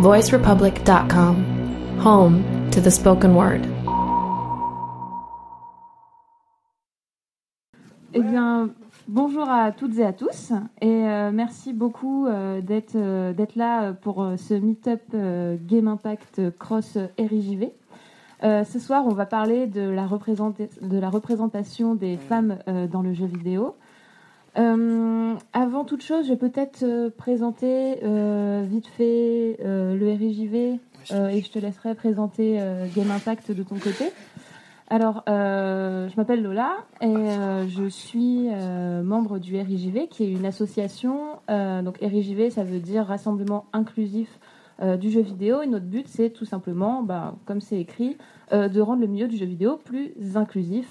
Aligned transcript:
voicerepublic.com, 0.00 1.44
home 2.00 2.42
to 2.70 2.80
the 2.80 2.90
spoken 2.90 3.34
word. 3.34 3.60
Eh 8.12 8.22
bien, 8.22 8.70
bonjour 9.08 9.48
à 9.48 9.72
toutes 9.72 9.98
et 9.98 10.04
à 10.04 10.12
tous, 10.12 10.52
et 10.80 10.88
euh, 10.88 11.30
merci 11.32 11.72
beaucoup 11.72 12.26
euh, 12.26 12.60
d'être 12.60 12.96
euh, 12.96 13.32
d'être 13.32 13.56
là 13.56 13.92
pour 13.92 14.26
ce 14.36 14.54
meet-up 14.54 15.02
Game 15.12 15.88
Impact 15.88 16.56
Cross 16.58 16.98
RIJV. 17.18 17.70
Ce 18.42 18.78
soir, 18.78 19.04
on 19.06 19.14
va 19.14 19.24
parler 19.24 19.66
de 19.66 19.80
la, 19.80 20.06
de 20.06 20.98
la 20.98 21.08
représentation 21.08 21.94
des 21.94 22.18
femmes 22.18 22.58
dans 22.92 23.00
le 23.00 23.14
jeu 23.14 23.24
vidéo. 23.24 23.74
Euh, 24.56 25.34
avant 25.52 25.84
toute 25.84 26.02
chose, 26.02 26.26
je 26.26 26.32
vais 26.32 26.38
peut-être 26.38 26.84
euh, 26.84 27.10
présenter 27.10 27.98
euh, 28.04 28.64
vite 28.68 28.86
fait 28.86 29.58
le 29.60 30.12
RIJV 30.12 30.78
et 31.10 31.42
je 31.42 31.50
te 31.50 31.58
laisserai 31.58 31.94
présenter 31.94 32.58
Game 32.96 33.10
Impact 33.10 33.52
de 33.52 33.62
ton 33.62 33.76
côté. 33.76 34.10
Alors, 34.88 35.22
je 35.26 36.16
m'appelle 36.16 36.42
Lola 36.42 36.76
et 37.02 37.14
je 37.68 37.86
suis 37.88 38.48
membre 39.02 39.38
du 39.38 39.60
RIJV, 39.60 40.08
qui 40.08 40.24
est 40.24 40.30
une 40.30 40.46
association. 40.46 41.40
Donc, 41.48 41.98
RIJV, 42.00 42.48
ça 42.48 42.64
veut 42.64 42.80
dire 42.80 43.04
Rassemblement 43.04 43.66
inclusif 43.74 44.38
du 44.80 45.10
jeu 45.10 45.20
vidéo. 45.20 45.60
Et 45.60 45.66
notre 45.66 45.84
but, 45.84 46.08
c'est 46.08 46.30
tout 46.30 46.46
simplement, 46.46 47.02
bah, 47.02 47.34
comme 47.44 47.60
c'est 47.60 47.78
écrit, 47.78 48.16
de 48.50 48.80
rendre 48.80 49.02
le 49.02 49.06
milieu 49.06 49.28
du 49.28 49.36
jeu 49.36 49.46
vidéo 49.46 49.76
plus 49.76 50.14
inclusif. 50.36 50.88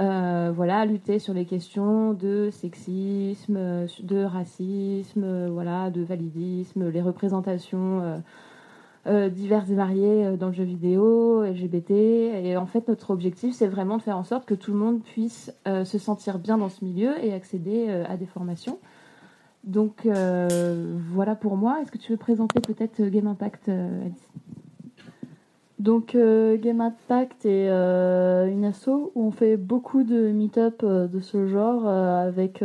Euh, 0.00 0.50
voilà, 0.54 0.86
lutter 0.86 1.18
sur 1.18 1.34
les 1.34 1.44
questions 1.44 2.14
de 2.14 2.48
sexisme, 2.50 3.56
euh, 3.56 3.86
de 4.02 4.24
racisme, 4.24 5.24
euh, 5.24 5.48
voilà, 5.52 5.90
de 5.90 6.02
validisme, 6.02 6.88
les 6.88 7.02
représentations 7.02 8.22
diverses 9.06 9.70
et 9.70 9.74
variées 9.74 10.36
dans 10.36 10.48
le 10.48 10.52
jeu 10.52 10.64
vidéo, 10.64 11.42
LGBT. 11.42 11.90
Et 11.90 12.56
en 12.56 12.66
fait, 12.66 12.86
notre 12.86 13.10
objectif, 13.10 13.54
c'est 13.54 13.66
vraiment 13.66 13.96
de 13.96 14.02
faire 14.02 14.16
en 14.16 14.24
sorte 14.24 14.46
que 14.46 14.54
tout 14.54 14.72
le 14.72 14.78
monde 14.78 15.02
puisse 15.02 15.52
se 15.66 15.98
sentir 15.98 16.38
bien 16.38 16.58
dans 16.58 16.68
ce 16.68 16.84
milieu 16.84 17.12
et 17.24 17.32
accéder 17.32 17.88
à 17.88 18.16
des 18.16 18.26
formations. 18.26 18.78
Donc 19.64 20.06
voilà 20.06 21.34
pour 21.34 21.56
moi. 21.56 21.80
Est-ce 21.80 21.90
que 21.90 21.98
tu 21.98 22.12
veux 22.12 22.18
présenter 22.18 22.60
peut-être 22.60 23.02
Game 23.02 23.26
Impact, 23.26 23.70
Alice? 23.70 24.28
Donc 25.80 26.14
euh, 26.14 26.58
Game 26.58 26.82
Impact 26.82 27.46
est 27.46 27.70
euh, 27.70 28.46
une 28.48 28.66
asso 28.66 28.88
où 28.88 29.10
on 29.14 29.30
fait 29.30 29.56
beaucoup 29.56 30.02
de 30.04 30.30
meet-up 30.30 30.82
euh, 30.82 31.08
de 31.08 31.20
ce 31.20 31.46
genre 31.46 31.88
avec 31.88 32.62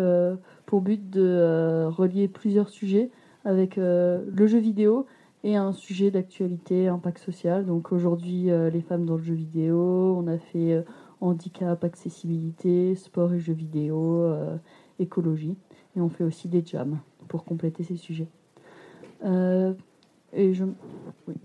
pour 0.65 0.81
but 0.81 1.09
de 1.09 1.85
relier 1.87 2.27
plusieurs 2.27 2.67
sujets 2.67 3.09
avec 3.45 3.77
le 3.77 4.47
jeu 4.47 4.57
vidéo 4.57 5.05
et 5.45 5.55
un 5.55 5.71
sujet 5.71 6.11
d'actualité, 6.11 6.89
impact 6.89 7.19
social. 7.19 7.65
Donc 7.65 7.93
aujourd'hui 7.93 8.49
les 8.71 8.81
femmes 8.81 9.05
dans 9.05 9.15
le 9.15 9.23
jeu 9.23 9.35
vidéo, 9.35 10.17
on 10.19 10.27
a 10.27 10.37
fait 10.37 10.83
handicap, 11.21 11.83
accessibilité, 11.85 12.95
sport 12.95 13.33
et 13.33 13.39
jeux 13.39 13.53
vidéo, 13.53 14.27
écologie 14.99 15.55
et 15.95 16.01
on 16.01 16.09
fait 16.09 16.25
aussi 16.25 16.49
des 16.49 16.65
jams 16.65 16.99
pour 17.29 17.45
compléter 17.45 17.83
ces 17.83 17.95
sujets. 17.95 18.27
Et 19.23 20.53
je 20.53 20.65
oui. 21.27 21.35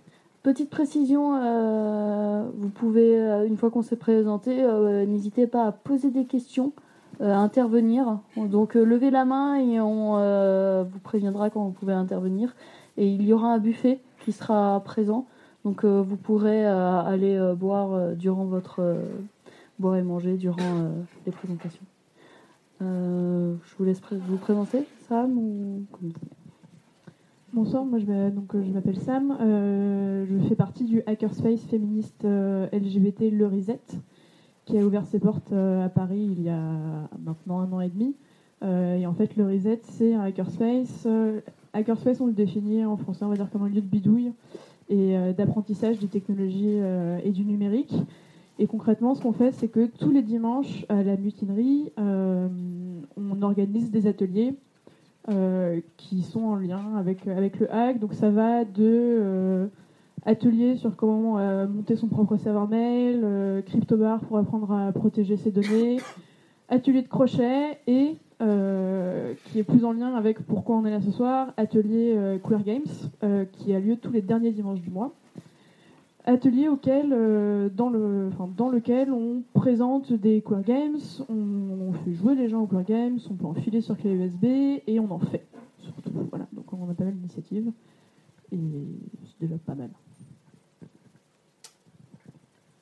Petite 0.42 0.70
précision, 0.70 1.34
euh, 1.34 2.48
vous 2.56 2.70
pouvez, 2.70 3.20
euh, 3.20 3.46
une 3.46 3.58
fois 3.58 3.70
qu'on 3.70 3.82
s'est 3.82 3.96
présenté, 3.96 4.62
euh, 4.62 5.04
n'hésitez 5.04 5.46
pas 5.46 5.66
à 5.66 5.72
poser 5.72 6.10
des 6.10 6.24
questions, 6.24 6.72
à 7.20 7.36
intervenir. 7.36 8.20
Donc 8.38 8.74
levez 8.74 9.10
la 9.10 9.26
main 9.26 9.56
et 9.56 9.78
on 9.78 10.84
vous 10.84 10.98
préviendra 11.00 11.50
quand 11.50 11.62
vous 11.64 11.72
pouvez 11.72 11.92
intervenir. 11.92 12.54
Et 12.96 13.06
il 13.06 13.22
y 13.22 13.34
aura 13.34 13.52
un 13.52 13.58
buffet 13.58 14.00
qui 14.24 14.32
sera 14.32 14.80
présent. 14.82 15.26
Donc 15.66 15.84
vous 15.84 16.16
pourrez 16.16 16.64
aller 16.64 17.38
boire 17.58 18.16
durant 18.16 18.46
votre 18.46 18.96
boire 19.78 19.96
et 19.96 20.02
manger 20.02 20.38
durant 20.38 20.88
les 21.26 21.32
présentations. 21.32 21.84
Je 22.80 23.76
vous 23.78 23.84
laisse 23.84 24.00
vous 24.10 24.38
présenter, 24.38 24.86
Sam 25.06 25.36
ou. 25.36 25.82
Bonsoir, 27.52 27.84
moi 27.84 27.98
je 27.98 28.06
euh, 28.08 28.72
m'appelle 28.72 28.98
Sam, 29.00 29.36
euh, 29.40 30.24
je 30.24 30.38
fais 30.46 30.54
partie 30.54 30.84
du 30.84 31.02
hackerspace 31.04 31.62
féministe 31.62 32.24
euh, 32.24 32.68
LGBT 32.72 33.22
Le 33.32 33.48
Reset, 33.48 33.80
qui 34.66 34.78
a 34.78 34.84
ouvert 34.84 35.04
ses 35.04 35.18
portes 35.18 35.52
à 35.52 35.88
Paris 35.88 36.28
il 36.30 36.42
y 36.42 36.48
a 36.48 36.60
maintenant 37.18 37.58
un 37.58 37.72
an 37.72 37.80
et 37.80 37.88
demi. 37.88 38.14
Et 38.62 39.04
en 39.06 39.14
fait, 39.14 39.36
le 39.36 39.46
Reset, 39.46 39.80
c'est 39.82 40.14
un 40.14 40.20
hackerspace. 40.20 41.08
Hackerspace, 41.72 42.20
on 42.20 42.26
le 42.26 42.32
définit 42.32 42.84
en 42.84 42.96
français, 42.96 43.24
on 43.24 43.28
va 43.28 43.34
dire 43.34 43.50
comme 43.50 43.62
un 43.62 43.68
lieu 43.68 43.80
de 43.80 43.86
bidouille 43.86 44.32
et 44.88 45.16
d'apprentissage 45.36 45.98
des 45.98 46.08
technologies 46.08 46.76
et 47.24 47.32
du 47.32 47.44
numérique. 47.44 47.94
Et 48.60 48.66
concrètement, 48.68 49.14
ce 49.14 49.22
qu'on 49.22 49.32
fait, 49.32 49.50
c'est 49.52 49.68
que 49.68 49.86
tous 49.86 50.10
les 50.12 50.22
dimanches 50.22 50.84
à 50.88 51.02
la 51.02 51.16
mutinerie, 51.16 51.90
on 51.96 53.42
organise 53.42 53.90
des 53.90 54.06
ateliers 54.06 54.54
euh, 55.30 55.80
qui 55.96 56.22
sont 56.22 56.40
en 56.40 56.56
lien 56.56 56.96
avec, 56.96 57.26
avec 57.28 57.60
le 57.60 57.72
hack. 57.72 57.98
Donc 57.98 58.14
ça 58.14 58.30
va 58.30 58.64
de 58.64 58.80
euh, 58.80 59.66
ateliers 60.26 60.76
sur 60.76 60.96
comment 60.96 61.38
euh, 61.38 61.68
monter 61.68 61.94
son 61.94 62.08
propre 62.08 62.36
serveur 62.36 62.68
mail, 62.68 63.62
CryptoBar 63.66 64.20
pour 64.20 64.38
apprendre 64.38 64.72
à 64.72 64.92
protéger 64.92 65.36
ses 65.36 65.50
données, 65.50 65.98
atelier 66.68 67.02
de 67.02 67.08
crochet 67.08 67.78
et 67.86 68.16
qui 69.44 69.58
est 69.58 69.64
plus 69.64 69.84
en 69.84 69.92
lien 69.92 70.14
avec 70.14 70.40
pourquoi 70.46 70.76
on 70.76 70.86
est 70.86 70.90
là 70.90 71.02
ce 71.02 71.10
soir, 71.10 71.52
atelier 71.58 72.38
Queer 72.42 72.62
Games 72.62 73.48
qui 73.52 73.74
a 73.74 73.80
lieu 73.80 73.96
tous 73.96 74.12
les 74.12 74.22
derniers 74.22 74.50
dimanches 74.50 74.80
du 74.80 74.88
mois. 74.88 75.12
Atelier 76.26 76.68
auquel, 76.68 77.12
euh, 77.12 77.68
dans, 77.70 77.88
lequel 77.88 79.10
on 79.10 79.42
présente 79.54 80.12
des 80.12 80.42
queer 80.42 80.62
games, 80.62 80.98
on, 81.28 81.92
fait 82.04 82.12
jouer 82.12 82.34
les 82.34 82.48
gens 82.48 82.60
aux 82.60 82.66
queer 82.66 82.84
games, 82.84 83.18
on 83.30 83.34
peut 83.34 83.46
enfiler 83.46 83.80
sur 83.80 83.96
clé 83.96 84.12
USB 84.12 84.44
et 84.86 85.00
on 85.00 85.10
en 85.10 85.18
fait. 85.18 85.46
Surtout, 85.78 86.10
voilà. 86.30 86.46
Donc 86.52 86.72
on 86.72 86.88
a 86.90 86.94
pas 86.94 87.04
mal 87.04 87.14
d'initiatives 87.14 87.72
et 88.52 88.58
c'est 89.24 89.40
déjà 89.40 89.56
pas 89.64 89.74
mal. 89.74 89.90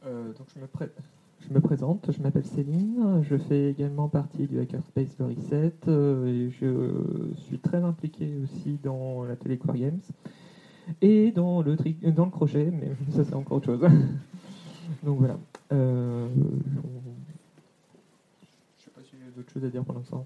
Euh, 0.06 0.32
je 0.56 1.52
me, 1.52 1.60
présente, 1.60 2.10
je 2.10 2.22
m'appelle 2.22 2.44
Céline, 2.44 3.22
je 3.22 3.36
fais 3.36 3.70
également 3.70 4.08
partie 4.08 4.46
du 4.46 4.58
Hackerspace 4.58 5.16
Le 5.18 5.26
Reset 5.26 5.72
euh, 5.86 6.26
et 6.26 6.50
je 6.50 6.92
suis 7.36 7.58
très 7.58 7.82
impliqué 7.82 8.36
aussi 8.42 8.78
dans 8.82 9.24
l'atelier 9.24 9.58
Core 9.58 9.76
Games 9.76 10.00
et 11.02 11.30
dans 11.32 11.62
le, 11.62 11.76
tri- 11.76 11.96
dans 12.16 12.24
le 12.26 12.30
crochet, 12.30 12.70
mais 12.72 12.90
ça 13.10 13.24
c'est 13.24 13.34
encore 13.34 13.58
autre 13.58 13.66
chose. 13.66 13.80
donc 15.02 15.18
voilà. 15.18 15.38
Euh, 15.72 16.26
on- 16.36 17.12
Je 18.78 18.84
sais 18.84 18.90
pas 18.90 19.00
si 19.02 19.10
j'ai 19.18 19.30
d'autres 19.36 19.52
choses 19.52 19.64
à 19.64 19.68
dire 19.68 19.84
pour 19.84 19.94
l'instant. 19.94 20.24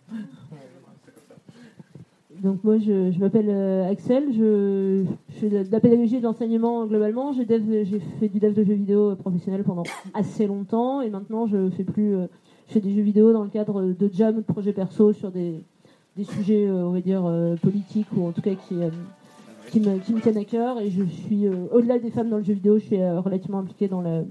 Donc 2.43 2.65
moi 2.65 2.79
je, 2.79 3.13
je 3.13 3.19
m'appelle 3.21 3.49
euh, 3.51 3.89
Axel, 3.91 4.33
je, 4.33 5.05
je 5.29 5.35
fais 5.39 5.49
de 5.49 5.71
la 5.71 5.81
pédagogie 5.81 6.17
et 6.17 6.19
de 6.19 6.25
l'enseignement 6.25 6.87
globalement. 6.87 7.33
J'ai 7.33 7.45
fait 7.45 8.29
du 8.29 8.41
dev 8.41 8.53
de 8.55 8.65
jeux 8.65 8.73
vidéo 8.75 9.15
professionnel 9.17 9.63
pendant 9.63 9.85
assez 10.15 10.47
longtemps 10.47 11.03
et 11.03 11.11
maintenant 11.11 11.47
je 11.47 11.71
fais 11.71 11.85
plus, 11.85 12.17
euh, 12.17 12.27
je 12.69 12.73
fais 12.75 12.81
des 12.81 12.93
jeux 12.95 13.03
vidéo 13.03 13.33
dans 13.33 13.45
le 13.45 13.51
cadre 13.51 13.83
de 13.83 14.11
jam, 14.13 14.37
de 14.37 14.41
projets 14.41 14.73
perso 14.73 15.13
sur 15.13 15.31
des, 15.31 15.63
des 16.17 16.25
sujets 16.25 16.67
euh, 16.67 16.87
on 16.87 16.91
va 16.91 17.01
dire 17.01 17.25
euh, 17.27 17.55
politiques 17.57 18.09
ou 18.17 18.27
en 18.27 18.33
tout 18.33 18.41
cas 18.43 18.55
qui, 18.55 18.83
euh, 18.83 18.89
qui, 19.73 19.81
me, 19.81 19.99
qui 19.99 20.13
tiennent 20.15 20.37
à 20.37 20.45
cœur 20.45 20.79
et 20.81 20.91
je 20.91 21.03
suis 21.03 21.47
euh, 21.47 21.67
au-delà 21.73 21.99
des 21.99 22.11
femmes 22.11 22.29
dans 22.29 22.37
le 22.37 22.45
jeu 22.45 22.53
vidéo, 22.53 22.79
je 22.79 22.85
suis 22.85 23.01
euh, 23.01 23.21
relativement 23.21 23.59
impliquée 23.59 23.89
dans 23.89 24.03
la 24.03 24.23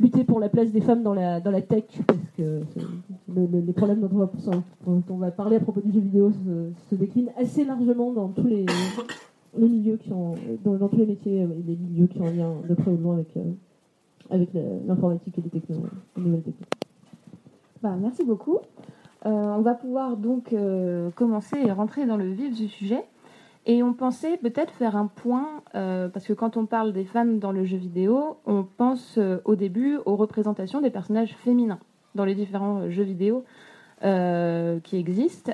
lutter 0.00 0.24
pour 0.24 0.40
la 0.40 0.48
place 0.48 0.70
des 0.70 0.80
femmes 0.80 1.02
dans 1.02 1.14
la, 1.14 1.40
dans 1.40 1.50
la 1.50 1.62
tech, 1.62 1.84
parce 2.06 2.18
que 2.36 2.60
le- 3.34 3.60
les 3.60 3.72
problèmes 3.72 4.00
dont 4.00 4.10
on, 4.12 4.18
va, 4.18 5.02
on 5.08 5.16
va 5.16 5.30
parler 5.30 5.56
à 5.56 5.60
propos 5.60 5.80
du 5.80 5.92
jeu 5.92 6.00
vidéo 6.00 6.30
se, 6.30 6.70
se 6.90 6.94
déclinent 6.94 7.30
assez 7.36 7.64
largement 7.64 8.12
dans 8.12 8.28
tous 8.28 8.46
les, 8.46 8.66
milieux 9.56 9.96
qui 9.96 10.12
ont, 10.12 10.34
dans, 10.64 10.88
tous 10.88 10.96
les 10.96 11.06
métiers 11.06 11.38
et 11.42 11.46
les 11.66 11.76
milieux 11.76 12.06
qui 12.06 12.20
ont 12.20 12.26
un 12.26 12.32
lien 12.32 12.52
de 12.68 12.74
près 12.74 12.90
ou 12.90 12.96
de 12.96 13.02
loin 13.02 13.14
avec, 13.14 13.36
euh, 13.36 13.42
avec 14.30 14.50
l'informatique 14.86 15.38
et 15.38 15.42
les, 15.42 16.22
nouvelles 16.22 16.42
techniques. 16.42 16.68
Bah, 17.82 17.96
merci 18.00 18.24
beaucoup. 18.24 18.58
Euh, 19.26 19.30
on 19.30 19.62
va 19.62 19.74
pouvoir 19.74 20.16
donc 20.16 20.52
euh, 20.52 21.10
commencer 21.10 21.56
et 21.64 21.72
rentrer 21.72 22.06
dans 22.06 22.16
le 22.16 22.30
vif 22.30 22.54
du 22.54 22.68
sujet. 22.68 23.04
Et 23.70 23.82
on 23.82 23.92
pensait 23.92 24.38
peut-être 24.38 24.72
faire 24.72 24.96
un 24.96 25.06
point, 25.06 25.62
euh, 25.74 26.08
parce 26.08 26.26
que 26.26 26.32
quand 26.32 26.56
on 26.56 26.64
parle 26.64 26.94
des 26.94 27.04
femmes 27.04 27.38
dans 27.38 27.52
le 27.52 27.64
jeu 27.64 27.76
vidéo, 27.76 28.38
on 28.46 28.64
pense 28.64 29.18
euh, 29.18 29.42
au 29.44 29.56
début 29.56 29.98
aux 30.06 30.16
représentations 30.16 30.80
des 30.80 30.88
personnages 30.88 31.36
féminins 31.44 31.78
dans 32.14 32.24
les 32.24 32.34
différents 32.34 32.80
euh, 32.80 32.90
jeux 32.90 33.04
vidéo 33.04 33.44
qui 34.00 34.96
existent. 34.96 35.52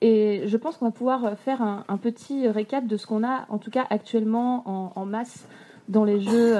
Et 0.00 0.42
je 0.46 0.56
pense 0.58 0.76
qu'on 0.76 0.84
va 0.84 0.90
pouvoir 0.92 1.38
faire 1.38 1.62
un, 1.62 1.96
petit 1.96 2.46
récap 2.46 2.86
de 2.86 2.96
ce 2.96 3.06
qu'on 3.06 3.24
a, 3.24 3.46
en 3.48 3.58
tout 3.58 3.70
cas 3.70 3.86
actuellement, 3.88 4.62
en, 4.66 4.92
en 4.94 5.06
masse 5.06 5.48
dans 5.88 6.04
les 6.04 6.20
jeux, 6.20 6.54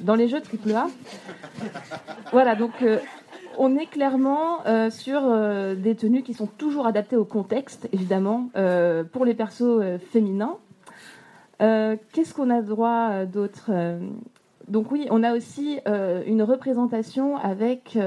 dans 0.00 0.14
les 0.14 0.28
jeux 0.28 0.40
AAA. 0.40 0.88
Voilà, 2.32 2.56
donc 2.56 2.82
on 3.62 3.76
est 3.76 3.86
clairement 3.86 4.66
euh, 4.66 4.88
sur 4.88 5.20
euh, 5.22 5.74
des 5.74 5.94
tenues 5.94 6.22
qui 6.22 6.32
sont 6.32 6.46
toujours 6.46 6.86
adaptées 6.86 7.16
au 7.16 7.26
contexte, 7.26 7.90
évidemment, 7.92 8.48
euh, 8.56 9.04
pour 9.04 9.26
les 9.26 9.34
persos 9.34 9.82
féminins. 10.10 10.56
Qu'est-ce 11.58 12.32
qu'on 12.32 12.48
a 12.48 12.62
droit 12.62 13.26
d'autre 13.26 13.70
Donc 14.66 14.90
oui, 14.90 15.06
on 15.10 15.22
a 15.22 15.34
aussi 15.34 15.78
une 15.84 16.42
représentation 16.42 17.36
avec 17.36 17.98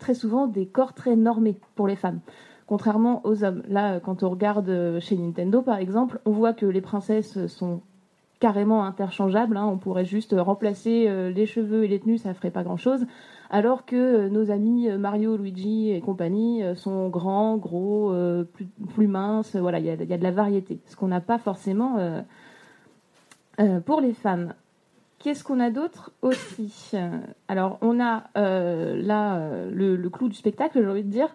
très 0.00 0.14
souvent 0.14 0.48
des 0.48 0.66
corps 0.66 0.92
très 0.92 1.14
normés 1.14 1.54
pour 1.76 1.86
les 1.86 1.94
femmes, 1.94 2.18
contrairement 2.66 3.20
aux 3.22 3.44
hommes. 3.44 3.62
Là, 3.68 4.00
quand 4.00 4.24
on 4.24 4.30
regarde 4.30 4.98
chez 4.98 5.16
Nintendo, 5.16 5.62
par 5.62 5.78
exemple, 5.78 6.18
on 6.24 6.32
voit 6.32 6.54
que 6.54 6.66
les 6.66 6.80
princesses 6.80 7.46
sont 7.46 7.82
carrément 8.40 8.84
interchangeables. 8.84 9.56
hein. 9.56 9.64
On 9.64 9.78
pourrait 9.78 10.04
juste 10.04 10.34
remplacer 10.36 11.08
les 11.32 11.46
cheveux 11.46 11.84
et 11.84 11.88
les 11.88 12.00
tenues, 12.00 12.18
ça 12.18 12.34
ferait 12.34 12.50
pas 12.50 12.64
grand-chose. 12.64 13.06
Alors 13.54 13.84
que 13.84 13.96
euh, 13.96 14.28
nos 14.30 14.50
amis 14.50 14.88
euh, 14.88 14.96
Mario, 14.96 15.36
Luigi 15.36 15.90
et 15.90 16.00
compagnie 16.00 16.64
euh, 16.64 16.74
sont 16.74 17.10
grands, 17.10 17.58
gros, 17.58 18.14
plus, 18.54 19.06
minces. 19.06 19.54
Voilà, 19.56 19.78
il 19.78 19.84
y 19.84 19.90
a, 19.90 19.96
de 19.96 20.22
la 20.22 20.30
variété, 20.30 20.80
ce 20.86 20.96
qu'on 20.96 21.08
n'a 21.08 21.20
pas 21.20 21.38
forcément 21.38 22.24
pour 23.84 24.00
les 24.00 24.14
femmes. 24.14 24.54
Qu'est-ce 25.18 25.44
qu'on 25.44 25.60
a 25.60 25.70
d'autre 25.70 26.12
aussi? 26.22 26.92
Alors, 27.48 27.78
on 27.82 28.00
a 28.00 28.24
là 28.34 29.50
le 29.70 30.08
clou 30.08 30.28
du 30.28 30.34
spectacle, 30.34 30.80
j'ai 30.80 30.88
envie 30.88 31.04
de 31.04 31.10
dire. 31.10 31.28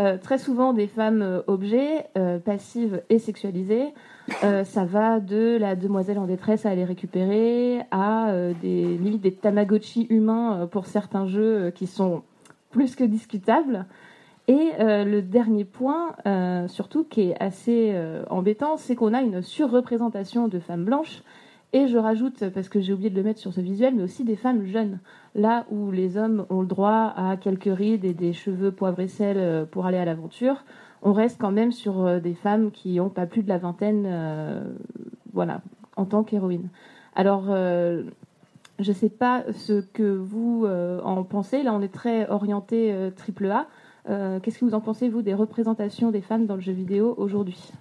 Euh, 0.00 0.16
très 0.16 0.38
souvent 0.38 0.72
des 0.72 0.86
femmes 0.86 1.20
euh, 1.20 1.42
objets, 1.46 2.06
euh, 2.16 2.38
passives 2.38 3.02
et 3.10 3.18
sexualisées. 3.18 3.92
Ça 4.40 4.84
va 4.84 5.18
de 5.18 5.58
la 5.58 5.74
demoiselle 5.74 6.18
en 6.18 6.26
détresse 6.26 6.64
à 6.64 6.70
aller 6.70 6.84
récupérer 6.84 7.80
à 7.90 8.32
des 8.62 8.96
des 8.96 9.32
tamagotchi 9.32 10.06
humains 10.08 10.68
pour 10.70 10.86
certains 10.86 11.26
jeux 11.26 11.72
qui 11.74 11.88
sont 11.88 12.22
plus 12.70 12.94
que 12.94 13.02
discutables. 13.02 13.86
Et 14.46 14.70
le 14.78 15.20
dernier 15.20 15.64
point, 15.64 16.14
surtout, 16.68 17.02
qui 17.02 17.22
est 17.22 17.42
assez 17.42 17.92
embêtant, 18.28 18.76
c'est 18.76 18.94
qu'on 18.94 19.14
a 19.14 19.20
une 19.20 19.42
surreprésentation 19.42 20.46
de 20.46 20.60
femmes 20.60 20.84
blanches. 20.84 21.24
Et 21.72 21.86
je 21.86 21.98
rajoute, 21.98 22.48
parce 22.50 22.68
que 22.68 22.80
j'ai 22.80 22.92
oublié 22.92 23.10
de 23.10 23.16
le 23.16 23.22
mettre 23.22 23.38
sur 23.38 23.52
ce 23.52 23.60
visuel, 23.60 23.94
mais 23.94 24.02
aussi 24.02 24.24
des 24.24 24.34
femmes 24.34 24.64
jeunes. 24.64 24.98
Là 25.36 25.66
où 25.70 25.92
les 25.92 26.16
hommes 26.16 26.44
ont 26.50 26.62
le 26.62 26.66
droit 26.66 27.12
à 27.16 27.36
quelques 27.36 27.72
rides 27.72 28.04
et 28.04 28.12
des 28.12 28.32
cheveux 28.32 28.72
poivre 28.72 28.98
et 28.98 29.06
sel 29.06 29.36
euh, 29.38 29.64
pour 29.64 29.86
aller 29.86 29.98
à 29.98 30.04
l'aventure, 30.04 30.64
on 31.02 31.12
reste 31.12 31.40
quand 31.40 31.52
même 31.52 31.70
sur 31.70 32.04
euh, 32.04 32.18
des 32.18 32.34
femmes 32.34 32.72
qui 32.72 32.96
n'ont 32.96 33.08
pas 33.08 33.26
plus 33.26 33.44
de 33.44 33.48
la 33.48 33.58
vingtaine, 33.58 34.04
euh, 34.06 34.64
voilà, 35.32 35.60
en 35.96 36.06
tant 36.06 36.24
qu'héroïne. 36.24 36.68
Alors, 37.14 37.46
je 37.46 38.02
ne 38.78 38.94
sais 38.94 39.08
pas 39.08 39.44
ce 39.52 39.80
que 39.80 40.16
vous 40.16 40.64
en 40.66 41.24
pensez. 41.24 41.62
Là, 41.62 41.74
on 41.74 41.82
est 41.82 41.92
très 41.92 42.28
orienté 42.30 42.94
triple 43.16 43.50
A. 43.50 43.66
Qu'est-ce 44.06 44.58
que 44.58 44.64
vous 44.64 44.74
en 44.74 44.80
pensez, 44.80 45.08
vous, 45.08 45.20
des 45.20 45.34
représentations 45.34 46.12
des 46.12 46.20
femmes 46.20 46.46
dans 46.46 46.54
le 46.54 46.60
jeu 46.60 46.72
vidéo 46.72 47.14
aujourd'hui? 47.18 47.72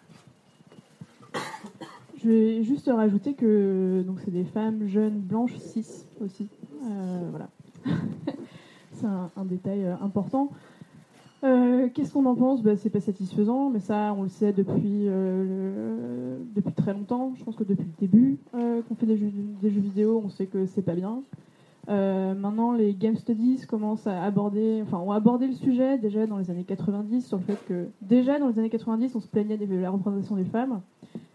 Je 2.22 2.28
vais 2.28 2.64
juste 2.64 2.92
rajouter 2.94 3.34
que 3.34 4.04
donc 4.06 4.20
c'est 4.20 4.32
des 4.32 4.44
femmes 4.44 4.88
jeunes 4.88 5.20
blanches 5.20 5.56
cis 5.56 6.06
aussi. 6.22 6.50
Euh, 6.84 7.30
voilà. 7.30 7.50
c'est 8.92 9.06
un, 9.06 9.46
détail 9.46 9.86
euh, 9.86 9.96
important. 10.02 10.50
Euh, 11.46 11.88
Qu'est-ce 11.94 12.12
qu'on 12.12 12.26
en 12.26 12.36
pense? 12.36 12.62
Bah, 12.62 12.76
C'est 12.76 12.90
pas 12.90 13.00
satisfaisant, 13.00 13.70
mais 13.70 13.80
ça, 13.80 14.14
on 14.18 14.24
le 14.24 14.28
sait 14.28 14.52
depuis, 14.52 15.06
depuis 16.56 16.74
très 16.74 16.94
longtemps. 16.94 17.34
Je 17.38 17.44
pense 17.46 17.56
que 17.56 17.64
depuis 17.64 17.86
le 17.86 18.08
début 18.08 18.38
qu'on 18.52 18.96
fait 18.96 19.06
des 19.06 19.16
jeux, 19.16 19.32
vidéo, 19.62 20.22
on 20.26 20.30
sait 20.30 20.48
que 20.48 20.66
c'est 20.66 20.82
pas 20.82 20.96
bien. 20.96 21.22
Maintenant, 21.88 22.74
les 22.74 22.94
game 22.96 23.16
studies 23.16 23.66
commencent 23.66 24.08
à 24.08 24.24
aborder, 24.24 24.82
enfin, 24.84 24.98
ont 24.98 25.14
abordé 25.14 25.48
le 25.48 25.54
sujet 25.54 25.98
déjà 25.98 26.28
dans 26.28 26.38
les 26.38 26.52
années 26.52 26.66
90 26.66 27.26
sur 27.26 27.38
le 27.38 27.44
fait 27.44 27.66
que 27.66 27.88
déjà 28.02 28.40
dans 28.40 28.50
les 28.50 28.60
années 28.60 28.70
90, 28.70 29.16
on 29.16 29.22
se 29.22 29.28
plaignait 29.28 29.58
de 29.58 29.74
la 29.78 29.90
représentation 29.90 30.36
des 30.36 30.44
femmes. 30.44 30.82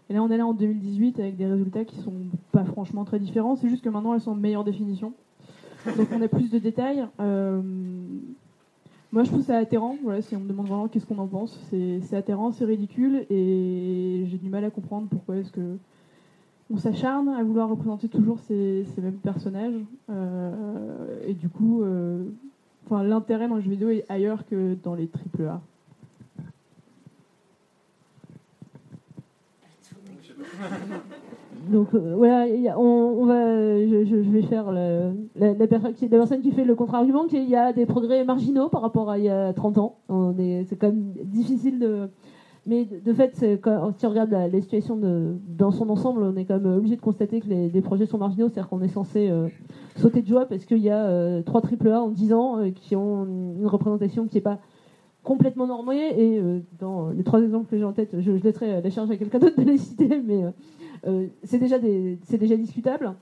Et 0.09 0.13
là, 0.13 0.21
on 0.21 0.29
est 0.29 0.37
là 0.37 0.45
en 0.45 0.53
2018 0.53 1.19
avec 1.19 1.35
des 1.35 1.47
résultats 1.47 1.83
qui 1.83 1.95
sont 1.97 2.13
pas 2.51 2.63
franchement 2.63 3.05
très 3.05 3.19
différents. 3.19 3.55
C'est 3.55 3.69
juste 3.69 3.83
que 3.83 3.89
maintenant, 3.89 4.13
elles 4.13 4.21
sont 4.21 4.31
en 4.31 4.35
meilleure 4.35 4.63
définition. 4.63 5.13
Donc, 5.97 6.07
on 6.13 6.21
a 6.21 6.27
plus 6.27 6.49
de 6.51 6.59
détails. 6.59 7.05
Euh, 7.19 7.61
moi, 9.11 9.23
je 9.23 9.29
trouve 9.29 9.43
ça 9.43 9.57
atterrant. 9.57 9.97
Si 10.21 10.35
on 10.35 10.39
me 10.39 10.47
demande 10.47 10.67
vraiment 10.67 10.87
qu'est-ce 10.87 11.05
qu'on 11.05 11.17
en 11.17 11.27
pense, 11.27 11.59
c'est 11.69 12.15
atterrant, 12.15 12.51
c'est 12.51 12.65
ridicule, 12.65 13.25
et 13.29 14.25
j'ai 14.27 14.37
du 14.37 14.49
mal 14.49 14.63
à 14.63 14.69
comprendre 14.69 15.07
pourquoi 15.09 15.37
est-ce 15.37 15.51
que 15.51 15.77
on 16.71 16.77
s'acharne 16.77 17.29
à 17.29 17.43
vouloir 17.43 17.69
représenter 17.69 18.09
toujours 18.09 18.39
ces, 18.39 18.85
mêmes 18.97 19.19
personnages. 19.19 19.79
Euh, 20.09 21.23
et 21.27 21.33
du 21.33 21.47
coup, 21.47 21.83
euh, 21.83 22.23
l'intérêt 22.91 23.47
dans 23.47 23.55
le 23.55 23.61
jeu 23.61 23.69
vidéo 23.69 23.89
est 23.89 24.05
ailleurs 24.09 24.45
que 24.47 24.75
dans 24.83 24.95
les 24.95 25.07
triple 25.07 25.43
A. 25.43 25.61
Donc 31.71 31.87
euh, 31.93 32.13
voilà, 32.15 32.45
on, 32.77 33.25
va, 33.25 33.35
je, 33.35 34.15
vais 34.15 34.43
faire 34.43 34.71
la, 34.71 35.11
la 35.35 35.53
la 35.53 35.67
personne 35.67 36.41
qui 36.41 36.51
fait 36.51 36.63
le 36.63 36.75
contre-argument, 36.75 37.25
qu'il 37.25 37.49
y 37.49 37.55
a 37.55 37.73
des 37.73 37.85
progrès 37.85 38.23
marginaux 38.23 38.69
par 38.69 38.81
rapport 38.81 39.09
à 39.09 39.17
il 39.17 39.25
y 39.25 39.29
a 39.29 39.51
30 39.53 39.77
ans. 39.79 39.97
C'est 40.67 40.75
quand 40.75 40.87
même 40.87 41.13
difficile 41.23 41.79
de. 41.79 42.09
Mais 42.67 42.85
de 42.85 43.13
fait, 43.13 43.35
si 43.35 44.05
on 44.05 44.09
regarde 44.09 44.31
la, 44.31 44.49
situation 44.59 44.99
dans 45.47 45.69
son 45.69 45.87
ensemble, 45.89 46.23
on 46.23 46.35
est 46.35 46.45
quand 46.45 46.59
même 46.59 46.77
obligé 46.77 46.95
de 46.95 47.01
constater 47.01 47.39
que 47.39 47.47
les, 47.47 47.81
projets 47.81 48.07
sont 48.07 48.17
marginaux, 48.17 48.47
c'est-à-dire 48.47 48.69
qu'on 48.69 48.81
est 48.81 48.87
censé 48.87 49.29
euh, 49.29 49.49
sauter 49.97 50.23
de 50.23 50.27
joie 50.27 50.47
parce 50.47 50.65
qu'il 50.65 50.79
y 50.79 50.89
a 50.89 51.05
euh, 51.05 51.43
trois 51.43 51.61
triple 51.61 51.89
A 51.89 52.01
en 52.01 52.09
10 52.09 52.33
ans 52.33 52.57
euh, 52.57 52.71
qui 52.71 52.95
ont 52.95 53.25
une 53.25 53.67
représentation 53.67 54.25
qui 54.25 54.35
n'est 54.35 54.41
pas 54.41 54.59
complètement 55.25 55.67
normée. 55.67 56.13
Et 56.17 56.39
euh, 56.39 56.59
dans 56.79 57.09
les 57.09 57.23
trois 57.23 57.41
exemples 57.41 57.69
que 57.69 57.77
j'ai 57.77 57.83
en 57.83 57.91
tête, 57.91 58.15
je, 58.17 58.31
laisserai 58.31 58.81
la 58.81 58.89
charge 58.89 59.11
à 59.11 59.17
quelqu'un 59.17 59.39
d'autre 59.39 59.61
de 59.61 59.69
les 59.69 59.77
citer, 59.79 60.21
mais 60.25 60.45
euh, 60.45 60.51
euh, 61.07 61.27
c'est 61.43 61.59
déjà, 61.59 61.77
déjà 61.79 62.55
discutable. 62.55 63.13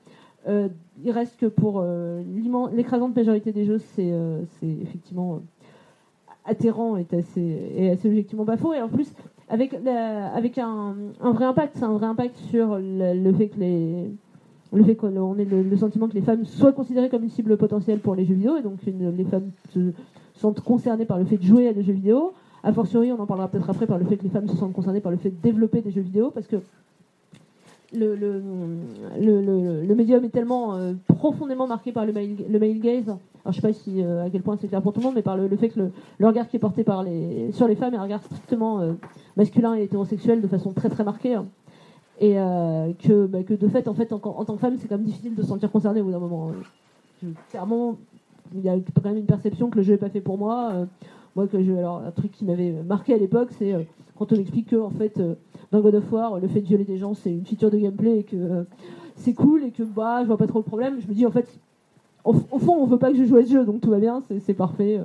Euh, 0.48 0.68
il 1.04 1.12
reste 1.12 1.38
que 1.40 1.46
pour 1.46 1.80
euh, 1.80 2.22
l'écrasante 2.74 3.16
majorité 3.16 3.52
des 3.52 3.66
jeux, 3.66 3.80
c'est 3.80 4.12
euh, 4.12 4.42
effectivement 4.62 5.36
euh, 5.36 5.40
atterrant 6.46 6.98
et 6.98 7.08
assez, 7.14 7.72
et 7.76 7.90
assez 7.90 8.08
objectivement 8.08 8.46
pas 8.46 8.58
faux. 8.58 8.74
Et 8.74 8.82
en 8.82 8.90
plus, 8.90 9.10
avec, 9.50 9.74
avec 9.74 10.58
un, 10.58 10.96
un 11.22 11.32
vrai 11.32 11.46
impact, 11.46 11.78
c'est 11.78 11.86
un 11.86 11.94
vrai 11.94 12.08
impact 12.08 12.36
sur 12.50 12.78
le, 12.78 13.34
fait 13.34 13.50
que 13.50 13.60
les 13.60 14.12
le 14.74 14.84
fait 14.84 14.96
qu'on 14.96 15.38
ait 15.38 15.46
le, 15.46 15.78
sentiment 15.78 16.08
que 16.08 16.16
les 16.16 16.22
femmes 16.22 16.46
soient 16.46 16.74
considérées 16.74 17.10
comme 17.10 17.24
une 17.24 17.30
cible 17.30 17.58
potentielle 17.58 18.00
pour 18.00 18.16
les 18.16 18.26
jeux 18.26 18.34
vidéo, 18.34 18.58
et 18.58 18.64
donc 18.64 18.80
les 18.86 19.24
femmes 19.26 19.52
se 19.70 19.94
sentent 20.34 20.62
concernées 20.62 21.06
par 21.06 21.18
le 21.20 21.26
fait 21.26 21.38
de 21.38 21.44
jouer 21.44 21.68
à 21.68 21.74
des 21.74 21.84
jeux 21.84 21.94
vidéo. 21.94 22.34
A 22.64 22.72
fortiori, 22.72 23.12
on 23.12 23.20
en 23.20 23.26
parlera 23.26 23.48
peut-être 23.50 23.70
après, 23.70 23.86
par 23.88 23.98
le 23.98 24.06
fait 24.06 24.18
que 24.18 24.24
les 24.24 24.30
femmes 24.30 24.48
se 24.48 24.56
sentent 24.56 24.74
concernées 24.74 25.02
par 25.02 25.12
le 25.12 25.18
fait 25.18 25.30
de 25.30 25.36
développer 25.42 25.82
des 25.82 25.92
jeux 25.92 26.02
vidéo, 26.02 26.32
parce 26.32 26.48
que 26.48 26.58
le, 27.94 28.16
le, 28.16 28.42
le, 29.20 29.86
le- 29.86 29.96
médium 29.96 30.24
est 30.24 30.30
tellement 30.30 30.76
euh, 30.76 30.94
profondément 31.08 31.68
marqué 31.68 31.92
par 31.92 32.06
le 32.06 32.14
male, 32.14 32.36
le 32.50 32.60
male 32.60 32.80
gaze. 32.80 33.10
Alors, 33.10 33.52
je 33.52 33.54
sais 33.54 33.62
pas 33.62 33.74
si, 33.74 34.02
euh, 34.02 34.26
à 34.26 34.30
quel 34.30 34.42
point 34.42 34.58
c'est 34.60 34.68
clair 34.68 34.82
pour 34.82 34.94
tout 34.94 35.02
le 35.02 35.06
monde, 35.06 35.16
mais 35.16 35.22
par 35.22 35.38
le, 35.38 35.48
fait 35.58 35.70
que 35.70 35.92
le, 36.20 36.28
regard 36.28 36.48
qui 36.48 36.56
est 36.56 36.60
porté 36.60 36.84
par 36.84 37.04
les, 37.04 37.52
sur 37.52 37.68
les 37.68 37.76
femmes 37.76 37.94
est 37.94 37.98
un 37.98 38.04
regard 38.04 38.24
strictement 38.24 38.80
euh, 38.80 38.94
masculin 39.36 39.76
et 39.76 39.84
hétérosexuel 39.84 40.42
de 40.42 40.48
façon 40.48 40.72
très 40.72 40.90
très 40.90 41.04
marquée. 41.04 41.36
hein. 41.36 41.46
Et 42.22 42.36
que, 42.36 43.26
bah, 43.26 43.44
que 43.44 43.54
de 43.54 43.68
fait, 43.68 43.88
en, 43.90 43.94
fait 43.94 44.14
en, 44.14 44.20
tant 44.20 44.54
que 44.54 44.60
femme, 44.60 44.78
c'est 44.80 44.88
quand 44.88 44.96
même 44.96 45.06
difficile 45.06 45.36
de 45.36 45.42
se 45.42 45.48
sentir 45.50 45.70
concernée 45.70 46.00
au 46.00 46.06
bout 46.06 46.12
d'un 46.12 46.20
moment. 46.20 46.52
Je- 47.22 47.28
clairement, 47.50 47.98
il 48.56 48.62
y 48.62 48.70
a 48.70 48.76
quand 48.96 49.06
même 49.06 49.18
une 49.18 49.26
perception 49.26 49.70
que 49.70 49.78
le 49.78 49.84
jeu 49.84 49.94
n'est 49.94 49.98
pas 49.98 50.10
fait 50.10 50.22
pour 50.22 50.38
moi. 50.38 50.72
euh, 50.74 50.86
moi, 51.36 51.48
que 51.48 51.58
alors, 51.78 52.04
un 52.06 52.12
truc 52.12 52.32
qui 52.32 52.46
m'avait 52.46 52.72
marqué 52.84 53.14
à 53.14 53.18
l'époque, 53.18 53.50
c'est 53.58 53.74
euh, 53.74 53.82
quand 54.18 54.32
on 54.32 54.36
explique 54.36 54.70
que, 54.70 54.76
en 54.76 54.92
fait, 54.92 55.20
euh, 55.20 55.34
dans 55.72 55.82
God 55.82 55.96
of 55.96 56.12
War, 56.12 56.40
le 56.40 56.48
fait 56.48 56.62
de 56.62 56.68
violer 56.68 56.86
des 56.86 56.98
gens, 56.98 57.14
c'est 57.16 57.32
une 57.32 57.46
feature 57.46 57.72
de 57.72 57.78
gameplay 57.78 58.20
et 58.20 58.24
que 58.24 58.66
c'est 59.16 59.34
cool 59.34 59.64
et 59.64 59.72
que 59.72 59.82
bah, 59.84 60.20
je 60.22 60.28
vois 60.28 60.38
pas 60.38 60.46
trop 60.48 60.60
le 60.60 60.64
problème. 60.64 61.00
Je 61.02 61.08
me 61.08 61.14
dis, 61.14 61.26
en 61.26 61.32
fait, 61.32 61.48
au, 62.24 62.34
fond, 62.34 62.76
on 62.80 62.86
veut 62.86 63.00
pas 63.00 63.12
que 63.12 63.18
je 63.18 63.24
joue 63.26 63.38
à 63.38 63.44
ce 63.46 63.52
jeu, 63.52 63.66
donc 63.66 63.82
tout 63.82 63.90
va 63.90 64.00
bien, 64.00 64.22
c'est 64.42 64.54
parfait. 64.54 65.02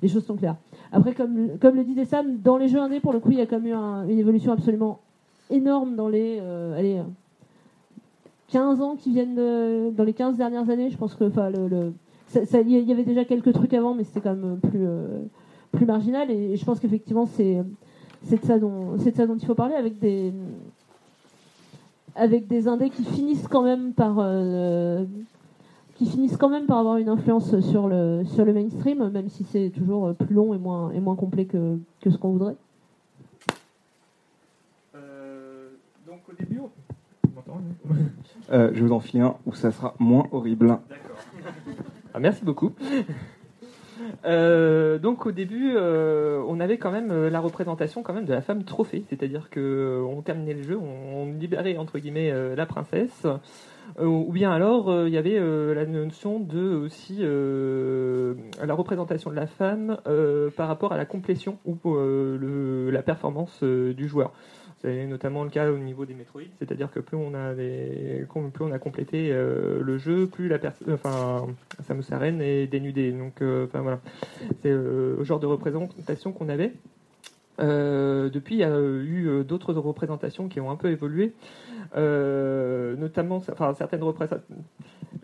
les 0.00 0.08
choses 0.08 0.24
sont 0.24 0.36
claires. 0.36 0.56
Après, 0.92 1.12
comme, 1.12 1.58
comme 1.60 1.74
le 1.74 1.82
dit 1.84 1.94
Dessam, 1.94 2.38
dans 2.38 2.56
les 2.56 2.68
jeux 2.68 2.78
indés, 2.78 3.00
pour 3.00 3.12
le 3.12 3.18
coup, 3.18 3.32
il 3.32 3.38
y 3.38 3.40
a 3.40 3.46
quand 3.46 3.56
même 3.58 3.66
eu 3.66 3.72
un- 3.74 4.06
une 4.06 4.18
évolution 4.18 4.52
absolument 4.52 5.00
énorme 5.50 5.96
dans 5.96 6.08
les, 6.08 6.38
euh, 6.40 6.78
allez, 6.78 6.98
euh, 6.98 7.02
15 8.48 8.80
ans 8.80 8.94
qui 8.94 9.10
viennent 9.10 9.34
dans 9.34 10.04
les 10.04 10.12
15 10.12 10.36
dernières 10.36 10.70
années. 10.70 10.90
Je 10.90 10.96
pense 10.96 11.14
que 11.16 11.24
enfin, 11.24 11.50
le, 11.50 11.92
il 12.36 12.70
y 12.88 12.92
avait 12.92 13.04
déjà 13.04 13.24
quelques 13.24 13.52
trucs 13.52 13.74
avant, 13.74 13.94
mais 13.94 14.04
c'était 14.04 14.20
quand 14.20 14.34
même 14.34 14.58
plus, 14.60 14.86
euh, 14.86 15.20
plus 15.72 15.86
marginal. 15.86 16.30
Et, 16.30 16.56
je 16.56 16.64
pense 16.64 16.80
qu'effectivement, 16.80 17.26
c'est 17.26 17.62
c'est 18.24 18.40
de, 18.40 18.46
ça 18.46 18.58
dont- 18.58 18.96
c'est 18.98 19.10
de 19.10 19.16
ça 19.16 19.26
dont 19.26 19.36
il 19.36 19.44
faut 19.46 19.54
parler 19.54 19.74
avec 19.74 19.98
des, 19.98 20.32
avec 22.14 22.46
des 22.46 22.68
indés 22.68 22.90
qui 22.90 23.04
finissent 23.04 23.48
quand 23.48 23.62
même 23.62 23.92
par. 23.92 24.16
euh, 24.18 25.04
qui 25.96 26.06
finissent 26.06 26.36
quand 26.36 26.48
même 26.48 26.66
par 26.66 26.78
avoir 26.78 26.96
une 26.96 27.08
influence 27.08 27.60
sur 27.60 27.86
le, 27.86 28.24
sur 28.24 28.44
le 28.44 28.52
mainstream, 28.52 29.10
même 29.10 29.28
si 29.28 29.44
c'est 29.44 29.70
toujours 29.70 30.12
plus 30.14 30.34
long 30.34 30.52
et 30.52 30.58
moins, 30.58 30.90
et 30.90 30.98
moins 30.98 31.14
complet 31.14 31.44
que, 31.44 31.78
que 32.00 32.10
ce 32.10 32.18
qu'on 32.18 32.30
voudrait. 32.30 32.56
Euh, 34.96 35.68
donc 36.04 36.18
au 36.28 36.32
début, 36.32 36.58
on... 36.58 36.70
Euh, 38.52 38.70
je 38.74 38.80
vais 38.80 38.86
vous 38.88 38.92
en 38.92 38.98
filer 39.00 39.22
un 39.22 39.36
où 39.46 39.54
ça 39.54 39.70
sera 39.70 39.94
moins 40.00 40.26
horrible. 40.32 40.66
D'accord. 40.88 41.18
Ah, 42.14 42.20
merci 42.20 42.44
beaucoup. 42.44 42.72
Euh, 44.24 44.98
donc 44.98 45.24
au 45.24 45.30
début, 45.30 45.74
euh, 45.76 46.42
on 46.48 46.58
avait 46.58 46.78
quand 46.78 46.90
même 46.90 47.12
euh, 47.12 47.30
la 47.30 47.38
représentation 47.38 48.02
quand 48.02 48.12
même 48.12 48.24
de 48.24 48.32
la 48.32 48.42
femme 48.42 48.64
trophée, 48.64 49.04
c'est-à-dire 49.08 49.50
que 49.50 50.04
on 50.04 50.20
terminait 50.20 50.54
le 50.54 50.64
jeu, 50.64 50.76
on, 50.76 51.32
libérait 51.38 51.76
entre 51.76 52.00
guillemets 52.00 52.32
la 52.56 52.66
princesse, 52.66 53.24
ou 54.00 54.32
bien 54.32 54.50
alors 54.50 55.06
il 55.06 55.12
y 55.12 55.16
avait 55.16 55.38
la 55.74 55.86
notion 55.86 56.40
de 56.40 56.74
aussi 56.74 57.22
la 57.22 58.74
représentation 58.74 59.30
de 59.30 59.36
la 59.36 59.46
femme 59.46 59.96
par 60.56 60.68
rapport 60.68 60.92
à 60.92 60.96
la 60.96 61.06
complétion 61.06 61.58
ou 61.64 61.76
la 62.90 63.02
performance 63.02 63.62
du 63.62 64.08
joueur. 64.08 64.32
C'est 64.84 65.06
notamment 65.06 65.44
le 65.44 65.50
cas 65.50 65.70
au 65.70 65.78
niveau 65.78 66.04
des 66.04 66.12
Metroid, 66.12 66.42
c'est-à-dire 66.58 66.90
que 66.90 67.00
plus 67.00 67.16
on 67.16 67.32
a 67.34 68.78
complété 68.78 69.30
euh, 69.32 69.80
le 69.82 69.96
jeu, 69.96 70.26
plus 70.26 70.46
la 70.46 70.58
enfin 70.92 71.46
Samus 71.84 72.04
Aran 72.12 72.38
est 72.40 72.66
dénudée. 72.66 73.10
Donc, 73.10 73.40
euh, 73.40 73.64
enfin 73.64 73.80
voilà, 73.80 73.98
c'est 74.60 74.68
euh, 74.68 75.16
le 75.16 75.24
genre 75.24 75.40
de 75.40 75.46
représentation 75.46 76.32
qu'on 76.32 76.50
avait. 76.50 76.72
Euh, 77.60 78.30
depuis, 78.30 78.56
il 78.56 78.58
y 78.58 78.64
a 78.64 78.78
eu 78.78 79.28
euh, 79.28 79.44
d'autres 79.44 79.72
représentations 79.74 80.48
qui 80.48 80.60
ont 80.60 80.70
un 80.70 80.76
peu 80.76 80.90
évolué, 80.90 81.34
euh, 81.96 82.96
notamment, 82.96 83.40
certaines 83.40 84.02
représentations. 84.02 84.56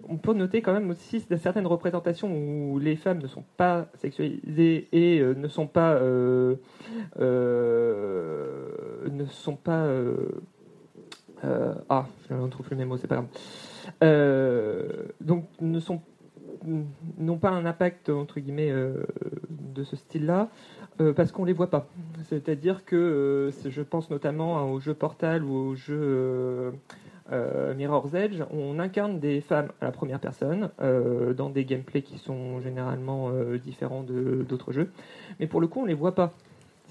On 0.09 0.17
peut 0.17 0.33
noter 0.33 0.63
quand 0.63 0.73
même 0.73 0.91
aussi 0.91 1.21
certaines 1.21 1.67
représentations 1.67 2.33
où 2.33 2.79
les 2.79 2.97
femmes 2.97 3.19
ne 3.19 3.27
sont 3.27 3.45
pas 3.57 3.87
sexualisées 3.95 4.89
et 4.93 5.21
ne 5.21 5.49
sont 5.49 5.69
pas 5.69 6.01
ne 6.01 6.57
sont 9.31 9.57
pas 9.57 9.89
ah 11.89 12.07
je 12.29 12.35
ne 12.35 12.49
trouve 12.49 12.67
plus 12.67 12.75
mes 12.77 12.85
mots 12.85 12.97
c'est 12.97 13.07
pas 13.07 13.23
grave 13.23 13.29
donc 15.21 15.47
ne 15.61 15.79
sont 15.79 16.01
n'ont 17.19 17.39
pas 17.39 17.51
un 17.51 17.65
impact 17.65 18.09
entre 18.11 18.41
guillemets 18.41 18.73
de 18.73 19.85
ce 19.85 19.95
style-là 19.95 20.49
euh, 21.00 21.12
parce 21.12 21.33
qu'on 21.33 21.45
les 21.45 21.52
voit 21.52 21.71
pas. 21.71 21.88
C'est-à-dire 22.28 22.85
que 22.85 22.97
euh, 22.97 23.50
je 23.69 23.83
pense 23.83 24.11
notamment 24.11 24.71
au 24.71 24.80
jeu 24.80 24.95
Portal 24.95 25.42
ou 25.42 25.54
au 25.54 25.75
jeu 25.75 25.99
euh, 25.99 26.71
euh, 27.33 27.75
Mirror's 27.75 28.14
Edge, 28.14 28.42
on 28.50 28.78
incarne 28.78 29.19
des 29.19 29.40
femmes 29.40 29.71
à 29.80 29.87
la 29.87 29.92
première 29.92 30.21
personne 30.21 30.71
dans 30.78 31.50
des 31.50 31.64
gameplays 31.64 32.02
qui 32.02 32.19
sont 32.19 32.61
généralement 32.61 33.30
différents 33.62 34.02
d'autres 34.02 34.73
jeux, 34.73 34.90
mais 35.38 35.47
pour 35.47 35.61
le 35.61 35.66
coup 35.66 35.80
on 35.83 35.85
les 35.87 35.95
voit 35.95 36.14
pas. 36.14 36.33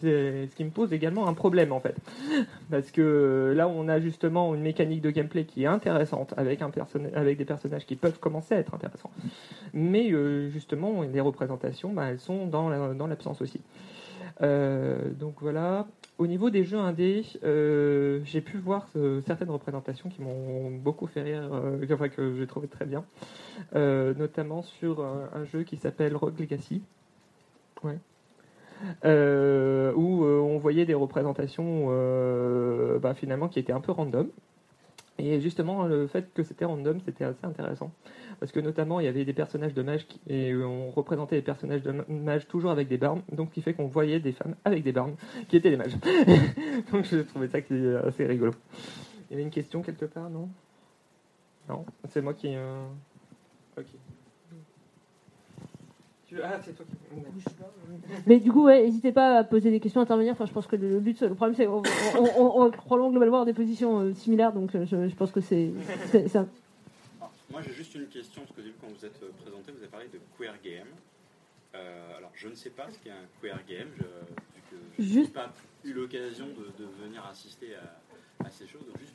Ce 0.01 0.55
qui 0.55 0.63
me 0.63 0.69
pose 0.69 0.93
également 0.93 1.27
un 1.27 1.33
problème 1.33 1.73
en 1.73 1.81
fait. 1.81 1.97
Parce 2.71 2.89
que 2.89 3.53
là, 3.53 3.67
on 3.67 3.89
a 3.89 3.99
justement 3.99 4.55
une 4.55 4.61
mécanique 4.61 5.01
de 5.01 5.11
gameplay 5.11 5.43
qui 5.43 5.63
est 5.63 5.67
intéressante 5.67 6.33
avec, 6.37 6.61
un 6.61 6.71
avec 7.15 7.37
des 7.37 7.43
personnages 7.43 7.85
qui 7.85 7.97
peuvent 7.97 8.17
commencer 8.17 8.55
à 8.55 8.59
être 8.59 8.73
intéressants. 8.73 9.11
Mais 9.73 10.09
justement, 10.51 11.01
les 11.01 11.19
représentations, 11.19 11.91
bah, 11.91 12.05
elles 12.11 12.19
sont 12.21 12.47
dans 12.47 13.07
l'absence 13.07 13.41
aussi. 13.41 13.59
Euh, 14.41 15.09
donc 15.11 15.35
voilà. 15.41 15.87
Au 16.17 16.27
niveau 16.27 16.49
des 16.49 16.65
jeux 16.65 16.77
indés, 16.77 17.23
euh, 17.43 18.19
j'ai 18.25 18.41
pu 18.41 18.57
voir 18.57 18.89
euh, 18.97 19.21
certaines 19.25 19.49
représentations 19.49 20.09
qui 20.09 20.21
m'ont 20.21 20.69
beaucoup 20.69 21.07
fait 21.07 21.21
rire, 21.21 21.49
euh, 21.53 21.85
enfin, 21.93 22.09
que 22.09 22.35
j'ai 22.35 22.45
trouvé 22.45 22.67
très 22.67 22.85
bien. 22.85 23.05
Notamment 23.73 24.61
sur 24.61 25.01
un, 25.01 25.45
jeu 25.45 25.63
qui 25.63 25.77
s'appelle 25.77 26.15
Rogue 26.15 26.39
Legacy. 26.39 26.81
Où 27.83 27.89
on 29.05 30.57
voyait 30.57 30.85
des 30.85 30.93
représentations 30.93 31.87
bah, 32.99 33.13
finalement 33.13 33.47
qui 33.47 33.59
étaient 33.59 33.73
un 33.73 33.81
peu 33.81 33.93
random. 33.93 34.27
Et 35.19 35.41
justement, 35.41 35.85
le 35.85 36.07
fait 36.07 36.33
que 36.33 36.43
c'était 36.43 36.65
random, 36.65 36.99
c'était 37.05 37.25
assez 37.25 37.45
intéressant. 37.45 37.91
Parce 38.39 38.51
que 38.53 38.59
notamment, 38.61 38.99
il 39.01 39.05
y 39.05 39.09
avait 39.09 39.25
des 39.25 39.33
personnages 39.33 39.73
de 39.73 39.81
mages 39.81 40.07
et 40.27 40.55
on 40.55 40.91
représentait 40.91 41.35
les 41.35 41.41
personnages 41.41 41.81
de 41.81 41.91
ma- 41.91 42.05
mages 42.07 42.47
toujours 42.47 42.71
avec 42.71 42.87
des 42.87 42.97
barmes. 42.97 43.21
Donc, 43.31 43.51
qui 43.51 43.61
fait 43.61 43.73
qu'on 43.73 43.87
voyait 43.87 44.19
des 44.19 44.31
femmes 44.31 44.55
avec 44.63 44.83
des 44.83 44.93
barmes 44.93 45.15
qui 45.49 45.57
étaient 45.57 45.69
des 45.71 45.77
mages. 45.77 45.97
donc, 46.91 47.03
je 47.05 47.17
trouvais 47.19 47.49
ça 47.49 47.57
assez 48.07 48.25
rigolo. 48.25 48.53
Il 49.29 49.31
y 49.31 49.35
avait 49.35 49.43
une 49.43 49.49
question 49.49 49.81
quelque 49.81 50.05
part, 50.05 50.29
non? 50.29 50.47
Non? 51.67 51.85
C'est 52.07 52.21
moi 52.21 52.33
qui. 52.33 52.55
euh, 52.55 52.85
Ok. 53.77 53.85
Ah, 56.43 56.59
c'est 56.61 56.73
toi 56.75 56.85
qui. 56.87 56.95
Mais 58.27 58.39
du 58.39 58.51
coup, 58.51 58.65
ouais, 58.65 58.83
n'hésitez 58.83 59.11
pas 59.11 59.39
à 59.39 59.43
poser 59.43 59.71
des 59.71 59.79
questions, 59.79 59.99
à 59.99 60.03
intervenir. 60.03 60.33
Enfin, 60.33 60.45
je 60.45 60.53
pense 60.53 60.67
que 60.67 60.75
le 60.75 60.99
but, 60.99 61.19
le 61.21 61.33
problème, 61.33 61.55
c'est 61.55 61.65
qu'on 61.65 61.81
on, 62.37 62.69
probablement 62.71 63.09
globalement 63.09 63.45
des 63.45 63.53
positions 63.53 63.99
euh, 63.99 64.13
similaires, 64.13 64.53
donc 64.53 64.75
euh, 64.75 64.85
je, 64.85 65.09
je 65.09 65.15
pense 65.15 65.31
que 65.31 65.41
c'est 65.41 65.71
Alors, 66.33 66.47
moi, 67.51 67.61
j'ai 67.61 67.73
juste 67.73 67.95
une 67.95 68.07
question, 68.07 68.41
parce 68.43 68.53
que 68.55 68.61
quand 68.81 68.87
vous 68.87 69.05
êtes 69.05 69.21
euh, 69.23 69.29
présenté, 69.41 69.71
vous 69.71 69.79
avez 69.79 69.87
parlé 69.87 70.07
de 70.07 70.19
queer 70.37 70.53
game. 70.63 70.87
Euh, 71.75 72.17
alors, 72.17 72.31
je 72.35 72.47
ne 72.47 72.55
sais 72.55 72.69
pas 72.71 72.87
ce 72.89 72.97
qu'est 73.03 73.11
un 73.11 73.25
queer 73.41 73.59
game, 73.67 73.87
je, 73.97 74.03
vu 74.03 74.61
que 74.71 74.75
je 74.97 75.01
n'ai 75.03 75.07
Juste- 75.07 75.33
pas 75.33 75.51
eu 75.83 75.93
l'occasion 75.93 76.47
de, 76.47 76.83
de 76.83 76.89
venir 77.03 77.25
assister 77.25 77.75
à, 77.75 78.45
à 78.45 78.49
ces 78.49 78.67
choses. 78.67 78.81
Donc, 78.87 78.99
juste 78.99 79.13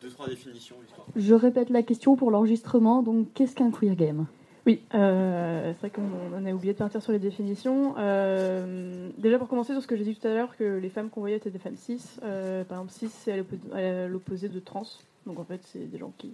deux, 0.00 0.08
trois 0.10 0.28
définitions, 0.28 0.76
histoire. 0.86 1.06
Je 1.16 1.34
répète 1.34 1.70
la 1.70 1.82
question 1.82 2.16
pour 2.16 2.30
l'enregistrement. 2.30 3.02
Donc, 3.02 3.32
qu'est-ce 3.34 3.54
qu'un 3.54 3.70
queer 3.70 3.94
game? 3.96 4.26
Oui, 4.66 4.82
euh, 4.94 5.72
c'est 5.72 5.80
vrai 5.88 5.90
qu'on 5.90 6.02
on 6.36 6.44
a 6.44 6.52
oublié 6.52 6.74
de 6.74 6.78
partir 6.78 7.00
sur 7.02 7.12
les 7.12 7.18
définitions. 7.18 7.94
Euh, 7.96 9.08
déjà 9.16 9.38
pour 9.38 9.48
commencer 9.48 9.72
sur 9.72 9.80
ce 9.82 9.86
que 9.86 9.96
j'ai 9.96 10.04
dit 10.04 10.14
tout 10.14 10.26
à 10.26 10.34
l'heure, 10.34 10.54
que 10.56 10.78
les 10.78 10.90
femmes 10.90 11.08
qu'on 11.08 11.20
voyait 11.20 11.36
étaient 11.36 11.50
des 11.50 11.58
femmes 11.58 11.76
cis. 11.76 12.00
Euh, 12.22 12.62
par 12.64 12.78
exemple, 12.78 12.92
cis 12.92 13.08
c'est 13.08 13.42
à 13.72 14.06
l'opposé 14.06 14.50
de 14.50 14.60
trans. 14.60 14.86
Donc 15.26 15.38
en 15.38 15.44
fait, 15.44 15.60
c'est 15.64 15.86
des 15.90 15.96
gens 15.98 16.12
qui 16.18 16.30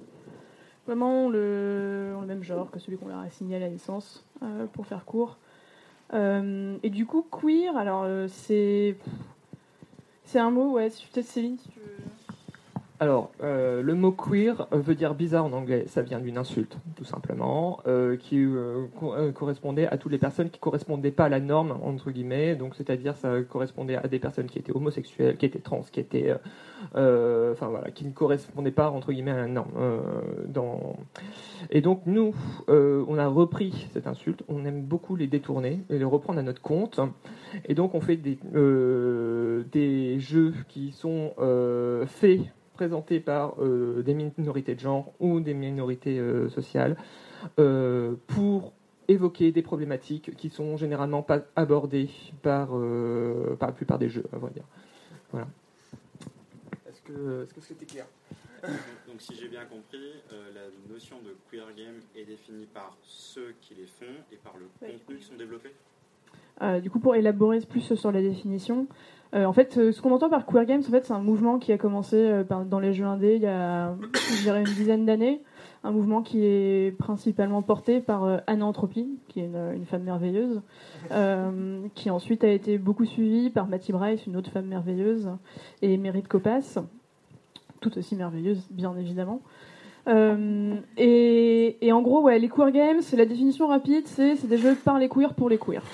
vraiment 0.87 1.29
le 1.29 2.07
même 2.27 2.43
genre 2.43 2.71
que 2.71 2.79
celui 2.79 2.99
qu'on 2.99 3.09
leur 3.09 3.19
a 3.19 3.23
assigné 3.23 3.57
à 3.57 3.59
la 3.61 3.69
naissance, 3.69 4.25
euh, 4.43 4.67
pour 4.67 4.87
faire 4.87 5.05
court. 5.05 5.39
Euh, 6.13 6.77
et 6.83 6.91
du 6.91 7.07
coup, 7.07 7.23
queer, 7.23 7.77
alors 7.77 8.03
euh, 8.05 8.29
c'est 8.29 8.97
c'est 10.25 10.39
un 10.39 10.51
mot, 10.51 10.73
ouais. 10.73 10.91
Peut-être 11.13 11.27
Céline, 11.27 11.59
si 11.59 11.69
tu 11.71 11.81
veux. 11.81 11.87
Alors, 12.99 13.31
euh, 13.43 13.83
le 13.83 13.95
mot 13.95 14.11
queer 14.11 14.69
veut 14.73 14.95
dire 14.95 15.15
bizarre 15.15 15.45
en 15.45 15.53
anglais. 15.53 15.85
Ça 15.87 16.01
vient 16.01 16.19
d'une 16.19 16.39
insulte, 16.39 16.79
tout 16.97 17.05
simplement, 17.05 17.81
euh, 17.87 18.17
qui 18.17 18.43
euh, 18.43 18.87
co- 18.99 19.15
correspondait 19.35 19.87
à 19.87 19.99
toutes 19.99 20.13
les 20.13 20.19
personnes 20.19 20.49
qui 20.49 20.59
correspondaient 20.59 21.11
pas 21.11 21.27
à 21.27 21.29
la 21.29 21.41
norme 21.41 21.77
entre 21.83 22.11
guillemets. 22.11 22.57
Donc, 22.57 22.75
c'est-à-dire, 22.75 23.15
ça 23.17 23.43
correspondait 23.43 23.97
à 23.97 24.09
des 24.09 24.19
personnes 24.19 24.47
qui 24.47 24.59
étaient 24.59 24.75
homosexuelles, 24.75 25.37
qui 25.37 25.45
étaient 25.45 25.59
trans, 25.59 25.83
qui 25.93 26.01
étaient, 26.01 26.35
enfin 26.95 27.71
qui 27.95 28.07
ne 28.07 28.13
correspondaient 28.13 28.71
pas 28.71 28.91
entre 28.91 29.13
guillemets 29.13 29.33
à 29.33 29.37
la 29.37 29.49
norme. 29.49 29.73
Et 31.71 31.83
donc, 31.83 32.03
nous, 32.07 32.35
on 32.69 33.19
a 33.19 33.27
repris 33.27 33.89
cette 33.93 34.07
insulte. 34.07 34.43
On 34.49 34.65
aime 34.65 34.83
beaucoup 34.83 35.17
les 35.17 35.27
détourner 35.27 35.81
et 35.91 35.99
les 35.99 36.05
reprendre 36.05 36.39
à 36.39 36.43
notre 36.43 36.63
compte. 36.63 36.99
Et 37.67 37.75
donc, 37.75 37.95
on 37.95 38.01
fait 38.01 38.17
des, 38.17 38.39
jeux 40.19 40.55
qui 40.69 40.93
sont 40.93 41.33
faits 42.07 42.41
présentés 42.77 43.21
par 43.21 43.55
euh, 43.59 44.03
des 44.03 44.15
minorités 44.15 44.75
de 44.75 44.81
genre 44.81 45.13
ou 45.19 45.41
des 45.41 45.55
minorités 45.55 46.19
euh, 46.19 46.49
sociales 46.51 46.97
euh, 47.59 48.15
pour 48.27 48.73
évoquer 49.09 49.51
des 49.51 49.63
problématiques 49.63 50.37
qui 50.37 50.51
sont 50.51 50.77
généralement 50.77 51.23
pas 51.23 51.41
abordées 51.57 52.11
par, 52.43 52.69
euh, 52.73 53.57
par 53.57 53.71
la 53.71 53.75
plupart 53.75 53.99
des 53.99 54.09
jeux, 54.11 54.25
à 54.33 54.37
vrai 54.37 54.51
dire. 54.51 54.65
Voilà. 55.33 55.49
Est-ce 56.89 57.01
que 57.01 57.45
est-ce 57.45 57.55
que 57.55 57.61
c'était 57.61 57.87
clair? 57.87 58.07
Donc, 59.09 59.21
si 59.21 59.35
j'ai 59.37 59.49
bien 59.49 59.65
compris, 59.65 60.13
euh, 60.33 60.51
la 60.55 60.93
notion 60.93 61.17
de 61.25 61.35
queer 61.51 61.67
game 61.77 62.01
est 62.15 62.25
définie 62.25 62.67
par 62.67 62.97
ceux 63.03 63.55
qui 63.63 63.75
les 63.75 63.87
font 63.87 64.17
et 64.33 64.37
par 64.37 64.55
le 64.59 64.67
Ouais. 64.83 64.93
contenu 64.93 65.17
qui 65.17 65.25
sont 65.25 65.37
développés? 65.37 65.73
Euh, 66.63 66.81
du 66.81 66.91
coup, 66.91 66.99
pour 66.99 67.15
élaborer 67.15 67.61
plus 67.61 67.95
sur 67.95 68.13
la 68.13 68.23
définition, 68.23 68.87
euh, 69.35 69.45
en 69.45 69.53
fait, 69.53 69.77
euh, 69.77 69.93
ce 69.93 70.01
qu'on 70.01 70.13
entend 70.13 70.29
par 70.29 70.47
queer 70.47 70.65
games, 70.65 70.83
en 70.87 70.91
fait, 70.91 71.05
c'est 71.05 71.13
un 71.13 71.21
mouvement 71.21 71.59
qui 71.59 71.73
a 71.73 71.79
commencé 71.79 72.17
euh, 72.17 72.45
dans 72.45 72.79
les 72.79 72.93
jeux 72.93 73.05
indés 73.05 73.37
il 73.37 73.43
y 73.43 73.47
a, 73.47 73.95
je 74.37 74.43
dirais, 74.43 74.61
une 74.61 74.75
dizaine 74.75 75.05
d'années. 75.05 75.41
Un 75.85 75.91
mouvement 75.93 76.23
qui 76.23 76.45
est 76.45 76.97
principalement 76.99 77.63
porté 77.63 78.01
par 78.01 78.41
Anna 78.49 78.67
Entropy, 78.67 79.09
qui 79.29 79.39
est 79.39 79.45
une, 79.45 79.85
femme 79.87 80.03
merveilleuse, 80.03 80.61
qui 81.95 82.11
ensuite 82.11 82.43
a 82.43 82.49
été 82.49 82.77
beaucoup 82.77 83.05
suivie 83.05 83.51
par 83.51 83.69
Matty 83.69 83.93
Bryce, 83.93 84.27
une 84.27 84.37
autre 84.37 84.51
femme 84.51 84.67
merveilleuse, 84.67 85.31
et 85.83 85.97
Merit 85.97 86.25
Copas, 86.25 86.81
tout 87.79 87.97
aussi 87.97 88.17
merveilleuse, 88.17 88.67
bien 88.71 88.97
évidemment. 88.97 89.43
Et, 90.09 91.93
en 91.93 92.03
gros, 92.03 92.23
ouais, 92.23 92.41
les 92.41 92.49
queer 92.49 92.73
games, 92.73 93.01
la 93.13 93.27
définition 93.27 93.69
rapide, 93.69 94.09
c'est 94.09 94.45
des 94.49 94.59
jeux 94.59 94.75
par 94.75 94.99
les 94.99 95.09
queers 95.09 95.35
pour 95.35 95.49
les 95.49 95.59
queers 95.59 95.85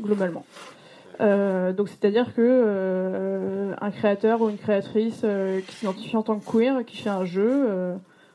globalement. 0.00 0.44
Euh, 1.20 1.72
donc 1.72 1.88
c'est-à-dire 1.88 2.34
que 2.34 2.40
euh, 2.40 3.74
un 3.80 3.90
créateur 3.90 4.40
ou 4.40 4.48
une 4.48 4.56
créatrice 4.56 5.20
euh, 5.24 5.60
qui 5.60 5.76
s'identifie 5.76 6.16
en 6.16 6.22
tant 6.22 6.38
que 6.38 6.50
queer, 6.50 6.84
qui 6.86 6.96
fait 6.96 7.10
un 7.10 7.24
jeu, 7.24 7.68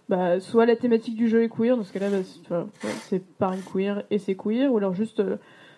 bah, 0.07 0.39
soit 0.39 0.65
la 0.67 0.75
thématique 0.75 1.15
du 1.15 1.27
jeu 1.27 1.43
est 1.43 1.49
queer, 1.49 1.77
dans 1.77 1.83
ce 1.83 1.91
cas-là, 1.93 2.09
bah, 2.11 2.17
c'est- 2.23 2.41
enfin, 2.45 2.67
ouais, 2.83 2.93
c'est 3.09 3.23
par 3.37 3.53
une 3.53 3.61
queer 3.63 4.03
et 4.11 4.19
c'est 4.19 4.35
queer, 4.35 4.71
ou 4.71 4.77
alors 4.77 4.93
juste 4.93 5.21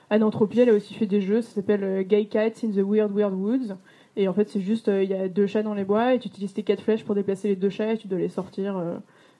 Anne 0.09 0.23
Entropie, 0.23 0.59
elle 0.59 0.69
a 0.69 0.73
aussi 0.73 0.93
fait 0.93 1.05
des 1.05 1.21
jeux, 1.21 1.41
ça 1.41 1.55
s'appelle 1.55 2.05
Gay 2.05 2.25
Cats 2.25 2.63
in 2.63 2.69
the 2.71 2.83
Weird 2.85 3.11
Weird 3.15 3.33
Woods. 3.33 3.75
Et 4.17 4.27
en 4.27 4.33
fait, 4.33 4.49
c'est 4.49 4.61
juste, 4.61 4.87
il 4.87 5.09
y 5.09 5.13
a 5.13 5.27
deux 5.27 5.45
chats 5.47 5.61
dans 5.63 5.75
les 5.75 5.83
bois 5.85 6.13
et 6.15 6.19
tu 6.19 6.27
utilises 6.27 6.53
tes 6.53 6.63
quatre 6.63 6.81
flèches 6.81 7.03
pour 7.05 7.13
déplacer 7.15 7.47
les 7.49 7.55
deux 7.55 7.69
chats 7.69 7.93
et 7.93 7.97
tu 7.97 8.07
dois 8.07 8.17
les 8.19 8.29
sortir. 8.29 8.81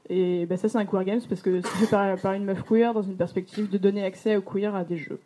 et 0.10 0.46
bah, 0.46 0.56
ça, 0.56 0.70
c'est 0.70 0.78
un 0.78 0.86
queer 0.86 1.04
games 1.04 1.22
parce 1.28 1.42
que 1.42 1.62
c'est 1.62 1.68
fait 1.86 1.90
par, 1.90 2.16
par 2.22 2.34
une 2.34 2.46
meuf 2.46 2.64
queer 2.64 2.94
dans 2.94 3.02
une 3.02 3.18
perspective 3.18 3.70
de 3.70 3.78
donner 3.78 4.04
accès 4.06 4.38
aux 4.38 4.42
queer 4.42 4.74
à 4.76 4.84
des 4.86 4.98
jeux. 4.98 5.20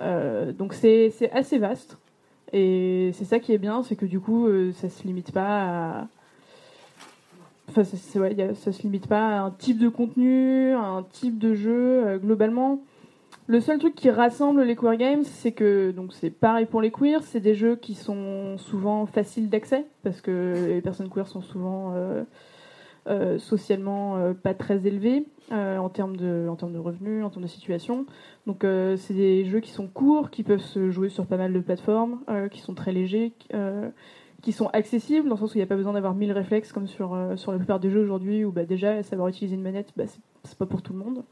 Euh, 0.00 0.52
donc 0.52 0.74
c'est 0.74 1.12
assez 1.32 1.58
vaste. 1.58 1.98
Et 2.52 3.10
c'est 3.14 3.24
ça 3.24 3.38
qui 3.38 3.52
est 3.52 3.58
bien, 3.58 3.82
c'est 3.82 3.96
que 3.96 4.06
du 4.06 4.18
coup, 4.18 4.46
euh, 4.46 4.72
ça 4.72 4.88
se 4.88 5.04
limite 5.04 5.32
pas 5.32 6.00
à. 6.00 6.08
Enfin, 7.68 7.84
ça, 7.84 7.96
se 7.96 8.82
limite 8.82 9.06
pas 9.06 9.38
à 9.38 9.40
un 9.42 9.52
type 9.52 9.78
de 9.78 9.88
contenu, 9.88 10.72
un 10.72 11.04
type 11.12 11.38
de 11.38 11.54
jeu. 11.54 12.04
Euh, 12.04 12.18
globalement, 12.18 12.80
le 13.46 13.60
seul 13.60 13.78
truc 13.78 13.94
qui 13.94 14.10
rassemble 14.10 14.62
les 14.62 14.74
queer 14.74 14.96
games, 14.96 15.22
c'est 15.22 15.52
que 15.52 15.92
donc 15.92 16.12
c'est 16.12 16.30
pareil 16.30 16.66
pour 16.66 16.80
les 16.80 16.90
queers, 16.90 17.22
c'est 17.22 17.38
des 17.38 17.54
jeux 17.54 17.76
qui 17.76 17.94
sont 17.94 18.58
souvent 18.58 19.06
faciles 19.06 19.48
d'accès 19.48 19.86
parce 20.02 20.20
que 20.20 20.66
les 20.66 20.80
personnes 20.80 21.08
queer 21.08 21.28
sont 21.28 21.42
souvent 21.42 21.94
euh, 23.10 23.38
socialement 23.38 24.18
euh, 24.18 24.34
pas 24.34 24.54
très 24.54 24.86
élevées 24.86 25.26
euh, 25.50 25.78
en 25.78 25.88
termes 25.88 26.16
de 26.16 26.46
en 26.48 26.54
termes 26.54 26.72
de 26.72 26.78
revenus, 26.78 27.24
en 27.24 27.30
termes 27.30 27.42
de 27.42 27.48
situation. 27.48 28.06
Donc 28.46 28.64
c'est 28.96 29.14
des 29.14 29.44
jeux 29.44 29.60
qui 29.60 29.70
sont 29.70 29.88
courts, 29.88 30.30
qui 30.30 30.44
peuvent 30.44 30.60
se 30.60 30.90
jouer 30.90 31.08
sur 31.08 31.26
pas 31.26 31.36
mal 31.36 31.52
de 31.52 31.60
plateformes, 31.60 32.20
qui 32.50 32.60
sont 32.60 32.74
très 32.74 32.92
légers, 32.92 33.32
qui 34.42 34.52
sont 34.52 34.68
accessibles 34.68 35.28
dans 35.28 35.34
le 35.34 35.40
sens 35.40 35.52
où 35.52 35.54
il 35.56 35.58
n'y 35.58 35.64
a 35.64 35.66
pas 35.66 35.76
besoin 35.76 35.92
d'avoir 35.92 36.14
mille 36.14 36.32
réflexes 36.32 36.72
comme 36.72 36.86
sur 36.86 37.16
sur 37.36 37.52
la 37.52 37.58
plupart 37.58 37.80
des 37.80 37.90
jeux 37.90 38.00
aujourd'hui 38.00 38.44
où 38.44 38.52
bah, 38.52 38.64
déjà 38.64 39.02
savoir 39.02 39.28
utiliser 39.28 39.56
une 39.56 39.62
manette, 39.62 39.92
bah, 39.96 40.04
c'est 40.44 40.58
pas 40.58 40.66
pour 40.66 40.82
tout 40.82 40.92
le 40.92 41.00
monde. 41.00 41.22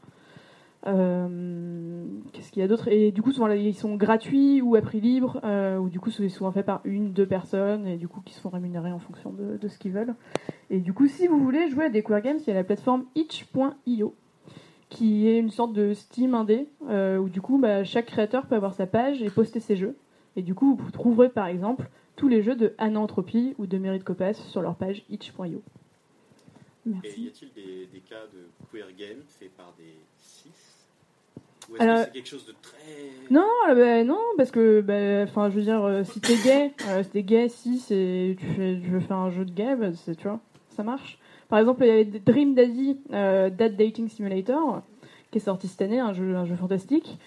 Euh, 0.87 2.05
Qu'est-ce 2.31 2.51
qu'il 2.51 2.61
y 2.61 2.63
a 2.63 2.67
d'autre? 2.67 2.87
Et 2.87 3.11
du 3.11 3.21
coup, 3.21 3.31
souvent, 3.31 3.47
là, 3.47 3.55
ils 3.55 3.75
sont 3.75 3.95
gratuits 3.95 4.61
ou 4.61 4.75
à 4.75 4.81
prix 4.81 5.01
libre, 5.01 5.39
euh, 5.43 5.77
ou 5.77 5.89
du 5.89 5.99
coup, 5.99 6.09
c'est 6.11 6.29
souvent 6.29 6.51
fait 6.51 6.63
par 6.63 6.81
une, 6.85 7.11
deux 7.11 7.25
personnes, 7.25 7.85
et 7.87 7.97
du 7.97 8.07
coup, 8.07 8.21
qui 8.21 8.33
se 8.33 8.39
font 8.39 8.49
rémunérer 8.49 8.91
en 8.91 8.99
fonction 8.99 9.31
de, 9.31 9.57
de 9.57 9.67
ce 9.67 9.77
qu'ils 9.77 9.91
veulent. 9.91 10.15
Et 10.69 10.79
du 10.79 10.93
coup, 10.93 11.07
si 11.07 11.27
vous 11.27 11.39
voulez 11.39 11.69
jouer 11.69 11.85
à 11.85 11.89
des 11.89 12.03
queer 12.03 12.21
games, 12.21 12.37
il 12.39 12.47
y 12.47 12.51
a 12.51 12.53
la 12.53 12.63
plateforme 12.63 13.05
itch.io, 13.15 14.15
qui 14.89 15.27
est 15.27 15.37
une 15.39 15.51
sorte 15.51 15.73
de 15.73 15.93
Steam 15.93 16.33
indé, 16.33 16.67
euh, 16.89 17.17
où 17.17 17.29
du 17.29 17.41
coup, 17.41 17.57
bah, 17.57 17.83
chaque 17.83 18.07
créateur 18.07 18.45
peut 18.45 18.55
avoir 18.55 18.73
sa 18.73 18.87
page 18.87 19.21
et 19.21 19.29
poster 19.29 19.59
ses 19.59 19.75
jeux. 19.75 19.95
Et 20.35 20.41
du 20.41 20.55
coup, 20.55 20.75
vous 20.75 20.91
trouverez 20.91 21.29
par 21.29 21.47
exemple 21.47 21.89
tous 22.15 22.27
les 22.27 22.41
jeux 22.41 22.55
de 22.55 22.73
Anantropie 22.77 23.55
ou 23.57 23.65
de 23.65 23.77
Merit 23.77 23.99
Copas 23.99 24.33
sur 24.33 24.61
leur 24.61 24.75
page 24.75 25.03
itch.io. 25.09 25.61
Et 26.85 26.89
y 26.89 26.93
Merci. 26.93 27.27
a-t-il 27.27 27.53
des, 27.53 27.87
des 27.87 27.99
cas 27.99 28.25
de 28.33 28.47
queer 28.71 28.87
game 28.97 29.19
faits 29.27 29.51
par 29.57 29.73
des 29.77 29.95
Ou 31.71 31.75
est-ce 31.75 31.83
Alors- 31.83 31.97
que 31.97 32.03
c'est 32.05 32.11
quelque 32.11 32.27
chose 32.27 32.45
de 32.45 32.53
très. 32.61 32.77
Non, 33.31 33.45
euh, 33.69 33.75
bah, 33.75 34.03
non, 34.03 34.19
parce 34.37 34.49
que, 34.51 34.81
bah, 34.81 35.23
enfin, 35.29 35.49
je 35.49 35.55
veux 35.55 35.61
dire, 35.61 35.83
euh, 35.83 36.03
si 36.03 36.19
t'es 36.19 36.35
gay, 36.43 36.71
euh, 36.87 37.03
si 37.03 37.09
t'es 37.09 37.23
gay, 37.23 37.47
si 37.49 37.77
c'est, 37.77 38.35
tu 38.39 38.45
fais, 38.47 38.81
je 38.81 38.89
veux 38.89 38.99
faire 38.99 39.17
un 39.17 39.29
jeu 39.29 39.45
de 39.45 39.51
gay, 39.51 39.75
bah, 39.75 39.93
c'est, 39.93 40.15
tu 40.15 40.23
vois, 40.27 40.39
ça 40.69 40.83
marche. 40.83 41.19
Par 41.47 41.59
exemple, 41.59 41.83
il 41.83 41.87
y 41.87 41.91
avait 41.91 42.05
Dream 42.05 42.55
Daddy, 42.55 42.99
euh, 43.13 43.49
Dad 43.49 43.75
Dating 43.75 44.07
Simulator, 44.07 44.81
qui 45.31 45.37
est 45.37 45.41
sorti 45.41 45.67
cette 45.67 45.81
année, 45.81 45.99
un 45.99 46.13
jeu, 46.13 46.35
un 46.35 46.45
jeu 46.45 46.55
fantastique, 46.55 47.17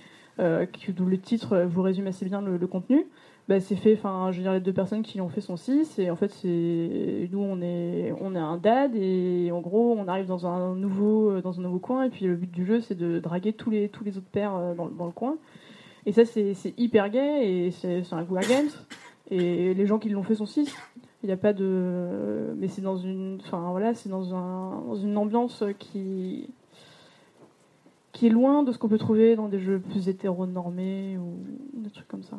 euh, 0.40 0.66
qui, 0.66 0.92
dont 0.92 1.06
le 1.06 1.18
titre 1.18 1.52
euh, 1.52 1.66
vous 1.66 1.82
résume 1.82 2.06
assez 2.08 2.24
bien 2.24 2.40
le, 2.40 2.56
le 2.56 2.66
contenu. 2.66 3.06
Bah, 3.48 3.58
c'est 3.60 3.76
fait, 3.76 3.94
enfin, 3.94 4.30
je 4.30 4.36
veux 4.36 4.42
dire, 4.44 4.52
les 4.52 4.60
deux 4.60 4.72
personnes 4.72 5.02
qui 5.02 5.18
l'ont 5.18 5.28
fait 5.28 5.40
sont 5.40 5.56
six, 5.56 5.98
et 5.98 6.10
en 6.10 6.16
fait, 6.16 6.30
c'est, 6.30 7.28
nous, 7.32 7.40
on 7.40 7.60
est, 7.60 8.14
on 8.20 8.34
est 8.34 8.38
un 8.38 8.56
dad, 8.56 8.94
et 8.94 9.50
en 9.52 9.60
gros, 9.60 9.96
on 9.98 10.06
arrive 10.06 10.26
dans 10.26 10.46
un 10.46 10.76
nouveau, 10.76 11.40
dans 11.40 11.58
un 11.58 11.62
nouveau 11.62 11.80
coin, 11.80 12.04
et 12.04 12.10
puis 12.10 12.26
le 12.26 12.36
but 12.36 12.50
du 12.50 12.64
jeu, 12.64 12.80
c'est 12.80 12.94
de 12.94 13.18
draguer 13.18 13.52
tous 13.52 13.70
les, 13.70 13.88
tous 13.88 14.04
les 14.04 14.16
autres 14.16 14.30
pères 14.30 14.54
euh, 14.54 14.74
dans, 14.74 14.86
dans 14.86 15.06
le 15.06 15.12
coin. 15.12 15.36
Et 16.06 16.12
ça, 16.12 16.24
c'est 16.24 16.74
hyper 16.78 17.10
gay 17.10 17.66
et 17.66 17.70
c'est 17.70 18.12
un 18.12 18.24
queer 18.24 18.42
games. 18.42 18.70
Et 19.30 19.72
les 19.74 19.86
gens 19.86 19.98
qui 19.98 20.08
l'ont 20.08 20.24
fait 20.24 20.34
sont 20.34 20.46
six. 20.46 20.74
Il 21.22 21.26
n'y 21.26 21.32
a 21.32 21.36
pas 21.36 21.52
de. 21.52 22.54
Mais 22.56 22.68
c'est 22.68 22.82
dans 22.82 22.96
une. 22.96 23.38
Enfin 23.40 23.70
voilà, 23.70 23.94
c'est 23.94 24.08
dans, 24.08 24.34
un, 24.34 24.82
dans 24.84 24.96
une 24.96 25.16
ambiance 25.16 25.62
qui. 25.78 26.48
qui 28.12 28.26
est 28.26 28.30
loin 28.30 28.64
de 28.64 28.72
ce 28.72 28.78
qu'on 28.78 28.88
peut 28.88 28.98
trouver 28.98 29.36
dans 29.36 29.48
des 29.48 29.60
jeux 29.60 29.78
plus 29.78 30.08
hétéronormés 30.08 31.18
ou 31.18 31.38
des 31.74 31.90
trucs 31.90 32.08
comme 32.08 32.24
ça. 32.24 32.38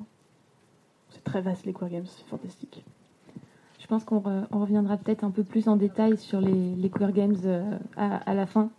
C'est 1.14 1.24
très 1.24 1.42
vaste 1.42 1.66
les 1.66 1.74
queer 1.74 1.90
games, 1.90 2.06
c'est 2.06 2.26
fantastique. 2.26 2.84
Je 3.80 3.88
pense 3.88 4.04
qu'on 4.06 4.20
re- 4.20 4.46
on 4.52 4.60
reviendra 4.60 4.98
peut-être 4.98 5.24
un 5.24 5.30
peu 5.30 5.44
plus 5.44 5.68
en 5.68 5.76
détail 5.76 6.18
sur 6.18 6.40
les, 6.42 6.76
les 6.76 6.90
queer 6.90 7.12
games 7.12 7.36
euh, 7.46 7.78
à, 7.98 8.34
la 8.34 8.46
fin. 8.46 8.70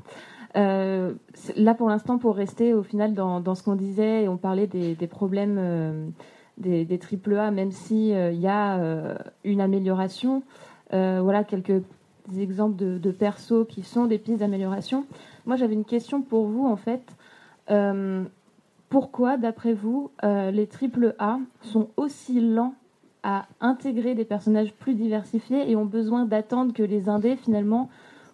Euh, 0.57 1.13
là, 1.57 1.75
pour 1.75 1.89
l'instant, 1.89 2.19
pour 2.19 2.35
rester 2.35 2.75
au 2.75 2.83
final 2.83 3.15
dans, 3.15 3.55
ce 3.55 3.63
qu'on 3.63 3.77
disait, 3.77 4.29
on 4.29 4.37
parlait 4.37 4.67
des, 4.67 5.07
problèmes 5.07 5.57
euh, 5.59 6.09
des, 6.59 6.85
des 6.85 6.99
AAA, 6.99 7.51
même 7.51 7.71
si 7.71 8.15
euh, 8.15 8.33
il 8.33 8.41
y 8.41 8.49
a 8.49 8.81
une 9.45 9.61
amélioration. 9.61 10.43
Voilà 10.91 11.45
quelques 11.45 11.83
exemples 12.39 12.77
de, 12.77 12.99
de 12.99 13.11
persos 13.11 13.67
qui 13.69 13.83
sont 13.83 14.07
des 14.07 14.19
pistes 14.19 14.39
d'amélioration. 14.39 15.05
Moi, 15.45 15.57
j'avais 15.57 15.75
une 15.75 15.85
question 15.85 16.23
pour 16.23 16.47
vous, 16.47 16.67
en 16.67 16.77
fait. 16.77 17.03
Pourquoi, 18.95 19.37
d'après 19.37 19.73
vous, 19.73 20.13
euh, 20.23 20.53
les 20.53 20.69
AAA 20.69 21.41
sont 21.63 21.89
aussi 21.97 22.41
lents 22.41 22.77
à 23.25 23.47
intégrer 23.61 24.15
des 24.15 24.25
personnages 24.25 24.73
plus 24.73 24.95
diversifiés 24.95 25.69
et 25.69 25.75
ont 25.75 25.85
besoin 25.85 26.27
d'attendre 26.27 26.73
que 26.73 26.85
les 26.85 27.09
indés 27.09 27.35
finalement 27.35 27.91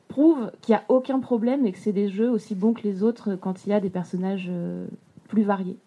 prouvent 0.08 0.52
qu'il 0.60 0.74
n'y 0.74 0.76
a 0.76 0.84
aucun 0.90 1.18
problème 1.18 1.64
et 1.64 1.72
que 1.72 1.78
c'est 1.78 1.94
des 1.94 2.10
jeux 2.10 2.28
aussi 2.28 2.54
bons 2.54 2.74
que 2.74 2.82
les 2.82 3.02
autres 3.02 3.36
quand 3.36 3.64
il 3.64 3.70
y 3.70 3.72
a 3.72 3.80
des 3.80 3.88
personnages 3.88 4.50
euh, 4.50 4.86
plus 5.28 5.44
variés? 5.44 5.78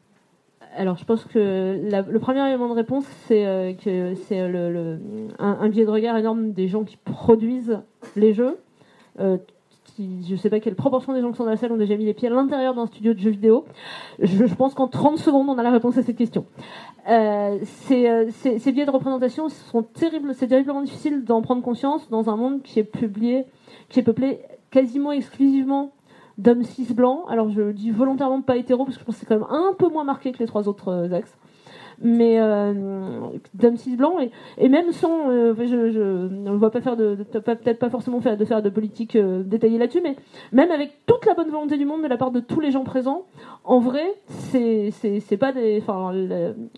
Alors, 0.76 0.98
je 0.98 1.06
pense 1.06 1.24
que 1.26 1.80
le 2.10 2.20
premier 2.20 2.44
élément 2.48 2.68
de 2.68 2.74
réponse, 2.74 3.06
c'est 3.28 3.46
euh, 3.46 3.74
que 3.74 4.16
c'est 4.16 4.40
un, 4.40 5.70
biais 5.70 5.86
de 5.86 5.92
regard 5.92 6.18
énorme 6.18 6.52
des 6.52 6.68
gens 6.68 6.84
qui 6.84 6.98
produisent 6.98 7.78
les 8.16 8.34
jeux. 8.34 8.58
Qui, 9.96 10.26
je 10.28 10.36
sais 10.36 10.50
pas 10.50 10.60
quelle 10.60 10.76
proportion 10.76 11.14
des 11.14 11.22
gens 11.22 11.32
qui 11.32 11.38
sont 11.38 11.44
dans 11.44 11.52
la 11.52 11.58
salle 11.58 11.72
ont 11.72 11.78
déjà 11.78 11.96
mis 11.96 12.06
les 12.06 12.14
pieds 12.14 12.28
à 12.28 12.32
l'intérieur 12.32 12.74
d'un 12.74 12.86
studio 12.86 13.14
de 13.14 13.20
jeux 13.20 13.32
vidéo. 13.32 13.66
Je, 14.20 14.46
pense 14.56 14.74
qu'en 14.74 14.88
30 14.88 15.18
secondes, 15.18 15.48
on 15.50 15.58
a 15.58 15.64
la 15.64 15.72
réponse 15.72 15.98
à 15.98 16.04
cette 16.04 16.18
question. 16.18 16.46
Euh, 17.10 17.60
ces, 17.64 18.08
euh, 18.08 18.30
ces, 18.32 18.60
ces 18.60 18.72
biais 18.72 18.86
de 18.86 18.92
représentation 18.92 19.50
sont 19.50 19.84
terribles, 19.84 20.34
c'est 20.34 20.48
terriblement 20.48 20.82
difficile 20.82 21.24
d'en 21.24 21.42
prendre 21.42 21.62
conscience 21.62 22.10
dans 22.10 22.30
un 22.30 22.36
monde 22.36 22.62
qui 22.62 22.80
est 22.80 22.84
publié, 22.84 23.46
qui 23.90 24.00
est 24.00 24.04
peuplé 24.04 24.40
quasiment 24.72 25.12
exclusivement 25.12 25.92
d'hommes 26.38 26.64
cis 26.64 26.94
blancs. 26.94 27.26
Alors 27.30 27.50
je 27.50 27.72
dis 27.72 27.92
volontairement 27.92 28.42
pas 28.42 28.58
hétéro 28.58 28.86
parce 28.86 28.98
que 28.98 29.02
je 29.02 29.06
pense 29.06 29.16
que 29.16 29.22
c'est 29.22 29.26
quand 29.28 29.36
même 29.36 29.48
un 29.50 29.74
peu 29.78 29.88
moins 29.88 30.04
marqué 30.04 30.32
que 30.32 30.40
les 30.40 30.48
trois 30.48 30.68
autres 30.68 30.90
euh, 30.90 31.16
axes. 31.16 31.38
Mais 32.02 32.40
euh, 32.40 32.74
d'hommes 33.54 33.78
cis 33.78 33.96
blancs 33.96 34.20
et, 34.22 34.32
et 34.58 34.70
même 34.70 34.92
sans, 34.92 35.30
euh, 35.30 35.54
je, 35.58 35.92
je 35.92 36.28
ne 36.28 36.52
vois 36.52 36.72
pas 36.72 36.82
faire 36.82 36.96
peut-être 36.96 37.80
pas 37.80 37.90
forcément 37.90 38.20
faire 38.22 38.38
de 38.38 38.46
faire 38.46 38.62
de 38.62 38.70
politique 38.70 39.16
euh, 39.16 39.44
détaillée 39.44 39.78
là-dessus, 39.78 40.02
mais 40.02 40.16
même 40.52 40.72
avec 40.72 41.06
toute 41.06 41.26
la 41.26 41.34
bonne 41.34 41.50
volonté 41.50 41.78
du 41.78 41.86
monde 41.86 42.04
de 42.04 42.08
la 42.08 42.18
part 42.18 42.32
de 42.32 42.40
tous 42.40 42.60
les 42.60 42.72
gens 42.72 42.84
présents, 42.84 43.26
en 43.64 43.80
vrai, 43.80 44.04
c'est 44.28 44.92
c'est 44.92 45.38
pas 45.38 45.52
des, 45.52 45.80
enfin 45.82 46.12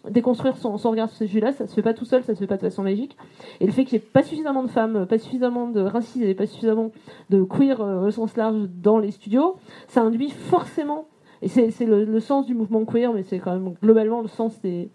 déconstruire 0.09 0.57
son, 0.57 0.77
son 0.77 0.91
regard 0.91 1.09
sur 1.09 1.17
ces 1.17 1.27
sujets-là, 1.27 1.51
ça 1.53 1.67
se 1.67 1.73
fait 1.73 1.81
pas 1.81 1.93
tout 1.93 2.05
seul, 2.05 2.23
ça 2.23 2.33
se 2.35 2.39
fait 2.39 2.47
pas 2.47 2.57
de 2.57 2.61
façon 2.61 2.83
magique. 2.83 3.17
Et 3.59 3.65
le 3.65 3.71
fait 3.71 3.85
qu'il 3.85 3.97
n'y 3.97 4.03
ait 4.03 4.07
pas 4.07 4.23
suffisamment 4.23 4.63
de 4.63 4.69
femmes, 4.69 5.05
pas 5.05 5.17
suffisamment 5.17 5.67
de 5.69 5.81
racisés, 5.81 6.33
pas 6.35 6.45
suffisamment 6.45 6.91
de 7.29 7.43
queer 7.43 7.79
au 7.79 8.11
sens 8.11 8.35
large 8.37 8.67
dans 8.81 8.99
les 8.99 9.11
studios, 9.11 9.55
ça 9.87 10.01
induit 10.01 10.29
forcément, 10.29 11.05
et 11.41 11.47
c'est 11.47 11.85
le, 11.85 12.05
le 12.05 12.19
sens 12.19 12.45
du 12.45 12.53
mouvement 12.55 12.85
queer, 12.85 13.13
mais 13.13 13.23
c'est 13.23 13.39
quand 13.39 13.53
même 13.53 13.73
globalement 13.81 14.21
le 14.21 14.27
sens 14.27 14.59
des, 14.61 14.89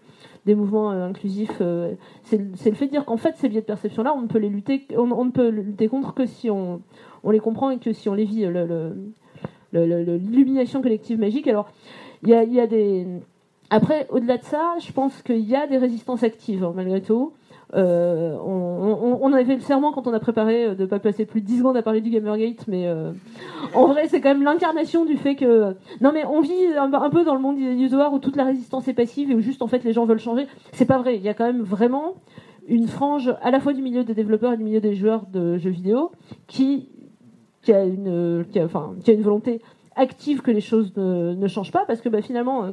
des 0.45 0.55
mouvements 0.55 0.91
euh, 0.91 1.07
inclusifs, 1.07 1.57
euh, 1.61 1.93
c'est 2.23 2.37
le 2.37 2.75
fait 2.75 2.85
de 2.87 2.91
dire 2.91 3.05
qu'en 3.05 3.17
fait 3.17 3.35
ces 3.37 3.49
biais 3.49 3.61
de 3.61 3.65
perception-là, 3.65 4.13
on 4.15 4.21
ne 4.21 4.27
peut 4.27 4.39
les 4.39 4.49
lutter, 4.49 4.87
on, 4.97 5.25
ne 5.25 5.31
peut 5.31 5.49
lutter 5.49 5.87
contre 5.87 6.13
que 6.13 6.25
si 6.25 6.49
on, 6.49 6.81
les 7.29 7.39
comprend 7.39 7.69
et 7.69 7.77
que 7.77 7.93
si 7.93 8.09
on 8.09 8.13
les 8.13 8.25
vit. 8.25 8.47
L'illumination 9.73 10.81
collective 10.81 11.19
magique. 11.19 11.47
Alors, 11.47 11.69
il 12.23 12.29
y 12.29 12.33
a, 12.33 12.43
il 12.43 12.53
y 12.53 12.59
a 12.59 12.67
des. 12.67 13.07
Après, 13.69 14.07
au-delà 14.09 14.37
de 14.37 14.43
ça, 14.43 14.75
je 14.85 14.91
pense 14.91 15.21
qu'il 15.21 15.47
y 15.47 15.55
a 15.55 15.65
des 15.67 15.77
résistances 15.77 16.23
actives, 16.23 16.63
hein, 16.63 16.73
malgré 16.75 17.01
tout. 17.01 17.33
Euh, 17.73 18.35
on, 18.43 18.97
on- 19.01 19.19
on 19.21 19.33
avait 19.33 19.55
le 19.55 19.61
serment 19.61 19.93
quand 19.93 20.07
on 20.07 20.13
a 20.13 20.19
préparé 20.19 20.65
euh, 20.65 20.75
de 20.75 20.85
pas 20.85 20.99
passer 20.99 21.25
plus 21.25 21.41
de 21.41 21.45
10 21.45 21.59
secondes 21.59 21.77
à 21.77 21.81
parler 21.81 22.01
du 22.01 22.09
Gamergate, 22.09 22.67
mais 22.67 22.87
euh, 22.87 23.11
en 23.73 23.87
vrai, 23.87 24.07
c'est 24.07 24.19
quand 24.19 24.29
même 24.29 24.43
l'incarnation 24.43 25.05
du 25.05 25.15
fait 25.17 25.35
que. 25.35 25.75
Non, 26.01 26.11
mais 26.13 26.25
on 26.25 26.41
vit 26.41 26.51
un, 26.77 27.09
peu 27.09 27.23
dans 27.23 27.35
le 27.35 27.41
monde 27.41 27.59
illusoire 27.59 28.13
où 28.13 28.19
toute 28.19 28.35
la 28.35 28.43
résistance 28.43 28.87
est 28.87 28.93
passive 28.93 29.31
et 29.31 29.35
où 29.35 29.39
juste 29.39 29.61
en 29.61 29.67
fait 29.67 29.83
les 29.83 29.93
gens 29.93 30.05
veulent 30.05 30.19
changer. 30.19 30.47
C'est 30.73 30.85
pas 30.85 30.97
vrai. 30.97 31.15
Il 31.15 31.21
y 31.21 31.29
a 31.29 31.33
quand 31.33 31.45
même 31.45 31.61
vraiment 31.61 32.15
une 32.67 32.87
frange 32.87 33.33
à 33.41 33.51
la 33.51 33.59
fois 33.59 33.73
du 33.73 33.81
milieu 33.81 34.03
des 34.03 34.13
développeurs 34.13 34.53
et 34.53 34.57
du 34.57 34.63
milieu 34.63 34.81
des 34.81 34.95
joueurs 34.95 35.25
de 35.27 35.57
jeux 35.57 35.69
vidéo 35.69 36.11
qui, 36.47 36.89
qui, 37.61 37.73
a, 37.73 37.85
une, 37.85 38.43
volonté 39.19 39.61
active 39.95 40.41
que 40.41 40.51
les 40.51 40.61
choses 40.61 40.93
ne, 40.95 41.47
changent 41.47 41.71
pas 41.71 41.85
parce 41.85 42.01
que 42.01 42.09
bah, 42.09 42.21
finalement, 42.21 42.67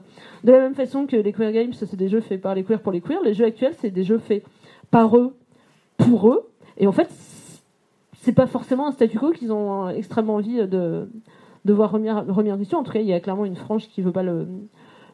de 0.44 0.52
la 0.52 0.58
même 0.58 0.74
façon 0.74 1.06
que 1.06 1.16
les 1.16 1.32
queer 1.32 1.52
games, 1.52 1.72
c'est 1.72 1.96
des 1.96 2.08
jeux 2.08 2.20
faits 2.20 2.40
par 2.40 2.54
les 2.54 2.64
queers 2.64 2.80
pour 2.80 2.92
les 2.92 3.00
queers, 3.00 3.22
les 3.24 3.34
jeux 3.34 3.46
actuels, 3.46 3.74
c'est 3.78 3.90
des 3.90 4.04
jeux 4.04 4.18
faits 4.18 4.44
par 4.90 5.16
eux 5.16 5.35
pour 5.96 6.31
eux. 6.31 6.48
Et 6.77 6.87
en 6.87 6.92
fait, 6.92 7.09
c'est 8.20 8.33
pas 8.33 8.46
forcément 8.46 8.88
un 8.88 8.92
statu 8.92 9.18
quo 9.18 9.31
qu'ils 9.31 9.53
ont 9.53 9.88
extrêmement 9.88 10.37
envie 10.37 10.66
de, 10.66 11.09
voir 11.64 11.90
remis, 11.90 12.11
en 12.11 12.59
question. 12.59 12.79
En 12.79 12.83
tout 12.83 12.92
cas, 12.92 13.01
il 13.01 13.07
y 13.07 13.12
a 13.12 13.20
clairement 13.20 13.44
une 13.44 13.57
frange 13.57 13.88
qui 13.88 14.03
veut 14.03 14.12
pas 14.12 14.22
le, 14.22 14.46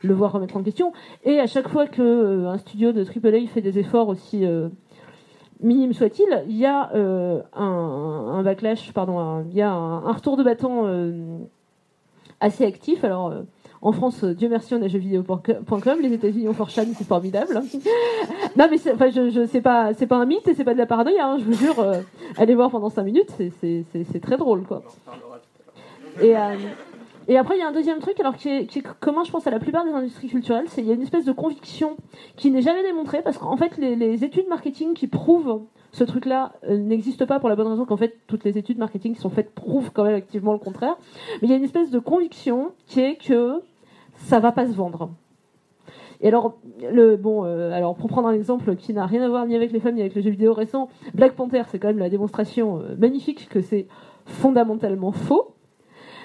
le 0.03 0.15
voir 0.15 0.33
remettre 0.33 0.57
en 0.57 0.63
question. 0.63 0.93
Et 1.25 1.41
à 1.41 1.47
chaque 1.47 1.69
fois 1.69 1.87
que 1.87 2.03
euh, 2.03 2.59
studio 2.59 2.93
de 2.93 3.05
AAA 3.05 3.47
fait 3.49 3.63
des 3.63 3.79
efforts 3.79 4.09
aussi 4.09 4.45
euh, 4.45 4.69
minimes 5.61 5.93
soit-il, 5.93 6.45
il 6.49 6.57
y 6.57 6.67
a 6.67 6.93
euh, 6.95 7.43
un, 7.55 8.43
backlash, 8.43 8.93
pardon, 8.93 9.45
il 9.51 9.57
y 9.57 9.63
a 9.63 9.71
un, 9.71 10.13
retour 10.13 10.37
de 10.37 10.43
bâton 10.43 10.87
euh, 10.87 11.39
assez 12.41 12.65
actif. 12.65 13.05
Alors, 13.05 13.33
En 13.85 13.92
France, 13.92 14.25
euh, 14.25 14.33
Dieu 14.33 14.49
merci, 14.49 14.75
on 14.75 14.81
a 14.81 14.88
jeuxvideo.com. 14.88 16.01
Les 16.01 16.14
États-Unis 16.14 16.49
ont 16.49 16.53
4chan, 16.53 16.87
c'est 16.97 17.07
formidable. 17.07 17.53
non, 18.57 18.66
mais 18.70 18.79
enfin, 18.90 19.11
je, 19.11 19.47
c'est 19.47 19.61
pas, 19.61 19.92
c'est 19.92 20.07
pas 20.07 20.16
un 20.16 20.25
mythe 20.25 20.49
et 20.49 20.55
c'est 20.55 20.64
pas 20.64 20.73
de 20.73 20.79
la 20.79 20.87
paranoïa. 20.87 21.27
Hein, 21.27 21.37
je 21.38 21.44
vous 21.44 21.53
jure, 21.53 21.79
euh, 21.81 22.01
allez 22.38 22.55
voir 22.55 22.70
pendant 22.70 22.88
5 22.88 23.03
minutes, 23.03 23.29
c'est, 23.61 24.20
très 24.23 24.38
drôle, 24.38 24.62
quoi. 24.62 24.83
Et, 26.23 26.35
euh, 26.35 26.57
et 27.29 27.37
après, 27.37 27.57
il 27.57 27.61
y 27.61 27.62
a 27.62 27.68
un 27.68 27.73
deuxième 27.73 27.99
truc, 27.99 28.18
alors 28.20 28.37
qui 28.37 28.49
est, 28.49 28.83
commun, 29.01 29.23
je 29.23 29.31
pense, 29.31 29.47
à 29.47 29.51
la 29.51 29.61
plupart 29.61 29.85
des 29.85 29.92
industries 29.92 30.29
culturelles, 30.29 30.66
c'est 30.68 30.81
il 30.81 30.88
y 30.88 30.90
a 30.90 30.94
une 30.94 31.03
espèce 31.03 31.27
de 31.27 31.33
conviction 31.33 31.99
qui 32.37 32.51
n'est 32.51 32.62
jamais 32.62 32.83
démontrée, 32.83 33.20
parce 33.20 33.37
qu'en 33.37 33.59
fait, 33.59 33.77
les, 33.77 33.97
les 33.97 34.25
études 34.25 34.49
marketing 34.49 34.94
qui 34.94 35.09
prouvent 35.09 35.61
ce 35.94 36.05
truc-là 36.05 36.53
euh, 36.68 36.79
n'existe 36.79 37.25
pas 37.25 37.38
pour 37.38 37.51
la 37.51 37.57
bonne 37.57 37.68
raison 37.68 37.85
qu'en 37.85 37.99
fait, 37.99 38.18
toutes 38.27 38.44
les 38.44 38.59
études 38.59 38.79
marketing 38.79 39.14
qui 39.14 39.20
sont 39.20 39.31
faites 39.31 39.55
prouvent 39.55 39.90
quand 39.92 40.05
même 40.05 40.16
activement 40.16 40.53
le 40.53 40.59
contraire. 40.59 40.97
Mais 41.42 41.49
il 41.49 41.51
y 41.51 41.53
a 41.53 41.57
une 41.57 41.64
espèce 41.64 41.90
de 41.90 41.99
conviction 41.99 42.73
qui 42.87 43.01
est 43.01 43.16
que 43.16 43.62
ça 44.25 44.41
va 44.41 44.53
pas 44.53 44.67
se 44.67 44.73
vendre. 44.73 45.11
Et 46.21 46.29
alors, 46.29 46.55
bon, 47.19 47.45
euh, 47.45 47.71
alors 47.73 47.95
pour 47.95 48.09
prendre 48.09 48.29
un 48.29 48.33
exemple 48.33 48.77
qui 48.77 48.95
n'a 48.95 49.07
rien 49.07 49.23
à 49.23 49.29
voir 49.29 49.47
ni 49.47 49.55
avec 49.55 49.73
les 49.73 49.81
femmes 49.81 49.95
ni 49.95 50.01
avec 50.01 50.15
le 50.15 50.23
jeu 50.23 50.31
vidéo 50.31 50.55
récent, 50.55 50.89
Black 51.13 51.33
Panther, 51.33 51.63
c'est 51.69 51.79
quand 51.79 51.89
même 51.89 51.99
la 51.99 52.09
démonstration 52.09 52.79
euh, 52.79 52.97
magnifique 52.97 53.49
que 53.49 53.61
c'est 53.61 53.87
fondamentalement 54.25 55.13
faux. 55.13 55.55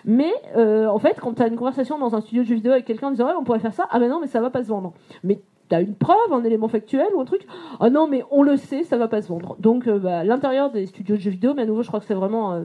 Mais 0.06 0.32
euh, 0.56 0.88
en 0.88 1.00
fait, 1.00 1.20
quand 1.20 1.34
tu 1.34 1.42
as 1.42 1.48
une 1.48 1.58
conversation 1.58 2.00
dans 2.00 2.16
un 2.16 2.22
studio 2.22 2.44
de 2.44 2.48
jeux 2.48 2.56
vidéo 2.56 2.72
avec 2.72 2.86
quelqu'un 2.86 3.08
en 3.08 3.12
disant 3.12 3.28
ouais, 3.28 3.34
on 3.38 3.44
pourrait 3.44 3.60
faire 3.60 3.74
ça, 3.74 3.88
ah 3.92 4.00
ben 4.00 4.10
non, 4.10 4.22
mais 4.22 4.28
ça 4.28 4.40
va 4.40 4.50
pas 4.50 4.64
se 4.64 4.70
vendre. 4.70 4.94
Mais 5.26 5.42
tu 5.70 5.76
as 5.76 5.82
une 5.82 5.96
preuve, 5.96 6.32
un 6.32 6.44
élément 6.46 6.70
factuel 6.70 7.08
ou 7.14 7.20
un 7.20 7.26
truc? 7.26 7.46
Ah 7.82 7.90
non, 7.90 8.08
mais 8.08 8.24
on 8.32 8.42
le 8.42 8.56
sait, 8.56 8.84
ça 8.84 8.98
va 8.98 9.10
pas 9.10 9.22
se 9.22 9.28
vendre. 9.28 9.58
Donc 9.60 9.90
bah, 9.90 10.24
l'intérieur 10.24 10.72
des 10.72 10.86
studios 10.86 11.18
de 11.18 11.22
jeux 11.22 11.32
vidéo, 11.32 11.54
mais 11.54 11.64
à 11.64 11.66
nouveau, 11.66 11.84
je 11.84 11.90
crois 11.90 12.00
que 12.00 12.06
c'est 12.06 12.14
vraiment 12.14 12.64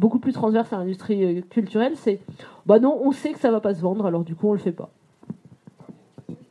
beaucoup 0.00 0.18
plus 0.18 0.32
transverse 0.32 0.72
à 0.72 0.78
l'industrie 0.78 1.22
euh, 1.24 1.40
culturelle, 1.42 1.94
c'est 1.96 2.20
bah 2.66 2.78
non, 2.80 2.98
on 3.02 3.12
sait 3.12 3.32
que 3.32 3.38
ça 3.38 3.50
va 3.50 3.60
pas 3.60 3.74
se 3.74 3.80
vendre, 3.80 4.06
alors 4.06 4.24
du 4.24 4.34
coup 4.34 4.48
on 4.48 4.52
le 4.52 4.58
fait 4.58 4.72
pas. 4.72 4.90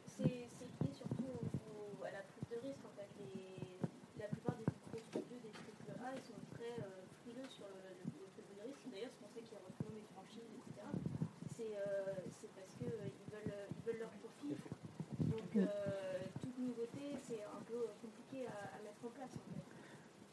C'est 0.05 0.23
c'est 0.57 0.69
lié 0.85 0.91
surtout 0.93 1.27
au- 1.33 2.05
à 2.05 2.11
la 2.17 2.21
prise 2.29 2.47
de 2.51 2.57
risque. 2.67 2.83
En 2.85 2.93
fait. 2.97 3.09
Les- 3.35 4.21
la 4.21 4.27
plupart 4.31 4.55
des 4.59 4.65
gros 4.69 5.01
studios, 5.01 5.39
des 5.43 5.51
triple 5.51 5.91
A, 6.05 6.09
ils 6.15 6.25
sont 6.29 6.41
très 6.55 6.73
euh, 6.79 7.03
frileux 7.25 7.49
sur 7.49 7.65
le, 7.67 7.79
le, 7.99 8.05
le 8.05 8.27
prise 8.37 8.49
de 8.53 8.61
risque. 8.69 8.85
D'ailleurs, 8.93 9.11
c'est 9.17 9.23
pour 9.25 9.31
ça 9.33 9.41
qu'ils 9.41 9.61
refont 9.67 9.89
les 9.97 10.05
franchises, 10.13 10.51
etc. 10.59 10.85
C'est 11.57 11.73
euh, 11.75 12.21
c'est 12.39 12.51
parce 12.55 12.71
qu'ils 12.77 12.93
veulent, 12.93 13.51
euh, 13.51 13.75
ils 13.75 13.83
veulent 13.89 14.01
leur 14.05 14.13
profit. 14.23 14.53
Donc, 15.25 15.49
euh, 15.57 15.65
toute 16.41 16.57
nouveauté, 16.59 17.05
c'est 17.27 17.41
un 17.43 17.61
peu 17.67 17.79
compliqué 18.01 18.45
à, 18.47 18.75
à 18.75 18.77
mettre 18.85 19.01
en 19.05 19.11
place. 19.13 19.33
En 19.35 19.45
fait. 19.51 19.65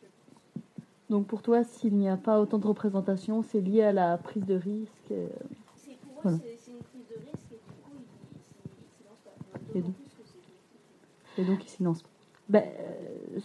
je 0.03 0.07
pense. 0.07 1.06
Donc 1.17 1.27
pour 1.29 1.41
toi, 1.41 1.65
s'il 1.65 1.95
n'y 1.95 2.11
a 2.11 2.19
pas 2.19 2.39
autant 2.43 2.59
de 2.59 2.67
représentation, 2.67 3.43
c'est 3.43 3.63
lié 3.63 3.83
à 3.85 3.93
la 3.93 4.19
prise 4.19 4.45
de 4.45 4.55
risque. 4.55 4.91
euh, 5.13 5.29
C'est- 5.77 5.93
Pour 6.03 6.13
moi, 6.13 6.21
Voilà. 6.25 6.37
c'est 6.43 6.71
une 6.71 6.77
prise 6.77 7.07
de 7.09 7.15
risque 7.25 7.53
et 7.53 7.57
du 7.57 7.73
coup, 7.83 7.91
ils 7.95 8.85
ne 8.85 8.91
s'y 8.93 9.05
lancent 9.09 9.23
pas. 9.25 9.79
Et 9.79 11.43
donc- 11.43 11.59
Et 11.61 11.65
ils 11.65 11.69
s'y 11.71 11.83
lancent 11.83 12.03
pas. 12.03 12.09
Bah, 12.51 12.59
euh, 12.65 13.39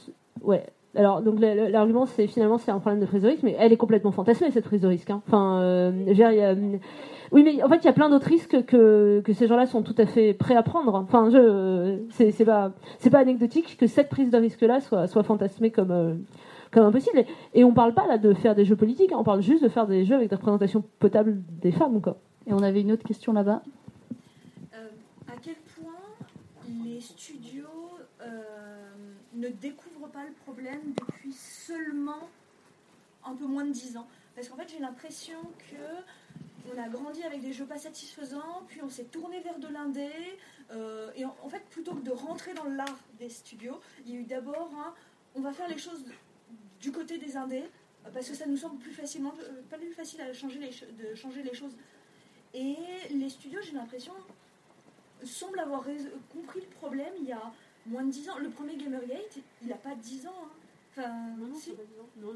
ouais. 0.43 0.65
Alors, 0.95 1.21
donc 1.21 1.39
l'argument, 1.39 2.05
c'est 2.05 2.27
finalement 2.27 2.57
c'est 2.57 2.71
un 2.71 2.79
problème 2.79 2.99
de 2.99 3.05
prise 3.05 3.21
de 3.21 3.29
risque, 3.29 3.43
mais 3.43 3.55
elle 3.57 3.71
est 3.71 3.77
complètement 3.77 4.11
fantasmée 4.11 4.51
cette 4.51 4.65
prise 4.65 4.81
de 4.81 4.87
risque. 4.89 5.09
hein. 5.11 5.21
Enfin, 5.25 5.61
euh, 5.61 5.91
dire, 6.13 6.29
il 6.33 6.41
a, 6.41 6.53
oui, 7.31 7.43
mais 7.43 7.63
en 7.63 7.69
fait, 7.69 7.77
il 7.77 7.85
y 7.85 7.87
a 7.87 7.93
plein 7.93 8.09
d'autres 8.09 8.27
risques 8.27 8.65
que, 8.65 9.21
que 9.23 9.31
ces 9.31 9.47
gens-là 9.47 9.65
sont 9.65 9.81
tout 9.81 9.95
à 9.97 10.05
fait 10.05 10.33
prêts 10.33 10.57
à 10.57 10.63
prendre. 10.63 10.93
Enfin, 10.95 11.29
je, 11.29 11.99
c'est 12.09 12.31
c'est 12.31 12.43
pas, 12.43 12.73
c'est 12.99 13.09
pas 13.09 13.19
anecdotique 13.19 13.77
que 13.77 13.87
cette 13.87 14.09
prise 14.09 14.29
de 14.29 14.37
risque-là 14.37 14.81
soit, 14.81 15.07
soit 15.07 15.23
fantasmée 15.23 15.71
comme, 15.71 15.91
euh, 15.91 16.15
comme 16.71 16.85
impossible. 16.85 17.19
Et, 17.19 17.59
et 17.59 17.63
on 17.63 17.73
parle 17.73 17.93
pas 17.93 18.07
là 18.07 18.17
de 18.17 18.33
faire 18.33 18.55
des 18.55 18.65
jeux 18.65 18.75
politiques, 18.75 19.11
hein, 19.11 19.17
on 19.19 19.23
parle 19.23 19.41
juste 19.41 19.63
de 19.63 19.69
faire 19.69 19.87
des 19.87 20.05
jeux 20.05 20.15
avec 20.15 20.29
des 20.29 20.35
représentations 20.35 20.83
potables 20.99 21.41
des 21.61 21.71
femmes, 21.71 22.01
quoi. 22.01 22.17
Et 22.47 22.53
on 22.53 22.63
avait 22.63 22.81
une 22.81 22.91
autre 22.91 23.03
question 23.03 23.33
là-bas. 23.33 23.61
Euh, 24.73 24.87
à 25.27 25.35
quel 25.41 25.55
point 25.55 25.93
les 26.83 26.99
studios 26.99 27.65
euh, 28.21 28.41
ne 29.35 29.49
découvrent 29.49 30.09
pas 30.09 30.23
le 30.25 30.33
problème 30.45 30.93
depuis 30.99 31.33
seulement 31.33 32.29
un 33.25 33.35
peu 33.35 33.45
moins 33.45 33.65
de 33.65 33.71
10 33.71 33.97
ans? 33.97 34.07
Parce 34.35 34.47
qu'en 34.47 34.55
fait, 34.55 34.69
j'ai 34.69 34.79
l'impression 34.79 35.37
que 35.69 36.71
on 36.73 36.79
a 36.79 36.87
grandi 36.87 37.23
avec 37.23 37.41
des 37.41 37.53
jeux 37.53 37.65
pas 37.65 37.77
satisfaisants, 37.77 38.61
puis 38.67 38.81
on 38.83 38.89
s'est 38.89 39.05
tourné 39.05 39.39
vers 39.41 39.57
de 39.57 39.67
l'indé, 39.67 40.09
euh, 40.71 41.09
et 41.15 41.25
en, 41.25 41.35
en 41.43 41.49
fait, 41.49 41.63
plutôt 41.69 41.95
que 41.95 42.05
de 42.05 42.11
rentrer 42.11 42.53
dans 42.53 42.65
l'art 42.65 42.99
des 43.19 43.29
studios, 43.29 43.79
il 44.05 44.13
y 44.13 44.17
a 44.17 44.19
eu 44.19 44.23
d'abord 44.23 44.69
un 44.77 44.93
on 45.35 45.41
va 45.41 45.51
faire 45.53 45.67
les 45.67 45.77
choses 45.77 46.03
du 46.81 46.91
côté 46.91 47.17
des 47.17 47.37
indés, 47.37 47.63
parce 48.13 48.27
que 48.29 48.35
ça 48.35 48.45
nous 48.47 48.57
semble 48.57 48.79
plus 48.79 48.91
facilement, 48.93 49.33
euh, 49.43 49.61
pas 49.69 49.77
plus 49.77 49.93
facile 49.93 50.21
à 50.21 50.33
changer 50.33 50.59
les, 50.59 50.71
cho- 50.71 50.85
de 50.87 51.13
changer 51.15 51.43
les 51.43 51.53
choses. 51.53 51.75
Et 52.53 52.75
les 53.11 53.29
studios, 53.29 53.59
j'ai 53.63 53.71
l'impression, 53.73 54.13
semblent 55.23 55.59
avoir 55.59 55.85
compris 56.33 56.61
le 56.61 56.67
problème 56.67 57.13
il 57.19 57.25
y 57.27 57.31
a 57.31 57.51
moins 57.85 58.03
de 58.03 58.11
10 58.11 58.29
ans. 58.29 58.37
Le 58.39 58.49
premier 58.49 58.75
Gamergate, 58.75 59.37
il 59.61 59.67
n'a 59.67 59.75
pas 59.75 59.95
10 59.95 60.27
ans. 60.27 60.33
hein. 60.43 60.49
Enfin, 60.97 61.11
si. 61.57 61.71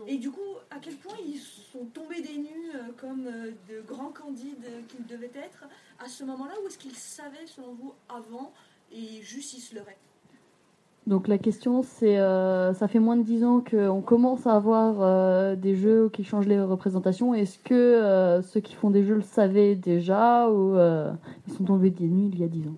Et 0.07 0.17
du 0.17 0.31
coup, 0.31 0.55
à 0.71 0.79
quel 0.79 0.95
point 0.95 1.17
ils 1.25 1.37
sont 1.39 1.83
tombés 1.93 2.21
des 2.21 2.37
nues 2.37 2.71
euh, 2.75 2.93
comme 2.97 3.27
euh, 3.27 3.51
de 3.67 3.81
grands 3.81 4.11
candides 4.13 4.65
qu'ils 4.87 5.05
devaient 5.05 5.31
être 5.35 5.65
à 5.99 6.07
ce 6.07 6.23
moment-là 6.23 6.53
Ou 6.63 6.67
est-ce 6.67 6.77
qu'ils 6.77 6.95
savaient, 6.95 7.45
selon 7.47 7.73
vous, 7.73 7.93
avant 8.07 8.53
et 8.93 9.21
juste 9.23 9.53
ils 9.55 9.59
se 9.61 9.75
leurraient 9.75 9.97
Donc 11.07 11.27
la 11.27 11.37
question 11.37 11.83
c'est, 11.83 12.17
euh, 12.17 12.73
ça 12.73 12.87
fait 12.87 12.97
moins 12.97 13.15
de 13.15 13.21
10 13.21 13.43
ans 13.43 13.63
qu'on 13.69 14.01
commence 14.01 14.47
à 14.47 14.55
avoir 14.55 14.95
euh, 15.01 15.55
des 15.55 15.75
jeux 15.75 16.09
qui 16.11 16.23
changent 16.23 16.47
les 16.47 16.59
représentations. 16.59 17.35
Est-ce 17.35 17.59
que 17.59 17.75
euh, 17.75 18.41
ceux 18.41 18.59
qui 18.59 18.73
font 18.73 18.89
des 18.89 19.03
jeux 19.03 19.15
le 19.15 19.21
savaient 19.21 19.75
déjà 19.75 20.49
ou 20.49 20.75
ils 21.47 21.53
sont 21.53 21.63
tombés 21.63 21.91
des 21.91 22.07
nues 22.07 22.31
il 22.33 22.39
y 22.39 22.43
a 22.43 22.47
10 22.47 22.67
ans? 22.69 22.77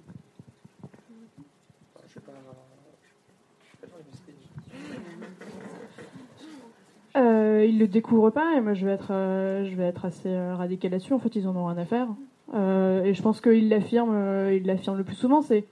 Ils 7.59 7.79
le 7.79 7.87
découvrent 7.87 8.29
pas 8.29 8.55
et 8.55 8.61
moi 8.61 8.73
je 8.73 8.85
vais 8.85 8.93
être, 8.93 9.07
je 9.09 9.75
vais 9.75 9.85
être 9.85 10.05
assez 10.05 10.37
radical 10.51 10.91
là-dessus. 10.91 11.13
En 11.13 11.19
fait, 11.19 11.35
ils 11.35 11.47
en 11.47 11.55
ont 11.55 11.65
rien 11.65 11.77
à 11.77 11.85
faire. 11.85 12.07
Et 12.53 13.13
je 13.13 13.21
pense 13.21 13.41
qu'ils 13.41 13.67
l'affirment, 13.67 14.49
ils 14.51 14.65
l'affirment 14.65 14.97
le 14.97 15.03
plus 15.03 15.15
souvent. 15.15 15.41
C'est, 15.41 15.65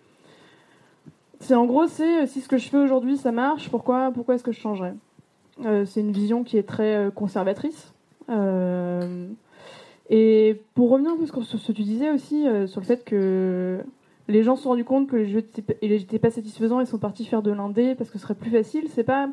c'est 1.39 1.55
en 1.55 1.65
gros, 1.65 1.87
c'est 1.87 2.23
euh, 2.23 2.27
si 2.27 2.41
ce 2.41 2.47
que 2.47 2.57
je 2.57 2.69
fais 2.69 2.77
aujourd'hui 2.77 3.17
ça 3.17 3.31
marche, 3.31 3.69
pourquoi, 3.69 4.11
pourquoi 4.11 4.35
est-ce 4.35 4.43
que 4.43 4.51
je 4.51 4.59
changerais? 4.59 4.93
Euh, 5.65 5.85
C'est 5.85 6.01
une 6.01 6.11
vision 6.11 6.43
qui 6.43 6.57
est 6.57 6.67
très 6.67 6.95
euh, 6.95 7.11
conservatrice. 7.11 7.93
Et 10.09 10.61
pour 10.75 10.91
revenir 10.91 11.11
un 11.11 11.17
peu 11.17 11.25
sur 11.25 11.43
ce 11.43 11.67
que 11.67 11.71
tu 11.71 11.83
disais 11.83 12.11
aussi 12.11 12.45
sur 12.67 12.79
le 12.79 12.85
fait 12.85 13.03
que 13.03 13.79
les 14.27 14.43
gens 14.43 14.55
se 14.55 14.63
sont 14.63 14.69
rendus 14.69 14.83
compte 14.83 15.07
que 15.07 15.15
les 15.15 15.27
jeux 15.27 15.43
n'étaient 15.81 16.19
pas 16.19 16.29
satisfaisants 16.29 16.79
et 16.79 16.85
sont 16.85 16.99
partis 16.99 17.25
faire 17.25 17.41
de 17.41 17.51
l'indé 17.51 17.95
parce 17.95 18.11
que 18.11 18.17
ce 18.17 18.23
serait 18.23 18.35
plus 18.35 18.51
facile. 18.51 18.87
C'est 18.89 19.03
pas 19.03 19.29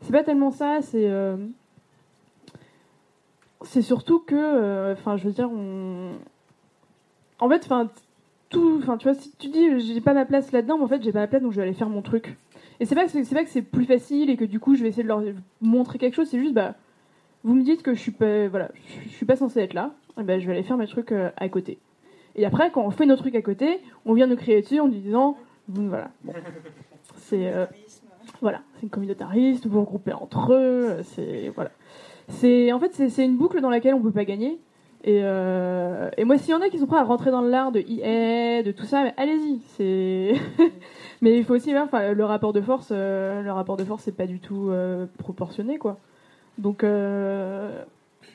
c'est 0.00 0.12
pas 0.12 0.22
tellement 0.22 0.50
ça, 0.50 0.78
c'est 0.80 1.08
c'est 3.62 3.82
surtout 3.82 4.20
que, 4.20 4.92
enfin, 4.92 5.16
je 5.16 5.24
veux 5.24 5.32
dire, 5.32 5.50
en 7.40 7.48
fait, 7.48 7.64
enfin, 7.64 7.88
enfin, 8.56 8.96
tu 8.96 9.08
vois, 9.08 9.14
si 9.14 9.32
tu 9.36 9.48
dis 9.48 9.80
j'ai 9.80 10.00
pas 10.00 10.14
ma 10.14 10.24
place 10.24 10.52
là-dedans, 10.52 10.78
mais 10.78 10.84
en 10.84 10.88
fait, 10.88 11.02
j'ai 11.02 11.12
pas 11.12 11.20
ma 11.20 11.26
place, 11.26 11.42
donc 11.42 11.52
je 11.52 11.56
vais 11.56 11.62
aller 11.62 11.74
faire 11.74 11.88
mon 11.88 12.02
truc. 12.02 12.36
Et 12.80 12.84
c'est 12.84 12.94
pas 12.94 13.04
que 13.04 13.50
c'est 13.50 13.62
plus 13.62 13.84
facile 13.84 14.30
et 14.30 14.36
que 14.36 14.44
du 14.44 14.58
coup, 14.58 14.74
je 14.74 14.82
vais 14.82 14.88
essayer 14.88 15.04
de 15.04 15.08
leur 15.08 15.22
montrer 15.60 15.98
quelque 15.98 16.14
chose. 16.14 16.28
C'est 16.28 16.40
juste, 16.40 16.54
bah, 16.54 16.74
vous 17.44 17.54
me 17.54 17.62
dites 17.62 17.82
que 17.82 17.94
je 17.94 18.00
suis 18.00 18.12
pas, 18.12 18.48
voilà, 18.48 18.70
je 19.04 19.10
suis 19.10 19.26
pas 19.26 19.36
censée 19.36 19.60
être 19.60 19.74
là, 19.74 19.92
ben, 20.16 20.40
je 20.40 20.46
vais 20.46 20.52
aller 20.52 20.62
faire 20.62 20.76
mes 20.76 20.86
trucs 20.86 21.12
euh, 21.12 21.30
à 21.36 21.48
côté. 21.48 21.78
Et 22.34 22.46
après, 22.46 22.70
quand 22.70 22.84
on 22.84 22.90
fait 22.90 23.06
nos 23.06 23.16
trucs 23.16 23.34
à 23.34 23.42
côté, 23.42 23.80
on 24.06 24.14
vient 24.14 24.26
nous 24.26 24.36
crier 24.36 24.62
dessus 24.62 24.80
en 24.80 24.88
nous 24.88 24.94
disant, 24.94 25.36
voilà, 25.68 26.10
c'est 27.16 27.52
euh, 27.52 27.66
voilà, 28.40 28.62
c'est 28.80 28.88
communautariste, 28.88 29.66
vous 29.66 29.74
vous 29.74 29.80
regroupez 29.80 30.12
entre 30.12 30.52
eux, 30.52 31.02
c'est 31.02 31.50
voilà. 31.54 31.70
C'est 32.28 32.72
en 32.72 32.80
fait 32.80 32.92
c'est 32.94 33.24
une 33.24 33.36
boucle 33.36 33.60
dans 33.60 33.70
laquelle 33.70 33.94
on 33.94 34.00
peut 34.00 34.12
pas 34.12 34.24
gagner. 34.24 34.58
Et, 35.04 35.20
euh, 35.24 36.10
et 36.16 36.24
moi, 36.24 36.38
s'il 36.38 36.50
y 36.50 36.54
en 36.54 36.60
a 36.60 36.68
qui 36.68 36.78
sont 36.78 36.86
prêts 36.86 36.98
à 36.98 37.02
rentrer 37.02 37.32
dans 37.32 37.40
l'art 37.40 37.72
de 37.72 37.80
EA, 37.80 38.62
de 38.62 38.70
tout 38.70 38.84
ça, 38.84 39.12
allez-y. 39.16 39.60
C'est 39.76 40.34
mais 41.20 41.36
il 41.36 41.44
faut 41.44 41.54
aussi 41.54 41.72
voir, 41.72 41.84
enfin, 41.84 42.12
le 42.12 42.24
rapport 42.24 42.52
de 42.52 42.60
force, 42.60 42.88
euh, 42.92 43.42
le 43.42 43.50
rapport 43.50 43.76
de 43.76 43.84
force, 43.84 44.04
c'est 44.04 44.16
pas 44.16 44.28
du 44.28 44.38
tout 44.38 44.70
euh, 44.70 45.06
proportionné, 45.18 45.78
quoi. 45.78 45.98
Donc 46.58 46.84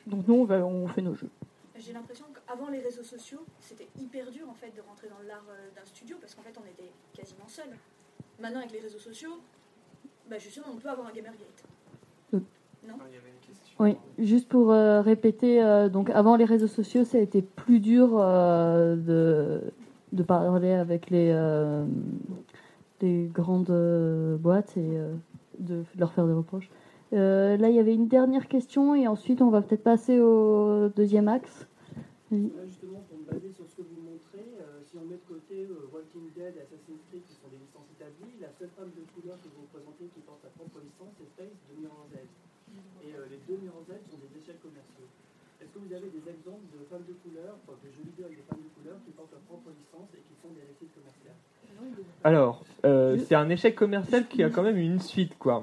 donc 0.06 0.26
nous, 0.26 0.34
on, 0.34 0.44
va, 0.44 0.58
on 0.58 0.88
fait 0.88 1.02
nos 1.02 1.14
jeux. 1.14 1.30
J'ai 1.78 1.92
l'impression 1.92 2.26
qu'avant 2.34 2.68
les 2.68 2.80
réseaux 2.80 3.04
sociaux, 3.04 3.40
c'était 3.60 3.88
hyper 3.98 4.30
dur 4.30 4.48
en 4.50 4.54
fait 4.54 4.74
de 4.74 4.82
rentrer 4.82 5.08
dans 5.08 5.26
l'art 5.26 5.44
d'un 5.76 5.84
studio 5.84 6.16
parce 6.20 6.34
qu'en 6.34 6.42
fait 6.42 6.54
on 6.60 6.66
était 6.68 6.90
quasiment 7.14 7.46
seul. 7.46 7.68
Maintenant 8.40 8.58
avec 8.58 8.72
les 8.72 8.80
réseaux 8.80 8.98
sociaux, 8.98 9.38
bah 10.28 10.38
justement 10.38 10.66
on 10.72 10.76
peut 10.76 10.88
avoir 10.88 11.06
un 11.06 11.12
Gamergate. 11.12 11.62
Il 12.82 12.88
y 12.88 12.92
avait 12.92 13.30
une 13.30 13.46
question. 13.46 13.76
Oui, 13.80 13.96
juste 14.18 14.48
pour 14.48 14.72
euh, 14.72 15.00
répéter, 15.00 15.62
euh, 15.62 15.88
donc 15.88 16.10
avant 16.10 16.36
les 16.36 16.44
réseaux 16.44 16.66
sociaux, 16.66 17.04
ça 17.04 17.18
a 17.18 17.20
été 17.20 17.42
plus 17.42 17.80
dur 17.80 18.10
euh, 18.14 18.96
de, 18.96 19.60
de 20.12 20.22
parler 20.22 20.72
avec 20.72 21.10
les, 21.10 21.30
euh, 21.32 21.84
les 23.00 23.26
grandes 23.26 23.70
euh, 23.70 24.36
boîtes 24.36 24.76
et 24.76 24.98
euh, 24.98 25.14
de 25.58 25.84
leur 25.98 26.12
faire 26.12 26.26
des 26.26 26.32
reproches. 26.32 26.70
Euh, 27.12 27.56
là, 27.56 27.70
il 27.70 27.76
y 27.76 27.78
avait 27.78 27.94
une 27.94 28.08
dernière 28.08 28.48
question 28.48 28.94
et 28.94 29.08
ensuite 29.08 29.40
on 29.40 29.50
va 29.50 29.62
peut-être 29.62 29.82
passer 29.82 30.20
au 30.20 30.88
deuxième 30.90 31.28
axe. 31.28 31.66
Oui. 32.30 32.52
Là, 32.54 32.66
justement, 32.66 33.00
pour 33.08 33.18
me 33.18 33.24
baser 33.24 33.50
sur 33.52 33.64
ce 33.66 33.76
que 33.76 33.82
vous 33.82 34.02
montrez, 34.04 34.44
euh, 34.60 34.84
si 34.84 34.96
on 34.98 35.08
Dead 36.38 36.54
et 36.54 36.62
Assassin's 36.62 37.02
Creed 37.10 37.22
qui 37.26 37.34
sont 37.34 37.50
des 37.50 37.58
licences 37.58 37.90
établies, 37.98 38.38
la 38.40 38.52
seule 38.54 38.70
femme 38.78 38.94
de 38.94 39.02
couleur 39.10 39.34
que 39.42 39.50
vous 39.50 39.66
représentez 39.66 40.06
qui 40.14 40.20
porte 40.22 40.38
sa 40.42 40.54
propre 40.54 40.78
licence, 40.78 41.10
c'est 41.18 41.26
Space 41.34 41.58
de 41.66 41.82
Mirror's 41.82 42.14
Edge. 42.14 42.37
Euh, 43.28 43.34
les 43.34 43.40
deux 43.46 43.60
Edge 43.60 44.04
sont 44.10 44.16
des 44.16 44.32
échecs 44.40 44.60
commerciaux. 44.62 45.08
Est-ce 45.60 45.68
que 45.74 45.78
vous 45.78 45.92
avez 45.92 46.08
des 46.08 46.24
exemples 46.30 46.64
de 46.72 46.80
femmes 46.88 47.04
de 47.08 47.14
couleur, 47.22 47.56
de 47.68 47.88
jeux 47.92 48.04
vidéo 48.04 48.24
avec 48.26 48.38
des 48.38 48.44
femmes 48.48 48.62
de 48.64 48.72
couleur 48.80 48.96
qui 49.04 49.10
portent 49.12 49.32
leur 49.32 49.40
propre 49.42 49.68
licence 49.70 50.08
et 50.14 50.18
qui 50.24 50.34
font 50.42 50.48
des 50.54 50.62
réussites 50.64 50.94
commerciales 50.94 51.36
Alors, 52.24 52.64
euh, 52.84 53.18
c'est 53.26 53.34
un 53.34 53.48
échec 53.50 53.74
commercial 53.74 54.26
qui 54.28 54.42
a 54.42 54.50
quand 54.50 54.62
même 54.62 54.76
une 54.78 55.00
suite, 55.00 55.36
quoi. 55.38 55.62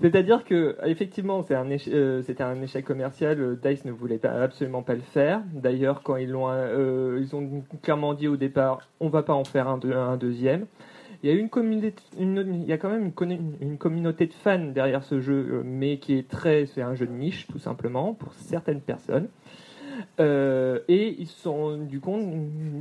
C'est-à-dire 0.00 0.44
que 0.44 0.76
effectivement, 0.84 1.42
c'est 1.42 1.54
un 1.54 1.68
éche- 1.70 1.88
euh, 1.92 2.22
c'était 2.22 2.42
un 2.42 2.60
échec 2.62 2.84
commercial. 2.84 3.40
euh, 3.40 3.58
Dice 3.62 3.84
ne 3.84 3.92
voulait 3.92 4.18
pas- 4.18 4.30
absolument 4.42 4.82
pas 4.82 4.94
le 4.94 5.00
faire. 5.00 5.42
D'ailleurs, 5.52 6.02
quand 6.02 6.16
ils 6.16 6.28
l'ont, 6.30 6.48
euh, 6.50 7.18
ils 7.20 7.34
ont 7.34 7.62
clairement 7.82 8.14
dit 8.14 8.28
au 8.28 8.36
départ, 8.36 8.88
on 9.00 9.08
va 9.08 9.22
pas 9.22 9.34
en 9.34 9.44
faire 9.44 9.68
un, 9.68 9.78
deux- 9.78 9.94
un 9.94 10.16
deuxième. 10.16 10.66
Il 11.22 11.30
y 11.30 11.32
a 11.32 11.36
une 11.36 11.50
communauté, 11.50 12.02
il 12.18 12.64
y 12.64 12.72
a 12.72 12.78
quand 12.78 12.88
même 12.88 13.12
une, 13.60 13.76
communauté 13.78 14.26
de 14.26 14.32
fans 14.32 14.58
derrière 14.58 15.04
ce 15.04 15.20
jeu, 15.20 15.48
euh, 15.50 15.62
mais 15.64 15.98
qui 15.98 16.14
est 16.14 16.28
très, 16.28 16.64
c'est 16.66 16.80
un 16.80 16.94
jeu 16.94 17.06
de 17.06 17.12
niche 17.12 17.46
tout 17.46 17.58
simplement 17.58 18.14
pour 18.14 18.32
certaines 18.32 18.80
personnes. 18.80 19.28
Euh, 20.18 20.80
et 20.88 21.14
ils 21.18 21.26
se 21.26 21.42
sont 21.42 21.76
du 21.76 22.00
coup 22.00 22.16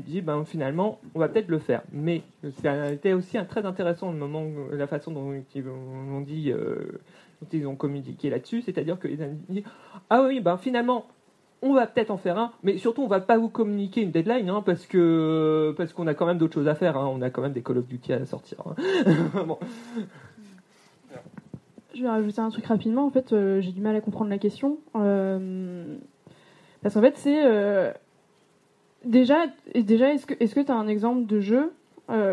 dit 0.05 0.21
ben 0.21 0.45
finalement 0.45 1.01
on 1.13 1.19
va 1.19 1.27
peut-être 1.27 1.49
le 1.49 1.59
faire 1.59 1.81
mais 1.91 2.21
c'était 2.43 3.11
aussi 3.11 3.37
un, 3.37 3.43
très 3.43 3.65
intéressant 3.65 4.13
moment 4.13 4.45
la 4.71 4.87
façon 4.87 5.11
dont 5.11 5.33
ils 5.53 5.67
ont 5.67 6.25
euh, 6.29 7.01
dont 7.41 7.47
ils 7.51 7.67
ont 7.67 7.75
communiqué 7.75 8.29
là-dessus 8.29 8.61
c'est-à-dire 8.61 8.97
qu'ils 8.99 9.21
ont 9.21 9.37
dit 9.49 9.63
ah 10.09 10.23
oui 10.23 10.39
ben 10.39 10.57
finalement 10.57 11.07
on 11.61 11.73
va 11.73 11.87
peut-être 11.87 12.11
en 12.11 12.17
faire 12.17 12.37
un, 12.37 12.51
mais 12.63 12.77
surtout 12.77 13.01
on 13.03 13.07
va 13.07 13.19
pas 13.19 13.37
vous 13.37 13.49
communiquer 13.49 14.01
une 14.01 14.11
deadline 14.11 14.49
hein, 14.49 14.63
parce 14.65 14.85
que 14.85 15.73
parce 15.77 15.91
qu'on 15.93 16.07
a 16.07 16.13
quand 16.13 16.25
même 16.25 16.37
d'autres 16.37 16.53
choses 16.53 16.67
à 16.69 16.75
faire. 16.75 16.97
hein. 16.97 17.09
On 17.13 17.21
a 17.21 17.29
quand 17.29 17.41
même 17.41 17.51
des 17.53 17.61
Call 17.61 17.77
of 17.79 17.87
Duty 17.87 18.13
à 18.13 18.25
sortir. 18.25 18.57
hein. 18.65 18.75
Je 21.95 22.03
vais 22.03 22.09
rajouter 22.09 22.39
un 22.39 22.49
truc 22.49 22.65
rapidement. 22.65 23.05
En 23.05 23.09
fait, 23.09 23.33
euh, 23.33 23.61
j'ai 23.61 23.71
du 23.71 23.81
mal 23.81 23.95
à 23.95 24.01
comprendre 24.01 24.29
la 24.29 24.37
question. 24.37 24.77
Euh, 24.95 25.97
parce 26.81 26.93
qu'en 26.93 27.01
fait, 27.01 27.17
c'est. 27.17 27.45
euh, 27.45 27.91
déjà, 29.03 29.45
déjà 29.75 30.13
est-ce 30.13 30.25
que 30.25 30.35
est-ce 30.39 30.55
que 30.55 30.61
tu 30.61 30.71
as 30.71 30.75
un 30.75 30.87
exemple 30.87 31.25
de 31.25 31.39
jeu 31.39 31.71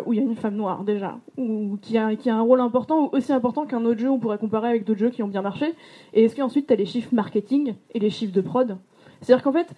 où 0.06 0.12
il 0.14 0.18
y 0.18 0.22
a 0.22 0.22
une 0.22 0.36
femme 0.36 0.56
noire, 0.56 0.84
déjà? 0.84 1.18
Ou 1.36 1.78
qui 1.82 1.98
a, 1.98 2.16
qui 2.16 2.30
a 2.30 2.34
un 2.36 2.40
rôle 2.40 2.60
important, 2.62 3.04
ou 3.06 3.08
aussi 3.12 3.30
important 3.32 3.66
qu'un 3.66 3.84
autre 3.84 4.00
jeu, 4.00 4.08
on 4.08 4.18
pourrait 4.18 4.38
comparer 4.38 4.68
avec 4.68 4.84
d'autres 4.84 5.00
jeux 5.00 5.10
qui 5.10 5.22
ont 5.22 5.28
bien 5.28 5.42
marché 5.42 5.74
Et 6.14 6.24
est-ce 6.24 6.34
qu'ensuite, 6.34 6.66
tu 6.68 6.72
as 6.72 6.76
les 6.76 6.86
chiffres 6.86 7.14
marketing 7.14 7.74
et 7.92 7.98
les 7.98 8.08
chiffres 8.08 8.32
de 8.32 8.40
prod? 8.40 8.78
C'est-à-dire 9.20 9.42
qu'en 9.42 9.52
fait. 9.52 9.68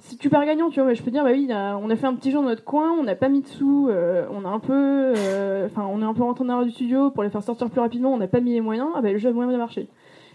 Si 0.00 0.18
tu 0.18 0.28
pars 0.28 0.44
gagnant, 0.44 0.68
tu 0.68 0.82
vois, 0.82 0.92
je 0.92 1.02
peux 1.02 1.10
dire, 1.10 1.24
bah 1.24 1.30
oui, 1.32 1.48
on 1.50 1.88
a 1.88 1.96
fait 1.96 2.06
un 2.06 2.14
petit 2.14 2.30
jeu 2.30 2.36
dans 2.36 2.42
notre 2.42 2.64
coin, 2.64 2.90
on 2.92 3.04
n'a 3.04 3.14
pas 3.14 3.30
mis 3.30 3.40
de 3.40 3.46
sous, 3.46 3.88
euh, 3.88 4.26
on 4.30 4.44
a 4.44 4.48
un 4.48 4.58
peu, 4.58 4.74
euh, 5.16 5.66
enfin, 5.66 5.88
on 5.90 6.02
est 6.02 6.04
un 6.04 6.12
peu 6.12 6.22
rentré 6.24 6.44
en 6.44 6.48
arrière 6.50 6.66
du 6.66 6.72
studio 6.72 7.10
pour 7.10 7.22
les 7.22 7.30
faire 7.30 7.42
sortir 7.42 7.70
plus 7.70 7.80
rapidement, 7.80 8.12
on 8.12 8.18
n'a 8.18 8.26
pas 8.26 8.40
mis 8.40 8.52
les 8.52 8.60
moyens, 8.60 8.88
ah 8.94 9.00
bah 9.00 9.12
le 9.12 9.18
jeu 9.18 9.30
a 9.30 9.32
moins 9.32 9.46
bien 9.46 9.56
marché. 9.56 9.88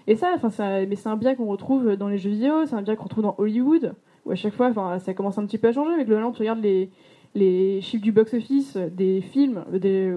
Et 0.08 0.16
ça, 0.16 0.30
enfin, 0.34 0.50
mais 0.88 0.96
c'est 0.96 1.10
un 1.10 1.18
bien 1.18 1.36
qu'on 1.36 1.46
retrouve 1.46 1.98
dans 1.98 2.08
les 2.08 2.18
jeux 2.18 2.32
vidéo, 2.32 2.66
c'est 2.66 2.74
un 2.74 2.82
bien 2.82 2.96
qu'on 2.96 3.04
retrouve 3.04 3.24
dans 3.24 3.36
Hollywood, 3.38 3.94
où 4.26 4.32
à 4.32 4.36
chaque 4.36 4.54
fois, 4.56 4.70
enfin, 4.70 4.98
ça 4.98 5.14
commence 5.14 5.38
un 5.38 5.46
petit 5.46 5.60
peu 5.60 5.68
à 5.68 5.72
changer, 5.72 5.92
mais 5.98 6.06
globalement, 6.06 6.32
tu 6.32 6.40
regardes 6.40 6.64
les, 6.64 6.90
les 7.36 7.80
chiffres 7.82 8.04
du 8.04 8.12
box-office 8.12 8.78
des 8.78 9.22
films 9.22 9.66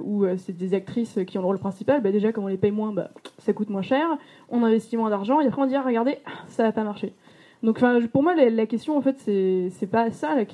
où 0.02 0.24
euh, 0.24 0.36
c'est 0.38 0.56
des 0.56 0.72
actrices 0.72 1.18
qui 1.26 1.36
ont 1.36 1.42
le 1.42 1.46
rôle 1.48 1.58
principal, 1.58 2.00
bah 2.00 2.10
déjà, 2.10 2.32
comme 2.32 2.44
on 2.44 2.48
les 2.48 2.56
paye 2.56 2.70
moins, 2.70 2.92
bah, 2.92 3.10
ça 3.36 3.52
coûte 3.52 3.68
moins 3.68 3.82
cher, 3.82 4.06
on 4.48 4.62
investit 4.62 4.96
moins 4.96 5.10
d'argent, 5.10 5.40
et 5.40 5.46
après 5.46 5.60
on 5.60 5.66
dit, 5.66 5.76
ah, 5.76 5.82
regardez, 5.84 6.18
ah, 6.24 6.30
ça 6.46 6.62
n'a 6.62 6.72
pas 6.72 6.84
marché. 6.84 7.12
Donc, 7.62 7.82
pour 8.08 8.22
moi, 8.22 8.34
la, 8.34 8.66
question, 8.66 8.96
en 8.96 9.02
fait, 9.02 9.18
c'est 9.18 9.86
pas 9.86 10.10
ça, 10.10 10.34
la, 10.34 10.44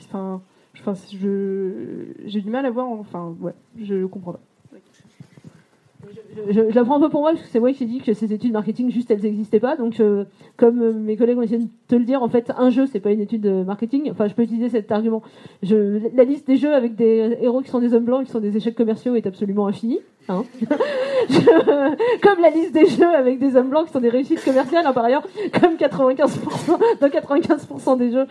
je, 1.13 2.05
j'ai 2.27 2.41
du 2.41 2.51
mal 2.51 2.67
à 2.67 2.71
voir, 2.71 2.89
enfin, 2.89 3.35
ouais, 3.41 3.55
je 3.81 4.05
comprends 4.07 4.33
pas. 4.33 4.41
Je, 6.51 6.71
je 6.71 6.75
la 6.75 6.85
prends 6.85 6.97
un 6.97 7.01
peu 7.01 7.09
pour 7.09 7.21
moi 7.23 7.33
parce 7.33 7.43
que 7.43 7.49
c'est 7.49 7.59
moi 7.59 7.73
qui 7.73 7.85
ai 7.85 7.87
dit 7.87 8.01
que 8.01 8.15
ces 8.15 8.33
études 8.33 8.53
marketing 8.53 8.91
juste 8.91 9.11
elles 9.11 9.23
n'existaient 9.23 9.61
pas. 9.61 9.77
Donc 9.77 9.99
euh, 9.99 10.25
comme 10.57 10.81
euh, 10.81 10.93
mes 10.93 11.17
collègues 11.17 11.39
ont 11.39 11.43
essayé 11.43 11.59
de 11.59 11.69
te 11.89 11.95
le 11.97 12.05
dire, 12.05 12.23
en 12.23 12.29
fait 12.29 12.53
un 12.57 12.71
jeu 12.71 12.87
c'est 12.87 13.01
pas 13.01 13.11
une 13.11 13.21
étude 13.21 13.41
de 13.43 13.65
marketing. 13.65 14.09
Enfin 14.11 14.29
je 14.29 14.35
peux 14.35 14.43
utiliser 14.43 14.69
cet 14.69 14.93
argument. 14.93 15.23
La 15.63 16.25
liste 16.25 16.47
des 16.47 16.57
jeux 16.57 16.73
avec 16.73 16.95
des 16.95 17.37
héros 17.41 17.61
qui 17.63 17.71
sont 17.71 17.81
des 17.81 17.93
hommes 17.95 18.05
blancs 18.05 18.25
qui 18.25 18.31
sont 18.31 18.41
des 18.41 18.57
échecs 18.57 18.77
commerciaux 18.77 19.17
est 19.17 19.27
absolument 19.27 19.67
infinie. 19.67 19.99
Hein. 20.29 20.45
Comme 22.23 22.41
la 22.41 22.51
liste 22.51 22.73
des 22.73 22.87
jeux 22.87 23.15
avec 23.15 23.39
des 23.39 23.57
hommes 23.57 23.71
blancs 23.71 23.87
qui 23.87 23.93
sont 23.93 24.01
des 24.01 24.09
réussites 24.09 24.45
commerciales 24.45 24.87
hein, 24.87 24.93
par 24.93 25.05
ailleurs, 25.05 25.27
comme 25.61 25.75
95% 25.75 26.79
dans 27.01 27.09
95% 27.09 27.99
des 27.99 28.11
jeux. 28.11 28.27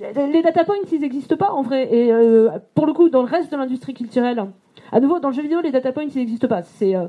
Les 0.00 0.42
data 0.42 0.64
points 0.64 0.76
ils 0.90 1.00
n'existent 1.00 1.36
pas 1.36 1.50
en 1.50 1.62
vrai. 1.62 1.94
Et 1.94 2.12
euh, 2.12 2.50
pour 2.74 2.86
le 2.86 2.92
coup 2.92 3.08
dans 3.08 3.22
le 3.22 3.28
reste 3.28 3.50
de 3.52 3.56
l'industrie 3.56 3.94
culturelle. 3.94 4.44
À 4.90 5.00
nouveau, 5.00 5.20
dans 5.20 5.28
le 5.28 5.34
jeu 5.34 5.42
vidéo, 5.42 5.60
les 5.60 5.70
data 5.70 5.92
points, 5.92 6.04
ils 6.04 6.16
n'existent 6.16 6.48
pas. 6.48 6.62
C'est 6.62 6.96
euh, 6.96 7.08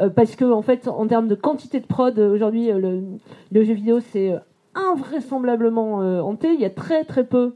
euh, 0.00 0.08
parce 0.08 0.34
que, 0.34 0.44
en 0.44 0.62
fait, 0.62 0.88
en 0.88 1.06
termes 1.06 1.28
de 1.28 1.36
quantité 1.36 1.78
de 1.78 1.86
prod, 1.86 2.18
aujourd'hui, 2.18 2.70
le, 2.72 3.64
jeu 3.64 3.74
vidéo, 3.74 4.00
c'est 4.00 4.34
invraisemblablement 4.74 5.98
hanté. 6.26 6.52
Il 6.52 6.60
y 6.60 6.64
a 6.64 6.70
très 6.70 7.04
très 7.04 7.24
peu 7.24 7.54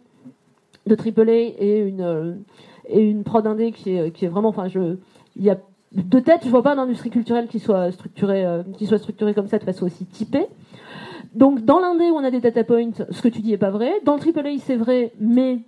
de 0.86 0.94
AAA 0.94 1.56
et 1.58 3.00
une 3.00 3.24
prod 3.24 3.44
indé 3.46 3.72
qui 3.72 3.90
est 3.90 4.28
vraiment. 4.28 4.50
Enfin, 4.50 4.68
il 4.68 5.42
y 5.42 5.50
a 5.50 5.58
de 5.92 6.20
tête, 6.20 6.42
je 6.44 6.50
vois 6.50 6.62
pas 6.62 6.74
d'industrie 6.74 7.10
culturelle 7.10 7.48
qui 7.48 7.58
soit 7.58 7.92
structurée 7.92 8.44
euh, 8.44 8.62
qui 8.76 8.86
soit 8.86 8.98
structurée 8.98 9.34
comme 9.34 9.46
ça 9.46 9.58
de 9.58 9.64
façon 9.64 9.86
aussi 9.86 10.04
typée. 10.06 10.46
Donc 11.34 11.64
dans 11.64 11.78
l'indé 11.78 12.10
où 12.10 12.14
on 12.14 12.24
a 12.24 12.30
des 12.30 12.40
data 12.40 12.64
points, 12.64 12.90
ce 13.10 13.22
que 13.22 13.28
tu 13.28 13.40
dis 13.40 13.52
est 13.52 13.58
pas 13.58 13.70
vrai. 13.70 13.92
Dans 14.04 14.16
le 14.16 14.20
AAA, 14.20 14.58
c'est 14.58 14.76
vrai, 14.76 15.12
mais 15.20 15.60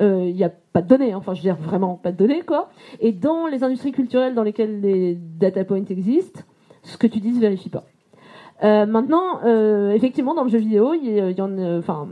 euh, 0.00 0.24
il 0.26 0.34
n'y 0.34 0.44
a 0.44 0.50
pas 0.72 0.82
de 0.82 0.88
données. 0.88 1.14
Enfin, 1.14 1.34
je 1.34 1.40
veux 1.40 1.42
dire 1.42 1.56
vraiment 1.56 1.96
pas 1.96 2.10
de 2.12 2.16
données, 2.16 2.42
quoi. 2.42 2.70
Et 3.00 3.12
dans 3.12 3.46
les 3.46 3.62
industries 3.62 3.92
culturelles 3.92 4.34
dans 4.34 4.42
lesquelles 4.42 4.80
les 4.80 5.14
data 5.14 5.64
points 5.64 5.84
existent, 5.88 6.40
ce 6.82 6.96
que 6.96 7.06
tu 7.06 7.20
dis 7.20 7.34
se 7.34 7.40
vérifie 7.40 7.68
pas. 7.68 7.84
Euh, 8.62 8.86
maintenant, 8.86 9.40
euh, 9.44 9.92
effectivement, 9.92 10.34
dans 10.34 10.44
le 10.44 10.50
jeu 10.50 10.58
vidéo, 10.58 10.94
il 10.94 11.04
y, 11.04 11.34
y 11.34 11.40
en, 11.40 11.78
enfin, 11.78 12.08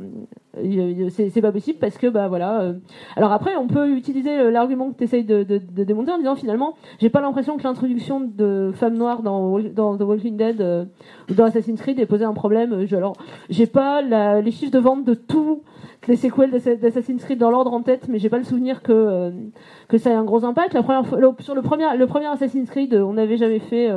c'est 1.10 1.40
pas 1.40 1.52
possible 1.52 1.78
parce 1.78 1.96
que, 1.98 2.06
bah 2.06 2.28
voilà. 2.28 2.60
euh, 2.60 2.72
alors 3.16 3.32
après, 3.32 3.56
on 3.56 3.66
peut 3.66 3.90
utiliser 3.90 4.30
euh, 4.38 4.50
l'argument 4.50 4.90
que 4.90 4.98
tu 4.98 5.04
essayes 5.04 5.24
de, 5.24 5.42
de, 5.42 5.58
de 5.58 5.84
démonter 5.84 6.12
en 6.12 6.18
disant 6.18 6.34
finalement, 6.36 6.74
j'ai 7.00 7.10
pas 7.10 7.20
l'impression 7.20 7.56
que 7.56 7.62
l'introduction 7.64 8.20
de 8.20 8.72
femmes 8.74 8.96
noires 8.96 9.22
dans, 9.22 9.58
dans 9.58 9.96
The 9.96 10.02
Walking 10.02 10.36
Dead 10.36 10.60
euh, 10.60 10.84
ou 11.30 11.34
dans 11.34 11.44
Assassin's 11.44 11.80
Creed 11.80 11.98
ait 12.00 12.06
posé 12.06 12.24
un 12.24 12.32
problème. 12.34 12.86
Alors, 12.92 13.14
j'ai 13.50 13.66
pas 13.66 14.02
les 14.40 14.50
chiffres 14.50 14.72
de 14.72 14.78
vente 14.78 15.04
de 15.04 15.14
tous 15.14 15.62
les 16.06 16.16
sequels 16.16 16.50
d'Assa- 16.50 16.76
d'Assassin's 16.76 17.22
Creed 17.24 17.38
dans 17.38 17.50
l'ordre 17.50 17.72
en 17.72 17.82
tête, 17.82 18.08
mais 18.08 18.18
j'ai 18.18 18.28
pas 18.30 18.38
le 18.38 18.44
souvenir 18.44 18.82
que 18.82 19.32
que 19.88 19.98
ça 19.98 20.10
ait 20.10 20.14
un 20.14 20.24
gros 20.24 20.44
impact. 20.44 20.74
La 20.74 20.82
première 20.82 21.04
sur 21.40 21.54
le 21.54 21.62
premier 21.62 21.96
le 21.96 22.06
premier 22.06 22.26
Assassin's 22.26 22.70
Creed, 22.70 22.94
on 22.94 23.14
n'avait 23.14 23.36
jamais 23.36 23.58
fait. 23.58 23.90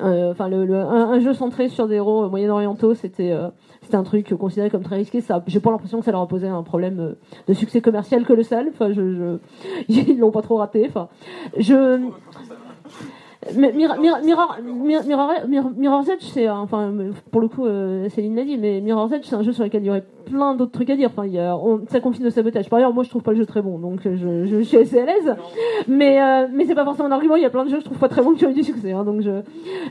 Enfin, 0.00 0.48
le, 0.48 0.64
le- 0.64 0.76
un, 0.76 1.18
jeu 1.20 1.32
centré 1.34 1.68
sur 1.68 1.86
des 1.88 1.96
héros 1.96 2.24
euh, 2.24 2.28
moyen-orientaux, 2.28 2.94
c'était 2.94 3.32
euh, 3.32 3.48
c'était 3.82 3.96
un 3.96 4.02
truc 4.02 4.32
considéré 4.34 4.70
comme 4.70 4.82
très 4.82 4.96
risqué. 4.96 5.20
Ça, 5.20 5.42
j'ai 5.46 5.60
pas 5.60 5.70
l'impression 5.70 5.98
que 5.98 6.04
ça 6.04 6.12
leur 6.12 6.20
a 6.22 6.28
posé 6.28 6.48
un 6.48 6.62
problème 6.62 7.00
euh, 7.00 7.14
de 7.48 7.52
succès 7.54 7.80
commercial 7.80 8.24
colossal. 8.24 8.68
Enfin, 8.72 8.92
je, 8.92 9.14
je 9.14 9.38
ils 9.88 10.18
l'ont 10.18 10.30
pas 10.30 10.42
trop 10.42 10.56
raté. 10.56 10.86
Enfin, 10.88 11.08
je 11.58 11.98
mais 13.56 13.72
Mir- 13.72 13.98
Mir- 13.98 14.22
Mirror, 14.22 14.56
Mir- 14.62 15.04
Mirror- 15.04 15.46
Mir- 15.48 15.72
Mirror's 15.76 16.08
Edge, 16.08 16.22
c'est 16.32 16.48
enfin 16.48 16.92
pour 17.30 17.40
le 17.40 17.48
coup, 17.48 17.66
euh, 17.66 18.08
Céline 18.08 18.36
l'a 18.36 18.44
dit, 18.44 18.56
mais 18.56 18.80
Mirror's 18.80 19.12
Edge, 19.12 19.24
c'est 19.24 19.34
un 19.34 19.42
jeu 19.42 19.52
sur 19.52 19.64
lequel 19.64 19.82
il 19.82 19.86
y 19.86 19.90
aurait 19.90 20.04
plein 20.26 20.54
d'autres 20.54 20.70
trucs 20.72 20.90
à 20.90 20.96
dire. 20.96 21.10
Enfin, 21.12 21.26
ça 21.88 22.00
confine 22.00 22.24
de 22.24 22.30
sabotage. 22.30 22.68
Par 22.68 22.78
ailleurs, 22.78 22.94
moi, 22.94 23.02
je 23.02 23.10
trouve 23.10 23.22
pas 23.22 23.32
le 23.32 23.38
jeu 23.38 23.46
très 23.46 23.62
bon, 23.62 23.78
donc 23.78 24.06
euh, 24.06 24.46
je, 24.46 24.62
suis 24.62 24.76
assez 24.76 25.00
à 25.00 25.06
l'aise. 25.06 25.34
Mais 25.88 26.22
euh, 26.22 26.46
mais 26.52 26.64
c'est 26.66 26.74
pas 26.74 26.84
forcément 26.84 27.08
un 27.08 27.12
argument. 27.12 27.36
Il 27.36 27.42
y 27.42 27.46
a 27.46 27.50
plein 27.50 27.64
de 27.64 27.70
jeux 27.70 27.76
que 27.78 27.82
je 27.82 27.86
trouve 27.86 27.98
pas 27.98 28.08
très 28.08 28.22
bons 28.22 28.34
qui 28.34 28.46
ont 28.46 28.50
eu 28.50 28.54
du 28.54 28.62
succès. 28.62 28.92
hein, 28.92 29.04
donc 29.04 29.22
je, 29.22 29.42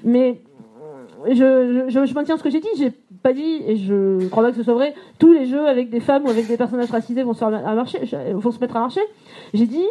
mais 0.06 0.42
je, 1.28 1.34
je, 1.36 1.84
je, 1.90 2.06
je 2.06 2.14
maintiens 2.14 2.38
ce 2.38 2.44
que 2.44 2.50
j'ai 2.50 2.62
dit. 2.62 2.70
J'ai 2.78 2.92
pas 3.22 3.34
dit, 3.34 3.62
et 3.68 3.76
je 3.76 4.28
crois 4.30 4.44
pas 4.44 4.52
que 4.52 4.58
ce 4.58 4.64
soit 4.64 4.74
vrai, 4.74 4.94
tous 5.20 5.34
les 5.34 5.46
jeux 5.46 5.68
avec 5.68 5.90
des 5.90 6.00
femmes 6.00 6.26
ou 6.26 6.30
avec 6.30 6.48
des 6.48 6.58
personnages 6.58 6.90
racisés 6.90 7.24
vont 7.24 7.34
se, 7.34 7.40
faire 7.40 7.50
à 7.50 7.76
marcher, 7.76 8.00
vont 8.34 8.52
se 8.52 8.60
mettre 8.60 8.78
à 8.78 8.80
marcher. 8.80 9.02
J'ai 9.54 9.68
dit, 9.68 9.86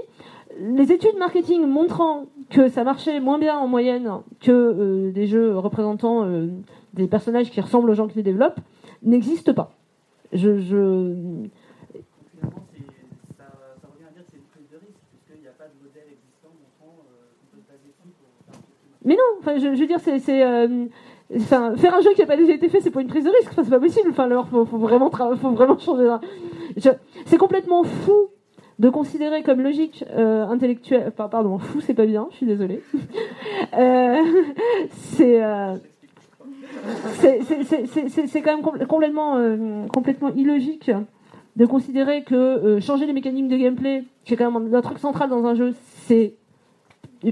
les 0.61 0.93
études 0.93 1.17
marketing 1.19 1.67
montrant 1.67 2.27
que 2.51 2.69
ça 2.69 2.85
marchait 2.85 3.19
moins 3.19 3.39
bien 3.39 3.57
en 3.57 3.67
moyenne 3.67 4.11
que 4.41 4.51
euh, 4.53 5.11
des 5.11 5.27
jeux 5.27 5.57
représentant 5.57 6.25
euh, 6.25 6.49
des 6.95 7.07
personnages 7.09 7.51
qui 7.51 7.61
ressemblent 7.61 7.89
aux 7.91 7.95
gens 7.95 8.09
qui 8.09 8.17
les 8.17 8.23
développent 8.23 8.61
n'existent 9.03 9.55
pas. 9.55 9.73
Je. 10.33 11.15
Mais 19.05 19.15
non, 19.15 19.23
enfin, 19.41 19.57
je, 19.57 19.75
je 19.75 19.81
veux 19.81 19.87
dire, 19.87 20.01
c'est, 20.01 20.19
c'est, 20.19 20.45
euh, 20.45 20.85
enfin, 21.37 21.75
faire 21.77 21.95
un 21.95 22.01
jeu 22.03 22.13
qui 22.15 22.21
n'a 22.21 22.27
pas 22.27 22.37
déjà 22.37 22.53
été 22.53 22.69
fait, 22.69 22.81
c'est 22.81 22.91
pas 22.91 23.01
une 23.01 23.09
prise 23.09 23.25
de 23.25 23.31
risque. 23.31 23.51
Enfin, 23.53 23.65
c'est 23.65 23.71
pas 23.71 23.81
possible. 23.81 24.11
Enfin, 24.11 24.25
alors, 24.25 24.47
faut, 24.49 24.67
faut 24.67 24.77
vraiment, 24.79 25.09
tra- 25.09 25.35
faut 25.37 25.51
vraiment 25.51 25.79
changer. 25.79 26.15
Je- 26.77 26.91
c'est 27.25 27.39
complètement 27.39 27.83
fou 27.83 28.29
de 28.81 28.89
considérer 28.89 29.43
comme 29.45 29.61
logique 29.61 30.05
euh, 30.17 30.45
intellectuelle. 30.47 31.13
Pardon, 31.17 31.59
fou, 31.59 31.81
c'est 31.87 31.95
pas 31.95 32.07
bien. 32.07 32.27
Je 32.33 32.37
suis 32.39 32.47
désolée. 32.47 32.83
Euh, 33.79 34.17
c'est, 34.91 35.45
euh, 35.45 35.77
c'est, 37.21 37.41
c'est, 37.43 37.63
c'est, 37.65 37.87
c'est, 37.87 38.09
c'est- 38.09 38.27
c'est 38.27 38.41
quand 38.43 38.57
même 38.57 38.65
compl- 38.65 38.85
complètement, 38.87 39.37
euh, 39.37 39.87
complètement 39.93 40.31
illogique 40.35 40.91
de 41.57 41.67
considérer 41.67 42.25
que 42.25 42.35
euh, 42.35 42.81
changer 42.81 43.07
les 43.07 43.13
mécaniques 43.13 43.49
de 43.49 43.57
gameplay, 43.57 44.05
qui 44.25 44.35
est 44.35 44.37
quand 44.37 44.51
même 44.51 44.75
un 44.75 44.81
truc 44.81 44.99
central 44.99 45.29
dans 45.31 45.45
un 45.45 45.55
jeu, 45.55 45.75
c'est 46.07 46.35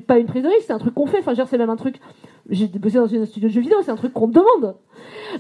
pas 0.07 0.19
une 0.19 0.27
prise 0.27 0.43
de 0.43 0.49
risque, 0.49 0.65
c'est 0.67 0.73
un 0.73 0.79
truc 0.79 0.95
qu'on 0.95 1.07
fait. 1.07 1.19
Enfin, 1.21 1.33
c'est 1.47 1.59
même 1.59 1.71
un 1.71 1.77
truc. 1.77 1.99
J'ai 2.51 2.67
bossé 2.69 2.99
dans 2.99 3.07
une 3.07 3.27
studio 3.27 3.49
de 3.49 3.55
jeux 3.55 3.61
vidéo, 3.63 3.79
c'est 3.83 3.91
un 3.91 3.97
truc 3.97 4.13
qu'on 4.13 4.29
demande. 4.29 4.77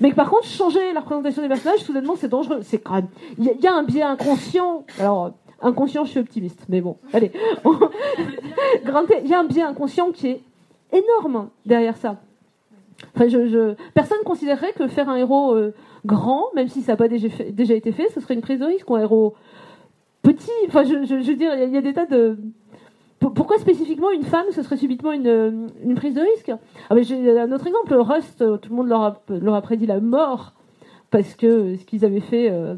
Mais 0.00 0.10
que 0.10 0.16
par 0.16 0.30
contre, 0.30 0.46
changer 0.46 0.92
la 0.94 1.00
représentation 1.00 1.42
des 1.42 1.48
personnages, 1.48 1.80
soudainement, 1.80 2.14
c'est 2.16 2.28
dangereux. 2.28 2.60
C'est 2.62 2.78
quand 2.78 2.94
même. 2.94 3.08
Il 3.38 3.44
y, 3.44 3.62
y 3.62 3.66
a 3.66 3.74
un 3.74 3.82
biais 3.84 4.02
inconscient. 4.02 4.84
Alors, 4.98 5.32
inconscient, 5.60 6.04
je 6.04 6.10
suis 6.10 6.20
optimiste, 6.20 6.64
mais 6.68 6.80
bon, 6.80 6.96
allez. 7.12 7.32
Il 7.64 9.28
y 9.28 9.34
a 9.34 9.40
un 9.40 9.44
biais 9.44 9.62
inconscient 9.62 10.10
qui 10.12 10.28
est 10.28 10.40
énorme 10.92 11.50
derrière 11.66 11.96
ça. 11.96 12.16
Enfin, 13.14 13.28
je, 13.28 13.46
je- 13.46 13.74
Personne 13.94 14.18
considérerait 14.24 14.72
que 14.72 14.88
faire 14.88 15.08
un 15.08 15.16
héros 15.16 15.54
euh, 15.54 15.72
grand, 16.04 16.46
même 16.54 16.68
si 16.68 16.82
ça 16.82 16.92
n'a 16.92 16.96
pas 16.96 17.08
déjà, 17.08 17.28
fait- 17.28 17.52
déjà 17.52 17.74
été 17.74 17.92
fait, 17.92 18.08
ce 18.10 18.20
serait 18.20 18.34
une 18.34 18.40
prise 18.40 18.58
de 18.60 18.64
risque 18.64 18.88
ou 18.90 18.96
un 18.96 19.00
héros 19.02 19.34
petit. 20.22 20.50
Enfin, 20.66 20.82
je, 20.84 20.94
veux 20.94 21.34
dire, 21.34 21.52
il 21.54 21.60
y 21.60 21.62
a- 21.62 21.64
il 21.66 21.74
y, 21.74 21.76
a 21.76 21.80
des 21.80 21.92
tas 21.92 22.06
de. 22.06 22.38
Pour- 23.20 23.34
Pourquoi 23.34 23.58
spécifiquement 23.58 24.10
une 24.10 24.24
femme, 24.24 24.46
ce 24.50 24.62
serait 24.62 24.76
subitement 24.76 25.12
une, 25.12 25.68
une 25.84 25.94
prise 25.94 26.14
de 26.14 26.20
risque? 26.20 26.52
Ah, 26.90 26.94
mais 26.94 27.02
J'ai 27.04 27.38
un 27.38 27.52
autre 27.52 27.66
exemple, 27.66 27.94
Rust, 27.94 28.42
euh, 28.42 28.56
tout 28.56 28.70
le 28.70 28.76
monde 28.76 28.88
leur 28.88 29.02
a, 29.02 29.20
leur 29.28 29.54
a 29.54 29.62
prédit 29.62 29.86
la 29.86 30.00
mort 30.00 30.52
parce 31.10 31.34
que 31.34 31.46
euh, 31.46 31.76
ce 31.76 31.84
qu'ils 31.84 32.04
avaient 32.04 32.20
fait 32.20 32.48
euh, 32.50 32.74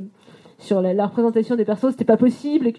sur 0.60 0.82
la, 0.82 1.06
représentation 1.06 1.56
des 1.56 1.64
persos, 1.64 1.90
c'était 1.90 2.04
pas 2.04 2.16
possible. 2.16 2.72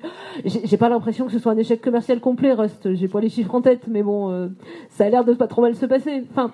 J'ai 0.46 0.78
pas 0.78 0.88
l'impression 0.88 1.26
que 1.26 1.32
ce 1.32 1.40
soit 1.40 1.52
un 1.52 1.58
échec 1.58 1.82
commercial 1.82 2.20
complet, 2.20 2.54
Rust. 2.54 2.94
J'ai 2.94 3.08
pas 3.08 3.20
les 3.20 3.30
chiffres 3.30 3.54
en 3.54 3.62
tête, 3.62 3.88
mais 3.88 4.04
bon, 4.04 4.32
euh, 4.32 4.48
ça 4.90 5.06
a 5.06 5.10
l'air 5.10 5.26
de 5.26 5.34
pas 5.34 5.48
trop 5.48 5.62
mal 5.62 5.76
se 5.76 5.86
passer. 5.86 6.24
Enfin, 6.30 6.54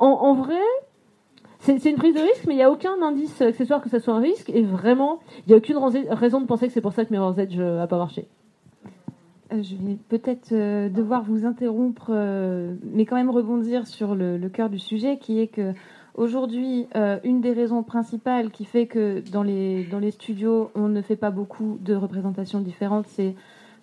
en, 0.00 0.34
vrai, 0.34 0.60
c'est 1.60 1.84
une 1.84 1.96
prise 1.96 2.14
de 2.14 2.20
risque, 2.20 2.44
mais 2.46 2.54
il 2.54 2.58
n'y 2.58 2.62
a 2.62 2.70
aucun 2.70 3.00
indice 3.00 3.40
accessoire 3.40 3.80
que 3.80 3.88
ça 3.88 4.00
soit 4.00 4.14
un 4.14 4.20
risque, 4.20 4.50
et 4.50 4.62
vraiment, 4.62 5.20
il 5.46 5.50
n'y 5.50 5.54
a 5.54 5.58
aucune 5.58 5.76
raison- 5.76 6.40
de 6.40 6.46
penser 6.46 6.66
que 6.66 6.72
c'est 6.72 6.80
pour 6.80 6.92
ça 6.92 7.04
que 7.04 7.12
Mirror's 7.12 7.38
Edge 7.38 7.56
n'a 7.58 7.86
pas 7.86 7.98
marché. 7.98 8.26
Euh, 9.52 9.62
Je 9.62 9.76
vais 9.76 9.98
peut-être 10.08 10.52
euh, 10.52 10.88
devoir 10.88 11.22
vous 11.22 11.46
interrompre, 11.46 12.10
euh, 12.10 12.74
mais 12.82 13.04
quand 13.04 13.16
même 13.16 13.30
rebondir 13.30 13.86
sur 13.86 14.16
le 14.16 14.48
cœur 14.48 14.68
du 14.68 14.78
sujet, 14.78 15.18
qui 15.18 15.38
est 15.38 15.48
que 15.48 15.74
aujourd'hui, 16.14 16.86
euh, 16.96 17.18
une 17.24 17.40
des 17.40 17.52
raisons 17.52 17.82
principales 17.82 18.50
qui 18.50 18.64
fait 18.64 18.86
que 18.86 19.22
dans 19.30 19.42
les, 19.42 20.10
studios, 20.10 20.70
on 20.74 20.88
ne 20.88 21.02
fait 21.02 21.16
pas 21.16 21.30
beaucoup 21.30 21.78
de 21.80 21.94
représentations 21.94 22.60
différentes, 22.60 23.06
c'est 23.06 23.34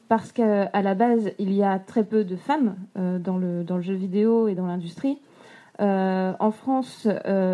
parce 0.07 0.31
qu'à 0.31 0.81
la 0.81 0.95
base, 0.95 1.31
il 1.37 1.53
y 1.53 1.63
a 1.63 1.79
très 1.79 2.03
peu 2.03 2.23
de 2.23 2.35
femmes 2.35 2.75
euh, 2.97 3.19
dans, 3.19 3.37
le, 3.37 3.65
jeu 3.81 3.93
vidéo 3.93 4.47
et 4.47 4.55
dans 4.55 4.65
l'industrie. 4.67 5.19
Euh, 5.79 6.33
en 6.39 6.49
France, 6.51 7.07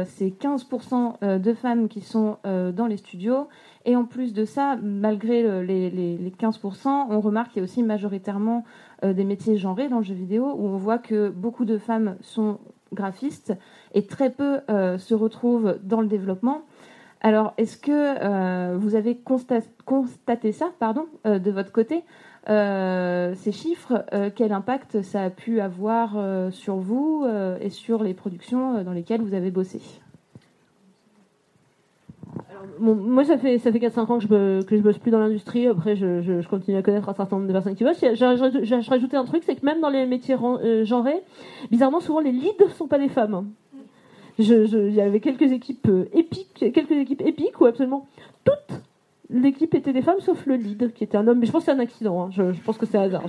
c'est 0.05 0.29
15% 0.29 1.15
euh, 1.23 1.39
de 1.39 1.53
femmes 1.53 1.87
qui 1.89 2.01
sont 2.01 2.37
dans 2.43 2.87
les 2.87 2.97
studios. 2.97 3.47
Et 3.85 3.95
en 3.95 4.05
plus 4.05 4.33
de 4.33 4.45
ça, 4.45 4.77
malgré 4.81 5.43
le- 5.43 5.61
les, 5.61 5.89
les- 5.89 6.17
les 6.17 6.29
15%, 6.31 7.07
on 7.09 7.19
remarque 7.19 7.51
qu'il 7.51 7.59
y 7.59 7.61
a 7.61 7.65
aussi 7.65 7.83
majoritairement 7.83 8.63
des 9.03 9.25
métiers 9.25 9.57
genrés 9.57 9.89
dans 9.89 9.97
le 9.97 10.03
jeu 10.03 10.13
vidéo, 10.13 10.53
où 10.55 10.67
on 10.67 10.77
voit 10.77 10.99
que 10.99 11.29
beaucoup 11.29 11.65
de 11.65 11.77
femmes 11.77 12.15
sont 12.21 12.59
graphistes 12.93 13.53
et 13.93 14.05
très 14.05 14.29
peu 14.29 14.59
euh, 14.69 14.97
se 14.97 15.13
retrouvent 15.13 15.77
dans 15.83 16.01
le 16.01 16.07
développement. 16.07 16.61
Alors, 17.21 17.53
est-ce 17.57 17.77
que 17.77 17.91
euh, 17.91 18.75
vous 18.77 18.95
avez 18.95 19.13
consta- 19.13 19.63
constaté 19.85 20.51
ça 20.51 20.71
pardon, 20.79 21.05
euh, 21.25 21.39
de 21.39 21.51
votre 21.51 21.71
côté 21.71 22.03
ces 22.45 23.51
chiffres, 23.53 24.03
quel 24.35 24.51
impact 24.51 25.01
ça 25.01 25.21
a 25.23 25.29
pu 25.29 25.61
avoir 25.61 26.17
sur 26.51 26.75
vous 26.75 27.25
et 27.61 27.69
sur 27.69 28.03
les 28.03 28.13
productions 28.13 28.83
dans 28.83 28.91
lesquelles 28.91 29.21
vous 29.21 29.33
avez 29.33 29.49
bossé? 29.49 29.79
Moi, 32.79 33.23
ça 33.23 33.37
fait, 33.37 33.59
ça 33.59 33.71
fait 33.71 33.79
4-5 33.79 34.11
ans 34.11 34.17
que 34.17 34.23
je, 34.23 34.27
bo- 34.27 34.65
que 34.65 34.75
je 34.75 34.81
bosse 34.81 34.97
plus 34.97 35.11
dans 35.11 35.19
l'industrie. 35.19 35.67
Après, 35.67 35.95
je, 35.95 36.21
je, 36.21 36.41
je 36.41 36.47
continue 36.49 36.75
à 36.75 36.81
connaître 36.81 37.07
un 37.07 37.13
certain 37.13 37.37
nombre 37.37 37.47
de 37.47 37.53
personnes 37.53 37.75
qui 37.75 37.83
bossent. 37.85 38.03
J'ai 38.13 38.75
rajouté 38.89 39.15
un 39.15 39.23
truc, 39.25 39.43
c'est 39.45 39.55
que 39.55 39.65
même 39.65 39.79
dans 39.79 39.89
les 39.89 40.05
métiers 40.05 40.35
genrés, 40.83 41.21
bizarrement, 41.71 41.99
souvent, 42.01 42.19
les 42.19 42.31
leads 42.31 42.61
ne 42.61 42.69
sont 42.69 42.87
pas 42.87 42.99
des 42.99 43.09
femmes. 43.09 43.51
Il 44.39 44.93
y 44.93 45.01
avait 45.01 45.19
quelques 45.19 45.51
équipes 45.51 45.87
euh, 45.89 46.05
épiques, 46.13 46.65
quelques 46.73 46.91
équipes 46.91 47.21
épiques 47.25 47.59
où 47.61 47.65
absolument 47.65 48.07
toute 48.43 48.79
l'équipe 49.29 49.73
était 49.73 49.93
des 49.93 50.01
femmes, 50.01 50.19
sauf 50.19 50.45
le 50.45 50.55
lead, 50.55 50.93
qui 50.93 51.03
était 51.03 51.17
un 51.17 51.27
homme. 51.27 51.39
Mais 51.39 51.45
je 51.45 51.51
pense 51.51 51.61
que 51.63 51.71
c'est 51.71 51.77
un 51.77 51.79
accident. 51.79 52.21
hein. 52.23 52.29
Je, 52.31 52.43
pense 52.65 52.77
que 52.77 52.85
c'est 52.85 52.97
hasard. 52.97 53.23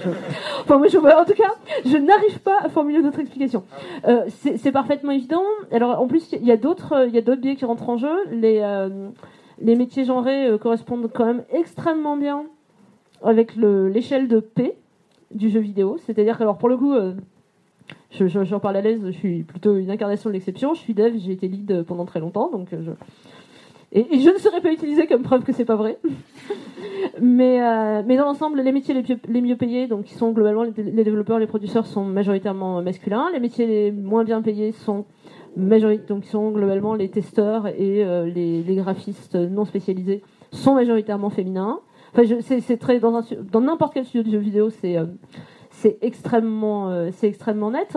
Enfin, 0.60 0.78
moi, 0.78 0.86
en 1.20 1.24
tout 1.24 1.34
cas, 1.34 1.54
je 1.84 1.96
n'arrive 1.96 2.40
pas 2.40 2.58
à 2.60 2.68
formuler 2.68 3.02
d'autres 3.02 3.20
explications. 3.20 3.64
Euh, 4.06 4.24
c'est 4.28 4.72
parfaitement 4.72 5.12
évident. 5.12 5.42
Alors, 5.72 6.00
en 6.00 6.06
plus, 6.06 6.32
il 6.32 6.44
y 6.44 6.52
a 6.52 6.56
d'autres, 6.56 6.92
euh, 6.92 7.06
il 7.06 7.14
y 7.14 7.18
a 7.18 7.22
d'autres 7.22 7.40
biais 7.40 7.56
qui 7.56 7.64
rentrent 7.64 7.88
en 7.88 7.96
jeu. 7.96 8.14
Les 8.32 8.62
les 9.60 9.76
métiers 9.76 10.04
genrés 10.04 10.50
correspondent 10.60 11.08
quand 11.14 11.26
même 11.26 11.44
extrêmement 11.52 12.16
bien 12.16 12.44
avec 13.22 13.54
le- 13.54 13.88
l'échelle 13.88 14.26
de 14.26 14.40
P 14.40 14.74
du 15.32 15.48
jeu 15.48 15.60
vidéo. 15.60 15.96
C'est-à-dire 16.04 16.36
que, 16.36 16.42
alors 16.42 16.58
pour 16.58 16.68
le 16.68 16.76
coup, 16.76 16.92
je- 18.10 18.26
je- 18.28 18.56
parle 18.56 18.76
à 18.76 18.80
l'aise, 18.80 19.00
je 19.04 19.10
suis 19.10 19.42
plutôt 19.42 19.76
une 19.76 19.90
incarnation 19.90 20.30
de 20.30 20.34
l'exception. 20.34 20.74
Je 20.74 20.80
suis 20.80 20.94
dev, 20.94 21.14
j'ai 21.18 21.32
été 21.32 21.48
lead 21.48 21.84
pendant 21.84 22.04
très 22.04 22.20
longtemps, 22.20 22.50
donc 22.50 22.72
euh, 22.72 22.82
je... 22.82 22.90
Et, 23.92 24.06
je 24.18 24.30
ne 24.30 24.38
serais 24.38 24.60
pas 24.60 24.72
utilisée 24.72 25.06
comme 25.06 25.22
preuve 25.22 25.44
que 25.44 25.52
c'est 25.52 25.64
pas 25.64 25.76
vrai. 25.76 25.98
mais, 27.20 27.62
euh, 27.62 28.02
mais 28.04 28.16
dans 28.16 28.24
l'ensemble, 28.24 28.60
les 28.60 28.72
métiers 28.72 28.94
les, 29.28 29.40
mieux 29.40 29.56
payés, 29.56 29.86
donc 29.86 30.04
qui 30.04 30.14
sont 30.14 30.32
globalement 30.32 30.64
les, 30.64 30.72
développeurs, 31.04 31.38
les 31.38 31.46
producteurs, 31.46 31.86
sont 31.86 32.04
majoritairement 32.04 32.82
masculins. 32.82 33.26
Les 33.32 33.40
métiers 33.40 33.66
les 33.66 33.92
moins 33.92 34.24
bien 34.24 34.42
payés 34.42 34.72
sont 34.72 35.04
majori- 35.56 36.04
donc 36.06 36.24
sont 36.24 36.50
globalement 36.50 36.94
les 36.94 37.08
testeurs 37.08 37.68
et 37.68 38.04
euh, 38.04 38.26
les, 38.26 38.74
graphistes 38.74 39.36
non 39.36 39.64
spécialisés 39.64 40.22
sont 40.50 40.74
majoritairement 40.74 41.30
féminins. 41.30 41.78
Enfin, 42.12 42.24
je- 42.24 42.40
c'est 42.60 42.76
très 42.76 42.98
dans 42.98 43.22
dans 43.52 43.60
n'importe 43.60 43.94
quel 43.94 44.04
studio 44.04 44.24
de 44.24 44.30
jeux 44.30 44.42
vidéo, 44.42 44.70
c'est 44.70 44.96
c'est 45.74 45.98
extrêmement 46.02 46.88
euh, 46.88 47.10
c'est 47.12 47.28
extrêmement 47.28 47.70
net. 47.70 47.96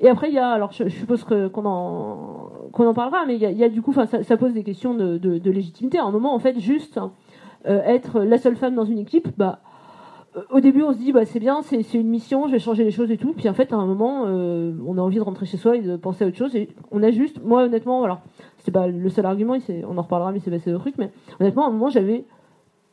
Et 0.00 0.08
après, 0.08 0.28
il 0.28 0.34
y 0.34 0.38
a, 0.38 0.48
alors 0.48 0.72
je, 0.72 0.84
je 0.84 0.96
suppose 0.96 1.24
qu'on 1.24 1.64
en, 1.64 2.50
qu'on 2.72 2.86
en 2.88 2.94
parlera, 2.94 3.24
mais 3.26 3.36
il 3.36 3.40
y 3.40 3.64
a, 3.64 3.68
du 3.68 3.82
coup, 3.82 3.92
ça, 3.92 4.06
ça 4.06 4.36
pose 4.36 4.52
des 4.52 4.64
questions 4.64 4.94
de, 4.94 5.16
de, 5.16 5.50
légitimité. 5.50 5.98
À 5.98 6.04
un 6.04 6.10
moment, 6.10 6.34
en 6.34 6.40
fait, 6.40 6.58
juste 6.58 6.98
euh, 7.66 7.80
être 7.84 8.20
la 8.20 8.38
seule 8.38 8.56
femme 8.56 8.74
dans 8.74 8.84
une 8.84 8.98
équipe, 8.98 9.28
bah, 9.36 9.60
au 10.50 10.58
début, 10.58 10.82
on 10.82 10.92
se 10.92 10.98
dit, 10.98 11.12
bah, 11.12 11.24
c'est 11.24 11.38
bien, 11.38 11.62
c'est 11.62 11.94
une 11.94 12.08
mission, 12.08 12.48
je 12.48 12.52
vais 12.52 12.58
changer 12.58 12.82
les 12.82 12.90
choses 12.90 13.12
et 13.12 13.16
tout. 13.16 13.32
Puis 13.32 13.48
en 13.48 13.54
fait, 13.54 13.72
à 13.72 13.76
un 13.76 13.86
moment, 13.86 14.24
euh, 14.26 14.72
on 14.84 14.98
a 14.98 15.00
envie 15.00 15.18
de 15.18 15.22
rentrer 15.22 15.46
chez 15.46 15.56
soi 15.56 15.76
et 15.76 15.82
de 15.82 15.96
penser 15.96 16.24
à 16.24 16.26
autre 16.26 16.36
chose. 16.36 16.56
Et 16.56 16.70
on 16.90 17.02
a 17.04 17.12
juste, 17.12 17.40
moi, 17.44 17.62
honnêtement, 17.62 17.98
voilà, 17.98 18.22
c'était 18.58 18.72
pas 18.72 18.88
le 18.88 19.08
seul 19.08 19.24
argument, 19.26 19.56
on 19.88 19.98
en 19.98 20.02
reparlera, 20.02 20.32
mais 20.32 20.40
c'est 20.40 20.50
passé 20.50 20.72
d'autres 20.72 20.82
trucs. 20.82 20.98
Mais 20.98 21.12
honnêtement, 21.38 21.66
à 21.66 21.68
un 21.68 21.72
moment, 21.72 21.90
j'avais 21.90 22.24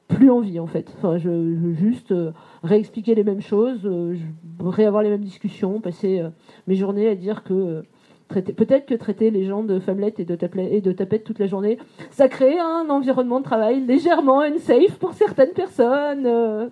plus 0.09 0.29
envie 0.29 0.59
en 0.59 0.67
fait. 0.67 0.93
Enfin, 0.97 1.17
je, 1.17 1.29
veux 1.29 1.73
juste 1.73 2.11
euh, 2.11 2.31
réexpliquer 2.63 3.15
les 3.15 3.23
mêmes 3.23 3.41
choses, 3.41 3.79
euh, 3.85 4.15
je- 4.15 4.65
réavoir 4.67 5.03
les 5.03 5.09
mêmes 5.09 5.23
discussions, 5.23 5.79
passer 5.79 6.19
euh, 6.19 6.29
mes 6.67 6.75
journées 6.75 7.07
à 7.07 7.15
dire 7.15 7.43
que 7.43 7.53
euh, 7.53 7.81
peut-être 8.27 8.85
que 8.85 8.95
traiter 8.95 9.31
les 9.31 9.45
gens 9.45 9.63
de 9.63 9.79
femmelette 9.79 10.19
et 10.19 10.25
de, 10.25 10.37
et 10.57 10.81
de 10.81 10.91
tapette 10.91 11.23
toute 11.23 11.39
la 11.39 11.47
journée, 11.47 11.77
ça 12.11 12.27
crée 12.27 12.59
un 12.59 12.89
environnement 12.89 13.39
de 13.39 13.45
travail 13.45 13.85
légèrement 13.85 14.41
unsafe 14.41 14.97
pour 14.99 15.13
certaines 15.13 15.53
personnes. 15.53 16.25
euh. 16.25 16.67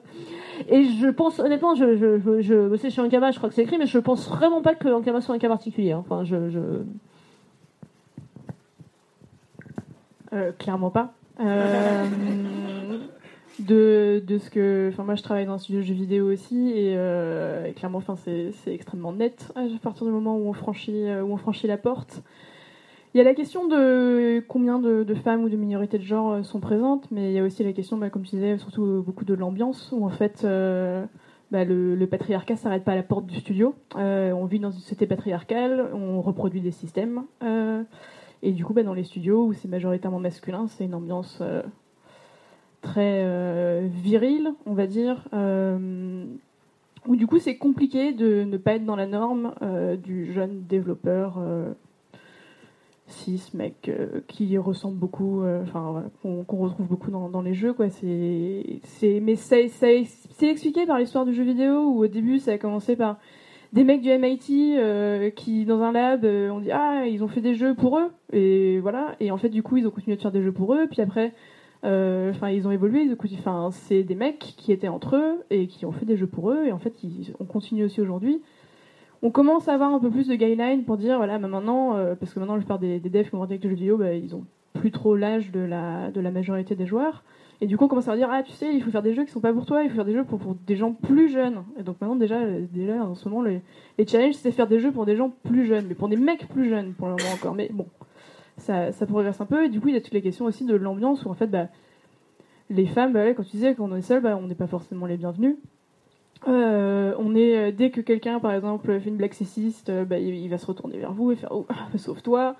et 0.67 0.83
je 0.85 1.07
pense 1.07 1.39
honnêtement, 1.39 1.73
je, 1.75 1.95
je, 1.95 2.19
je, 2.19 2.41
je 2.41 2.75
sais 2.75 2.89
chez 2.89 3.01
Ankama, 3.01 3.31
je 3.31 3.37
crois 3.37 3.49
que 3.49 3.55
c'est 3.55 3.63
écrit, 3.63 3.77
mais 3.77 3.85
je 3.87 3.99
pense 3.99 4.27
vraiment 4.27 4.61
pas 4.61 4.75
que 4.75 4.87
Ankama 4.89 5.21
soit 5.21 5.35
un 5.35 5.39
cas 5.39 5.47
particulier. 5.47 5.91
hein. 5.93 5.99
Enfin, 6.05 6.23
je, 6.23 6.49
je... 6.49 6.59
Euh, 10.33 10.51
clairement 10.57 10.89
pas. 10.91 11.13
Euh, 11.39 12.03
de, 13.59 14.23
de 14.25 14.37
ce 14.37 14.49
que. 14.49 14.89
Enfin, 14.91 15.03
moi, 15.03 15.15
je 15.15 15.23
travaille 15.23 15.45
dans 15.45 15.53
un 15.53 15.57
studio 15.57 15.81
de 15.81 15.85
jeux 15.85 15.93
vidéo 15.93 16.31
aussi, 16.31 16.69
et, 16.69 16.93
euh, 16.95 17.71
clairement, 17.73 17.97
enfin, 17.99 18.15
c'est 18.15 18.51
extrêmement 18.67 19.13
net 19.13 19.51
à 19.55 19.65
partir 19.81 20.05
du 20.05 20.11
moment 20.11 20.37
où 20.37 20.47
on 20.47 20.53
franchit, 20.53 21.07
euh, 21.07 21.23
où 21.23 21.33
on 21.33 21.37
franchit 21.37 21.67
la 21.67 21.77
porte. 21.77 22.23
Il 23.13 23.17
y 23.17 23.21
a 23.21 23.23
la 23.23 23.33
question 23.33 23.67
de 23.67 24.43
combien 24.47 24.79
de, 24.79 25.13
femmes 25.15 25.43
ou 25.43 25.49
de 25.49 25.55
minorités 25.55 25.97
de 25.97 26.03
genre 26.03 26.33
euh, 26.33 26.43
sont 26.43 26.59
présentes, 26.59 27.09
mais 27.09 27.31
il 27.31 27.33
y 27.33 27.39
a 27.39 27.43
aussi 27.43 27.63
la 27.63 27.73
question, 27.73 27.97
bah, 27.97 28.09
comme 28.09 28.23
tu 28.23 28.35
disais, 28.35 28.57
surtout 28.57 29.03
beaucoup 29.05 29.25
de 29.25 29.33
l'ambiance, 29.33 29.91
où 29.91 30.05
en 30.05 30.09
fait. 30.09 30.43
euh, 30.43 31.05
bah, 31.49 31.63
le, 31.63 31.95
le 31.95 32.07
patriarcat 32.07 32.57
s'arrête 32.57 32.83
pas 32.83 32.91
à 32.91 32.95
la 32.97 33.03
porte 33.03 33.25
du 33.25 33.35
studio. 33.39 33.73
On 33.95 34.45
vit 34.45 34.59
dans 34.59 34.69
une 34.69 34.79
société 34.79 35.07
patriarcale, 35.07 35.89
on 35.93 36.21
reproduit 36.21 36.59
des 36.59 36.71
systèmes. 36.71 37.23
et 38.43 38.51
du 38.51 38.65
coup, 38.65 38.73
bah, 38.73 38.83
dans 38.83 38.93
les 38.93 39.05
studios 39.05 39.45
où 39.45 39.53
c'est 39.53 39.69
majoritairement 39.69 40.19
masculin, 40.19 40.67
c'est 40.67 40.83
une 40.83 40.93
ambiance 40.93 41.41
très 42.81 43.23
euh, 43.23 43.87
virile, 43.89 44.53
on 44.65 44.73
va 44.73 44.87
dire. 44.87 45.27
euh, 45.33 46.25
où 47.07 47.15
du 47.15 47.25
coup, 47.25 47.39
c'est 47.39 47.55
compliqué 47.55 48.11
de 48.11 48.43
ne 48.43 48.57
pas 48.57 48.73
être 48.73 48.85
dans 48.85 48.97
la 48.97 49.07
norme 49.07 49.53
euh, 49.61 49.95
du 49.95 50.33
jeune 50.33 50.63
développeur 50.67 51.37
euh, 51.39 51.71
cis, 53.07 53.49
mec, 53.53 53.89
qui 54.27 54.57
ressemble 54.57 54.97
beaucoup, 54.97 55.43
enfin, 55.61 56.03
qu'on 56.21 56.57
retrouve 56.57 56.87
beaucoup 56.87 57.09
dans, 57.09 57.41
les 57.41 57.53
jeux, 57.53 57.71
quoi. 57.71 57.89
C'est, 57.89 58.81
mais 59.21 59.35
c'est, 59.35 59.69
expliqué 60.41 60.85
par 60.85 60.99
l'histoire 60.99 61.23
du 61.23 61.33
jeu 61.33 61.43
vidéo 61.43 61.85
où 61.85 62.03
au 62.03 62.07
début, 62.07 62.39
ça 62.39 62.51
a 62.51 62.57
commencé 62.57 62.97
par 62.97 63.17
des 63.73 63.85
mecs 63.85 64.01
du 64.01 64.09
MIT 64.09 64.77
qui 65.35 65.65
dans 65.65 65.81
un 65.81 65.91
lab 65.91 66.25
euh, 66.25 66.49
on 66.49 66.59
dit 66.59 66.71
ah 66.71 67.05
ils 67.05 67.23
ont 67.23 67.27
fait 67.27 67.41
des 67.41 67.55
jeux 67.55 67.73
pour 67.73 67.97
eux 67.97 68.11
et 68.31 68.79
voilà 68.79 69.15
et 69.19 69.31
en 69.31 69.37
fait 69.37 69.49
du 69.49 69.63
coup 69.63 69.77
ils 69.77 69.87
ont 69.87 69.91
continué 69.91 70.15
de 70.15 70.21
faire 70.21 70.31
des 70.31 70.41
jeux 70.41 70.51
pour 70.51 70.73
eux 70.73 70.87
puis 70.89 71.01
après 71.01 71.33
Enfin, 71.83 72.49
ils 72.49 72.67
ont 72.67 72.71
évolué. 72.71 73.07
Enfin, 73.39 73.69
c'est 73.71 74.03
des 74.03 74.15
mecs 74.15 74.39
qui 74.57 74.71
étaient 74.71 74.87
entre 74.87 75.15
eux 75.15 75.43
et 75.49 75.67
qui 75.67 75.85
ont 75.85 75.91
fait 75.91 76.05
des 76.05 76.17
jeux 76.17 76.27
pour 76.27 76.51
eux. 76.51 76.65
Et 76.65 76.71
en 76.71 76.79
fait, 76.79 77.03
ils, 77.03 77.33
on 77.39 77.45
continue 77.45 77.83
aussi 77.83 78.01
aujourd'hui. 78.01 78.41
On 79.21 79.31
commence 79.31 79.67
à 79.67 79.73
avoir 79.73 79.93
un 79.93 79.99
peu 79.99 80.11
plus 80.11 80.27
de 80.27 80.35
guidelines 80.35 80.83
pour 80.83 80.97
dire 80.97 81.17
voilà, 81.17 81.39
bah, 81.39 81.47
maintenant, 81.47 81.95
euh, 81.95 82.15
parce 82.15 82.33
que 82.33 82.39
maintenant, 82.39 82.55
la 82.55 82.59
plupart 82.59 82.79
des, 82.79 82.99
devs 82.99 83.29
qui 83.29 83.35
ont 83.35 83.43
avec 83.43 83.63
le 83.63 83.69
jeu 83.69 83.75
vidéo, 83.75 83.97
bah, 83.97 84.13
ils 84.13 84.35
ont 84.35 84.45
plus 84.73 84.91
trop 84.91 85.15
l'âge 85.15 85.51
de 85.51 85.59
la, 85.59 86.31
majorité 86.31 86.75
des 86.75 86.85
joueurs. 86.85 87.23
Et 87.59 87.65
du 87.65 87.77
coup, 87.77 87.85
on 87.85 87.87
commence 87.87 88.07
à 88.07 88.15
dire 88.15 88.29
ah, 88.31 88.43
tu 88.43 88.51
sais, 88.51 88.71
il 88.71 88.83
faut 88.83 88.91
faire 88.91 89.01
des 89.01 89.15
jeux 89.15 89.25
qui 89.25 89.31
sont 89.31 89.39
pas 89.39 89.51
pour 89.51 89.65
toi, 89.65 89.81
il 89.83 89.89
faut 89.89 89.95
faire 89.95 90.05
des 90.05 90.13
jeux 90.13 90.23
pour, 90.23 90.39
des 90.67 90.75
gens 90.75 90.93
plus 90.93 91.29
jeunes. 91.29 91.63
Et 91.79 91.83
donc 91.83 91.99
maintenant, 91.99 92.15
déjà, 92.15 92.39
euh, 92.39 92.65
déjà 92.71 93.03
en 93.03 93.15
ce 93.15 93.27
moment, 93.27 93.41
les, 93.41 93.61
les 93.97 94.05
challenges, 94.05 94.35
c'est 94.35 94.51
faire 94.51 94.67
des 94.67 94.79
jeux 94.79 94.91
pour 94.91 95.07
des 95.07 95.15
gens 95.15 95.33
plus 95.43 95.65
jeunes, 95.65 95.85
mais 95.87 95.95
pour 95.95 96.09
des 96.09 96.17
mecs 96.17 96.47
plus 96.49 96.69
jeunes 96.69 96.93
pour 96.93 97.07
le 97.07 97.13
moment 97.13 97.33
encore. 97.33 97.55
Mais 97.55 97.69
bon, 97.73 97.87
ça, 98.57 98.91
ça 98.91 99.05
progresse 99.05 99.39
un 99.41 99.45
peu. 99.45 99.65
Et 99.65 99.69
du 99.69 99.79
coup, 99.79 99.87
il 99.89 99.93
y 99.93 99.97
a 99.97 100.01
toutes 100.01 100.13
les 100.13 100.21
questions 100.21 100.45
aussi 100.45 100.65
de 100.65 100.75
l'ambiance 100.75 101.25
où 101.25 101.29
en 101.29 101.33
fait, 101.33 101.47
bah, 101.47 101.67
les 102.69 102.85
femmes, 102.85 103.13
bah, 103.13 103.33
quand 103.33 103.43
tu 103.43 103.51
disais 103.51 103.75
qu'on 103.75 103.95
est 103.95 104.01
seul, 104.01 104.21
bah, 104.21 104.37
on 104.41 104.47
n'est 104.47 104.55
pas 104.55 104.67
forcément 104.67 105.05
les 105.05 105.17
bienvenus. 105.17 105.55
Euh, 106.47 107.13
on 107.17 107.35
est 107.35 107.57
euh, 107.57 107.71
dès 107.71 107.89
que 107.89 108.01
quelqu'un, 108.01 108.39
par 108.39 108.53
exemple, 108.53 108.99
fait 108.99 109.09
une 109.09 109.17
blague 109.17 109.33
sexiste, 109.33 109.89
euh, 109.89 110.05
bah, 110.05 110.19
il, 110.19 110.47
va 110.49 110.57
se 110.57 110.65
retourner 110.65 110.97
vers 110.97 111.13
vous 111.13 111.31
et 111.31 111.35
faire 111.35 111.51
oh, 111.51 111.65
sauve-toi, 111.97 112.55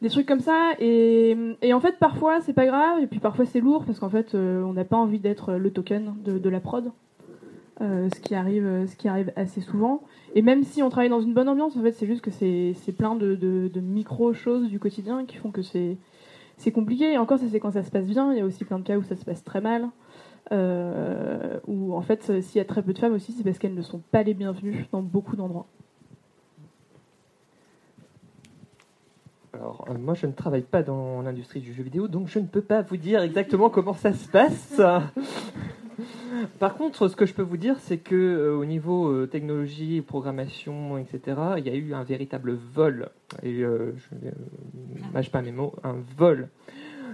des 0.00 0.08
trucs 0.08 0.26
comme 0.26 0.40
ça. 0.40 0.72
Et, 0.78 1.36
et 1.62 1.74
en 1.74 1.80
fait, 1.80 1.98
parfois 1.98 2.40
c'est 2.40 2.52
pas 2.52 2.66
grave, 2.66 3.02
et 3.02 3.06
puis 3.06 3.20
parfois 3.20 3.44
c'est 3.44 3.60
lourd 3.60 3.84
parce 3.84 3.98
qu'en 3.98 4.08
fait, 4.08 4.34
euh, 4.34 4.62
on 4.62 4.72
n'a 4.72 4.84
pas 4.84 4.96
envie 4.96 5.18
d'être 5.18 5.52
le 5.54 5.70
token 5.70 6.14
de 6.24 6.48
la 6.48 6.60
prod, 6.60 6.90
euh, 7.80 8.08
ce 8.14 8.20
qui 8.20 8.34
arrive, 8.34 8.66
euh, 8.66 8.86
ce 8.86 8.96
qui 8.96 9.08
arrive 9.08 9.32
assez 9.36 9.60
souvent. 9.60 10.02
Et 10.34 10.42
même 10.42 10.64
si 10.64 10.82
on 10.82 10.90
travaille 10.90 11.08
dans 11.08 11.20
une 11.20 11.34
bonne 11.34 11.48
ambiance, 11.48 11.76
en 11.76 11.82
fait, 11.82 11.92
c'est 11.92 12.06
juste 12.06 12.20
que 12.20 12.30
c'est 12.30 12.92
plein 12.96 13.14
de, 13.14 13.34
de, 13.34 13.68
de 13.68 13.80
micro 13.80 14.32
choses 14.32 14.68
du 14.68 14.78
quotidien 14.78 15.24
qui 15.24 15.36
font 15.36 15.50
que 15.50 15.62
c'est 15.62 15.96
c'est 16.56 16.72
compliqué. 16.72 17.12
Et 17.12 17.18
encore, 17.18 17.38
ça 17.38 17.46
c'est 17.50 17.60
quand 17.60 17.72
ça 17.72 17.82
se 17.82 17.90
passe 17.90 18.06
bien. 18.06 18.32
Il 18.32 18.38
y 18.38 18.42
a 18.42 18.44
aussi 18.44 18.64
plein 18.64 18.78
de 18.78 18.84
cas 18.84 18.98
où 18.98 19.02
ça 19.02 19.16
se 19.16 19.24
passe 19.24 19.42
très 19.42 19.60
mal. 19.60 19.88
Euh, 20.52 21.60
où 21.66 21.94
en 21.94 22.02
fait, 22.02 22.40
s'il 22.42 22.58
y 22.58 22.60
a 22.60 22.64
très 22.64 22.82
peu 22.82 22.92
de 22.92 22.98
femmes 22.98 23.14
aussi, 23.14 23.32
c'est 23.32 23.44
parce 23.44 23.58
qu'elles 23.58 23.74
ne 23.74 23.82
sont 23.82 24.02
pas 24.10 24.22
les 24.22 24.34
bienvenues 24.34 24.86
dans 24.92 25.02
beaucoup 25.02 25.36
d'endroits. 25.36 25.66
Alors, 29.52 29.84
euh, 29.90 29.98
moi, 29.98 30.14
je 30.14 30.26
ne 30.26 30.32
travaille 30.32 30.62
pas 30.62 30.82
dans 30.82 31.22
l'industrie 31.22 31.60
du 31.60 31.72
jeu 31.72 31.82
vidéo, 31.82 32.08
donc 32.08 32.28
je 32.28 32.38
ne 32.38 32.46
peux 32.46 32.62
pas 32.62 32.82
vous 32.82 32.96
dire 32.96 33.20
exactement 33.22 33.68
comment 33.68 33.94
ça 33.94 34.12
se 34.12 34.28
passe. 34.28 34.80
Par 36.58 36.74
contre, 36.74 37.08
ce 37.08 37.16
que 37.16 37.26
je 37.26 37.34
peux 37.34 37.42
vous 37.42 37.56
dire, 37.56 37.76
c'est 37.80 37.98
que 37.98 38.14
euh, 38.14 38.56
au 38.56 38.64
niveau 38.64 39.08
euh, 39.08 39.26
technologie, 39.26 40.00
programmation, 40.00 40.98
etc., 40.98 41.36
il 41.58 41.66
y 41.66 41.70
a 41.70 41.74
eu 41.74 41.94
un 41.94 42.04
véritable 42.04 42.52
vol, 42.52 43.10
et 43.42 43.62
euh, 43.62 43.92
je 43.96 44.26
ne 44.26 45.12
mâche 45.12 45.30
pas 45.30 45.42
mes 45.42 45.52
mots, 45.52 45.74
un 45.82 45.96
vol 46.16 46.48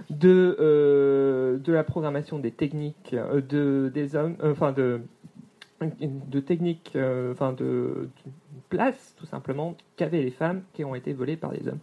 de, 0.09 1.59
de 1.61 1.73
la 1.73 1.83
programmation 1.83 2.39
des 2.39 2.51
techniques 2.51 3.13
de, 3.13 3.91
des 3.93 4.15
hommes, 4.15 4.37
enfin 4.41 4.71
de, 4.71 5.01
de 5.81 6.39
techniques, 6.39 6.97
enfin 7.31 7.51
de, 7.51 8.09
de 8.25 8.31
place, 8.69 9.15
tout 9.17 9.25
simplement, 9.25 9.75
qu'avaient 9.97 10.21
les 10.21 10.31
femmes 10.31 10.63
qui 10.73 10.85
ont 10.85 10.95
été 10.95 11.11
volées 11.11 11.35
par 11.35 11.51
les 11.51 11.67
hommes, 11.67 11.79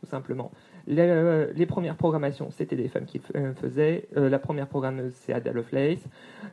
tout 0.00 0.06
simplement. 0.06 0.52
Les, 0.88 1.02
euh, 1.02 1.52
les 1.56 1.66
premières 1.66 1.96
programmations, 1.96 2.50
c'était 2.52 2.76
des 2.76 2.86
femmes 2.88 3.06
qui 3.06 3.20
euh, 3.34 3.52
faisaient. 3.54 4.06
Euh, 4.16 4.28
la 4.28 4.38
première 4.38 4.68
programmeuse, 4.68 5.12
c'est 5.14 5.32
Ada 5.32 5.52
Lovelace. 5.52 6.04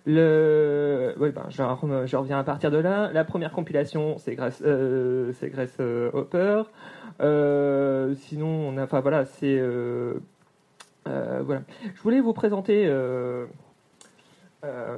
Le, 0.07 1.13
ben, 1.19 1.45
je, 1.49 1.61
re- 1.61 2.07
je 2.07 2.17
reviens 2.17 2.39
à 2.39 2.43
partir 2.43 2.71
de 2.71 2.77
là. 2.77 3.11
La 3.13 3.25
première 3.25 3.51
compilation, 3.51 4.17
c'est 4.17 4.33
Grace, 4.35 4.63
c'est 5.33 5.49
Grace 5.49 5.77
Hopper. 6.13 6.63
Sinon, 8.15 8.75
enfin 8.79 9.01
voilà, 9.01 9.25
c'est 9.25 9.61
voilà. 11.05 11.61
Je 11.93 12.01
voulais 12.01 12.19
vous 12.19 12.33
présenter. 12.33 12.91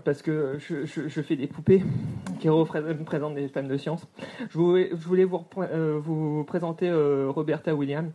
parce 0.06 0.22
que 0.22 0.58
je, 0.60 1.22
fais 1.22 1.36
des 1.36 1.48
poupées 1.48 1.84
qui 2.40 2.48
représentent 2.48 3.36
des 3.36 3.50
femmes 3.50 3.68
de 3.68 3.78
science. 3.78 4.08
Je 4.50 4.58
voulais, 4.58 5.26
vous, 5.26 6.44
présenter 6.46 6.90
Roberta 7.28 7.76
Williams. 7.76 8.12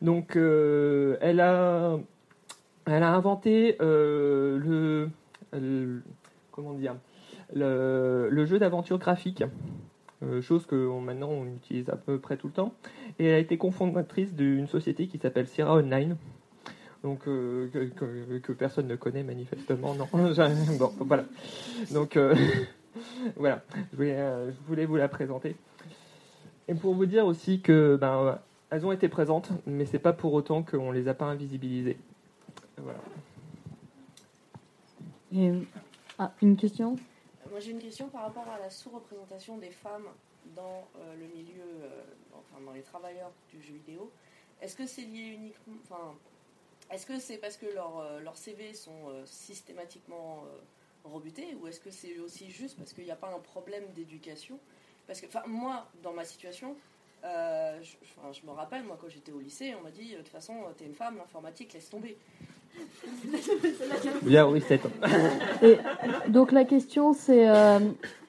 Donc, 0.00 0.36
euh, 0.36 1.16
elle, 1.20 1.40
a, 1.40 1.98
elle 2.86 3.02
a 3.02 3.12
inventé 3.12 3.76
euh, 3.80 5.10
le, 5.52 6.00
comment 6.52 6.74
dire, 6.74 6.94
le, 7.54 8.46
jeu 8.46 8.58
d'aventure 8.58 8.98
graphique, 8.98 9.42
euh, 10.22 10.40
chose 10.40 10.66
que 10.66 10.74
maintenant 11.00 11.30
on 11.30 11.46
utilise 11.46 11.88
à 11.90 11.96
peu 11.96 12.18
près 12.18 12.36
tout 12.36 12.48
le 12.48 12.52
temps. 12.52 12.74
Et 13.18 13.26
elle 13.26 13.34
a 13.34 13.38
été 13.38 13.58
cofondatrice 13.58 14.34
d'une 14.34 14.68
société 14.68 15.08
qui 15.08 15.18
s'appelle 15.18 15.48
Sierra 15.48 15.74
Online. 15.74 16.16
Donc 17.02 17.24
que, 17.24 18.52
personne 18.52 18.86
ne 18.88 18.96
connaît 18.96 19.22
manifestement, 19.22 19.94
non. 19.94 20.08
bon, 20.78 20.92
voilà. 21.00 21.24
Donc 21.92 22.18
voilà, 23.36 23.62
je 23.92 23.96
voulais, 23.96 24.16
je 24.16 24.68
voulais 24.68 24.84
vous 24.84 24.96
la 24.96 25.08
présenter. 25.08 25.56
Et 26.68 26.74
pour 26.74 26.94
vous 26.94 27.06
dire 27.06 27.24
aussi 27.24 27.60
que 27.60 27.96
ben, 27.96 28.38
elles 28.70 28.84
ont 28.84 28.92
été 28.92 29.08
présentes, 29.08 29.50
mais 29.66 29.86
c'est 29.86 29.98
pas 29.98 30.12
pour 30.12 30.32
autant 30.32 30.62
qu'on 30.62 30.90
les 30.90 31.08
a 31.08 31.14
pas 31.14 31.26
invisibilisées. 31.26 31.98
Voilà. 32.76 33.00
Et, 35.32 35.52
ah, 36.18 36.32
une 36.42 36.56
question? 36.56 36.96
Moi 37.50 37.60
j'ai 37.60 37.70
une 37.70 37.80
question 37.80 38.08
par 38.08 38.22
rapport 38.22 38.48
à 38.48 38.58
la 38.58 38.70
sous-représentation 38.70 39.58
des 39.58 39.70
femmes 39.70 40.06
dans 40.54 40.86
euh, 40.96 41.14
le 41.16 41.26
milieu, 41.26 41.62
euh, 41.82 42.02
enfin 42.34 42.62
dans 42.64 42.72
les 42.72 42.82
travailleurs 42.82 43.32
du 43.50 43.60
jeu 43.60 43.74
vidéo. 43.74 44.10
Est-ce 44.60 44.76
que 44.76 44.86
c'est 44.86 45.02
lié 45.02 45.34
uniquement, 45.34 45.76
enfin, 45.84 46.14
est-ce 46.90 47.06
que 47.06 47.18
c'est 47.18 47.36
parce 47.36 47.56
que 47.56 47.66
leurs 47.66 47.98
euh, 47.98 48.34
CV 48.34 48.72
sont 48.72 49.08
euh, 49.08 49.22
systématiquement 49.26 50.44
euh, 50.44 50.58
rebutés 51.04 51.54
ou 51.60 51.66
est-ce 51.66 51.80
que 51.80 51.90
c'est 51.90 52.18
aussi 52.18 52.50
juste 52.50 52.78
parce 52.78 52.92
qu'il 52.92 53.04
n'y 53.04 53.10
a 53.10 53.16
pas 53.16 53.32
un 53.34 53.40
problème 53.40 53.84
d'éducation? 53.94 54.58
Parce 55.06 55.20
que, 55.20 55.26
enfin, 55.26 55.42
moi, 55.46 55.86
dans 56.02 56.12
ma 56.12 56.24
situation, 56.24 56.76
euh, 57.24 57.78
je, 57.82 57.96
enfin, 58.18 58.32
je 58.32 58.46
me 58.46 58.52
rappelle, 58.52 58.84
moi, 58.84 58.96
quand 59.00 59.08
j'étais 59.08 59.32
au 59.32 59.40
lycée, 59.40 59.74
on 59.78 59.84
m'a 59.84 59.90
dit, 59.90 60.12
de 60.12 60.18
toute 60.18 60.28
façon, 60.28 60.54
t'es 60.76 60.84
une 60.86 60.94
femme, 60.94 61.16
l'informatique, 61.18 61.72
laisse 61.74 61.90
tomber. 61.90 62.16
Bien, 64.22 64.46
oui, 64.46 64.62
c'est 64.66 64.80
Et 65.62 65.78
donc 66.28 66.52
la 66.52 66.64
question 66.64 67.12
c'est 67.12 67.48
euh, 67.48 67.78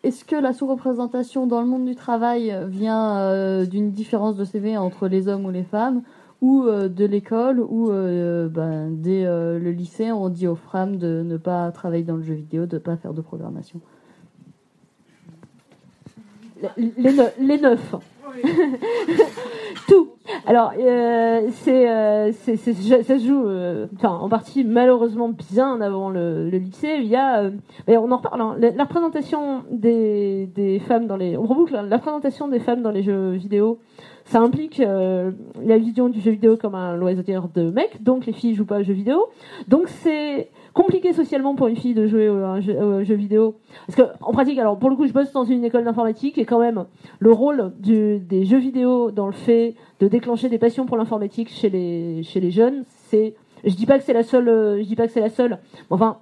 est-ce 0.04 0.26
que 0.26 0.36
la 0.36 0.54
sous-représentation 0.54 1.46
dans 1.46 1.62
le 1.62 1.68
monde 1.68 1.86
du 1.86 1.96
travail 1.96 2.56
vient 2.68 3.20
euh, 3.20 3.66
d'une 3.66 3.92
différence 3.92 4.36
de 4.36 4.46
CV 4.46 4.78
entre 4.78 5.08
les 5.08 5.28
hommes 5.28 5.46
ou 5.46 5.52
les 5.52 5.64
femmes 5.64 6.02
ou 6.42 6.64
euh, 6.64 6.88
de 6.88 7.06
l'école 7.06 7.60
ou 7.60 7.92
euh, 7.92 8.48
ben, 8.48 8.90
dès 8.90 9.26
euh, 9.26 9.60
le 9.60 9.72
lycée 9.72 10.12
on 10.12 10.30
dit 10.30 10.48
aux 10.48 10.56
femmes 10.56 10.98
de 10.98 11.22
ne 11.24 11.38
pas 11.38 11.72
travailler 11.72 12.04
dans 12.04 12.16
le 12.16 12.24
jeu 12.24 12.34
vidéo, 12.34 12.66
de 12.66 12.78
ne 12.78 12.82
pas 12.82 12.96
faire 12.98 13.14
de 13.14 13.22
programmation? 13.22 13.82
Les, 16.78 17.14
ne- 17.14 17.46
les 17.46 17.58
neuf. 17.60 17.96
Tout. 19.88 20.10
Alors, 20.46 20.74
euh, 20.80 21.48
c'est, 21.52 21.90
euh, 21.90 22.32
c'est, 22.32 22.56
c'est- 22.58 22.74
ça 23.04 23.18
se 23.20 23.26
joue, 23.26 23.46
euh, 23.48 23.88
en 24.04 24.30
partie 24.30 24.64
malheureusement 24.64 25.30
bien 25.52 25.82
avant 25.82 26.10
le, 26.10 26.50
lycée. 26.50 26.98
Il 27.00 27.08
y 27.08 27.16
a, 27.16 27.44
euh, 27.44 27.52
on 27.88 28.12
en 28.12 28.18
reparle, 28.18 28.42
hein, 28.42 28.56
la, 28.60 28.72
la 28.72 28.84
représentation 28.84 29.64
des, 29.72 30.48
des 30.56 30.80
femmes 30.80 31.08
dans 31.08 31.18
les, 31.18 31.38
on 31.38 31.44
reboucle, 31.44 31.76
hein, 31.76 31.84
la 31.90 31.98
représentation 31.98 32.48
des 32.48 32.60
femmes 32.60 32.82
dans 32.82 32.92
les 32.92 33.04
jeux 33.04 33.32
vidéo. 33.32 33.80
Ça 34.26 34.40
implique 34.42 34.80
euh, 34.80 35.32
la 35.64 35.78
vision 35.80 36.08
du 36.10 36.20
jeu 36.22 36.32
vidéo 36.32 36.56
comme 36.56 36.76
un 36.76 36.96
loisir 36.96 37.48
de 37.56 37.72
mec, 37.72 38.04
donc 38.04 38.28
les 38.28 38.34
filles 38.34 38.54
jouent 38.54 38.66
pas 38.66 38.80
aux 38.80 38.84
jeux 38.84 38.94
vidéo. 38.94 39.26
Donc 39.68 39.88
c'est 39.88 40.50
compliqué 40.80 41.12
socialement 41.12 41.56
pour 41.56 41.68
une 41.68 41.76
fille 41.76 41.94
de 41.94 42.08
jouer 42.08 42.28
à 42.28 42.32
un 42.32 42.62
jeu, 42.62 43.16
vidéo. 43.16 43.56
Parce 43.86 43.98
que 43.98 44.14
en 44.22 44.32
pratique, 44.32 44.58
alors 44.60 44.80
pour 44.80 44.90
le 44.90 44.96
coup, 44.96 45.08
je 45.08 45.12
bosse 45.12 45.32
dans 45.34 45.44
une 45.44 45.66
école 45.66 45.84
d'informatique 45.84 46.38
et 46.38 46.46
quand 46.46 46.60
même 46.60 46.86
le 47.20 47.32
rôle 47.34 47.74
des 47.80 48.46
jeux 48.46 48.60
vidéo 48.60 49.12
dans 49.12 49.28
le 49.28 49.34
fait 49.34 49.76
de 50.00 50.08
déclencher 50.08 50.48
des 50.48 50.58
passions 50.58 50.86
pour 50.86 50.96
l'informatique 50.96 51.50
chez 51.50 51.70
les 51.70 52.24
chez 52.24 52.40
les 52.40 52.52
jeunes, 52.52 52.84
c'est 53.10 53.36
je 53.66 53.76
dis 53.76 53.86
pas 53.86 53.98
que 54.00 54.06
c'est 54.06 54.14
la 54.14 54.24
seule, 54.24 54.80
je 54.82 54.88
dis 54.88 54.96
pas 54.96 55.08
que 55.08 55.12
c'est 55.12 55.20
la 55.20 55.30
seule. 55.30 55.60
Enfin, 55.90 56.20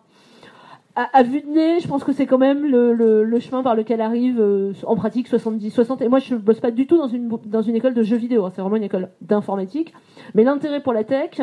à, 0.97 1.03
à 1.13 1.21
vue 1.21 1.41
de 1.41 1.47
nez, 1.47 1.79
je 1.79 1.87
pense 1.87 2.03
que 2.03 2.11
c'est 2.11 2.25
quand 2.25 2.39
même 2.39 2.65
le, 2.65 2.91
le, 3.23 3.39
chemin 3.39 3.61
par 3.61 3.75
lequel 3.75 4.01
arrive 4.01 4.39
euh, 4.39 4.73
en 4.87 4.95
pratique 4.95 5.27
70, 5.27 5.69
60. 5.69 6.01
Et 6.01 6.09
moi, 6.09 6.17
je 6.17 6.33
bosse 6.33 6.59
pas 6.59 6.71
du 6.71 6.87
tout 6.87 6.97
dans 6.97 7.07
une 7.07 7.29
dans 7.45 7.61
une 7.61 7.75
école 7.75 7.93
de 7.93 8.01
jeux 8.01 8.17
vidéo. 8.17 8.45
hein, 8.45 8.51
c'est 8.55 8.61
vraiment 8.61 8.77
une 8.77 8.83
école 8.83 9.09
d'informatique. 9.21 9.93
Mais 10.33 10.43
l'intérêt 10.43 10.81
pour 10.81 10.93
la 10.93 11.03
tech, 11.03 11.39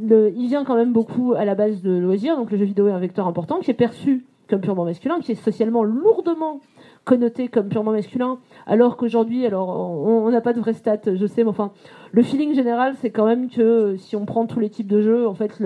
le, 0.00 0.32
il 0.36 0.48
vient 0.48 0.64
quand 0.64 0.76
même 0.76 0.92
beaucoup 0.92 1.34
à 1.34 1.44
la 1.44 1.54
base 1.54 1.82
de 1.82 1.90
loisirs. 1.90 2.36
Donc 2.36 2.50
le 2.50 2.58
jeu 2.58 2.64
vidéo 2.64 2.88
est 2.88 2.92
un 2.92 2.98
vecteur 2.98 3.26
important 3.26 3.60
qui 3.60 3.70
est 3.70 3.74
perçu 3.74 4.26
comme 4.48 4.60
purement 4.60 4.84
masculin, 4.84 5.20
qui 5.20 5.32
est 5.32 5.36
socialement 5.36 5.82
lourdement 5.82 6.60
connoté 7.04 7.48
comme 7.48 7.68
purement 7.68 7.92
masculin, 7.92 8.38
alors 8.66 8.96
qu'aujourd'hui, 8.96 9.44
alors 9.46 9.68
on 9.70 10.30
n'a 10.30 10.40
pas 10.40 10.52
de 10.52 10.60
vraies 10.60 10.74
stats, 10.74 11.14
je 11.14 11.26
sais, 11.26 11.42
mais 11.42 11.50
enfin, 11.50 11.72
le 12.12 12.22
feeling 12.22 12.54
général, 12.54 12.94
c'est 13.00 13.10
quand 13.10 13.26
même 13.26 13.48
que 13.48 13.60
euh, 13.60 13.96
si 13.96 14.14
on 14.14 14.24
prend 14.24 14.46
tous 14.46 14.60
les 14.60 14.70
types 14.70 14.86
de 14.86 15.00
jeux, 15.00 15.26
en 15.26 15.34
fait, 15.34 15.58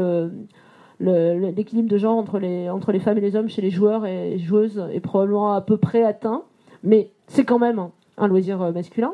l'équilibre 1.01 1.91
de 1.91 1.99
genre 1.99 2.17
entre 2.17 2.39
les 2.39 3.01
femmes 3.01 3.19
et 3.19 3.21
les 3.21 3.37
hommes 3.37 3.49
chez 3.49 3.61
les 3.61 3.71
joueurs 3.71 4.07
et 4.07 4.39
joueuses 4.39 4.83
est 4.93 5.01
probablement 5.01 5.53
à 5.53 5.61
peu 5.61 5.77
près 5.77 6.03
atteint, 6.03 6.45
mais 6.83 7.11
c'est 7.27 7.45
quand 7.45 7.59
même 7.59 7.79
un, 7.79 7.91
un 8.17 8.29
loisir 8.29 8.63
euh, 8.63 8.73
masculin. 8.73 9.13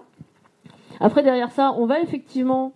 Après 1.00 1.22
derrière 1.22 1.50
ça, 1.50 1.74
on 1.76 1.86
va 1.86 2.00
effectivement 2.00 2.72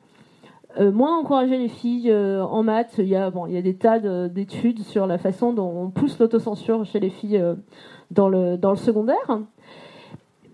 euh, 0.78 0.90
moins 0.92 1.18
encourager 1.18 1.58
les 1.58 1.68
filles 1.68 2.10
euh, 2.10 2.42
en 2.44 2.62
maths. 2.62 2.94
Il 2.98 3.08
y 3.08 3.16
a, 3.16 3.30
bon, 3.30 3.46
il 3.46 3.54
y 3.54 3.56
a 3.58 3.62
des 3.62 3.74
tas 3.74 3.98
de- 3.98 4.28
d'études 4.28 4.80
sur 4.80 5.06
la 5.06 5.18
façon 5.18 5.52
dont 5.52 5.72
on 5.76 5.90
pousse 5.90 6.18
l'autocensure 6.18 6.84
chez 6.84 7.00
les 7.00 7.10
filles 7.10 7.38
euh, 7.38 7.54
dans, 8.10 8.28
le, 8.28 8.56
dans 8.56 8.70
le 8.70 8.76
secondaire. 8.76 9.40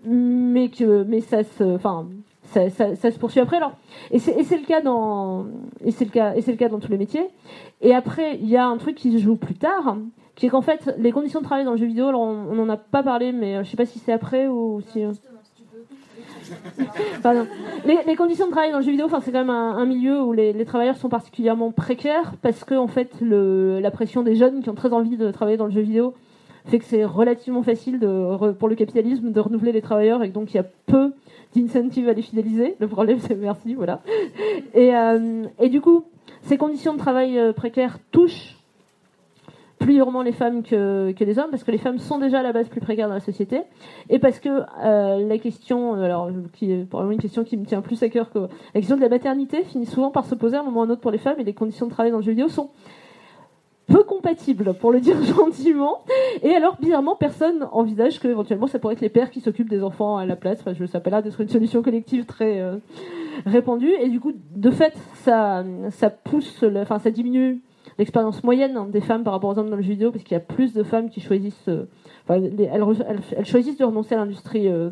Mais, 0.05 0.69
que, 0.69 1.03
mais 1.03 1.21
ça, 1.21 1.43
se, 1.43 1.63
enfin, 1.75 2.07
ça, 2.43 2.69
ça- 2.69 2.95
ça 2.95 3.09
se 3.11 3.17
poursuit 3.17 3.39
après. 3.39 3.57
Alors, 3.57 3.71
et 4.11 4.19
c'est 4.19 4.35
le 4.57 4.65
cas 4.65 4.81
dans 4.81 5.45
et 5.83 5.91
c'est 5.91 6.03
le 6.05 6.11
cas 6.11 6.35
et 6.35 6.41
c'est 6.41 6.51
le 6.51 6.57
cas 6.57 6.67
dans 6.69 6.79
tous 6.79 6.91
les 6.91 6.97
métiers. 6.97 7.27
Et 7.81 7.93
après, 7.95 8.37
il 8.37 8.49
y 8.49 8.57
a 8.57 8.65
un 8.67 8.77
truc 8.77 8.95
qui 8.95 9.13
se 9.13 9.17
joue 9.23 9.35
plus 9.37 9.55
tard, 9.55 9.95
qui 10.35 10.47
est 10.47 10.49
qu'en 10.49 10.61
fait, 10.61 10.93
les 10.97 11.11
conditions 11.11 11.39
de 11.39 11.45
travail 11.45 11.63
dans 11.63 11.71
le 11.71 11.77
jeu 11.77 11.85
vidéo, 11.85 12.07
alors 12.07 12.21
on 12.21 12.53
n'en 12.55 12.67
a 12.69 12.75
pas 12.77 13.01
parlé, 13.03 13.31
mais 13.31 13.55
euh, 13.57 13.63
je 13.63 13.69
sais 13.69 13.77
pas 13.77 13.85
si 13.85 13.99
c'est 13.99 14.11
après 14.11 14.47
ou 14.47 14.81
si. 14.87 15.03
Les, 17.85 18.15
conditions 18.15 18.47
de 18.47 18.51
travail 18.51 18.71
dans 18.71 18.79
le 18.79 18.83
jeu 18.83 18.91
vidéo, 18.91 19.07
c'est 19.23 19.31
quand 19.31 19.39
même 19.39 19.49
un, 19.49 19.85
milieu 19.85 20.21
où 20.21 20.33
les, 20.33 20.65
travailleurs 20.65 20.97
sont 20.97 21.09
particulièrement 21.09 21.71
précaires 21.71 22.33
parce 22.41 22.63
que 22.63 22.75
en 22.75 22.87
fait, 22.87 23.11
la 23.21 23.91
pression 23.91 24.23
des 24.23 24.35
jeunes 24.35 24.61
qui 24.61 24.69
ont 24.69 24.75
très 24.75 24.93
envie 24.93 25.17
de 25.17 25.31
travailler 25.31 25.57
dans 25.57 25.65
le 25.65 25.71
jeu 25.71 25.81
vidéo 25.81 26.13
fait 26.65 26.79
que 26.79 26.85
c'est 26.85 27.03
relativement 27.03 27.61
facile 27.61 27.99
pour 28.57 28.69
le 28.69 28.75
capitalisme 28.75 29.31
de 29.31 29.39
renouveler 29.39 29.71
les 29.73 29.81
travailleurs 29.81 30.23
et 30.23 30.29
donc 30.29 30.53
il 30.53 30.57
y 30.57 30.59
a 30.59 30.65
peu 30.85 31.11
d'incentives 31.55 32.09
à 32.09 32.13
les 32.13 32.21
fidéliser. 32.21 32.75
Le 32.79 32.87
problème, 32.87 33.19
c'est 33.19 33.35
merci, 33.35 33.73
voilà. 33.73 34.01
Et, 34.73 34.95
euh, 34.95 35.45
du 35.69 35.81
coup, 35.81 36.05
ces 36.43 36.57
conditions 36.57 36.93
de 36.93 36.99
travail 36.99 37.37
euh, 37.37 37.53
précaires 37.53 37.99
touchent 38.11 38.57
plus 39.83 39.93
durement 39.95 40.21
les 40.21 40.31
femmes 40.31 40.63
que, 40.63 41.11
que 41.11 41.23
les 41.23 41.39
hommes, 41.39 41.49
parce 41.51 41.63
que 41.63 41.71
les 41.71 41.77
femmes 41.77 41.99
sont 41.99 42.17
déjà 42.17 42.39
à 42.39 42.43
la 42.43 42.53
base 42.53 42.69
plus 42.69 42.79
précaires 42.79 43.07
dans 43.07 43.13
la 43.13 43.19
société, 43.19 43.61
et 44.09 44.19
parce 44.19 44.39
que 44.39 44.49
euh, 44.83 45.27
la 45.27 45.37
question, 45.37 45.93
alors 45.95 46.29
qui 46.53 46.71
est 46.71 46.85
probablement 46.85 47.13
une 47.13 47.21
question 47.21 47.43
qui 47.43 47.57
me 47.57 47.65
tient 47.65 47.81
plus 47.81 48.01
à 48.01 48.09
cœur 48.09 48.31
que 48.31 48.39
la 48.39 48.79
question 48.79 48.95
de 48.95 49.01
la 49.01 49.09
maternité, 49.09 49.63
finit 49.63 49.85
souvent 49.85 50.09
par 50.09 50.25
se 50.25 50.35
poser 50.35 50.55
à 50.55 50.61
un 50.61 50.63
moment 50.63 50.81
ou 50.81 50.83
à 50.83 50.85
un 50.87 50.89
autre 50.89 51.01
pour 51.01 51.11
les 51.11 51.17
femmes, 51.17 51.39
et 51.39 51.43
les 51.43 51.53
conditions 51.53 51.87
de 51.87 51.91
travail 51.91 52.11
dans 52.11 52.17
le 52.17 52.23
jeu 52.23 52.31
vidéo 52.31 52.47
sont 52.47 52.69
peu 53.87 54.03
compatibles, 54.03 54.73
pour 54.73 54.91
le 54.91 55.01
dire 55.01 55.21
gentiment. 55.37 56.05
Et 56.41 56.55
alors, 56.55 56.77
bizarrement, 56.79 57.15
personne 57.15 57.67
envisage 57.71 58.19
que 58.19 58.27
éventuellement 58.27 58.67
ça 58.67 58.79
pourrait 58.79 58.93
être 58.93 59.01
les 59.01 59.09
pères 59.09 59.29
qui 59.29 59.41
s'occupent 59.41 59.69
des 59.69 59.83
enfants 59.83 60.17
à 60.17 60.25
la 60.25 60.37
place. 60.37 60.59
Enfin, 60.61 60.73
je, 60.73 60.85
ça 60.85 61.01
peut 61.01 61.09
là 61.09 61.21
d'être 61.21 61.41
une 61.41 61.49
solution 61.49 61.81
collective 61.81 62.25
très 62.25 62.61
euh, 62.61 62.77
répandue. 63.45 63.91
Et 63.99 64.09
du 64.09 64.21
coup, 64.21 64.31
de 64.55 64.71
fait, 64.71 64.93
ça, 65.15 65.65
ça 65.89 66.09
pousse, 66.09 66.63
enfin, 66.77 66.99
ça 66.99 67.11
diminue 67.11 67.61
l'expérience 67.97 68.43
moyenne 68.43 68.77
hein, 68.77 68.87
des 68.89 69.01
femmes 69.01 69.23
par 69.23 69.33
rapport 69.33 69.51
aux 69.51 69.59
hommes 69.59 69.69
dans 69.69 69.75
le 69.75 69.81
jeu 69.81 69.91
vidéo, 69.91 70.11
parce 70.11 70.23
qu'il 70.23 70.33
y 70.33 70.37
a 70.37 70.43
plus 70.43 70.73
de 70.73 70.83
femmes 70.83 71.09
qui 71.09 71.21
choisissent, 71.21 71.67
euh, 71.67 71.85
enfin, 72.23 72.37
les- 72.39 72.63
elles, 72.63 73.45
choisissent 73.45 73.77
de 73.77 73.85
renoncer 73.85 74.15
à 74.15 74.19
l'industrie 74.19 74.67
euh, 74.67 74.89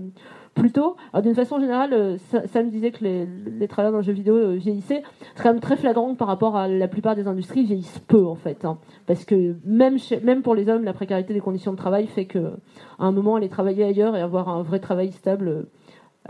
plus 0.54 0.72
tôt. 0.72 0.98
D'une 1.22 1.36
façon 1.36 1.60
générale, 1.60 1.94
euh, 1.94 2.18
ça, 2.30 2.46
ça 2.48 2.62
me 2.64 2.70
disait 2.70 2.92
que 2.92 3.04
les, 3.04 3.26
les 3.26 3.68
travailleurs 3.68 3.94
dans 3.94 4.00
le 4.00 4.04
jeu 4.04 4.12
vidéo 4.14 4.36
euh, 4.36 4.56
vieillissaient. 4.56 5.04
C'est 5.36 5.44
quand 5.44 5.52
même 5.52 5.62
très 5.62 5.78
flagrant 5.78 6.14
par 6.16 6.28
rapport 6.28 6.58
à 6.58 6.68
la 6.68 6.88
plupart 6.88 7.16
des 7.16 7.28
industries, 7.28 7.62
ils 7.62 7.68
vieillissent 7.68 8.00
peu 8.08 8.26
en 8.26 8.36
fait, 8.36 8.66
hein. 8.66 8.78
parce 9.08 9.26
que 9.26 9.56
même 9.66 9.98
même 10.24 10.42
pour 10.42 10.56
les 10.56 10.68
hommes, 10.70 10.84
la 10.84 10.94
précarité 10.94 11.34
des 11.34 11.40
conditions 11.40 11.72
de 11.72 11.78
travail 11.78 12.08
fait 12.08 12.26
que 12.26 12.54
à 13.00 13.06
un 13.06 13.12
moment 13.12 13.36
aller 13.36 13.50
travailler 13.50 13.84
ailleurs 13.84 14.16
et 14.16 14.22
avoir 14.22 14.50
un 14.50 14.62
vrai 14.62 14.80
travail 14.80 15.12
stable 15.12 15.68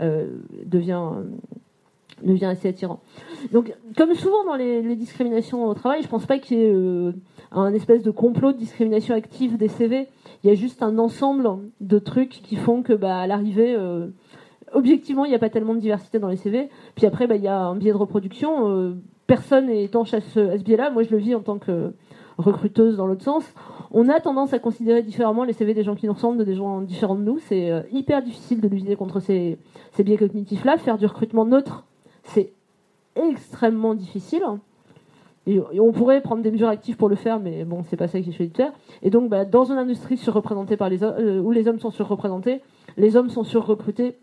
euh, 0.00 0.26
devient 2.22 2.46
assez 2.46 2.68
attirant. 2.68 3.00
Donc, 3.52 3.74
comme 3.96 4.14
souvent 4.14 4.44
dans 4.44 4.54
les, 4.54 4.96
discriminations 4.96 5.66
au 5.66 5.74
travail, 5.74 6.02
je 6.02 6.08
pense 6.08 6.26
pas 6.26 6.38
qu'il 6.38 6.58
y 6.58 6.62
ait 6.62 6.72
euh, 6.72 7.12
un 7.50 7.72
espèce 7.74 8.02
de 8.02 8.10
complot 8.10 8.52
de 8.52 8.58
discrimination 8.58 9.14
active 9.14 9.56
des 9.56 9.68
CV. 9.68 10.08
Il 10.44 10.48
y 10.48 10.52
a 10.52 10.54
juste 10.54 10.82
un 10.82 10.98
ensemble 10.98 11.48
de 11.80 11.98
trucs 11.98 12.40
qui 12.42 12.56
font 12.56 12.82
que, 12.82 12.92
bah, 12.92 13.18
à 13.18 13.26
l'arrivée, 13.26 13.74
euh, 13.76 14.08
objectivement, 14.72 15.24
il 15.24 15.30
n'y 15.30 15.34
a 15.34 15.38
pas 15.38 15.50
tellement 15.50 15.74
de 15.74 15.80
diversité 15.80 16.18
dans 16.18 16.28
les 16.28 16.36
CV. 16.36 16.68
Puis 16.94 17.06
après, 17.06 17.26
bah, 17.26 17.36
il 17.36 17.42
y 17.42 17.48
a 17.48 17.58
un 17.58 17.76
biais 17.76 17.92
de 17.92 17.96
reproduction. 17.96 18.68
euh, 18.68 18.94
personne 19.26 19.66
n'est 19.66 19.84
étanche 19.84 20.14
à 20.14 20.20
ce, 20.20 20.56
biais-là. 20.58 20.90
Moi, 20.90 21.02
je 21.02 21.10
le 21.10 21.18
vis 21.18 21.34
en 21.34 21.40
tant 21.40 21.58
que 21.58 21.92
recruteuse 22.38 22.96
dans 22.96 23.06
l'autre 23.06 23.22
sens. 23.22 23.44
On 23.90 24.08
a 24.08 24.18
tendance 24.20 24.52
à 24.52 24.58
considérer 24.58 25.02
différemment 25.02 25.44
les 25.44 25.52
CV 25.52 25.74
des 25.74 25.82
gens 25.82 25.94
qui 25.94 26.06
nous 26.06 26.14
ressemblent 26.14 26.38
de 26.38 26.44
des 26.44 26.54
gens 26.54 26.80
différents 26.80 27.14
de 27.14 27.22
nous. 27.22 27.38
C'est 27.38 27.84
hyper 27.92 28.22
difficile 28.22 28.60
de 28.60 28.68
lutter 28.68 28.96
contre 28.96 29.20
ces 29.20 29.58
biais 29.98 30.16
cognitifs-là. 30.16 30.78
Faire 30.78 30.96
du 30.96 31.06
recrutement 31.06 31.44
neutre, 31.44 31.84
c'est 32.24 32.52
extrêmement 33.16 33.94
difficile. 33.94 34.42
Et, 35.46 35.60
on 35.80 35.92
pourrait 35.92 36.20
prendre 36.20 36.42
des 36.42 36.50
mesures 36.50 36.68
actives 36.68 36.96
pour 36.96 37.08
le 37.08 37.16
faire, 37.16 37.40
mais 37.40 37.64
bon, 37.64 37.82
c'est 37.88 37.96
pas 37.96 38.08
ça 38.08 38.20
qui 38.20 38.30
est 38.30 38.32
choisi 38.32 38.50
de 38.50 38.56
faire. 38.56 38.72
Et 39.02 39.10
donc, 39.10 39.28
bah, 39.28 39.44
dans 39.44 39.64
une 39.64 39.78
industrie 39.78 40.16
surreprésentée 40.16 40.76
par 40.76 40.88
les 40.88 41.02
euh, 41.02 41.40
où 41.40 41.50
les 41.50 41.66
hommes 41.66 41.80
sont 41.80 41.90
surreprésentés, 41.90 42.60
les 42.96 43.16
hommes 43.16 43.28
sont 43.28 43.44
surrecrutés 43.44 44.16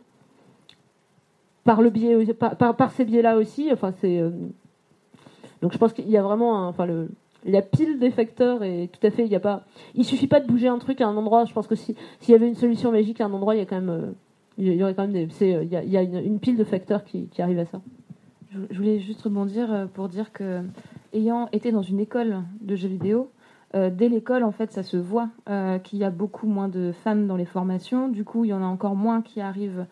par 1.66 1.82
le 1.82 1.90
biais, 1.90 2.34
par, 2.34 2.92
ces 2.92 3.06
biais-là 3.06 3.38
aussi. 3.38 3.70
Enfin, 3.72 3.92
c'est 4.00 4.20
euh, 4.20 4.32
donc 5.62 5.74
je 5.74 5.78
pense 5.78 5.94
qu'il 5.94 6.10
y 6.10 6.18
a 6.18 6.24
vraiment, 6.24 6.68
enfin 6.68 6.86
le 6.86 7.10
la 7.46 7.62
pile 7.62 8.00
des 8.00 8.12
facteurs 8.12 8.64
et 8.64 8.90
tout 8.92 9.06
à 9.06 9.12
fait, 9.12 9.24
il 9.26 9.32
y 9.32 9.36
a 9.36 9.40
pas, 9.40 9.64
il 9.96 10.04
suffit 10.04 10.28
pas 10.28 10.40
de 10.40 10.48
bouger 10.48 10.68
un 10.68 10.78
truc 10.78 11.00
à 11.02 11.08
un 11.08 11.16
endroit. 11.16 11.46
Je 11.46 11.54
pense 11.54 11.68
que 11.68 11.76
si 11.76 11.96
s'il 12.20 12.32
y 12.34 12.36
avait 12.36 12.48
une 12.48 12.56
solution 12.56 12.92
magique 12.92 13.22
à 13.22 13.26
un 13.26 13.34
endroit, 13.34 13.56
il 13.56 13.60
y 13.60 13.62
a 13.62 13.66
quand 13.66 13.80
même, 13.80 13.90
euh, 13.90 14.12
il 14.60 14.74
y 14.74 14.84
aurait 14.84 14.94
quand 14.94 15.08
même 15.08 15.14
des, 15.14 15.28
euh, 15.56 15.64
il 15.64 15.90
y 15.90 15.98
a, 15.98 16.02
une, 16.02 16.40
pile 16.40 16.58
de 16.58 16.64
facteurs 16.64 17.04
qui, 17.04 17.28
qui 17.28 17.42
arrivent 17.42 17.60
à 17.60 17.66
ça. 17.66 17.82
Je 18.52 18.78
voulais 18.78 19.00
juste 19.00 19.22
rebondir 19.22 19.72
euh, 19.72 19.86
pour 19.86 20.10
dire 20.10 20.32
que, 20.34 20.62
ayant 21.14 21.48
été 21.52 21.72
dans 21.72 21.82
une 21.82 22.00
école 22.00 22.44
de 22.62 22.76
jeux 22.76 22.90
vidéo, 22.90 23.32
euh, 23.76 23.92
dès 23.92 24.10
l'école, 24.10 24.44
en 24.44 24.52
fait, 24.52 24.72
ça 24.72 24.82
se 24.82 24.98
voit 24.98 25.30
qu'il 25.84 26.00
y 26.00 26.04
a 26.04 26.10
beaucoup 26.10 26.48
moins 26.48 26.68
de 26.68 26.92
femmes 27.04 27.28
dans 27.28 27.38
les 27.38 27.46
formations. 27.46 28.10
Du 28.10 28.26
coup, 28.26 28.44
il 28.44 28.50
y 28.50 28.54
en 28.54 28.64
a 28.64 28.66
encore 28.66 28.96
moins 28.96 29.22
qui 29.22 29.42
arrivent 29.42 29.86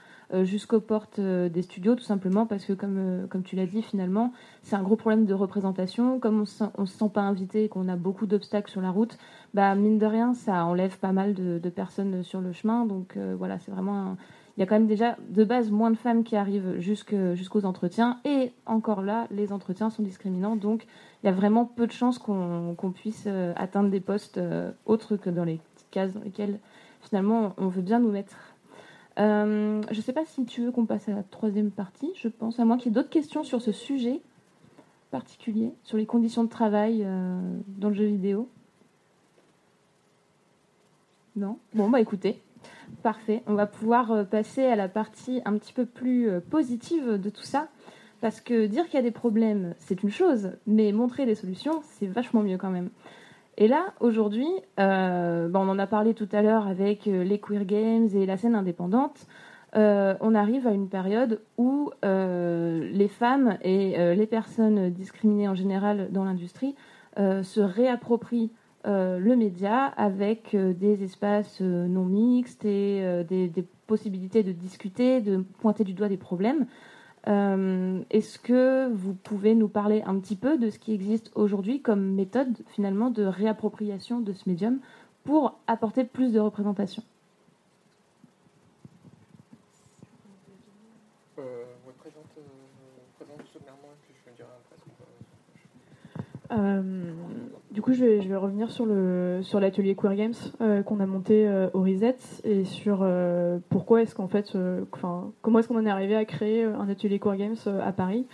jusqu'aux 0.43 0.81
portes 0.81 1.21
des 1.21 1.61
studios, 1.61 1.95
tout 1.95 2.03
simplement 2.03 2.45
parce 2.45 2.65
que, 2.65 2.73
comme, 2.73 3.27
comme 3.29 3.43
tu 3.43 3.55
l'as 3.55 3.67
dit, 3.67 3.81
finalement, 3.83 4.33
c'est 4.63 4.75
un 4.75 4.81
gros 4.81 4.95
problème 4.95 5.25
de 5.25 5.33
représentation. 5.33 6.19
Comme 6.19 6.41
on 6.41 6.69
on 6.77 6.85
se 6.85 6.97
sent 6.97 7.09
pas 7.13 7.21
invité 7.21 7.65
et 7.65 7.69
qu'on 7.69 7.87
a 7.87 7.95
beaucoup 7.95 8.25
d'obstacles 8.25 8.71
sur 8.71 8.81
la 8.81 8.89
route, 8.89 9.17
bah, 9.53 9.75
mine 9.75 9.99
de 9.99 10.07
rien, 10.07 10.33
ça 10.33 10.65
enlève 10.65 10.97
pas 10.97 11.11
mal 11.11 11.35
de, 11.35 11.69
personnes 11.69 12.23
sur 12.23 12.41
le 12.41 12.51
chemin. 12.51 12.87
Donc 12.87 13.15
voilà, 13.37 13.59
c'est 13.59 13.71
vraiment 13.71 14.17
il 14.57 14.61
y 14.61 14.63
a 14.63 14.65
quand 14.65 14.75
même 14.75 14.87
déjà 14.87 15.15
de 15.29 15.43
base 15.43 15.69
moins 15.69 15.91
de 15.91 15.97
femmes 15.97 16.23
qui 16.23 16.35
arrivent 16.35 16.79
jusqu'aux 16.79 17.65
entretiens. 17.65 18.19
Et 18.25 18.51
encore 18.65 19.03
là, 19.03 19.27
les 19.29 19.53
entretiens 19.53 19.91
sont 19.91 20.01
discriminants. 20.01 20.55
Donc 20.55 20.87
il 21.21 21.27
y 21.27 21.29
a 21.29 21.31
vraiment 21.31 21.65
peu 21.65 21.85
de 21.85 21.91
chances 21.91 22.17
qu'on 22.17 22.91
puisse 22.93 23.25
euh, 23.27 23.53
atteindre 23.55 23.91
des 23.91 23.99
postes 23.99 24.39
euh, 24.39 24.71
autres 24.87 25.15
que 25.15 25.29
dans 25.29 25.43
les 25.43 25.59
cases 25.91 26.13
dans 26.13 26.21
lesquelles 26.21 26.59
finalement 27.01 27.53
on 27.57 27.67
veut 27.67 27.83
bien 27.83 27.99
nous 27.99 28.09
mettre. 28.09 28.35
Euh, 29.19 29.83
je 29.91 29.97
ne 29.97 30.01
sais 30.01 30.13
pas 30.13 30.25
si 30.25 30.43
tu 30.45 30.63
veux 30.63 30.71
qu'on 30.71 30.87
passe 30.87 31.07
à 31.07 31.13
la 31.13 31.23
troisième 31.23 31.69
partie, 31.69 32.11
je 32.15 32.27
pense, 32.27 32.59
à 32.59 32.65
moins 32.65 32.77
qu'il 32.77 32.87
y 32.87 32.89
ait 32.89 32.95
d'autres 32.95 33.09
questions 33.09 33.43
sur 33.43 33.61
ce 33.61 33.71
sujet 33.71 34.21
particulier, 35.11 35.71
sur 35.83 35.97
les 35.97 36.05
conditions 36.07 36.43
de 36.43 36.49
travail 36.49 37.07
dans 37.67 37.87
le 37.87 37.95
jeu 37.95 38.05
vidéo. 38.05 38.49
Non? 41.37 41.57
Bon, 41.73 41.89
bah 41.89 42.01
écoutez, 42.01 42.41
parfait. 43.01 43.43
On 43.47 43.53
va 43.53 43.65
pouvoir 43.65 44.11
euh, 44.11 44.23
passer 44.23 44.65
à 44.65 44.75
la 44.75 44.87
partie 44.87 45.41
un 45.45 45.57
petit 45.57 45.73
peu 45.73 45.85
plus 45.85 46.29
euh, 46.29 46.39
positive 46.39 47.13
de 47.13 47.29
tout 47.29 47.43
ça. 47.43 47.67
Parce 48.21 48.41
que 48.41 48.65
dire 48.65 48.85
qu'il 48.85 48.95
y 48.95 48.97
a 48.97 49.03
des 49.03 49.11
problèmes, 49.11 49.75
c'est 49.77 50.01
une 50.01 50.09
chose, 50.09 50.51
mais 50.65 50.91
montrer 50.91 51.25
des 51.25 51.35
solutions, 51.35 51.81
c'est 51.83 52.07
vachement 52.07 52.41
mieux 52.41 52.57
quand 52.57 52.71
même. 52.71 52.89
Et 53.57 53.67
là, 53.67 53.93
aujourd'hui, 53.99 54.47
euh, 54.79 55.49
on 55.53 55.69
en 55.69 55.77
a 55.77 55.87
parlé 55.87 56.15
tout 56.15 56.27
à 56.31 56.41
l'heure 56.41 56.67
avec 56.67 57.05
les 57.05 57.39
queer 57.39 57.65
games 57.65 58.07
et 58.13 58.25
la 58.25 58.37
scène 58.37 58.55
indépendante. 58.55 59.27
On 59.73 60.33
arrive 60.33 60.65
à 60.65 60.71
une 60.71 60.89
période 60.89 61.41
où 61.57 61.91
les 62.01 63.07
femmes 63.07 63.59
et 63.61 64.15
les 64.15 64.25
personnes 64.25 64.89
discriminées 64.89 65.47
en 65.47 65.53
général 65.53 66.09
dans 66.11 66.23
l'industrie 66.23 66.75
se 67.15 67.59
réapproprient 67.59 68.51
euh, 68.87 69.19
le 69.19 69.35
média 69.35 69.83
avec 69.83 70.55
euh, 70.55 70.73
des 70.73 71.03
espaces 71.03 71.59
euh, 71.61 71.87
non 71.87 72.05
mixtes 72.05 72.63
et 72.63 73.23
des, 73.27 73.49
des 73.49 73.65
possibilités 73.85 74.43
de 74.43 74.53
discuter, 74.53 75.19
de 75.19 75.43
pointer 75.59 75.83
du 75.83 75.93
doigt 75.93 76.07
des 76.09 76.17
problèmes. 76.17 76.65
Est-ce 77.25 78.39
que 78.39 78.89
vous 78.93 79.13
pouvez 79.13 79.53
nous 79.53 79.67
parler 79.67 80.01
un 80.05 80.17
petit 80.17 80.37
peu 80.37 80.57
de 80.57 80.69
ce 80.69 80.79
qui 80.79 80.93
existe 80.93 81.29
aujourd'hui 81.35 81.81
comme 81.81 82.13
méthode 82.13 82.55
finalement 82.67 83.09
de 83.09 83.23
réappropriation 83.23 84.21
de 84.21 84.31
ce 84.31 84.47
médium 84.47 84.79
pour 85.25 85.59
apporter 85.67 86.05
plus 86.05 86.31
de 86.31 86.39
représentation? 86.39 87.03
Ouais, 91.37 91.43
présente, 91.97 92.23
présente 93.17 93.41
sommairement 93.51 93.89
et 93.91 93.99
puis 94.05 94.13
je 94.25 94.33
dirai 94.33 94.47
après 94.47 94.77
du 97.77 97.83
coup, 97.83 97.93
je 97.93 98.03
vais, 98.03 98.35
revenir 98.35 98.71
sur 98.71 99.59
l'atelier 99.59 99.93
Queer 99.93 100.15
Games 100.15 100.33
euh, 100.61 100.81
qu'on 100.81 100.99
a 100.99 101.05
monté 101.05 101.47
euh, 101.47 101.69
au 101.75 101.81
Reset 101.81 102.17
et 102.43 102.65
sur 102.65 103.01
euh, 103.03 103.59
pourquoi 103.69 104.01
est-ce 104.01 104.15
qu'en 104.15 104.27
fait, 104.27 104.51
comment 104.89 105.59
est-ce 105.59 105.67
qu'on 105.67 105.77
en 105.77 105.85
est 105.85 105.89
arrivé 105.91 106.15
à 106.15 106.25
créer 106.25 106.63
un 106.63 106.89
atelier 106.89 107.19
Queer 107.19 107.37
Games 107.37 107.55
à 107.85 107.91
Paris? 107.91 108.25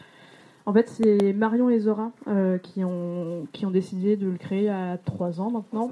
En 0.66 0.72
fait, 0.72 0.88
c'est 0.88 1.34
Marion 1.34 1.70
et 1.70 1.78
Zora 1.80 2.14
qui 2.64 2.86
ont 2.86 3.46
décidé 3.70 4.16
de 4.16 4.30
le 4.30 4.38
créer 4.38 4.70
a 4.70 4.98
trois 4.98 5.42
ans 5.42 5.52
maintenant. 5.52 5.92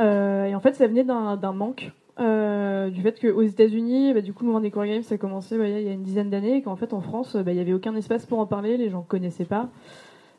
Et 0.00 0.52
en 0.52 0.60
fait, 0.60 0.74
ça 0.74 0.88
venait 0.88 1.04
d'un 1.04 1.52
manque 1.52 1.92
du 2.18 3.02
fait 3.02 3.20
qu'aux 3.20 3.42
États-Unis, 3.42 4.14
bah, 4.14 4.20
du 4.20 4.32
coup, 4.32 4.42
le 4.42 4.46
mouvement 4.46 4.60
des 4.60 4.72
core 4.72 4.86
games, 4.86 5.04
a 5.08 5.16
commencé 5.16 5.56
bah, 5.56 5.68
il 5.68 5.80
y 5.80 5.88
a 5.88 5.92
une 5.92 6.02
dizaine 6.02 6.30
d'années, 6.30 6.56
et 6.56 6.62
qu'en 6.62 6.74
fait, 6.74 6.92
en 6.92 7.00
France, 7.00 7.36
bah, 7.36 7.52
il 7.52 7.54
n'y 7.54 7.60
avait 7.60 7.72
aucun 7.72 7.94
espace 7.94 8.26
pour 8.26 8.40
en 8.40 8.46
parler, 8.46 8.76
les 8.78 8.90
gens 8.90 9.02
ne 9.02 9.04
connaissaient 9.04 9.44
pas, 9.44 9.68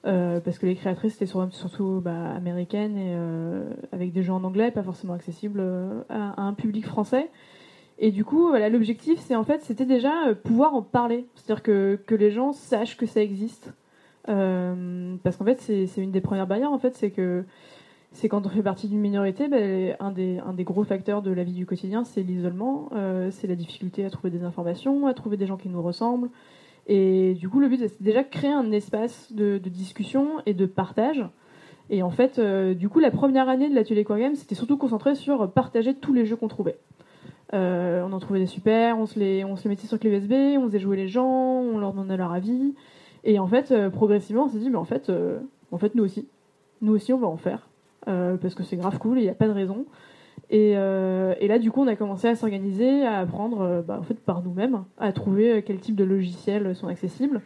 euh, 0.08 0.40
parce 0.40 0.58
que 0.58 0.66
les 0.66 0.76
créatrices 0.76 1.16
étaient 1.16 1.26
sur- 1.26 1.54
surtout 1.54 2.00
bah, 2.02 2.32
américaines 2.34 2.98
et 2.98 3.14
euh, 3.14 3.70
avec 3.92 4.14
des 4.14 4.24
jeux 4.24 4.32
en 4.32 4.44
anglais, 4.46 4.72
pas 4.72 4.84
forcément 4.84 5.14
accessibles 5.14 5.60
euh, 5.60 6.02
à, 6.08 6.42
un 6.42 6.54
public 6.54 6.86
français. 6.86 7.30
Et 8.00 8.12
du 8.12 8.24
coup, 8.24 8.54
l'objectif, 8.54 9.20
c'est 9.20 9.36
en 9.36 9.44
fait, 9.44 9.64
c'était 9.64 9.86
déjà 9.86 10.12
pouvoir 10.44 10.76
en 10.76 10.84
parler, 10.84 11.26
c'est-à-dire 11.36 11.64
que, 11.64 12.00
les 12.12 12.30
gens 12.30 12.54
sachent 12.54 12.96
que 12.96 13.08
ça 13.08 13.22
existe. 13.22 13.74
Parce 14.26 15.38
qu'en 15.38 15.46
fait, 15.46 15.60
c'est 15.60 16.02
une 16.02 16.12
des 16.12 16.22
premières 16.22 16.46
barrières, 16.46 16.72
en 16.72 16.78
fait, 16.78 16.96
c'est 16.96 17.10
que 17.10 17.44
c'est 18.12 18.30
quand 18.30 18.46
on 18.46 18.50
fait 18.50 18.62
partie 18.62 18.88
d'une 18.88 19.00
minorité, 19.00 19.48
ben, 19.48 19.96
un, 20.00 20.12
des, 20.12 20.64
gros 20.64 20.84
facteurs 20.84 21.24
de 21.24 21.32
la 21.32 21.44
vie 21.44 21.54
du 21.54 21.66
quotidien, 21.66 22.04
c'est 22.04 22.22
l'isolement, 22.22 22.90
c'est 23.32 23.48
la 23.48 23.56
difficulté 23.56 24.06
à 24.06 24.12
trouver 24.12 24.30
des 24.30 24.44
informations, 24.44 25.08
à 25.08 25.16
trouver 25.16 25.36
des 25.36 25.48
gens 25.48 25.58
qui 25.58 25.70
nous 25.70 25.82
ressemblent. 25.82 26.30
Et 26.88 27.34
du 27.34 27.50
coup, 27.50 27.60
le 27.60 27.68
but, 27.68 27.80
c'est 27.80 28.02
déjà 28.02 28.24
créer 28.24 28.52
un 28.52 28.72
espace 28.72 29.32
de, 29.34 29.58
discussion 29.58 30.42
et 30.46 30.54
de 30.54 30.66
partage. 30.66 31.24
Et 31.90 32.02
en 32.02 32.10
fait, 32.10 32.40
euh, 32.40 32.74
du 32.74 32.90
coup, 32.90 33.00
la 33.00 33.12
première 33.12 33.50
année 33.50 33.70
de 33.70 33.76
l'atelier 33.76 34.04
Core 34.04 34.18
Game, 34.18 34.36
c'était 34.36 34.56
surtout 34.56 34.78
concentré 34.78 35.16
sur 35.16 35.52
partager 35.52 35.94
tous 35.94 36.14
les 36.14 36.26
jeux 36.26 36.38
qu'on 36.38 36.48
trouvait. 36.48 36.78
Euh, 37.54 38.04
on 38.06 38.12
en 38.14 38.20
trouvait 38.20 38.40
des 38.40 38.46
super, 38.46 38.98
on 38.98 39.06
se, 39.06 39.20
les, 39.20 39.46
on 39.46 39.56
se 39.56 39.64
les 39.64 39.70
mettait 39.70 39.88
sur 39.88 40.00
clé 40.00 40.10
USB, 40.10 40.34
on 40.58 40.66
faisait 40.68 40.80
jouer 40.80 40.98
les 40.98 41.08
gens, 41.08 41.28
on 41.28 41.78
leur 41.78 41.94
donnait 41.94 42.18
leur 42.18 42.32
avis. 42.32 42.74
Et 43.24 43.40
en 43.40 43.48
fait, 43.48 43.72
euh, 43.72 43.90
progressivement, 43.90 44.46
on 44.46 44.50
s'est 44.50 44.60
dit, 44.60 44.70
mais 44.70 44.78
en 44.78 44.86
fait, 44.86 45.12
en 45.72 45.78
fait, 45.78 45.94
nous 45.96 46.04
aussi. 46.04 46.28
Nous 46.82 46.94
aussi, 46.94 47.12
on 47.12 47.18
va 47.18 47.28
en 47.28 47.38
faire. 47.38 47.68
Parce 48.06 48.56
que 48.56 48.64
c'est 48.64 48.78
grave 48.78 48.98
cool 49.00 49.20
il 49.20 49.24
n'y 49.24 49.30
a 49.30 49.36
pas 49.36 49.48
de 49.48 49.54
raison. 49.54 49.86
Et, 50.50 50.74
euh, 50.76 51.34
et 51.40 51.48
là, 51.48 51.60
du 51.60 51.72
coup, 51.72 51.82
on 51.82 51.88
a 51.88 51.96
commencé 51.96 52.28
à 52.28 52.36
s'organiser, 52.36 53.06
à 53.06 53.20
apprendre 53.20 53.62
euh, 53.62 53.82
bah, 53.82 53.98
en 54.00 54.04
fait, 54.04 54.20
par 54.20 54.42
nous-mêmes, 54.42 54.84
à 54.98 55.12
trouver 55.12 55.52
euh, 55.52 55.62
quel 55.66 55.80
type 55.80 55.96
de 55.96 56.06
logiciels 56.06 56.74
sont 56.76 56.88
accessibles. 56.88 57.42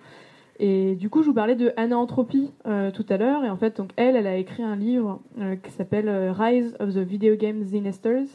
Et 0.59 0.95
du 0.95 1.09
coup, 1.09 1.23
je 1.23 1.27
vous 1.27 1.33
parlais 1.33 1.55
de 1.55 1.73
Anna 1.75 1.95
tout 2.05 3.05
à 3.09 3.17
l'heure. 3.17 3.43
Et 3.43 3.49
en 3.49 3.57
fait, 3.57 3.77
donc, 3.77 3.91
elle, 3.95 4.15
elle 4.15 4.27
a 4.27 4.37
écrit 4.37 4.61
un 4.61 4.75
livre 4.75 5.19
qui 5.63 5.71
s'appelle 5.71 6.07
Rise 6.29 6.75
of 6.79 6.93
the 6.93 6.99
Video 6.99 7.35
Game 7.35 7.63
Zinesters. 7.63 8.27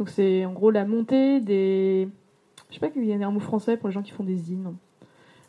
Donc, 0.00 0.08
c'est 0.08 0.44
en 0.44 0.52
gros 0.52 0.72
la 0.72 0.84
montée 0.84 1.38
des. 1.38 2.08
Je 2.68 2.74
sais 2.74 2.80
pas 2.80 2.88
qu'il 2.88 3.04
y 3.04 3.12
a 3.12 3.28
un 3.28 3.30
mot 3.30 3.38
français 3.38 3.76
pour 3.76 3.88
les 3.88 3.94
gens 3.94 4.02
qui 4.02 4.10
font 4.10 4.24
des 4.24 4.34
zines. 4.34 4.74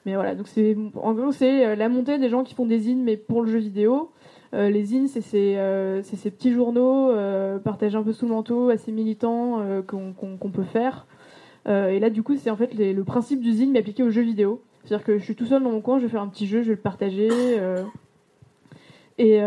Mais 0.06 0.14
voilà, 0.14 0.36
donc 0.36 0.48
c'est 0.50 0.76
en 0.96 1.14
gros 1.14 1.32
c'est 1.32 1.76
la 1.78 1.90
montée 1.90 2.20
des 2.20 2.30
gens 2.30 2.44
qui 2.44 2.54
font 2.54 2.66
des 2.66 2.78
zines 2.78 3.02
mais 3.02 3.16
pour 3.16 3.42
le 3.42 3.50
jeu 3.50 3.60
vidéo. 3.60 4.12
Euh, 4.54 4.70
les 4.70 4.84
zines 4.84 5.08
c'est 5.08 5.22
ces, 5.22 5.56
euh, 5.58 6.02
petits 6.02 6.54
journaux 6.54 7.10
euh, 7.10 7.58
partagés 7.58 7.98
un 7.98 8.04
peu 8.04 8.14
sous 8.14 8.26
le 8.26 8.32
manteau, 8.32 8.70
assez 8.70 8.92
militants 8.92 9.62
qu'on 9.88 10.52
peut 10.52 10.64
faire. 10.64 11.08
Et 11.66 12.00
là 12.00 12.10
du 12.10 12.24
coup 12.24 12.36
c'est 12.36 12.50
en 12.50 12.58
fait 12.58 12.74
le 12.74 13.04
principe 13.04 13.42
du 13.42 13.54
zine 13.54 13.72
mais 13.72 13.80
appliqué 13.80 14.04
aux 14.04 14.10
jeux 14.10 14.22
vidéo. 14.22 14.62
C'est-à-dire 14.84 15.06
que 15.06 15.18
je 15.18 15.24
suis 15.24 15.36
tout 15.36 15.46
seul 15.46 15.64
dans 15.64 15.72
mon 15.72 15.82
coin, 15.82 15.98
je 15.98 16.04
vais 16.04 16.10
faire 16.10 16.22
un 16.22 16.28
petit 16.28 16.46
jeu, 16.46 16.62
je 16.62 16.68
vais 16.68 16.76
le 16.76 16.82
partager. 16.82 17.30
et, 19.18 19.40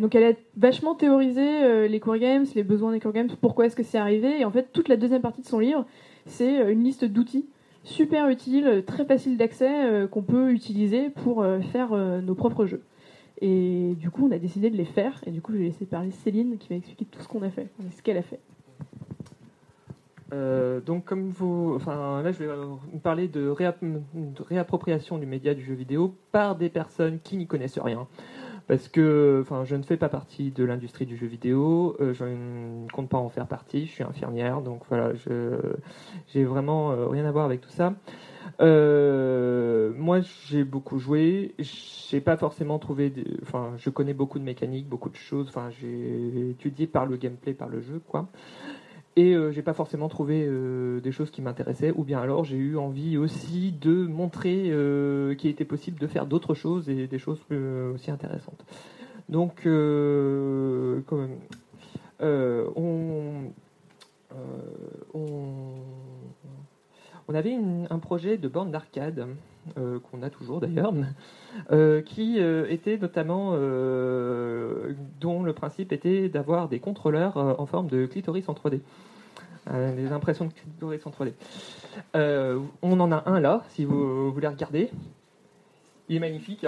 donc 0.00 0.14
elle 0.14 0.24
a 0.24 0.36
vachement 0.56 0.94
théorisé 0.94 1.88
les 1.88 2.00
core 2.00 2.18
games, 2.18 2.44
les 2.54 2.64
besoins 2.64 2.92
des 2.92 3.00
core 3.00 3.12
games, 3.12 3.30
pourquoi 3.40 3.66
est-ce 3.66 3.76
que 3.76 3.82
c'est 3.82 3.98
arrivé. 3.98 4.40
Et 4.40 4.44
en 4.44 4.50
fait 4.50 4.72
toute 4.72 4.88
la 4.88 4.96
deuxième 4.96 5.22
partie 5.22 5.40
de 5.40 5.46
son 5.46 5.58
livre 5.58 5.86
c'est 6.26 6.70
une 6.70 6.84
liste 6.84 7.04
d'outils 7.04 7.46
super 7.82 8.30
utile, 8.30 8.66
euh, 8.66 8.82
très 8.82 9.04
facile 9.04 9.36
d'accès 9.36 10.06
qu'on 10.10 10.22
peut 10.22 10.52
utiliser 10.52 11.10
pour 11.10 11.44
faire 11.72 11.94
nos 11.94 12.34
propres 12.34 12.66
jeux. 12.66 12.82
Et 13.40 13.94
du 13.98 14.10
coup, 14.10 14.28
on 14.28 14.32
a 14.32 14.38
décidé 14.38 14.70
de 14.70 14.76
les 14.76 14.84
faire. 14.84 15.20
Et 15.26 15.30
du 15.30 15.42
coup, 15.42 15.52
je 15.52 15.58
vais 15.58 15.64
laisser 15.64 15.86
parler 15.86 16.10
Céline 16.10 16.56
qui 16.58 16.68
va 16.68 16.76
expliquer 16.76 17.04
tout 17.04 17.20
ce 17.20 17.28
qu'on 17.28 17.42
a 17.42 17.50
fait, 17.50 17.68
ce 17.96 18.02
qu'elle 18.02 18.18
a 18.18 18.22
fait. 18.22 18.40
Euh, 20.32 20.80
donc, 20.80 21.04
comme 21.04 21.28
vous, 21.28 21.74
enfin, 21.76 22.22
là, 22.22 22.32
je 22.32 22.38
vais 22.38 22.48
vous 22.92 22.98
parler 22.98 23.28
de, 23.28 23.48
réapp- 23.48 23.82
de 23.82 24.42
réappropriation 24.42 25.18
du 25.18 25.26
média 25.26 25.54
du 25.54 25.62
jeu 25.62 25.74
vidéo 25.74 26.14
par 26.32 26.56
des 26.56 26.70
personnes 26.70 27.18
qui 27.22 27.36
n'y 27.36 27.46
connaissent 27.46 27.78
rien. 27.78 28.06
Parce 28.66 28.88
que, 28.88 29.40
enfin, 29.42 29.64
je 29.64 29.76
ne 29.76 29.82
fais 29.82 29.98
pas 29.98 30.08
partie 30.08 30.50
de 30.50 30.64
l'industrie 30.64 31.04
du 31.04 31.16
jeu 31.16 31.26
vidéo, 31.26 31.96
euh, 32.00 32.14
je 32.14 32.24
ne 32.24 32.90
compte 32.90 33.10
pas 33.10 33.18
en 33.18 33.28
faire 33.28 33.46
partie. 33.46 33.86
Je 33.86 33.92
suis 33.92 34.04
infirmière, 34.04 34.62
donc 34.62 34.80
voilà, 34.88 35.12
j'ai 36.28 36.44
vraiment 36.44 36.92
euh, 36.92 37.06
rien 37.06 37.26
à 37.26 37.30
voir 37.30 37.44
avec 37.44 37.60
tout 37.60 37.70
ça. 37.70 37.92
Euh, 38.60 39.92
moi, 39.96 40.20
j'ai 40.46 40.64
beaucoup 40.64 40.98
joué. 40.98 41.54
J'ai 41.58 42.20
pas 42.20 42.36
forcément 42.36 42.78
trouvé. 42.78 43.12
Enfin, 43.42 43.72
je 43.76 43.90
connais 43.90 44.14
beaucoup 44.14 44.38
de 44.38 44.44
mécaniques, 44.44 44.88
beaucoup 44.88 45.10
de 45.10 45.16
choses. 45.16 45.48
Enfin, 45.48 45.70
j'ai 45.70 46.50
étudié 46.50 46.86
par 46.86 47.06
le 47.06 47.16
gameplay, 47.16 47.54
par 47.54 47.68
le 47.68 47.80
jeu, 47.80 48.00
quoi. 48.06 48.28
Et 49.16 49.34
euh, 49.34 49.52
j'ai 49.52 49.62
pas 49.62 49.74
forcément 49.74 50.08
trouvé 50.08 50.44
euh, 50.44 51.00
des 51.00 51.12
choses 51.12 51.30
qui 51.30 51.40
m'intéressaient, 51.40 51.92
ou 51.94 52.02
bien 52.02 52.20
alors 52.20 52.44
j'ai 52.44 52.56
eu 52.56 52.76
envie 52.76 53.16
aussi 53.16 53.72
de 53.72 54.06
montrer 54.06 54.70
euh, 54.70 55.36
qu'il 55.36 55.50
était 55.50 55.64
possible 55.64 56.00
de 56.00 56.08
faire 56.08 56.26
d'autres 56.26 56.54
choses 56.54 56.88
et 56.90 57.06
des 57.06 57.18
choses 57.20 57.38
aussi 57.94 58.10
intéressantes. 58.10 58.64
Donc, 59.28 59.62
on, 59.66 61.02
on, 65.14 65.30
on 67.28 67.34
avait 67.34 67.52
une- 67.52 67.86
un 67.90 67.98
projet 67.98 68.36
de 68.36 68.48
borne 68.48 68.70
d'arcade 68.70 69.26
euh, 69.78 69.98
qu'on 69.98 70.22
a 70.22 70.28
toujours 70.30 70.60
d'ailleurs, 70.60 70.92
euh, 71.72 72.02
qui 72.02 72.38
euh, 72.38 72.66
était 72.68 72.98
notamment 72.98 73.52
dont 75.20 75.42
le 75.42 75.52
principe 75.52 75.92
était 75.92 76.28
d'avoir 76.28 76.68
des 76.68 76.80
contrôleurs 76.80 77.36
en 77.36 77.66
forme 77.66 77.88
de 77.88 78.06
clitoris 78.06 78.48
en 78.48 78.52
3D. 78.54 78.80
Euh, 79.70 79.94
des 79.96 80.12
impressions 80.12 80.44
de 80.44 80.52
clitoris 80.52 81.06
en 81.06 81.10
3D. 81.10 81.32
Euh, 82.16 82.60
on 82.82 83.00
en 83.00 83.10
a 83.10 83.22
un 83.26 83.40
là, 83.40 83.62
si 83.70 83.86
vous 83.86 84.30
voulez 84.30 84.48
regarder. 84.48 84.90
Il 86.10 86.16
est 86.16 86.20
magnifique. 86.20 86.66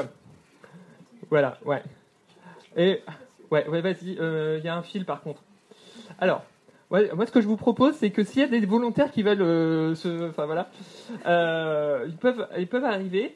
Voilà, 1.29 1.59
ouais. 1.67 1.83
Et 2.79 3.03
ouais, 3.51 3.69
ouais, 3.69 3.83
vas-y. 3.83 4.13
Il 4.59 4.65
y 4.65 4.69
a 4.69 4.77
un 4.77 4.83
fil 4.83 5.05
par 5.05 5.21
contre. 5.21 5.43
Alors, 6.19 6.43
moi 6.91 7.27
ce 7.27 7.33
que 7.33 7.41
je 7.41 7.47
vous 7.47 7.57
propose, 7.57 7.95
c'est 7.97 8.11
que 8.11 8.23
s'il 8.23 8.43
y 8.43 8.45
a 8.45 8.49
des 8.49 8.65
volontaires 8.65 9.11
qui 9.11 9.23
veulent 9.23 9.43
euh, 9.43 9.95
se, 9.95 10.29
enfin 10.29 10.47
voilà, 10.47 10.69
euh, 11.27 12.05
ils 12.09 12.17
peuvent, 12.17 12.47
ils 12.59 12.69
peuvent 12.69 12.85
arriver. 12.85 13.35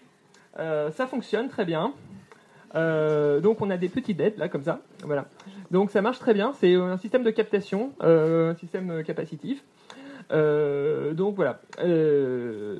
Euh, 0.59 0.91
ça 0.93 1.07
fonctionne 1.07 1.49
très 1.49 1.65
bien. 1.65 1.93
Donc 2.75 3.61
on 3.61 3.71
a 3.71 3.77
des 3.77 3.89
petits 3.89 4.15
dettes 4.15 4.39
là 4.39 4.49
comme 4.49 4.63
ça, 4.63 4.81
voilà. 5.05 5.27
Donc 5.71 5.91
ça 5.91 6.03
marche 6.03 6.21
très 6.21 6.35
bien. 6.35 6.53
C'est 6.61 6.75
un 6.75 6.97
système 6.97 7.25
de 7.25 7.31
captation, 7.31 7.93
un 8.01 8.55
système 8.55 9.03
capacitif. 9.03 9.65
Donc 10.31 11.35
voilà. 11.35 11.61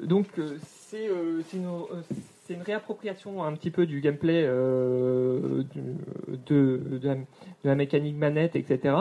Donc 0.05 0.27
c'est 0.63 1.09
une, 1.53 2.63
réappropriation 2.63 3.45
un 3.45 3.53
petit 3.55 3.71
peu 3.71 3.87
du 3.87 4.01
gameplay 4.01 4.45
de, 4.45 5.65
la, 7.03 7.15
de 7.15 7.25
la 7.65 7.75
mécanique 7.75 8.17
manette, 8.17 8.55
etc. 8.55 8.95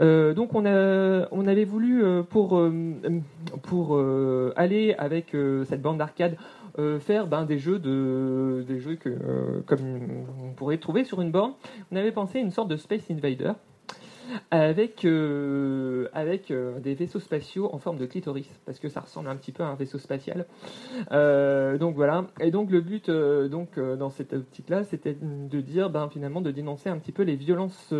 Euh, 0.00 0.34
donc 0.34 0.54
on 0.54 0.64
avait 0.64 1.64
voulu 1.64 2.04
euh, 2.04 2.22
pour 2.22 2.56
euh, 2.56 4.52
aller 4.56 4.94
avec 4.98 5.36
cette 5.64 5.82
bande 5.82 5.98
d'arcade 5.98 6.36
faire 7.00 7.26
ben, 7.26 7.46
des 7.46 7.58
jeux 7.58 7.78
de 7.78 8.62
des 8.68 8.78
jeux 8.80 8.96
que 8.96 9.16
comme 9.64 9.80
on 10.44 10.52
pourrait 10.52 10.76
trouver 10.76 11.04
sur 11.04 11.22
une 11.22 11.30
borne. 11.30 11.54
On 11.90 11.96
avait 11.96 12.12
pensé 12.12 12.38
à 12.38 12.42
une 12.42 12.50
sorte 12.50 12.68
de 12.68 12.76
Space 12.76 13.10
Invader 13.10 13.52
avec 14.50 15.04
euh, 15.04 16.08
avec 16.12 16.50
euh, 16.50 16.78
des 16.80 16.94
vaisseaux 16.94 17.20
spatiaux 17.20 17.70
en 17.72 17.78
forme 17.78 17.96
de 17.98 18.06
clitoris 18.06 18.48
parce 18.64 18.78
que 18.78 18.88
ça 18.88 19.00
ressemble 19.00 19.28
un 19.28 19.36
petit 19.36 19.52
peu 19.52 19.62
à 19.62 19.66
un 19.66 19.74
vaisseau 19.74 19.98
spatial. 19.98 20.46
Euh, 21.12 21.78
donc 21.78 21.94
voilà. 21.94 22.26
Et 22.40 22.50
donc 22.50 22.70
le 22.70 22.80
but 22.80 23.10
donc 23.10 23.78
dans 23.78 24.10
cette 24.10 24.32
optique 24.32 24.68
là, 24.68 24.84
c'était 24.84 25.16
de 25.20 25.60
dire 25.60 25.90
ben 25.90 26.08
finalement 26.08 26.40
de 26.40 26.50
dénoncer 26.50 26.88
un 26.88 26.98
petit 26.98 27.12
peu 27.12 27.22
les 27.22 27.36
violences 27.36 27.94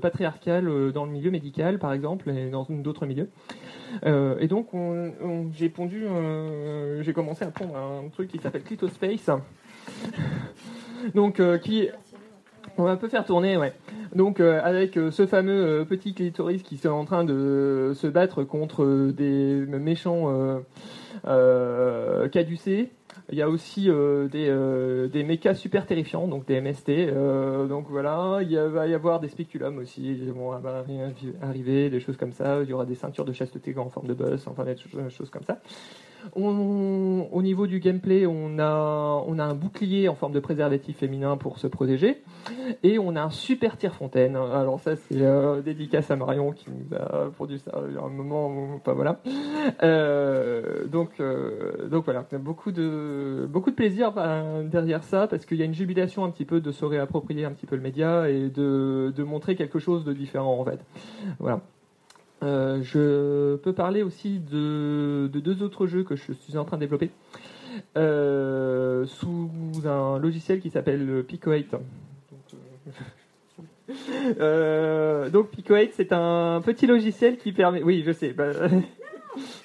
patriarcales 0.00 0.92
dans 0.92 1.06
le 1.06 1.12
milieu 1.12 1.30
médical 1.30 1.78
par 1.78 1.92
exemple 1.92 2.30
et 2.30 2.50
dans 2.50 2.66
d'autres 2.68 3.06
milieux. 3.06 3.28
Et 4.04 4.48
donc 4.48 4.74
on- 4.74 5.12
on- 5.22 5.50
j'ai 5.52 5.68
pondu, 5.68 6.04
j'ai 7.00 7.12
commencé 7.12 7.44
à 7.44 7.48
pondre 7.50 7.76
un 7.76 8.08
truc 8.10 8.28
qui 8.28 8.38
s'appelle 8.38 8.62
Clitospace. 8.62 9.30
donc 11.14 11.40
qui 11.60 11.88
on 12.78 12.84
va 12.84 12.90
un 12.90 12.96
peu 12.96 13.08
faire 13.08 13.24
tourner, 13.24 13.56
ouais. 13.56 13.72
Donc 14.14 14.40
euh, 14.40 14.60
avec 14.62 14.96
euh, 14.96 15.10
ce 15.10 15.26
fameux 15.26 15.80
euh, 15.80 15.84
petit 15.84 16.14
clitoris 16.14 16.62
qui 16.62 16.76
est 16.76 16.86
en 16.86 17.04
train 17.04 17.24
de 17.24 17.92
se 17.94 18.06
battre 18.06 18.44
contre 18.44 19.10
des 19.10 19.64
méchants 19.66 20.62
caducés. 22.32 22.90
Il 23.30 23.38
y 23.38 23.42
a 23.42 23.48
aussi 23.48 23.88
euh, 23.88 24.28
des, 24.28 24.48
euh, 24.50 25.08
des 25.08 25.24
mechas 25.24 25.54
super 25.54 25.86
terrifiants, 25.86 26.28
donc 26.28 26.46
des 26.46 26.60
MST. 26.60 26.90
euh, 26.90 27.66
donc 27.66 27.86
voilà, 27.88 28.40
il 28.42 28.56
va 28.56 28.86
y 28.86 28.92
avoir 28.94 29.18
des 29.20 29.28
spéculums 29.28 29.78
aussi, 29.78 30.02
ils 30.02 30.30
vont 30.30 30.52
arriver, 31.40 31.88
des 31.88 32.00
choses 32.00 32.18
comme 32.18 32.32
ça. 32.32 32.62
Il 32.62 32.68
y 32.68 32.72
aura 32.74 32.84
des 32.84 32.94
ceintures 32.94 33.24
de 33.24 33.32
chasteté 33.32 33.74
en 33.78 33.88
forme 33.88 34.08
de 34.08 34.14
boss, 34.14 34.46
enfin 34.46 34.64
des 34.64 34.76
choses, 34.76 35.30
comme 35.30 35.44
ça. 35.44 35.58
Au 36.34 37.42
niveau 37.42 37.66
du 37.66 37.80
gameplay, 37.80 38.26
on 38.26 38.58
a, 38.58 39.24
on 39.26 39.38
a 39.38 39.44
un 39.44 39.54
bouclier 39.54 40.08
en 40.08 40.14
forme 40.14 40.32
de 40.32 40.40
préservatif 40.40 40.98
féminin 40.98 41.36
pour 41.36 41.58
se 41.58 41.66
protéger. 41.66 42.22
Et 42.82 42.98
on 42.98 43.14
a 43.16 43.22
un 43.22 43.30
super 43.30 43.76
tire-fontaine. 43.76 44.36
Alors 44.36 44.80
ça, 44.80 44.96
c'est 44.96 45.20
euh, 45.20 45.60
dédicace 45.60 46.10
à 46.10 46.16
Marion 46.16 46.52
qui 46.52 46.66
nous 46.70 46.96
a 46.96 47.30
produit 47.30 47.58
ça 47.58 47.72
il 47.88 47.94
y 47.94 47.98
a 47.98 48.02
un 48.02 48.08
moment. 48.08 48.74
Enfin 48.76 48.92
voilà. 48.92 49.20
Euh, 49.82 50.86
donc, 50.86 51.20
euh, 51.20 51.88
donc 51.88 52.04
voilà, 52.04 52.26
beaucoup 52.38 52.72
de, 52.72 53.13
beaucoup 53.48 53.70
de 53.70 53.76
plaisir 53.76 54.12
bah, 54.12 54.62
derrière 54.64 55.02
ça 55.04 55.26
parce 55.26 55.46
qu'il 55.46 55.58
y 55.58 55.62
a 55.62 55.64
une 55.64 55.74
jubilation 55.74 56.24
un 56.24 56.30
petit 56.30 56.44
peu 56.44 56.60
de 56.60 56.72
se 56.72 56.84
réapproprier 56.84 57.44
un 57.44 57.52
petit 57.52 57.66
peu 57.66 57.76
le 57.76 57.82
média 57.82 58.28
et 58.28 58.48
de, 58.48 59.12
montrer 59.24 59.56
quelque 59.56 59.78
chose 59.78 60.04
de 60.04 60.12
différent 60.12 60.60
en 60.60 60.64
fait. 60.64 60.80
Voilà. 61.38 61.60
Euh, 62.42 62.82
je 62.82 63.56
peux 63.56 63.72
parler 63.72 64.02
aussi 64.02 64.38
de, 64.38 65.30
de 65.32 65.40
deux 65.40 65.62
autres 65.62 65.86
jeux 65.86 66.04
que 66.04 66.14
je 66.14 66.32
suis 66.32 66.58
en 66.58 66.64
train 66.64 66.76
de 66.76 66.82
développer 66.82 67.10
euh, 67.96 69.06
sous 69.06 69.50
un 69.84 70.18
logiciel 70.18 70.60
qui 70.60 70.70
s'appelle 70.70 71.24
Pico 71.26 71.52
8. 71.52 71.70
Donc, 71.72 71.80
euh, 72.54 73.92
euh, 74.40 75.30
donc 75.30 75.50
Pico 75.50 75.74
8 75.74 75.92
c'est 75.94 76.12
un 76.12 76.60
petit 76.64 76.86
logiciel 76.86 77.36
qui 77.36 77.52
permet. 77.52 77.82
Oui, 77.82 78.02
je 78.06 78.12
sais. 78.12 78.32
bah, 78.32 78.52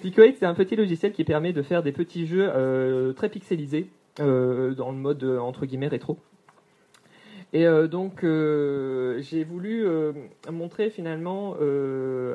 Pico 0.00 0.22
8 0.22 0.36
c'est 0.38 0.46
un 0.46 0.54
petit 0.54 0.76
logiciel 0.76 1.12
qui 1.12 1.24
permet 1.24 1.52
de 1.52 1.62
faire 1.62 1.82
des 1.82 1.92
petits 1.92 2.26
jeux 2.26 2.48
euh, 2.48 3.12
très 3.12 3.28
pixelisés 3.28 3.90
euh, 4.20 4.74
dans 4.74 4.90
le 4.90 4.96
mode 4.96 5.22
euh, 5.24 5.38
entre 5.38 5.66
guillemets 5.66 5.88
rétro. 5.88 6.18
Et 7.54 7.66
donc, 7.66 8.22
j'ai 8.22 9.44
voulu 9.44 9.86
montrer 10.50 10.88
finalement, 10.88 11.54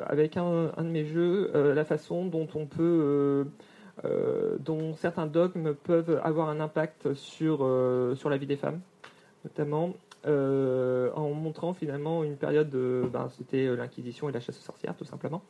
avec 0.06 0.36
un, 0.36 0.70
un 0.76 0.84
de 0.84 0.90
mes 0.90 1.04
jeux, 1.04 1.50
la 1.74 1.84
façon 1.84 2.26
dont 2.26 2.46
on 2.54 2.66
peut, 2.66 3.44
dont 4.60 4.94
certains 4.94 5.26
dogmes 5.26 5.74
peuvent 5.74 6.20
avoir 6.22 6.50
un 6.50 6.60
impact 6.60 7.14
sur, 7.14 7.68
sur 8.14 8.30
la 8.30 8.36
vie 8.36 8.46
des 8.46 8.54
femmes, 8.54 8.78
notamment 9.44 9.94
en 10.24 11.30
montrant 11.30 11.74
finalement 11.74 12.22
une 12.22 12.36
période, 12.36 12.70
de, 12.70 13.02
ben, 13.12 13.28
c'était 13.36 13.74
l'Inquisition 13.74 14.28
et 14.28 14.32
la 14.32 14.38
chasse 14.38 14.60
aux 14.60 14.66
sorcières, 14.66 14.94
tout 14.94 15.04
simplement. 15.04 15.42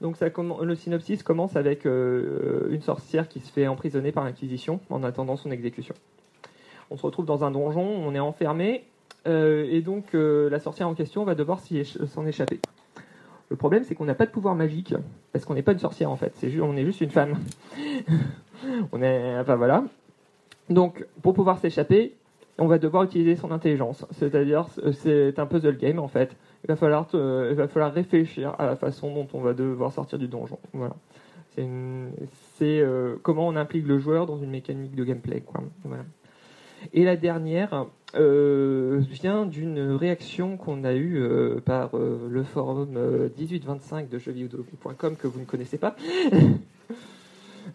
Donc 0.00 0.16
le 0.20 0.74
synopsis 0.74 1.22
commence 1.22 1.56
avec 1.56 1.86
euh, 1.86 2.68
une 2.70 2.82
sorcière 2.82 3.28
qui 3.28 3.40
se 3.40 3.52
fait 3.52 3.66
emprisonner 3.66 4.12
par 4.12 4.24
l'Inquisition 4.24 4.80
en 4.90 5.02
attendant 5.02 5.36
son 5.36 5.50
exécution. 5.50 5.94
On 6.90 6.96
se 6.96 7.02
retrouve 7.02 7.26
dans 7.26 7.44
un 7.44 7.50
donjon, 7.50 7.82
on 7.82 8.14
est 8.14 8.20
enfermé, 8.20 8.84
euh, 9.26 9.66
et 9.70 9.82
donc 9.82 10.14
euh, 10.14 10.48
la 10.48 10.58
sorcière 10.58 10.88
en 10.88 10.94
question 10.94 11.24
va 11.24 11.34
devoir 11.34 11.60
s'en 11.60 12.26
échapper. 12.26 12.60
Le 13.50 13.56
problème, 13.56 13.82
c'est 13.84 13.94
qu'on 13.94 14.04
n'a 14.04 14.14
pas 14.14 14.26
de 14.26 14.30
pouvoir 14.30 14.54
magique, 14.54 14.94
parce 15.32 15.44
qu'on 15.44 15.54
n'est 15.54 15.62
pas 15.62 15.72
une 15.72 15.78
sorcière 15.78 16.10
en 16.10 16.16
fait, 16.16 16.32
on 16.60 16.76
est 16.76 16.84
juste 16.84 17.00
une 17.00 17.10
femme. 17.10 17.38
enfin 18.92 19.56
voilà. 19.56 19.84
Donc, 20.70 21.06
pour 21.22 21.32
pouvoir 21.32 21.58
s'échapper, 21.58 22.14
on 22.58 22.66
va 22.66 22.78
devoir 22.78 23.04
utiliser 23.04 23.36
son 23.36 23.52
intelligence. 23.52 24.04
C'est-à-dire, 24.10 24.66
c'est 24.92 25.38
un 25.38 25.46
puzzle 25.46 25.78
game 25.78 25.98
en 25.98 26.08
fait. 26.08 26.36
Il 26.64 26.66
va 26.66 26.76
falloir, 26.76 27.92
réfléchir 27.92 28.54
à 28.58 28.66
la 28.66 28.76
façon 28.76 29.14
dont 29.14 29.28
on 29.32 29.40
va 29.40 29.54
devoir 29.54 29.92
sortir 29.92 30.18
du 30.18 30.28
donjon. 30.28 30.58
Voilà. 30.72 30.94
C'est 31.54 32.80
euh, 32.80 33.16
comment 33.22 33.48
on 33.48 33.56
implique 33.56 33.86
le 33.86 33.98
joueur 33.98 34.26
dans 34.26 34.38
une 34.38 34.50
mécanique 34.50 34.94
de 34.94 35.04
gameplay. 35.04 35.42
Et 36.92 37.04
la 37.04 37.16
dernière 37.16 37.86
euh, 38.14 39.00
vient 39.10 39.44
d'une 39.44 39.92
réaction 39.92 40.56
qu'on 40.56 40.84
a 40.84 40.92
eue 40.92 41.20
euh, 41.20 41.60
par 41.60 41.90
le 41.96 42.42
forum 42.42 42.96
euh, 42.96 43.28
1825 43.36 44.08
de 44.08 44.18
jeuxvideo.com 44.18 45.16
que 45.16 45.26
vous 45.26 45.40
ne 45.40 45.44
connaissez 45.44 45.78
pas. 45.78 45.96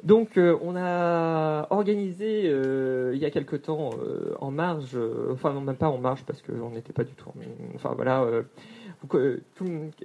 Donc, 0.01 0.37
euh, 0.37 0.57
on 0.61 0.75
a 0.75 1.67
organisé 1.69 2.43
euh, 2.45 3.11
il 3.13 3.19
y 3.19 3.25
a 3.25 3.29
quelque 3.31 3.55
temps 3.55 3.91
euh, 4.01 4.33
en 4.41 4.49
marge, 4.51 4.97
enfin 5.31 5.53
non 5.53 5.61
même 5.61 5.75
pas 5.75 5.89
en 5.89 5.97
marge 5.97 6.23
parce 6.25 6.41
qu'on 6.41 6.71
n'était 6.71 6.93
pas 6.93 7.03
du 7.03 7.13
tout. 7.13 7.29
en- 7.29 7.75
enfin 7.75 7.93
voilà. 7.95 8.25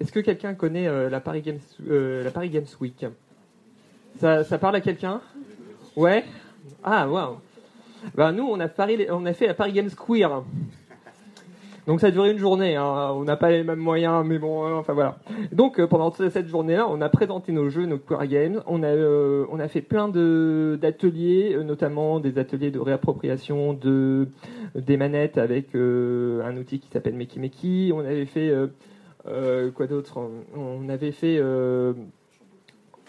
Est-ce 0.00 0.12
que 0.12 0.20
quelqu'un 0.20 0.54
connaît 0.54 1.08
la 1.08 1.20
Paris 1.20 1.42
Games, 1.42 1.58
la 1.88 2.30
Paris 2.30 2.50
Games 2.50 2.66
Week? 2.80 3.06
Ça, 4.18 4.42
parle 4.58 4.76
à 4.76 4.80
quelqu'un? 4.80 5.20
Ouais? 5.96 6.24
Ah 6.82 7.08
waouh. 7.08 7.36
Ben, 8.14 8.32
nous, 8.32 8.44
on 8.48 8.58
a, 8.60 8.68
on 9.10 9.26
a 9.26 9.32
fait 9.32 9.46
la 9.46 9.54
Paris 9.54 9.72
Games 9.72 9.90
Queer. 9.90 10.42
Donc 11.88 12.00
ça 12.02 12.08
a 12.08 12.10
duré 12.10 12.30
une 12.30 12.38
journée, 12.38 12.76
hein. 12.76 13.12
on 13.14 13.24
n'a 13.24 13.36
pas 13.38 13.50
les 13.50 13.64
mêmes 13.64 13.78
moyens, 13.78 14.22
mais 14.26 14.38
bon, 14.38 14.66
euh, 14.66 14.74
enfin 14.74 14.92
voilà. 14.92 15.16
Donc 15.52 15.80
euh, 15.80 15.86
pendant 15.86 16.10
ce- 16.10 16.28
cette 16.28 16.46
journée-là, 16.46 16.86
on 16.86 17.00
a 17.00 17.08
présenté 17.08 17.50
nos 17.50 17.70
jeux, 17.70 17.86
nos 17.86 17.96
Queer 17.96 18.26
Games, 18.26 18.62
on 18.66 18.82
a, 18.82 18.88
euh, 18.88 19.46
on 19.50 19.58
a 19.58 19.68
fait 19.68 19.80
plein 19.80 20.08
de- 20.08 20.78
d'ateliers, 20.78 21.54
euh, 21.54 21.62
notamment 21.64 22.20
des 22.20 22.38
ateliers 22.38 22.70
de 22.70 22.78
réappropriation 22.78 23.72
de, 23.72 24.28
des 24.74 24.98
manettes 24.98 25.38
avec 25.38 25.74
euh, 25.74 26.42
un 26.44 26.58
outil 26.58 26.78
qui 26.78 26.88
s'appelle 26.90 27.14
Meki 27.14 27.40
Meki, 27.40 27.90
on 27.94 28.00
avait 28.00 28.26
fait, 28.26 28.52
quoi 29.74 29.86
d'autre? 29.86 30.18
On 30.54 30.90
avait 30.90 31.12
fait... 31.12 31.40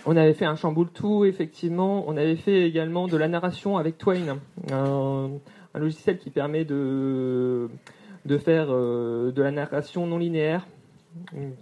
on 0.06 0.16
avait 0.16 0.34
fait 0.34 0.46
un 0.46 0.56
chamboule 0.56 0.90
tout, 0.94 1.26
effectivement. 1.26 2.06
On 2.08 2.16
avait 2.16 2.38
fait 2.38 2.64
également 2.64 3.08
de 3.10 3.18
la 3.18 3.28
narration 3.28 3.78
avec 3.78 3.98
Twain, 3.98 4.38
un 4.72 5.30
logiciel 5.78 6.18
qui 6.18 6.30
permet 6.30 6.64
de, 6.64 7.70
de 8.30 8.38
faire 8.38 8.68
euh, 8.70 9.32
de 9.32 9.42
la 9.42 9.52
narration 9.52 10.06
non 10.06 10.20
linéaire 10.20 10.68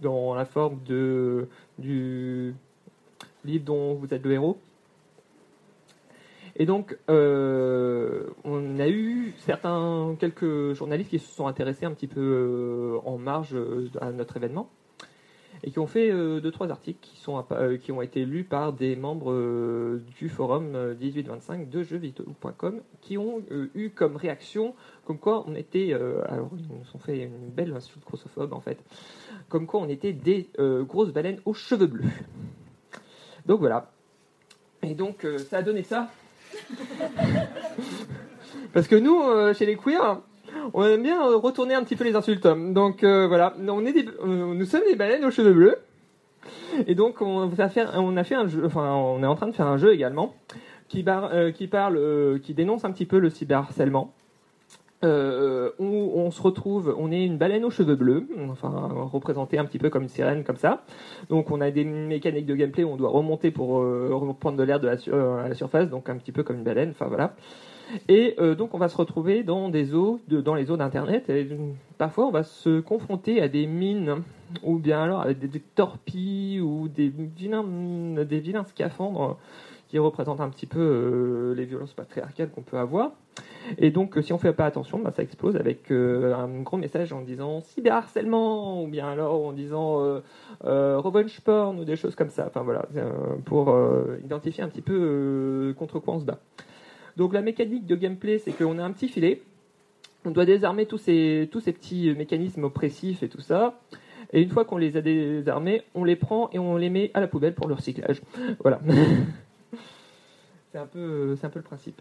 dans 0.01 0.35
la 0.35 0.43
forme 0.43 0.83
de, 0.83 1.47
du 1.79 2.53
livre 3.45 3.63
dont 3.63 3.93
vous 3.93 4.13
êtes 4.13 4.23
le 4.23 4.33
héros. 4.33 4.57
Et 6.57 6.65
donc, 6.65 6.97
euh, 7.09 8.25
on 8.43 8.79
a 8.79 8.89
eu 8.89 9.33
certains, 9.37 10.15
quelques 10.19 10.73
journalistes 10.73 11.11
qui 11.11 11.19
se 11.19 11.33
sont 11.33 11.47
intéressés 11.47 11.85
un 11.85 11.93
petit 11.93 12.07
peu 12.07 12.19
euh, 12.19 12.99
en 13.05 13.17
marge 13.17 13.55
à 14.01 14.11
notre 14.11 14.35
événement 14.35 14.69
et 15.63 15.71
qui 15.71 15.79
ont 15.79 15.87
fait 15.87 16.11
euh, 16.11 16.39
deux 16.39 16.51
trois 16.51 16.69
articles 16.69 16.99
qui 17.01 17.17
sont 17.17 17.43
euh, 17.51 17.77
qui 17.77 17.91
ont 17.91 18.01
été 18.01 18.25
lus 18.25 18.43
par 18.43 18.73
des 18.73 18.95
membres 18.95 19.31
euh, 19.31 20.03
du 20.17 20.29
forum 20.29 20.75
euh, 20.75 20.95
1825 20.95 21.69
de 21.69 21.83
jeuxvideo.com 21.83 22.81
qui 23.01 23.17
ont 23.17 23.41
eu 23.73 23.89
comme 23.89 24.15
réaction 24.15 24.75
comme 25.05 25.17
quoi 25.17 25.43
on 25.47 25.55
était 25.55 25.93
alors 25.93 26.49
ils 26.57 26.67
nous 26.67 26.83
ont 26.93 26.99
fait 26.99 27.23
une 27.23 27.49
belle 27.49 27.73
insulte 27.73 28.05
grossophobe 28.05 28.53
en 28.53 28.59
fait 28.59 28.77
comme 29.49 29.65
quoi 29.65 29.81
on 29.81 29.89
était 29.89 30.13
des 30.13 30.49
grosses 30.57 31.11
baleines 31.11 31.39
aux 31.45 31.53
cheveux 31.53 31.87
bleus. 31.87 32.09
Donc 33.45 33.59
voilà. 33.59 33.91
Et 34.83 34.93
donc 34.93 35.25
ça 35.49 35.57
a 35.59 35.61
donné 35.61 35.83
ça. 35.83 36.09
Parce 38.73 38.87
que 38.87 38.95
nous 38.95 39.53
chez 39.53 39.65
les 39.65 39.77
queers 39.77 40.21
on 40.73 40.83
aime 40.83 41.03
bien 41.03 41.25
euh, 41.25 41.37
retourner 41.37 41.73
un 41.73 41.83
petit 41.83 41.95
peu 41.95 42.03
les 42.03 42.15
insultes. 42.15 42.47
Donc 42.47 43.03
euh, 43.03 43.27
voilà, 43.27 43.53
on 43.67 43.85
est 43.85 43.95
euh, 43.97 44.53
nous 44.53 44.65
sommes 44.65 44.83
des 44.87 44.95
baleines 44.95 45.25
aux 45.25 45.31
cheveux 45.31 45.53
bleus. 45.53 45.77
Et 46.85 46.95
donc 46.95 47.21
on 47.21 47.49
on 47.49 47.59
a 47.59 47.69
fait 47.69 47.85
on 47.95 48.17
est 49.23 49.25
en 49.25 49.35
train 49.35 49.47
de 49.47 49.55
faire 49.55 49.67
un 49.67 49.77
jeu 49.77 49.93
également 49.93 50.35
qui, 50.87 51.03
parle, 51.03 51.59
qui 52.41 52.53
dénonce 52.53 52.85
un 52.85 52.91
petit 52.91 53.05
peu 53.05 53.19
le 53.19 53.29
cyberharcèlement. 53.29 54.13
Euh, 55.03 55.69
où 55.77 55.85
on 56.15 56.31
se 56.31 56.41
retrouve, 56.41 56.95
on 56.97 57.11
est 57.11 57.23
une 57.23 57.37
baleine 57.37 57.63
aux 57.63 57.69
cheveux 57.69 57.95
bleus, 57.95 58.27
enfin 58.49 58.89
représenté 59.11 59.59
un 59.59 59.65
petit 59.65 59.77
peu 59.77 59.91
comme 59.91 60.01
une 60.03 60.09
sirène 60.09 60.43
comme 60.43 60.57
ça. 60.57 60.85
Donc 61.29 61.51
on 61.51 61.61
a 61.61 61.69
des 61.69 61.83
mécaniques 61.83 62.47
de 62.47 62.55
gameplay 62.55 62.83
où 62.83 62.89
on 62.89 62.95
doit 62.95 63.09
remonter 63.09 63.51
pour 63.51 63.75
reprendre 63.75 64.57
de 64.57 64.63
l'air 64.63 64.79
de 64.79 64.87
la 64.87 65.43
à 65.43 65.49
la 65.49 65.55
surface, 65.55 65.89
donc 65.89 66.09
un 66.09 66.15
petit 66.15 66.31
peu 66.31 66.41
comme 66.41 66.57
une 66.57 66.63
baleine. 66.63 66.91
Enfin 66.91 67.05
voilà. 67.05 67.35
Et 68.07 68.35
euh, 68.39 68.55
donc 68.55 68.73
on 68.73 68.77
va 68.77 68.89
se 68.89 68.97
retrouver 68.97 69.43
dans 69.43 69.69
des 69.69 69.93
eaux, 69.93 70.19
dans 70.27 70.55
les 70.55 70.71
eaux 70.71 70.77
d'internet. 70.77 71.29
Et 71.29 71.47
euh, 71.51 71.57
parfois 71.97 72.27
on 72.27 72.31
va 72.31 72.43
se 72.43 72.79
confronter 72.79 73.41
à 73.41 73.47
des 73.47 73.67
mines 73.67 74.23
ou 74.63 74.77
bien 74.77 75.01
alors 75.01 75.21
avec 75.21 75.39
des, 75.39 75.59
torpilles 75.59 76.61
ou 76.61 76.87
des 76.87 77.09
vilains, 77.09 77.63
des 77.63 78.39
vilains 78.39 78.63
scaphandres 78.63 79.37
qui 79.87 79.99
représentent 79.99 80.41
un 80.41 80.49
petit 80.49 80.65
peu 80.65 80.79
euh, 80.79 81.53
les 81.55 81.63
violences 81.63 81.93
patriarcales 81.93 82.49
qu'on 82.49 82.61
peut 82.61 82.77
avoir. 82.77 83.11
Et 83.77 83.91
donc, 83.91 84.17
si 84.21 84.33
on 84.33 84.37
fait 84.37 84.51
pas 84.51 84.65
attention, 84.65 84.99
bah, 84.99 85.11
ça 85.11 85.21
explose 85.23 85.55
avec 85.55 85.91
un 85.91 86.47
gros 86.61 86.77
message 86.77 87.13
en 87.13 87.21
disant 87.21 87.61
cyberharcèlement 87.61 88.83
ou 88.83 88.87
bien 88.87 89.07
alors 89.07 89.45
en 89.45 89.53
disant 89.53 90.01
euh, 90.01 90.97
revenge 90.97 91.39
porn 91.41 91.79
ou 91.79 91.85
des 91.85 91.95
choses 91.95 92.15
comme 92.15 92.29
ça. 92.29 92.45
Enfin 92.47 92.63
voilà, 92.63 92.85
pour 93.45 93.77
identifier 94.23 94.63
un 94.63 94.69
petit 94.69 94.81
peu 94.81 95.73
contre 95.77 95.99
quoi 95.99 96.15
on 96.15 96.19
se 96.19 96.25
bat. 96.25 96.39
Donc 97.17 97.33
la 97.33 97.41
mécanique 97.41 97.87
de 97.87 97.95
gameplay, 97.95 98.37
c'est 98.37 98.51
qu'on 98.51 98.77
a 98.77 98.83
un 98.83 98.91
petit 98.91 99.09
filet. 99.09 99.41
On 100.23 100.29
doit 100.29 100.45
désarmer 100.45 100.85
tous 100.85 100.99
ces, 100.99 101.49
petits 101.51 102.13
mécanismes 102.15 102.65
oppressifs 102.65 103.23
et 103.23 103.27
tout 103.27 103.41
ça. 103.41 103.79
Et 104.33 104.41
une 104.41 104.49
fois 104.49 104.65
qu'on 104.65 104.77
les 104.77 104.97
a 104.97 105.01
désarmés, 105.01 105.81
on 105.95 106.03
les 106.03 106.15
prend 106.15 106.49
et 106.53 106.59
on 106.59 106.77
les 106.77 106.91
met 106.91 107.09
à 107.15 107.19
la 107.19 107.27
poubelle 107.27 107.55
pour 107.55 107.67
le 107.67 107.73
recyclage. 107.73 108.21
Voilà. 108.61 108.79
C'est 110.71 110.77
un 110.77 110.85
peu, 110.85 111.35
le 111.55 111.61
principe. 111.61 111.99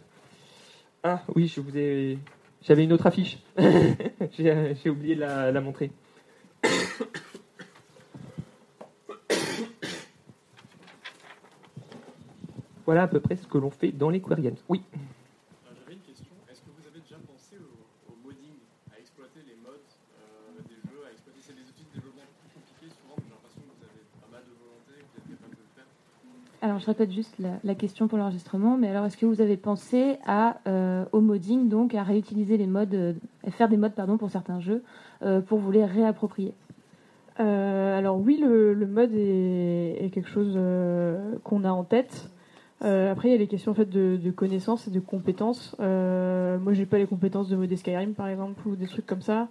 Ah 1.02 1.22
oui, 1.34 1.46
je 1.46 1.62
vous 1.62 1.78
ai, 1.78 2.18
j'avais 2.60 2.84
une 2.84 2.92
autre 2.92 3.06
affiche. 3.06 3.38
j'ai, 4.36 4.74
j'ai 4.74 4.90
oublié 4.90 5.14
de 5.14 5.20
la, 5.20 5.50
la 5.50 5.60
montrer. 5.62 5.92
Voilà 12.86 13.02
à 13.02 13.08
peu 13.08 13.18
près 13.18 13.34
ce 13.34 13.48
que 13.48 13.58
l'on 13.58 13.70
fait 13.70 13.90
dans 13.90 14.10
les 14.10 14.20
Games. 14.20 14.54
Oui. 14.68 14.80
J'avais 15.66 15.94
une 15.94 16.00
question. 16.00 16.30
Est-ce 16.48 16.60
que 16.60 16.70
vous 16.70 16.86
avez 16.86 17.00
déjà 17.00 17.16
pensé 17.26 17.56
au, 17.58 18.12
au 18.12 18.14
modding, 18.24 18.54
à 18.94 19.00
exploiter 19.00 19.40
les 19.44 19.56
mods 19.60 19.74
euh, 19.74 20.62
des 20.62 20.78
jeux, 20.86 21.02
à 21.04 21.10
exploiter 21.10 21.40
c'est 21.42 21.54
des 21.54 21.66
outils 21.66 21.82
de 21.82 21.98
développement 21.98 22.22
plus 22.38 22.54
compliqués 22.54 22.94
souvent, 22.94 23.18
j'ai 23.18 23.26
l'impression 23.34 23.60
que 23.66 23.74
vous 23.74 23.82
avez 23.82 24.06
pas 24.22 24.30
mal 24.30 24.42
de 24.46 24.54
volonté, 24.54 25.02
que 25.02 25.18
vous 25.18 25.18
êtes 25.18 25.34
capable 25.34 25.56
de 25.58 25.62
le 25.66 25.72
faire. 25.74 25.88
Alors, 26.62 26.78
je 26.78 26.86
répète 26.86 27.10
juste 27.10 27.34
la, 27.40 27.58
la 27.64 27.74
question 27.74 28.06
pour 28.06 28.18
l'enregistrement, 28.18 28.76
mais 28.78 28.86
alors 28.86 29.04
est-ce 29.04 29.16
que 29.16 29.26
vous 29.26 29.40
avez 29.40 29.56
pensé 29.56 30.18
à, 30.24 30.60
euh, 30.68 31.04
au 31.10 31.20
modding, 31.20 31.68
donc 31.68 31.92
à 31.96 32.04
réutiliser 32.04 32.56
les 32.56 32.68
modes, 32.68 32.94
euh, 32.94 33.14
à 33.44 33.50
faire 33.50 33.68
des 33.68 33.76
modes 33.76 33.94
pardon, 33.94 34.16
pour 34.16 34.30
certains 34.30 34.60
jeux, 34.60 34.84
euh, 35.22 35.40
pour 35.40 35.58
vous 35.58 35.72
les 35.72 35.84
réapproprier? 35.84 36.54
Euh, 37.40 37.98
alors 37.98 38.16
oui, 38.20 38.38
le, 38.40 38.74
le 38.74 38.86
mode 38.86 39.12
est, 39.12 40.04
est 40.06 40.10
quelque 40.10 40.30
chose 40.30 40.54
euh, 40.54 41.34
qu'on 41.42 41.64
a 41.64 41.70
en 41.70 41.82
tête. 41.82 42.30
Euh, 42.84 43.10
après, 43.10 43.28
il 43.28 43.32
y 43.32 43.34
a 43.34 43.38
les 43.38 43.46
questions 43.46 43.72
en 43.72 43.74
fait 43.74 43.88
de, 43.88 44.30
connaissances 44.30 44.86
et 44.86 44.90
de 44.90 45.00
compétences. 45.00 45.74
Euh, 45.80 46.58
moi, 46.58 46.72
j'ai 46.72 46.86
pas 46.86 46.98
les 46.98 47.06
compétences 47.06 47.48
de 47.48 47.56
modder 47.56 47.76
Skyrim, 47.76 48.14
par 48.14 48.28
exemple, 48.28 48.66
ou 48.66 48.76
des 48.76 48.86
trucs 48.86 49.06
comme 49.06 49.22
ça. 49.22 49.48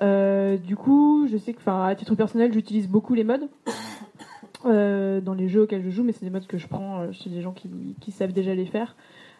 Euh, 0.00 0.56
du 0.56 0.76
coup, 0.76 1.26
je 1.30 1.36
sais 1.36 1.52
que, 1.52 1.68
à 1.68 1.94
titre 1.94 2.14
personnel, 2.14 2.52
j'utilise 2.52 2.88
beaucoup 2.88 3.14
les 3.14 3.24
modes 3.24 3.48
euh, 4.64 5.20
dans 5.20 5.34
les 5.34 5.48
jeux 5.48 5.62
auxquels 5.62 5.82
je 5.82 5.90
joue, 5.90 6.04
mais 6.04 6.12
c'est 6.12 6.24
des 6.24 6.30
modes 6.30 6.46
que 6.46 6.58
je 6.58 6.66
prends 6.68 7.10
chez 7.12 7.30
des 7.30 7.42
gens 7.42 7.52
qui, 7.52 8.12
savent 8.12 8.32
déjà 8.32 8.54
les 8.54 8.66
faire. 8.66 8.96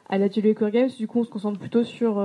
À 0.09 0.19
l'atelier 0.19 0.55
Core 0.55 0.71
Games, 0.71 0.91
du 0.99 1.07
coup, 1.07 1.21
on 1.21 1.25
se 1.25 1.31
concentre 1.31 1.59
plutôt 1.59 1.85
sur 1.85 2.23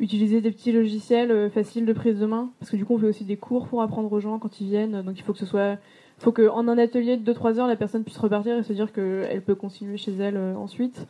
utiliser 0.00 0.40
des 0.40 0.50
petits 0.50 0.72
logiciels 0.72 1.50
faciles 1.50 1.86
de 1.86 1.92
prise 1.92 2.18
de 2.18 2.26
main, 2.26 2.50
parce 2.60 2.70
que 2.70 2.76
du 2.76 2.84
coup, 2.84 2.94
on 2.94 2.98
fait 2.98 3.06
aussi 3.06 3.24
des 3.24 3.36
cours 3.36 3.66
pour 3.66 3.82
apprendre 3.82 4.12
aux 4.12 4.20
gens 4.20 4.38
quand 4.38 4.60
ils 4.60 4.68
viennent. 4.68 5.02
Donc, 5.02 5.18
il 5.18 5.22
faut 5.22 5.32
que 5.32 5.38
ce 5.38 5.46
soit, 5.46 5.76
faut 6.24 6.32
que 6.32 6.48
en 6.48 6.66
un 6.68 6.78
atelier 6.78 7.16
de 7.16 7.32
2-3 7.32 7.58
heures, 7.58 7.68
la 7.68 7.76
personne 7.76 8.02
puisse 8.02 8.18
repartir 8.18 8.56
et 8.58 8.62
se 8.62 8.72
dire 8.72 8.92
qu'elle 8.92 9.42
peut 9.42 9.54
continuer 9.54 9.96
chez 9.96 10.12
elle 10.12 10.36
euh, 10.36 10.56
ensuite. 10.56 11.06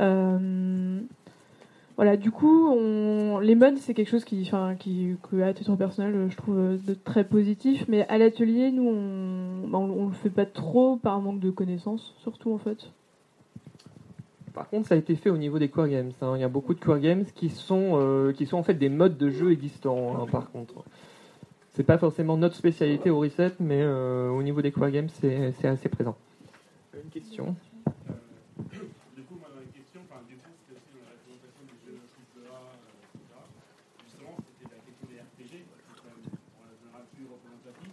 Euh, 0.00 1.00
voilà, 1.96 2.16
du 2.16 2.32
coup, 2.32 2.74
les 3.40 3.54
modes, 3.54 3.76
c'est 3.78 3.94
quelque 3.94 4.08
chose 4.08 4.24
qui, 4.24 4.50
qui, 4.80 5.16
que, 5.30 5.42
à 5.42 5.54
titre 5.54 5.76
personnel, 5.76 6.26
je 6.28 6.36
trouve 6.36 6.58
euh, 6.58 6.76
très 7.04 7.22
positif. 7.22 7.84
Mais 7.88 8.04
à 8.08 8.18
l'atelier, 8.18 8.72
nous, 8.72 8.88
on, 8.88 9.68
bah, 9.68 9.78
on, 9.78 9.90
on 9.90 10.06
le 10.08 10.14
fait 10.14 10.30
pas 10.30 10.46
trop 10.46 10.96
par 10.96 11.20
manque 11.20 11.38
de 11.38 11.50
connaissances, 11.50 12.14
surtout 12.22 12.52
en 12.52 12.58
fait. 12.58 12.78
Par 14.54 14.68
contre, 14.68 14.88
ça 14.88 14.94
a 14.94 14.98
été 14.98 15.16
fait 15.16 15.30
au 15.30 15.36
niveau 15.36 15.58
des 15.58 15.68
Queer 15.68 15.88
Games. 15.88 16.12
hein. 16.20 16.32
Il 16.36 16.40
y 16.40 16.44
a 16.44 16.48
beaucoup 16.48 16.74
de 16.74 16.80
Queer 16.80 17.00
Games 17.00 17.24
qui 17.34 17.50
sont, 17.50 17.92
euh, 17.94 18.32
qui 18.32 18.46
sont 18.46 18.56
en 18.56 18.62
fait 18.62 18.74
des 18.74 18.88
modes 18.88 19.16
de 19.16 19.28
jeu 19.28 19.52
existants, 19.52 20.16
hein, 20.16 20.26
par 20.30 20.50
contre. 20.50 20.74
C'est 21.74 21.82
pas 21.84 21.98
forcément 21.98 22.36
notre 22.36 22.54
spécialité 22.54 23.10
au 23.10 23.18
reset, 23.18 23.52
mais 23.58 23.82
euh, 23.82 24.30
au 24.30 24.42
niveau 24.42 24.62
des 24.62 24.70
Queer 24.70 24.90
Games, 24.92 25.08
c'est 25.10 25.52
c'est 25.60 25.66
assez 25.68 25.88
présent. 25.88 26.16
Une 26.94 27.10
question 27.10 27.56
Du 28.70 29.22
coup, 29.26 29.34
moi, 29.42 29.50
dans 29.50 29.58
les 29.58 29.66
questions, 29.74 30.00
enfin, 30.06 30.22
du 30.30 30.36
coup, 30.38 30.54
c'était 30.62 30.78
aussi 30.78 30.94
dans 30.94 31.02
la 31.02 31.18
représentation 31.18 31.62
des 31.66 31.74
jeux 31.82 31.98
triple 32.14 32.46
A, 32.46 32.62
euh, 32.62 33.10
etc. 33.10 33.26
Justement, 34.06 34.34
c'était 34.38 34.70
la 34.70 34.80
question 34.86 35.06
des 35.10 35.18
RPG, 35.18 35.50
qui 35.50 35.66
est 35.66 35.98
quand 35.98 36.14
même, 36.14 36.30
en 36.62 36.70
général, 36.78 37.02
plus 37.10 37.26
représentatif. 37.26 37.90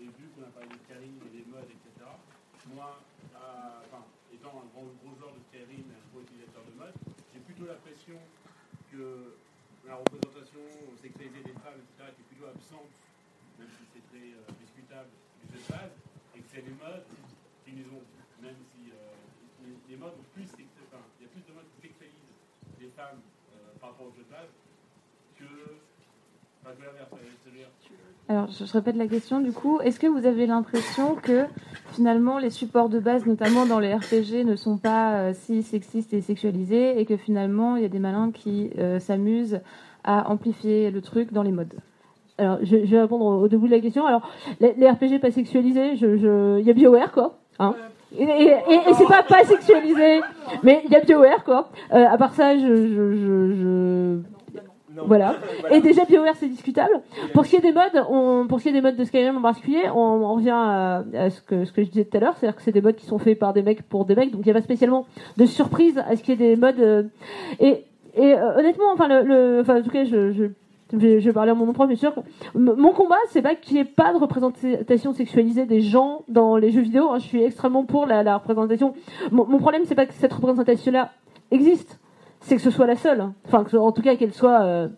Et 0.00 0.08
vu 0.08 0.24
qu'on 0.32 0.48
a 0.48 0.52
parlé 0.56 0.72
de 0.72 0.78
Skyrim 0.80 1.14
et 1.28 1.32
des 1.36 1.44
modes, 1.52 1.68
etc., 1.68 1.92
moi, 2.72 2.96
euh, 3.36 3.84
enfin, 3.92 4.08
étant 4.32 4.56
un 4.56 4.66
grand, 4.72 4.88
gros 5.04 5.12
joueur 5.20 5.36
de 5.36 5.40
Skyrim 5.52 5.84
et 5.84 5.96
un 6.00 6.04
gros 6.16 6.24
utilisateur 6.24 6.64
de 6.64 6.72
modes, 6.80 6.96
j'ai 7.36 7.44
plutôt 7.44 7.68
l'impression 7.68 8.16
que 8.88 9.36
la 9.84 10.00
représentation 10.00 10.64
sexualisée 11.04 11.44
des 11.44 11.56
femmes, 11.60 11.76
etc., 11.84 12.08
était 12.16 12.24
plutôt 12.32 12.46
absente, 12.48 12.88
même 13.58 13.66
si 13.74 13.82
c'est 13.90 14.04
très 14.14 14.30
euh, 14.30 14.46
discutable, 14.62 15.10
du 15.42 15.50
jeu 15.50 15.58
de 15.58 15.68
base, 15.74 15.94
et 16.34 16.38
que 16.38 16.48
c'est 16.54 16.62
les 16.62 16.76
modes 16.78 17.02
qui 17.66 17.74
nous 17.74 17.90
ont, 17.98 18.06
même 18.46 18.58
si 18.70 18.94
euh, 18.94 19.10
les, 19.66 19.74
les 19.90 19.98
modes 19.98 20.14
ont 20.14 20.28
plus, 20.38 20.46
sex- 20.54 20.70
enfin, 20.86 21.02
il 21.18 21.26
y 21.26 21.26
a 21.26 21.30
plus 21.34 21.42
de 21.42 21.50
modes 21.50 21.66
qui 21.74 21.90
sexualisent 21.90 22.30
euh, 23.02 23.80
par 23.80 23.90
rapport 23.90 24.06
au 24.06 24.10
jeu 24.10 24.24
de 24.24 24.30
base 24.30 24.48
que, 25.38 25.44
Alors, 28.28 28.48
je, 28.48 28.64
je 28.64 28.72
répète 28.72 28.96
la 28.96 29.06
question 29.06 29.40
du 29.40 29.52
coup. 29.52 29.80
Est-ce 29.80 29.98
que 30.00 30.06
vous 30.06 30.26
avez 30.26 30.46
l'impression 30.46 31.16
que 31.16 31.44
finalement 31.92 32.38
les 32.38 32.50
supports 32.50 32.88
de 32.88 32.98
base, 32.98 33.26
notamment 33.26 33.66
dans 33.66 33.78
les 33.78 33.94
RPG, 33.94 34.44
ne 34.44 34.56
sont 34.56 34.78
pas 34.78 35.14
euh, 35.16 35.32
si 35.34 35.62
sexistes 35.62 36.14
et 36.14 36.20
sexualisés 36.20 36.98
et 37.00 37.04
que 37.04 37.16
finalement 37.16 37.76
il 37.76 37.82
y 37.82 37.86
a 37.86 37.88
des 37.88 37.98
malins 37.98 38.30
qui 38.30 38.70
euh, 38.78 38.98
s'amusent 39.00 39.60
à 40.04 40.30
amplifier 40.30 40.90
le 40.90 41.02
truc 41.02 41.32
dans 41.32 41.42
les 41.42 41.52
modes? 41.52 41.74
Alors, 42.38 42.58
je, 42.62 42.84
je 42.84 42.90
vais 42.90 43.00
répondre 43.02 43.24
au, 43.24 43.42
au 43.42 43.48
début 43.48 43.66
de 43.66 43.72
la 43.72 43.80
question. 43.80 44.06
Alors, 44.06 44.28
les, 44.60 44.72
les 44.74 44.90
RPG 44.90 45.20
pas 45.20 45.30
sexualisés, 45.30 45.96
je, 45.96 46.16
je, 46.16 46.58
il 46.60 46.66
y 46.66 46.70
a 46.70 46.72
BioWare, 46.72 47.12
quoi. 47.12 47.38
Hein 47.58 47.74
et, 48.18 48.22
et, 48.24 48.46
et- 48.50 48.94
c'est 48.94 49.06
pas 49.08 49.22
pas 49.22 49.44
sexualisé, 49.44 50.20
mais 50.62 50.82
il 50.84 50.90
y 50.90 50.96
a 50.96 51.00
BioWare, 51.00 51.44
quoi. 51.44 51.68
Euh, 51.92 52.04
à 52.06 52.16
part 52.18 52.34
ça, 52.34 52.56
je, 52.56 52.66
je, 52.66 53.12
je, 53.14 53.52
je- 53.54 54.18
voilà. 55.06 55.36
Et 55.70 55.80
déjà 55.80 56.04
BioWare 56.04 56.34
c'est 56.36 56.48
discutable. 56.48 57.00
Pour 57.32 57.44
ce 57.46 57.50
qui 57.50 57.56
est 57.56 57.60
des 57.60 57.72
modes, 57.72 58.04
on, 58.10 58.46
pour 58.46 58.58
ce 58.58 58.64
qui 58.64 58.68
est 58.68 58.72
des 58.72 58.82
modes 58.82 58.96
de 58.96 59.04
Skyrim 59.04 59.38
en 59.38 59.40
particulier, 59.42 59.84
on, 59.94 59.98
on 59.98 60.34
revient 60.34 60.50
à, 60.50 61.02
à 61.14 61.30
ce 61.30 61.40
que 61.40 61.64
ce 61.64 61.72
que 61.72 61.82
je 61.82 61.88
disais 61.88 62.04
tout 62.04 62.16
à 62.18 62.20
l'heure, 62.20 62.34
c'est-à-dire 62.36 62.56
que 62.56 62.62
c'est 62.62 62.72
des 62.72 62.82
modes 62.82 62.96
qui 62.96 63.06
sont 63.06 63.18
faits 63.18 63.38
par 63.38 63.54
des 63.54 63.62
mecs 63.62 63.82
pour 63.88 64.04
des 64.04 64.14
mecs, 64.14 64.30
donc 64.30 64.42
il 64.42 64.44
n'y 64.44 64.50
a 64.50 64.54
pas 64.54 64.60
spécialement 64.60 65.06
de 65.38 65.46
surprise 65.46 65.96
à 66.06 66.14
ce 66.14 66.22
qu'il 66.22 66.38
y 66.40 66.44
ait 66.44 66.48
des 66.50 66.56
modes. 66.60 66.80
euh, 66.80 67.02
et 67.60 67.84
et 68.14 68.34
euh, 68.34 68.58
honnêtement, 68.58 68.92
enfin 68.92 69.08
le, 69.08 69.22
le- 69.22 69.60
enfin 69.62 69.78
en 69.80 69.82
tout 69.82 69.88
cas 69.88 70.04
je, 70.04 70.32
je 70.32 70.44
je 70.92 70.98
vais, 70.98 71.32
parler 71.32 71.52
en 71.52 71.56
mon 71.56 71.66
nom 71.66 71.72
propre, 71.72 71.88
bien 71.88 71.96
sûr. 71.96 72.14
Mon 72.54 72.92
combat, 72.92 73.16
c'est 73.28 73.42
pas 73.42 73.54
qu'il 73.54 73.74
n'y 73.74 73.80
ait 73.80 73.84
pas 73.84 74.12
de 74.12 74.18
représentation 74.18 75.12
sexualisée 75.12 75.64
des 75.64 75.80
gens 75.80 76.22
dans 76.28 76.56
les 76.56 76.70
jeux 76.70 76.82
vidéo. 76.82 77.10
hein. 77.10 77.18
Je 77.18 77.26
suis 77.26 77.42
extrêmement 77.42 77.84
pour 77.84 78.06
la, 78.06 78.36
représentation. 78.36 78.94
Mon, 79.30 79.46
mon 79.46 79.58
problème, 79.58 79.82
c'est 79.86 79.94
pas 79.94 80.06
que 80.06 80.14
cette 80.14 80.32
représentation-là 80.32 81.10
existe, 81.50 81.98
c'est 82.40 82.56
que 82.56 82.62
ce 82.62 82.70
soit 82.70 82.86
la 82.86 82.96
seule. 82.96 83.24
Enfin, 83.46 83.64
que, 83.64 83.76
en 83.76 83.92
tout 83.92 84.02
cas, 84.02 84.16
qu'elle 84.16 84.32
soit 84.32 84.62
euh, 84.62 84.88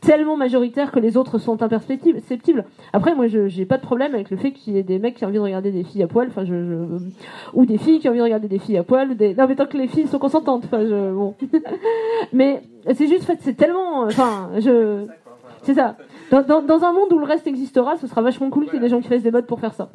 tellement 0.00 0.36
majoritaire 0.36 0.92
que 0.92 1.00
les 1.00 1.16
autres 1.16 1.38
sont 1.38 1.62
imperceptibles. 1.62 2.64
Après, 2.92 3.14
moi, 3.14 3.26
je 3.26 3.48
j'ai 3.48 3.66
pas 3.66 3.78
de 3.78 3.82
problème 3.82 4.14
avec 4.14 4.30
le 4.30 4.36
fait 4.36 4.52
qu'il 4.52 4.74
y 4.74 4.78
ait 4.78 4.82
des 4.82 4.98
mecs 4.98 5.16
qui 5.16 5.24
ont 5.24 5.28
envie 5.28 5.38
de 5.38 5.42
regarder 5.42 5.72
des 5.72 5.82
filles 5.82 6.02
à 6.02 6.06
poil, 6.06 6.28
enfin, 6.28 6.44
je, 6.44 6.54
ou 7.54 7.66
des 7.66 7.78
filles 7.78 7.98
qui 7.98 8.08
ont 8.08 8.12
envie 8.12 8.20
de 8.20 8.24
regarder 8.24 8.48
des 8.48 8.58
filles 8.58 8.78
à 8.78 8.84
poil, 8.84 9.08
non, 9.08 9.46
mais 9.48 9.56
tant 9.56 9.66
que 9.66 9.76
les 9.76 9.88
filles 9.88 10.06
sont 10.06 10.18
consentantes, 10.18 10.64
enfin, 10.66 10.84
bon. 10.84 11.34
mais 12.32 12.62
c'est 12.94 13.08
juste, 13.08 13.24
fait, 13.24 13.38
c'est 13.40 13.56
tellement, 13.56 14.02
enfin, 14.02 14.50
je, 14.58 15.06
c'est 15.62 15.74
ça. 15.74 15.96
Dans, 16.30 16.42
dans, 16.42 16.62
dans 16.62 16.84
un 16.84 16.92
monde 16.92 17.12
où 17.12 17.18
le 17.18 17.24
reste 17.24 17.46
existera, 17.46 17.96
ce 17.96 18.06
sera 18.06 18.22
vachement 18.22 18.50
cool 18.50 18.64
qu'il 18.66 18.74
y 18.74 18.76
ait 18.76 18.80
des 18.80 18.88
gens 18.88 19.00
qui 19.00 19.08
fassent 19.08 19.22
des 19.22 19.30
modes 19.30 19.46
pour 19.46 19.60
faire 19.60 19.74
ça. 19.74 19.88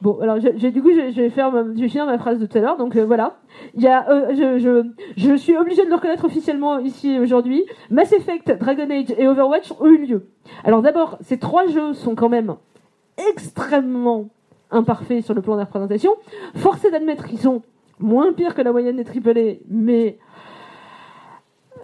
Bon, 0.00 0.18
alors 0.20 0.40
je, 0.40 0.48
je- 0.56 0.66
du 0.66 0.82
coup, 0.82 0.90
je, 0.90 1.12
je 1.12 1.20
vais 1.22 1.30
faire, 1.30 1.52
je 1.52 1.80
vais 1.80 1.88
finir 1.88 2.06
ma 2.06 2.18
phrase 2.18 2.40
de 2.40 2.46
tout 2.46 2.58
à 2.58 2.60
l'heure. 2.60 2.76
Donc 2.76 2.96
euh, 2.96 3.04
voilà, 3.04 3.36
il 3.74 3.82
y 3.82 3.86
a, 3.86 4.08
euh, 4.10 4.34
je, 4.34 4.58
je, 4.58 4.84
je 5.16 5.34
suis 5.36 5.56
obligée 5.56 5.84
de 5.84 5.88
le 5.90 5.94
reconnaître 5.94 6.24
officiellement 6.24 6.80
ici 6.80 7.20
aujourd'hui. 7.20 7.64
Mass 7.88 8.12
Effect, 8.12 8.50
Dragon 8.58 8.90
Age 8.90 9.14
et 9.16 9.28
Overwatch 9.28 9.72
ont 9.78 9.86
eu 9.86 9.98
lieu. 10.04 10.26
Alors 10.64 10.82
d'abord, 10.82 11.18
ces 11.20 11.38
trois 11.38 11.66
jeux 11.68 11.92
sont 11.94 12.16
quand 12.16 12.28
même 12.28 12.56
extrêmement 13.30 14.28
imparfaits 14.72 15.24
sur 15.24 15.34
le 15.34 15.42
plan 15.42 15.54
de 15.54 15.58
la 15.58 15.64
représentation. 15.64 16.12
Force 16.56 16.84
est 16.84 16.90
d'admettre 16.90 17.26
qu'ils 17.26 17.38
sont 17.38 17.62
moins 17.98 18.32
pires 18.32 18.54
que 18.54 18.62
la 18.62 18.72
moyenne 18.72 18.96
des 18.96 19.04
AAA, 19.04 19.58
mais 19.68 20.18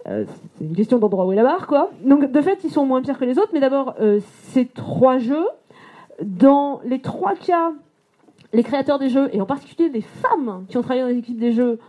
euh, 0.07 0.25
c'est 0.57 0.65
une 0.65 0.75
question 0.75 0.97
d'endroit 0.97 1.25
où 1.25 1.31
est 1.31 1.35
la 1.35 1.43
barre, 1.43 1.67
quoi. 1.67 1.91
Donc 2.03 2.31
de 2.31 2.41
fait, 2.41 2.59
ils 2.63 2.71
sont 2.71 2.85
moins 2.85 3.01
pires 3.01 3.19
que 3.19 3.25
les 3.25 3.37
autres. 3.37 3.51
Mais 3.53 3.59
d'abord, 3.59 3.95
euh, 3.99 4.19
ces 4.49 4.65
trois 4.65 5.17
jeux, 5.17 5.47
dans 6.21 6.81
les 6.83 7.01
trois 7.01 7.35
cas 7.35 7.71
les 8.51 8.63
créateurs 8.63 8.97
des 8.97 9.09
jeux, 9.09 9.29
et 9.31 9.41
en 9.41 9.45
particulier 9.45 9.89
les 9.89 10.01
femmes 10.01 10.65
qui 10.67 10.77
ont 10.77 10.81
travaillé 10.81 11.03
dans 11.03 11.09
les 11.09 11.19
équipes 11.19 11.37
des 11.37 11.51
jeux, 11.51 11.79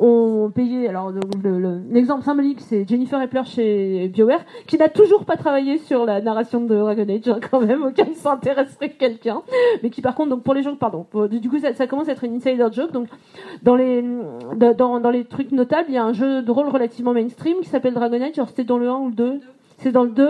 ont 0.00 0.50
payé. 0.50 0.88
Alors, 0.88 1.10
le- 1.10 1.20
le- 1.42 1.58
le- 1.60 1.80
l'exemple 1.90 2.24
symbolique, 2.24 2.60
c'est 2.60 2.88
Jennifer 2.88 3.20
Epler 3.22 3.42
chez 3.44 4.08
BioWare, 4.08 4.40
qui 4.66 4.78
n'a 4.78 4.88
toujours 4.88 5.24
pas 5.24 5.36
travaillé 5.36 5.78
sur 5.78 6.04
la 6.06 6.20
narration 6.20 6.60
de 6.62 6.74
Dragon 6.74 7.06
Age, 7.08 7.28
hein, 7.28 7.38
quand 7.50 7.60
même, 7.60 7.84
auquel 7.84 8.14
s'intéresserait 8.14 8.90
quelqu'un. 8.90 9.42
Mais 9.82 9.90
qui, 9.90 10.00
par 10.02 10.14
contre, 10.14 10.30
donc 10.30 10.42
pour 10.42 10.54
les 10.54 10.62
gens, 10.62 10.74
pardon, 10.74 11.06
du 11.30 11.48
coup, 11.50 11.58
ça, 11.58 11.74
ça 11.74 11.86
commence 11.86 12.08
à 12.08 12.12
être 12.12 12.24
une 12.24 12.34
insider 12.36 12.66
joke. 12.72 12.92
Donc, 12.92 13.08
dans 13.62 13.76
les, 13.76 14.02
dans 14.56 15.10
les 15.10 15.24
trucs 15.24 15.52
notables, 15.52 15.86
il 15.90 15.94
y 15.94 15.98
a 15.98 16.04
un 16.04 16.12
jeu 16.14 16.42
de 16.42 16.50
rôle 16.50 16.68
relativement 16.68 17.12
mainstream 17.12 17.58
qui 17.60 17.68
s'appelle 17.68 17.94
Dragon 17.94 18.20
Age. 18.20 18.32
Alors, 18.38 18.48
c'était 18.48 18.64
dans 18.64 18.78
le 18.78 18.88
1 18.88 18.96
ou 18.98 19.08
le 19.08 19.14
2 19.14 19.40
c'est 19.82 19.92
dans 19.92 20.04
le 20.04 20.10
2 20.10 20.28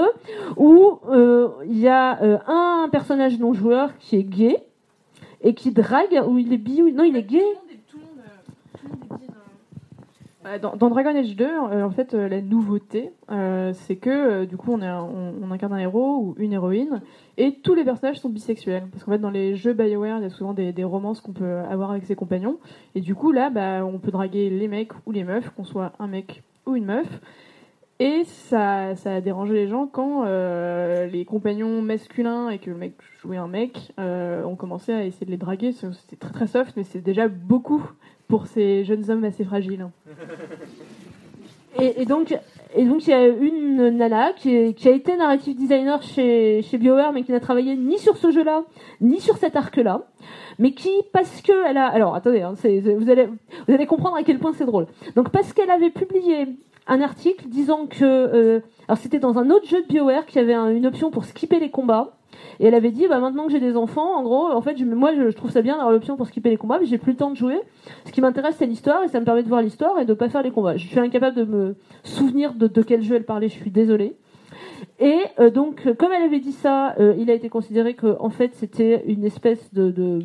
où 0.56 0.98
euh, 1.10 1.48
il 1.66 1.76
y 1.78 1.88
a 1.88 2.22
euh, 2.22 2.38
un 2.46 2.88
personnage 2.92 3.36
non 3.40 3.52
joueur 3.52 3.90
qui 3.98 4.14
est 4.14 4.22
gay 4.22 4.56
et 5.42 5.54
qui 5.54 5.72
drague 5.72 6.22
ou 6.28 6.38
il 6.38 6.52
est 6.52 6.56
bi 6.56 6.80
ou 6.82 6.90
non 6.92 7.02
il 7.02 7.16
est 7.16 7.24
gay 7.24 7.42
Tout 7.90 7.96
le 7.96 8.02
monde, 8.04 8.10
euh, 8.18 8.78
tout 8.78 8.86
le 8.86 8.90
monde 8.90 9.20
est 9.20 9.26
gay 9.26 9.32
Euh, 9.32 10.30
Dans, 10.43 10.88
Dragon 10.88 11.14
Age 11.14 11.36
2, 11.36 11.45
euh, 11.45 11.84
en 11.84 11.91
fait, 11.91 12.14
euh, 12.14 12.26
la 12.26 12.41
nouveauté, 12.41 13.12
euh, 13.30 13.74
c'est 13.74 13.97
que 13.97 14.47
du 14.47 14.57
coup, 14.57 14.72
on, 14.72 15.53
incarne 15.53 15.74
un 15.74 15.78
héros 15.78 16.16
ou 16.16 16.34
une 16.38 16.55
héroïne, 16.55 17.03
et 17.36 17.57
tous 17.57 17.74
les 17.74 17.84
personnages 17.84 18.20
sont 18.20 18.30
bisexuels. 18.30 18.86
Parce 18.91 19.05
qu'en 19.05 19.12
fait, 19.12 19.18
dans 19.18 19.30
les 19.30 19.55
jeux 19.55 19.74
Bioware, 19.74 20.16
il 20.16 20.22
y 20.22 20.26
a 20.26 20.30
souvent 20.30 20.55
des, 20.55 20.72
romances 20.82 21.20
qu'on 21.20 21.34
peut 21.34 21.59
avoir 21.70 21.91
avec 21.91 22.07
ses 22.07 22.14
compagnons, 22.14 22.59
et 22.95 23.03
du 23.03 23.14
coup, 23.14 23.32
là, 23.32 23.51
bah, 23.51 23.84
on 23.84 23.99
peut 23.99 24.11
draguer 24.11 24.49
les 24.49 24.66
mecs 24.66 24.93
ou 25.07 25.12
les 25.12 25.24
meufs, 25.24 25.51
qu'on 25.51 25.64
soit 25.64 25.93
un 25.99 26.07
mec 26.07 26.43
ou 26.64 26.74
une 26.74 26.86
meuf. 26.86 27.20
Et 27.99 28.24
ça, 28.24 28.97
ça 28.97 29.16
a 29.16 29.20
dérangé 29.20 29.53
les 29.53 29.68
gens 29.68 29.86
quand 29.86 30.24
les 30.24 31.26
compagnons 31.26 31.82
masculins 31.82 32.49
et 32.49 32.59
que 32.59 32.70
le 32.70 32.76
mec 32.76 32.95
jouait 33.20 33.36
un 33.36 33.47
mec 33.47 33.93
ont 33.99 34.57
commencé 34.57 34.91
à 34.91 35.05
essayer 35.05 35.26
de 35.26 35.30
les 35.30 35.36
draguer. 35.36 35.72
C'était 35.72 36.16
très 36.16 36.32
très 36.32 36.47
soft, 36.47 36.78
mais 36.78 36.82
c'est 36.84 37.03
déjà 37.03 37.28
beaucoup 37.28 37.82
pour 38.30 38.46
ces 38.46 38.84
jeunes 38.84 39.10
hommes 39.10 39.24
assez 39.24 39.44
fragiles. 39.44 39.86
Et, 41.78 42.02
et 42.02 42.04
donc, 42.04 42.36
et 42.74 42.84
donc 42.84 43.06
il 43.06 43.10
y 43.10 43.12
a 43.12 43.26
une 43.28 43.90
nana 43.90 44.32
qui, 44.32 44.50
a 44.56 44.90
été 44.90 45.16
narrative 45.16 45.56
designer 45.56 46.02
chez, 46.02 46.62
chez 46.62 46.78
BioWare, 46.78 47.12
mais 47.12 47.22
qui 47.22 47.30
n'a 47.32 47.40
travaillé 47.40 47.76
ni 47.76 47.98
sur 47.98 48.16
ce 48.16 48.30
jeu-là, 48.30 48.64
ni 49.00 49.20
sur 49.20 49.36
cet 49.36 49.54
arc-là, 49.56 50.02
mais 50.58 50.72
qui, 50.72 50.90
parce 51.12 51.42
que 51.42 51.52
elle 51.68 51.76
a, 51.76 51.86
alors 51.86 52.14
attendez, 52.16 52.40
hein, 52.42 52.54
vous 52.54 53.10
allez, 53.10 53.26
vous 53.68 53.74
allez 53.74 53.86
comprendre 53.86 54.16
à 54.16 54.22
quel 54.24 54.38
point 54.38 54.52
c'est 54.52 54.66
drôle. 54.66 54.86
Donc 55.14 55.30
parce 55.30 55.52
qu'elle 55.52 55.70
avait 55.70 55.90
publié 55.90 56.48
un 56.88 57.00
article 57.00 57.46
disant 57.48 57.86
que, 57.86 58.04
euh, 58.04 58.60
alors 58.88 58.98
c'était 58.98 59.20
dans 59.20 59.38
un 59.38 59.48
autre 59.50 59.68
jeu 59.68 59.82
de 59.82 59.86
BioWare 59.86 60.26
qui 60.26 60.38
avait 60.40 60.54
un- 60.54 60.70
une 60.70 60.86
option 60.86 61.10
pour 61.12 61.24
skipper 61.24 61.60
les 61.60 61.70
combats. 61.70 62.16
Et 62.59 62.66
elle 62.66 62.74
avait 62.74 62.91
dit, 62.91 63.07
bah 63.09 63.20
maintenant 63.20 63.47
que 63.47 63.53
j'ai 63.53 63.61
des 63.61 63.76
enfants, 63.76 64.16
en 64.16 64.22
gros, 64.22 64.51
en 64.51 64.61
fait, 64.61 64.78
moi, 64.82 65.14
je, 65.14 65.30
trouve 65.30 65.51
ça 65.51 65.62
bien 65.62 65.74
d'avoir 65.74 65.93
l'option 65.93 66.16
pour 66.16 66.26
skipper 66.26 66.51
les 66.51 66.57
combats, 66.57 66.78
mais 66.78 66.86
j'ai 66.86 66.99
plus 66.99 67.12
le 67.12 67.18
temps 67.18 67.30
de 67.30 67.36
jouer. 67.36 67.59
Ce 68.05 68.12
qui 68.12 68.20
m'intéresse, 68.20 68.57
c'est 68.59 68.66
l'histoire, 68.66 69.03
et 69.03 69.09
ça 69.09 69.20
me 69.20 69.24
permet 69.24 69.43
de 69.43 69.49
voir 69.49 69.62
l'histoire 69.62 69.99
et 69.99 70.05
de 70.05 70.14
pas 70.14 70.28
faire 70.28 70.43
les 70.43 70.51
combats. 70.51 70.76
Je 70.76 70.86
suis 70.86 71.01
incapable 71.01 71.36
de 71.36 71.45
me 71.45 71.76
souvenir 72.05 72.55
de, 72.55 72.66
de 72.66 72.82
quel 72.82 73.03
jeu 73.03 73.16
elle 73.16 73.24
parlait, 73.24 73.49
je 73.49 73.55
suis 73.55 73.70
désolée. 73.70 74.16
Et 74.99 75.20
euh, 75.38 75.51
donc, 75.51 75.82
comme 75.99 76.12
elle 76.12 76.22
avait 76.22 76.41
dit 76.41 76.53
ça, 76.53 76.95
euh, 76.99 77.14
il 77.18 77.30
a 77.30 77.34
été 77.34 77.49
considéré 77.49 77.95
que, 77.95 78.16
en 78.20 78.30
fait, 78.30 78.55
c'était 78.55 79.05
une 79.07 79.24
espèce 79.24 79.72
de 79.72 80.22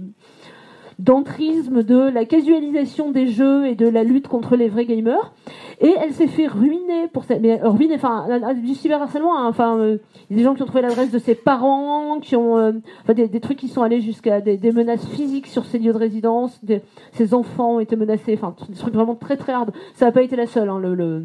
d'entrisme 1.00 1.84
de 1.84 1.98
la 2.10 2.26
casualisation 2.26 3.12
des 3.12 3.28
jeux 3.28 3.68
et 3.68 3.76
de 3.76 3.88
la 3.88 4.04
lutte 4.04 4.28
contre 4.28 4.56
les 4.56 4.70
vrais 4.70 4.86
gamers. 4.86 5.34
Et 5.82 5.94
elle 6.02 6.14
s'est 6.14 6.28
fait 6.28 6.48
ruiner 6.48 7.08
pour 7.12 7.26
ça. 7.26 7.38
Mais 7.40 7.62
euh, 7.62 7.70
ruiner, 7.70 7.96
enfin, 7.96 8.26
du 8.56 8.74
cyberharcèlement. 8.76 9.38
hein. 9.38 9.48
Enfin, 9.48 9.78
euh, 9.78 9.98
des 10.30 10.42
gens 10.42 10.56
qui 10.56 10.62
ont 10.64 10.66
trouvé 10.66 10.82
l'adresse 10.82 11.12
de 11.12 11.20
ses 11.20 11.36
parents, 11.36 12.20
qui 12.22 12.36
ont, 12.36 12.58
euh, 12.58 12.72
enfin, 13.04 13.14
des, 13.14 13.40
trucs 13.42 13.58
qui 13.58 13.68
sont 13.68 13.82
allés 13.82 14.02
jusqu'à 14.02 14.40
des, 14.40 14.72
menaces 14.72 15.06
physiques 15.08 15.48
sur 15.48 15.66
ses 15.66 15.80
lieux 15.80 15.94
de 15.94 15.98
résidence. 15.98 16.60
Ses 17.12 17.34
enfants 17.34 17.76
ont 17.76 17.80
été 17.80 17.96
menacés. 17.96 18.34
Enfin, 18.42 18.56
des 18.70 18.76
trucs 18.76 18.94
vraiment 18.94 19.16
très 19.16 19.36
très 19.38 19.52
hard. 19.52 19.72
Ça 19.96 20.06
n'a 20.06 20.12
pas 20.12 20.22
été 20.22 20.36
la 20.36 20.48
seule. 20.48 20.70
Hein, 20.70 20.80
le- 20.80 20.96
le- 20.96 21.24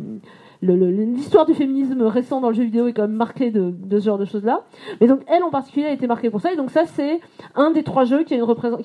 l'histoire 0.63 1.47
du 1.47 1.55
féminisme 1.55 2.03
récent 2.03 2.41
dans 2.41 2.49
le 2.49 2.55
jeu 2.55 2.65
vidéo 2.65 2.87
est 2.87 2.93
quand 2.93 3.03
même 3.03 3.13
marquée 3.13 3.51
de, 3.51 3.75
ce 3.91 4.05
genre 4.05 4.19
de 4.19 4.25
choses-là. 4.25 4.65
Mais 5.01 5.07
donc 5.07 5.21
elle 5.27 5.43
en 5.43 5.51
particulier 5.51 5.87
a 5.87 5.93
été 5.93 6.07
marquée 6.07 6.31
pour 6.31 6.41
ça. 6.41 6.53
Et 6.53 6.57
donc 6.57 6.71
ça 6.71 6.85
c'est 6.87 7.21
un 7.55 7.71
des 7.71 7.83
trois 7.83 8.05
jeux 8.05 8.25
qui 8.25 8.35
a, 8.35 8.39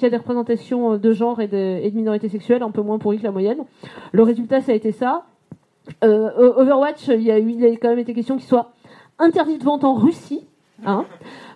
des 0.09 0.17
représentations 0.17 0.93
euh, 0.93 0.97
de 0.97 1.11
genre 1.11 1.41
et 1.41 1.47
de, 1.47 1.89
minorités 1.95 2.29
sexuelles 2.29 2.63
un 2.63 2.71
peu 2.71 2.81
moins 2.81 2.97
pourries 2.97 3.19
que 3.19 3.23
la 3.23 3.31
moyenne. 3.31 3.59
Le 4.11 4.23
résultat 4.23 4.61
ça 4.61 4.71
a 4.71 4.75
été 4.75 4.91
ça. 4.91 5.25
Euh, 6.03 6.53
Overwatch, 6.57 7.07
il 7.09 7.21
y 7.21 7.31
a 7.31 7.35
a 7.35 7.75
quand 7.75 7.89
même 7.89 7.99
été 7.99 8.13
question 8.13 8.37
qu'il 8.37 8.45
soit 8.45 8.71
interdit 9.19 9.57
de 9.57 9.63
vente 9.63 9.83
en 9.83 9.93
Russie. 9.93 10.47
Hein, 10.85 11.05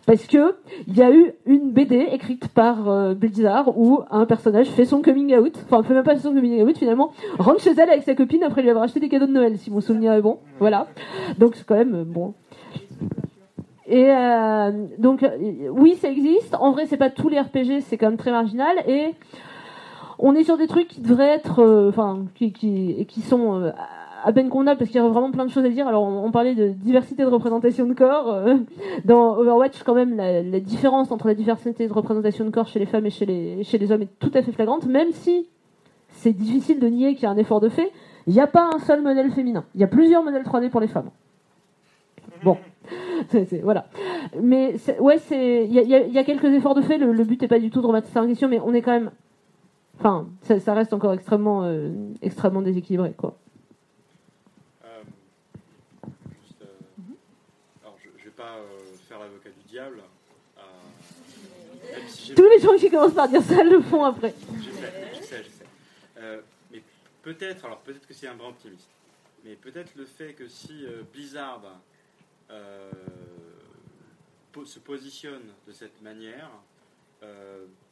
parce 0.09 0.25
que 0.25 0.55
il 0.87 0.97
y 0.97 1.03
a 1.03 1.11
eu 1.11 1.33
une 1.45 1.71
BD 1.71 1.97
écrite 2.11 2.47
par 2.47 2.89
euh, 2.89 3.13
Blizzard 3.13 3.77
où 3.77 3.99
un 4.09 4.25
personnage 4.25 4.65
fait 4.65 4.85
son 4.85 5.03
coming 5.03 5.37
out, 5.37 5.55
enfin 5.65 5.83
fait 5.83 5.93
même 5.93 6.03
pas 6.03 6.17
son 6.17 6.33
coming 6.33 6.63
out 6.63 6.75
finalement, 6.79 7.11
rentre 7.37 7.61
chez 7.61 7.73
elle 7.77 7.91
avec 7.91 8.01
sa 8.01 8.15
copine 8.15 8.41
après 8.41 8.63
lui 8.63 8.71
avoir 8.71 8.85
acheté 8.85 8.99
des 8.99 9.07
cadeaux 9.07 9.27
de 9.27 9.33
Noël 9.33 9.59
si 9.59 9.69
mon 9.69 9.81
souvenir 9.81 10.13
est 10.13 10.21
bon, 10.23 10.39
voilà. 10.57 10.87
Donc 11.37 11.55
c'est 11.55 11.63
quand 11.63 11.75
même 11.75 11.93
euh, 11.93 12.03
bon. 12.05 12.33
Et 13.85 14.09
euh, 14.09 14.87
donc 14.97 15.23
oui 15.73 15.93
ça 15.93 16.09
existe. 16.09 16.55
En 16.59 16.71
vrai 16.71 16.87
c'est 16.87 16.97
pas 16.97 17.11
tous 17.11 17.29
les 17.29 17.39
RPG, 17.39 17.81
c'est 17.81 17.97
quand 17.97 18.07
même 18.07 18.17
très 18.17 18.31
marginal 18.31 18.77
et 18.87 19.13
on 20.17 20.33
est 20.33 20.43
sur 20.43 20.57
des 20.57 20.65
trucs 20.65 20.87
qui 20.87 21.01
devraient 21.01 21.35
être, 21.35 21.87
enfin 21.87 22.25
qui, 22.33 22.51
qui, 22.51 23.05
qui 23.07 23.21
sont 23.21 23.71
à 24.23 24.33
peine 24.33 24.49
convenables 24.49 24.77
parce 24.77 24.89
qu'il 24.89 25.01
y 25.01 25.03
a 25.03 25.07
vraiment 25.07 25.31
plein 25.31 25.45
de 25.45 25.51
choses 25.51 25.65
à 25.65 25.69
dire. 25.69 25.87
Alors 25.87 26.03
on, 26.03 26.31
parlait 26.31 26.55
de 26.55 26.69
diversité 26.69 27.23
de 27.23 27.27
représentation 27.27 27.85
de 27.85 27.93
corps. 27.93 28.33
euh, 28.33 28.55
dans 29.05 29.37
Overwatch, 29.37 29.83
quand 29.83 29.95
même, 29.95 30.15
la, 30.15 30.59
différence 30.59 31.11
entre 31.11 31.27
la 31.27 31.35
diversité 31.35 31.87
de 31.87 31.93
représentation 31.93 32.45
de 32.45 32.49
corps 32.49 32.67
chez 32.67 32.79
les 32.79 32.85
femmes 32.85 33.05
et 33.05 33.09
chez 33.09 33.25
les, 33.25 33.91
hommes 33.91 34.03
est 34.03 34.19
tout 34.19 34.31
à 34.33 34.41
fait 34.41 34.51
flagrante, 34.51 34.85
même 34.85 35.11
si 35.11 35.47
c'est 36.09 36.33
difficile 36.33 36.79
de 36.79 36.87
nier 36.87 37.15
qu'il 37.15 37.23
y 37.23 37.25
a 37.27 37.31
un 37.31 37.37
effort 37.37 37.59
de 37.59 37.69
fait. 37.69 37.91
Il 38.27 38.33
n'y 38.33 38.41
a 38.41 38.47
pas 38.47 38.69
un 38.73 38.79
seul 38.79 39.01
modèle 39.01 39.31
féminin. 39.31 39.63
Il 39.75 39.81
y 39.81 39.83
a 39.83 39.87
plusieurs 39.87 40.23
modèles 40.23 40.43
3D 40.43 40.69
pour 40.69 40.81
les 40.81 40.87
femmes. 40.87 41.09
Bon, 42.43 42.57
voilà. 43.63 43.87
Mais 44.41 44.75
ouais, 44.99 45.17
il 45.31 45.71
y 45.71 46.17
a, 46.17 46.23
quelques 46.23 46.45
efforts 46.45 46.75
de 46.75 46.81
fait. 46.81 46.97
Le, 46.97 47.23
but 47.23 47.41
n'est 47.41 47.47
pas 47.47 47.59
du 47.59 47.69
tout 47.69 47.81
de 47.81 47.87
remettre 47.87 48.07
ça 48.07 48.21
en 48.21 48.27
question, 48.27 48.47
mais 48.47 48.59
on 48.59 48.73
est 48.73 48.81
quand 48.81 48.91
même, 48.91 49.11
enfin, 49.97 50.27
ça, 50.43 50.59
ça 50.59 50.73
reste 50.73 50.93
encore 50.93 51.13
extrêmement, 51.13 51.63
euh, 51.63 51.91
extrêmement 52.21 52.61
déséquilibré, 52.61 53.13
quoi. 53.17 53.35
Euh, 54.85 55.01
juste, 56.41 56.61
euh, 56.61 56.65
alors, 57.83 57.95
je, 58.03 58.09
je 58.17 58.25
vais 58.25 58.31
pas 58.31 58.57
euh, 58.57 58.95
faire 59.07 59.19
l'avocat 59.19 59.49
du 59.49 59.69
diable. 59.69 60.01
euh, 60.57 60.61
même 61.97 62.07
si 62.07 62.18
j'ai- 62.18 62.18
Tous 62.35 62.49
les 62.49 62.59
gens 62.59 62.75
qui 62.77 62.89
commencent 62.89 63.13
par 63.13 63.27
dire 63.27 63.41
ça 63.41 63.63
le 63.63 63.81
font 63.81 64.03
après. 64.05 64.33
Je 64.57 64.69
sais, 64.71 64.93
je 65.15 65.23
sais, 65.23 65.43
je 65.43 65.49
sais. 65.49 65.65
Euh, 66.17 66.41
mais 66.71 66.81
peut-être, 67.23 67.65
alors 67.65 67.79
peut-être 67.79 68.07
que 68.07 68.13
c'est 68.13 68.27
un 68.27 68.35
brin 68.35 68.49
optimiste, 68.49 68.87
mais 69.43 69.55
peut-être 69.55 69.95
le 69.95 70.05
fait 70.05 70.33
que 70.33 70.47
si 70.47 70.85
euh, 70.85 71.01
Blizzard 71.13 71.61
euh, 72.51 72.91
po- 74.51 74.65
se 74.65 74.79
positionne 74.79 75.43
de 75.67 75.71
cette 75.71 76.01
manière 76.01 76.49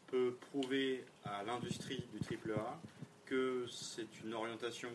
peut 0.08 0.36
prouver 0.52 1.04
à 1.26 1.44
l'industrie 1.44 2.02
du 2.14 2.52
AAA 2.52 2.80
que 3.26 3.66
c'est 3.70 4.08
une 4.24 4.34
orientation 4.34 4.88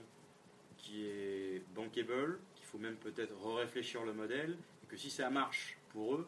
qui 0.79 1.05
est 1.07 1.63
bankable, 1.75 2.39
qu'il 2.57 2.65
faut 2.65 2.79
même 2.79 2.95
peut-être 2.97 3.35
réfléchir 3.57 4.05
le 4.05 4.15
modèle, 4.15 4.57
et 4.83 4.87
que 4.87 4.97
si 4.97 5.11
ça 5.11 5.29
marche 5.29 5.77
pour 5.93 6.15
eux, 6.15 6.27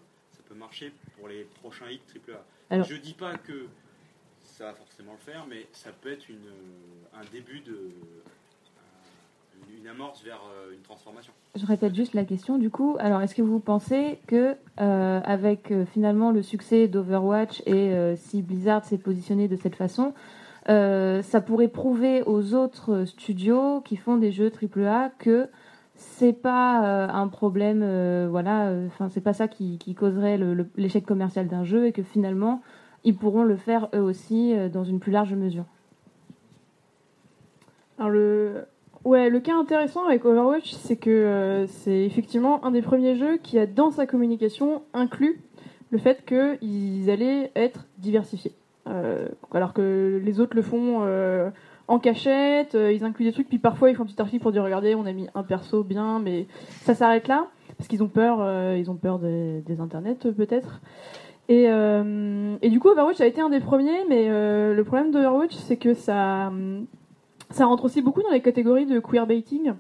peut 0.55 0.59
marcher 0.59 0.93
pour 1.19 1.29
les 1.29 1.47
prochains 1.63 1.87
hits 1.91 2.01
AAA. 2.15 2.39
Alors- 2.71 2.87
Je 2.87 2.97
dis 2.97 3.15
pas 3.15 3.37
que 3.37 3.67
ça 4.43 4.67
va 4.67 4.75
forcément 4.75 5.13
le 5.13 5.33
faire, 5.33 5.47
mais 5.49 5.67
ça 5.73 5.91
peut 6.01 6.13
être 6.13 6.29
une, 6.29 6.37
euh, 6.37 7.19
un 7.21 7.25
début 7.33 7.61
de. 7.61 7.73
un- 7.73 8.31
une 9.81 9.89
amorce 9.89 10.23
vers 10.23 10.41
euh, 10.53 10.73
une 10.73 10.81
transformation. 10.83 11.33
Je 11.55 11.65
répète 11.67 11.95
juste 11.95 12.15
la 12.15 12.25
question 12.25 12.59
du 12.59 12.71
coup. 12.71 12.97
Alors, 13.01 13.21
est-ce 13.23 13.35
que 13.35 13.43
vous 13.43 13.61
pensez 13.61 14.19
que 14.27 14.57
euh, 14.81 15.21
avec 15.25 15.71
euh, 15.71 15.85
finalement 15.87 16.31
le 16.31 16.43
succès 16.43 16.89
d'Overwatch 16.89 17.61
et 17.67 17.73
euh, 17.93 18.17
si 18.17 18.43
Blizzard 18.43 18.85
s'est 18.85 18.99
positionné 18.99 19.49
de 19.49 19.57
cette 19.57 19.77
façon, 19.77 20.13
euh, 20.69 21.23
ça 21.23 21.41
pourrait 21.41 21.69
prouver 21.69 22.23
aux 22.23 22.55
autres 22.55 23.05
studios 23.05 23.81
qui 23.83 23.97
font 23.97 24.17
des 24.17 24.33
jeux 24.33 24.51
AAA 24.51 25.11
que 25.19 25.49
c'est 25.97 26.33
pas 26.33 26.85
euh, 26.85 27.09
un 27.09 27.29
problème, 27.29 27.81
euh, 27.83 28.27
voilà, 28.31 28.69
euh, 28.69 28.87
enfin 28.87 29.09
c'est 29.09 29.21
pas 29.21 29.33
ça 29.33 29.49
qui, 29.49 29.79
qui 29.79 29.95
causerait 29.95 30.39
l'échec 30.77 31.05
commercial 31.07 31.47
d'un 31.47 31.65
jeu 31.65 31.87
et 31.87 31.93
que 31.93 32.03
finalement 32.03 32.63
ils 33.05 33.17
pourront 33.17 33.45
le 33.45 33.57
faire 33.57 33.89
eux 33.95 34.01
aussi 34.01 34.55
dans 34.73 34.85
une 34.85 34.99
plus 34.99 35.13
large 35.13 35.35
mesure. 35.35 35.67
Alors 37.99 38.11
le, 38.11 38.65
ouais, 39.05 39.29
le 39.29 39.41
cas 39.41 39.55
intéressant 39.57 40.07
avec 40.07 40.25
Overwatch, 40.25 40.73
c'est 40.73 40.97
que 40.97 41.67
c'est 41.69 42.05
effectivement 42.05 42.65
un 42.65 42.71
des 42.71 42.81
premiers 42.81 43.15
jeux 43.15 43.37
qui 43.37 43.59
a 43.59 43.67
dans 43.67 43.91
sa 43.91 44.07
communication 44.07 44.83
inclus 44.95 45.39
le 45.91 45.99
fait 45.99 46.25
qu'ils 46.25 47.11
allaient 47.11 47.53
être 47.55 47.87
diversifiés. 47.99 48.55
Alors 49.53 49.75
que 49.75 50.21
les 50.25 50.41
autres 50.41 50.57
le 50.57 50.63
font 50.63 51.05
en 51.87 51.99
cachette, 51.99 52.75
euh, 52.75 52.93
ils 52.93 53.05
incluent 53.05 53.27
des 53.27 53.33
trucs, 53.33 53.49
puis 53.49 53.59
parfois 53.59 53.91
ils 53.91 53.97
font 53.97 54.05
un 54.05 54.07
petit 54.07 54.21
article 54.21 54.43
pour 54.43 54.53
dire 54.53 54.65
regardez, 54.65 54.95
on 54.95 55.05
a 55.05 55.13
mis 55.13 55.29
un 55.35 55.43
perso 55.43 55.85
bien, 55.85 56.19
mais 56.19 56.47
ça 56.83 56.95
s'arrête 56.95 57.29
là 57.29 57.49
parce 57.77 57.89
qu'ils 57.89 58.03
ont 58.03 58.09
peur, 58.09 58.39
euh, 58.41 58.77
ils 58.79 58.91
ont 58.91 58.95
peur 58.95 59.19
des, 59.19 59.61
des 59.61 59.81
internets 59.81 60.17
euh, 60.25 60.33
peut-être. 60.33 60.81
Et, 61.49 61.65
et 61.65 62.71
du 62.71 62.81
coup, 62.81 62.89
Overwatch 62.89 63.21
a 63.21 63.27
été 63.27 63.43
un 63.43 63.51
des 63.51 63.61
premiers, 63.61 64.07
mais 64.09 64.31
le 64.31 64.83
problème 64.83 65.11
d'Overwatch, 65.11 65.53
c'est 65.53 65.77
que 65.77 65.93
ça, 65.93 66.51
ça 67.51 67.67
rentre 67.67 67.85
aussi 67.85 68.01
beaucoup 68.01 68.23
dans 68.23 68.31
les 68.31 68.41
catégories 68.41 68.87
de 68.87 68.99
queerbaiting. 68.99 69.75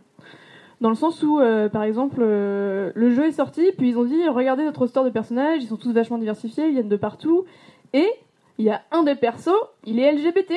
Dans 0.82 0.90
le 0.90 0.94
sens 0.94 1.22
où, 1.22 1.40
par 1.72 1.84
exemple, 1.84 2.20
le 2.20 3.10
jeu 3.14 3.28
est 3.28 3.32
sorti, 3.32 3.72
puis 3.78 3.88
ils 3.88 3.98
ont 3.98 4.04
dit 4.04 4.28
regardez 4.28 4.62
notre 4.62 4.80
roster 4.80 5.04
de 5.04 5.08
personnages, 5.08 5.62
ils 5.62 5.68
sont 5.68 5.78
tous 5.78 5.90
vachement 5.90 6.18
diversifiés, 6.18 6.66
ils 6.66 6.72
viennent 6.72 6.90
de 6.90 6.96
partout, 6.96 7.46
et 7.94 8.10
il 8.58 8.66
y 8.66 8.70
a 8.70 8.82
un 8.90 9.02
des 9.02 9.14
persos, 9.14 9.48
il 9.86 9.98
est 10.00 10.12
LGBT. 10.12 10.52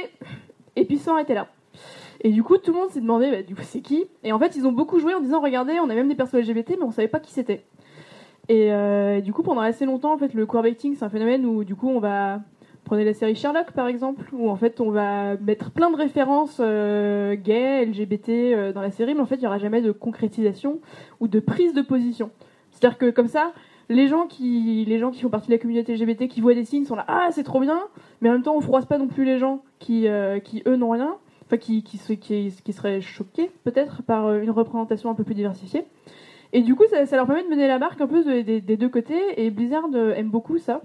Et 0.77 0.85
puis 0.85 0.97
ça 0.97 1.11
arrêté 1.11 1.33
là. 1.33 1.47
Et 2.21 2.31
du 2.31 2.43
coup, 2.43 2.57
tout 2.57 2.71
le 2.71 2.77
monde 2.77 2.89
s'est 2.89 3.01
demandé, 3.01 3.29
bah, 3.29 3.43
du 3.43 3.55
coup, 3.55 3.61
c'est 3.63 3.81
qui? 3.81 4.05
Et 4.23 4.31
en 4.31 4.39
fait, 4.39 4.55
ils 4.55 4.65
ont 4.65 4.71
beaucoup 4.71 4.99
joué 4.99 5.13
en 5.13 5.19
disant 5.19 5.41
regardez, 5.41 5.79
on 5.79 5.89
a 5.89 5.95
même 5.95 6.07
des 6.07 6.15
persos 6.15 6.35
LGBT, 6.35 6.71
mais 6.77 6.83
on 6.83 6.91
savait 6.91 7.07
pas 7.07 7.19
qui 7.19 7.31
c'était. 7.31 7.65
Et 8.49 8.71
euh, 8.71 9.19
du 9.19 9.33
coup, 9.33 9.43
pendant 9.43 9.61
assez 9.61 9.85
longtemps, 9.85 10.13
en 10.13 10.17
fait, 10.17 10.33
le 10.33 10.45
queerbaiting, 10.45 10.95
c'est 10.95 11.03
un 11.03 11.09
phénomène 11.09 11.45
où, 11.45 11.63
du 11.63 11.75
coup, 11.75 11.89
on 11.89 11.99
va 11.99 12.39
Prenez 12.87 13.03
la 13.03 13.13
série 13.13 13.35
Sherlock 13.35 13.73
par 13.73 13.89
exemple, 13.89 14.29
où 14.31 14.49
en 14.49 14.55
fait 14.55 14.79
on 14.79 14.91
va 14.91 15.35
mettre 15.35 15.71
plein 15.71 15.91
de 15.91 15.97
références 15.97 16.59
euh, 16.61 17.35
gays, 17.35 17.83
LGBT 17.83 18.29
euh, 18.29 18.71
dans 18.71 18.79
la 18.79 18.91
série, 18.91 19.13
mais 19.13 19.19
en 19.19 19.25
fait 19.25 19.35
il 19.35 19.41
n'y 19.41 19.47
aura 19.47 19.57
jamais 19.57 19.81
de 19.81 19.91
concrétisation 19.91 20.79
ou 21.19 21.27
de 21.27 21.41
prise 21.41 21.73
de 21.73 21.81
position. 21.81 22.31
C'est-à-dire 22.71 22.97
que 22.97 23.09
comme 23.09 23.27
ça, 23.27 23.51
les 23.89 24.07
gens 24.07 24.27
qui 24.27 24.83
les 24.85 24.99
gens 24.99 25.11
qui 25.11 25.21
font 25.21 25.29
partie 25.29 25.47
de 25.47 25.53
la 25.53 25.59
communauté 25.59 25.95
LGBT 25.95 26.27
qui 26.27 26.41
voient 26.41 26.53
des 26.53 26.65
signes 26.65 26.85
sont 26.85 26.95
là 26.95 27.05
ah 27.07 27.27
c'est 27.31 27.43
trop 27.43 27.59
bien, 27.59 27.79
mais 28.21 28.29
en 28.29 28.33
même 28.33 28.43
temps 28.43 28.55
on 28.55 28.61
froisse 28.61 28.85
pas 28.85 28.97
non 28.97 29.07
plus 29.07 29.23
les 29.25 29.37
gens 29.37 29.63
qui 29.79 30.07
euh, 30.07 30.39
qui 30.39 30.61
eux 30.67 30.75
n'ont 30.75 30.89
rien, 30.91 31.15
enfin 31.45 31.57
qui 31.57 31.83
qui, 31.83 31.99
qui 32.17 32.73
seraient 32.73 33.01
choqués 33.01 33.49
peut-être 33.63 34.03
par 34.03 34.25
euh, 34.27 34.41
une 34.41 34.51
représentation 34.51 35.09
un 35.09 35.15
peu 35.15 35.23
plus 35.23 35.35
diversifiée. 35.35 35.85
Et 36.53 36.61
du 36.61 36.75
coup 36.75 36.83
ça, 36.89 37.03
leur 37.15 37.27
permet 37.27 37.43
de 37.43 37.49
mener 37.49 37.67
la 37.67 37.77
marque 37.79 37.99
un 38.01 38.07
peu 38.07 38.23
de- 38.23 38.41
des- 38.41 38.61
des 38.61 38.77
deux 38.77 38.89
côtés 38.89 39.19
et 39.37 39.49
Blizzard 39.51 39.83
euh, 39.93 40.13
aime 40.15 40.29
beaucoup 40.29 40.57
ça. 40.57 40.81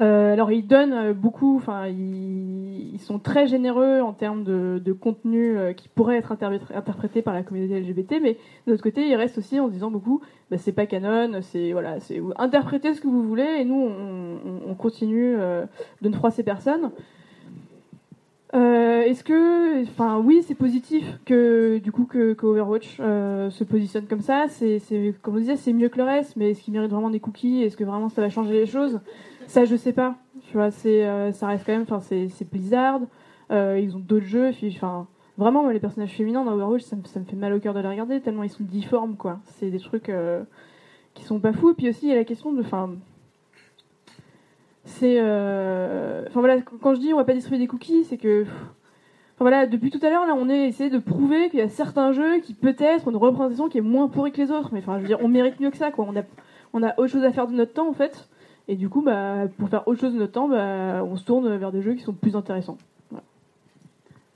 Euh, 0.00 0.32
alors 0.32 0.52
ils 0.52 0.64
donnent 0.66 0.92
euh, 0.92 1.12
beaucoup, 1.12 1.56
enfin 1.56 1.88
ils, 1.88 2.98
sont 3.00 3.18
très 3.18 3.46
généreux 3.48 4.00
en 4.00 4.12
termes 4.12 4.44
de, 4.44 4.80
de 4.84 4.92
contenu 4.92 5.56
euh, 5.56 5.72
qui 5.72 5.88
pourrait 5.88 6.16
être 6.16 6.30
interprété, 6.30 7.22
par 7.22 7.34
la 7.34 7.42
communauté 7.42 7.80
LGBT, 7.80 8.20
mais 8.22 8.34
de 8.66 8.72
l'autre 8.72 8.82
côté 8.82 9.08
ils 9.08 9.14
restent 9.16 9.38
aussi 9.38 9.58
en 9.58 9.66
disant 9.68 9.90
beaucoup, 9.90 10.20
bah, 10.50 10.58
c'est 10.58 10.72
pas 10.72 10.86
canon, 10.86 11.40
c'est 11.42 11.72
voilà, 11.72 11.98
c'est 12.00 12.20
interprétez 12.36 12.94
ce 12.94 13.00
que 13.00 13.08
vous 13.08 13.22
voulez 13.22 13.56
et 13.60 13.64
nous 13.64 13.74
on, 13.74 14.38
on- 14.68 14.70
on 14.70 14.74
continue 14.74 15.36
de 15.36 16.08
ne 16.08 16.14
froisser 16.14 16.42
personne. 16.42 16.90
Est-ce 18.52 19.24
que, 19.24 19.82
enfin, 19.84 20.18
oui, 20.22 20.42
c'est 20.46 20.54
positif 20.54 21.18
que 21.24 21.78
du 21.78 21.92
coup 21.92 22.04
que, 22.04 22.36
Overwatch 22.42 22.96
se 22.96 23.64
positionne 23.64 24.06
comme 24.06 24.20
ça. 24.20 24.46
C'est, 24.48 24.78
c'est- 24.80 25.14
comme 25.22 25.36
on 25.36 25.38
disait, 25.38 25.56
c'est 25.56 25.72
mieux 25.72 25.88
que 25.88 25.96
le 25.98 26.04
reste, 26.04 26.36
mais 26.36 26.50
est-ce 26.50 26.62
qu'il 26.62 26.74
mérite 26.74 26.90
vraiment 26.90 27.10
des 27.10 27.20
cookies? 27.20 27.62
Est-ce 27.62 27.76
que 27.76 27.84
vraiment 27.84 28.08
ça 28.10 28.20
va 28.20 28.28
changer 28.28 28.52
les 28.52 28.66
choses? 28.66 29.00
Ça, 29.48 29.64
je 29.64 29.76
sais 29.76 29.94
pas. 29.94 30.14
Tu 30.50 30.58
vois, 30.58 30.70
c'est, 30.70 31.06
euh, 31.06 31.32
ça 31.32 31.46
reste 31.46 31.64
quand 31.64 31.72
même, 31.72 31.82
enfin, 31.82 32.00
c'est, 32.00 32.28
c'est 32.28 32.48
Blizzard. 32.48 33.00
Euh, 33.50 33.80
ils 33.82 33.96
ont 33.96 33.98
d'autres 33.98 34.26
jeux. 34.26 34.50
Enfin, 34.66 35.06
vraiment, 35.38 35.62
moi, 35.62 35.72
les 35.72 35.80
personnages 35.80 36.12
féminins 36.12 36.44
dans 36.44 36.52
Overwatch, 36.52 36.82
ça 36.82 36.96
ça 37.06 37.18
me 37.18 37.24
fait 37.24 37.34
mal 37.34 37.54
au 37.54 37.58
cœur 37.58 37.72
de 37.72 37.80
les 37.80 37.88
regarder 37.88 38.20
tellement 38.20 38.42
ils 38.42 38.50
sont 38.50 38.62
difformes, 38.62 39.16
quoi. 39.16 39.40
C'est 39.44 39.70
des 39.70 39.78
trucs 39.80 40.10
euh, 40.10 40.44
qui 41.14 41.24
sont 41.24 41.40
pas 41.40 41.54
fous. 41.54 41.70
Et 41.70 41.74
puis 41.74 41.88
aussi, 41.88 42.06
il 42.06 42.08
y 42.10 42.12
a 42.12 42.16
la 42.16 42.24
question 42.24 42.52
de, 42.52 42.60
enfin, 42.60 42.90
c'est 44.84 45.18
enfin 45.18 46.40
voilà 46.40 46.60
quand 46.80 46.94
je 46.94 47.00
dis 47.00 47.12
on 47.12 47.18
va 47.18 47.24
pas 47.24 47.34
distribuer 47.34 47.58
des 47.58 47.66
cookies 47.66 48.04
c'est 48.04 48.16
que 48.16 48.44
enfin 48.44 49.40
voilà 49.40 49.66
depuis 49.66 49.90
tout 49.90 50.00
à 50.02 50.08
l'heure 50.08 50.26
là 50.26 50.34
on 50.34 50.48
est 50.48 50.66
essayé 50.66 50.88
de 50.88 50.98
prouver 50.98 51.50
qu'il 51.50 51.58
y 51.58 51.62
a 51.62 51.68
certains 51.68 52.12
jeux 52.12 52.38
qui 52.40 52.54
peut-être 52.54 53.06
ont 53.06 53.10
une 53.10 53.18
représentation 53.18 53.68
qui 53.68 53.76
est 53.76 53.82
moins 53.82 54.08
pourrie 54.08 54.32
que 54.32 54.40
les 54.40 54.50
autres 54.50 54.70
mais 54.72 54.78
enfin 54.78 54.96
je 54.96 55.02
veux 55.02 55.08
dire 55.08 55.18
on 55.20 55.28
mérite 55.28 55.60
mieux 55.60 55.70
que 55.70 55.76
ça 55.76 55.90
quoi 55.90 56.06
on 56.08 56.16
a 56.16 56.22
on 56.72 56.82
a 56.82 56.98
autre 56.98 57.08
chose 57.08 57.24
à 57.24 57.32
faire 57.32 57.46
de 57.46 57.52
notre 57.52 57.74
temps 57.74 57.88
en 57.88 57.92
fait 57.92 58.30
et 58.68 58.76
du 58.76 58.88
coup 58.88 59.02
bah 59.02 59.48
pour 59.58 59.68
faire 59.68 59.86
autre 59.88 60.00
chose 60.00 60.12
de 60.14 60.18
notre 60.18 60.32
temps 60.32 60.48
bah 60.48 61.02
on 61.04 61.16
se 61.16 61.24
tourne 61.24 61.56
vers 61.56 61.72
des 61.72 61.82
jeux 61.82 61.94
qui 61.94 62.02
sont 62.02 62.12
plus 62.12 62.36
intéressants 62.36 62.78
Voilà. 63.10 63.24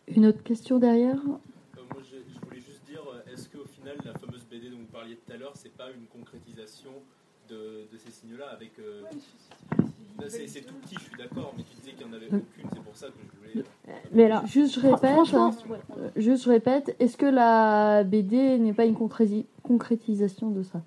Une 0.08 0.26
autre 0.26 0.42
question 0.42 0.78
derrière? 0.78 1.16
Euh, 1.16 1.80
moi, 1.92 2.00
je, 2.02 2.16
je 2.16 2.46
voulais 2.46 2.60
juste 2.60 2.82
dire, 2.86 3.02
euh, 3.12 3.32
est-ce 3.32 3.48
qu'au 3.48 3.64
final, 3.64 3.96
la 4.04 4.12
fameuse 4.14 4.44
BD 4.50 4.70
dont 4.70 4.78
vous 4.78 4.92
parliez 4.92 5.16
tout 5.16 5.32
à 5.32 5.36
l'heure, 5.36 5.52
c'est 5.54 5.72
pas 5.76 5.88
une 5.90 6.06
concrétisation 6.06 6.90
de, 7.48 7.86
de 7.92 7.98
ces 7.98 8.10
signes-là 8.10 8.46
avec. 8.52 8.72
euh, 8.78 9.02
là, 10.20 10.28
c'est, 10.28 10.46
c'est 10.46 10.60
tout 10.62 10.74
petit, 10.82 10.94
je 10.96 11.00
suis 11.04 11.16
d'accord, 11.16 11.52
mais 11.56 11.62
tu 11.64 11.74
disais 11.76 11.92
qu'il 11.92 12.06
n'y 12.06 12.12
en 12.12 12.16
avait 12.16 12.26
aucune, 12.26 12.68
c'est 12.72 12.82
pour 12.82 12.96
ça 12.96 13.06
que 13.08 13.12
je 13.22 13.50
voulais. 13.60 13.66
Mais 14.12 14.24
alors, 14.24 14.46
juste 14.46 14.74
je 14.74 14.80
répète, 14.80 15.34
euh, 15.34 16.08
juste 16.16 16.44
je 16.44 16.50
répète, 16.50 16.96
est-ce 16.98 17.16
que 17.16 17.26
la 17.26 18.04
BD 18.04 18.58
n'est 18.58 18.72
pas 18.74 18.84
une 18.86 18.94
concréti- 18.94 19.46
concrétisation 19.62 20.50
de 20.50 20.62
ça? 20.62 20.82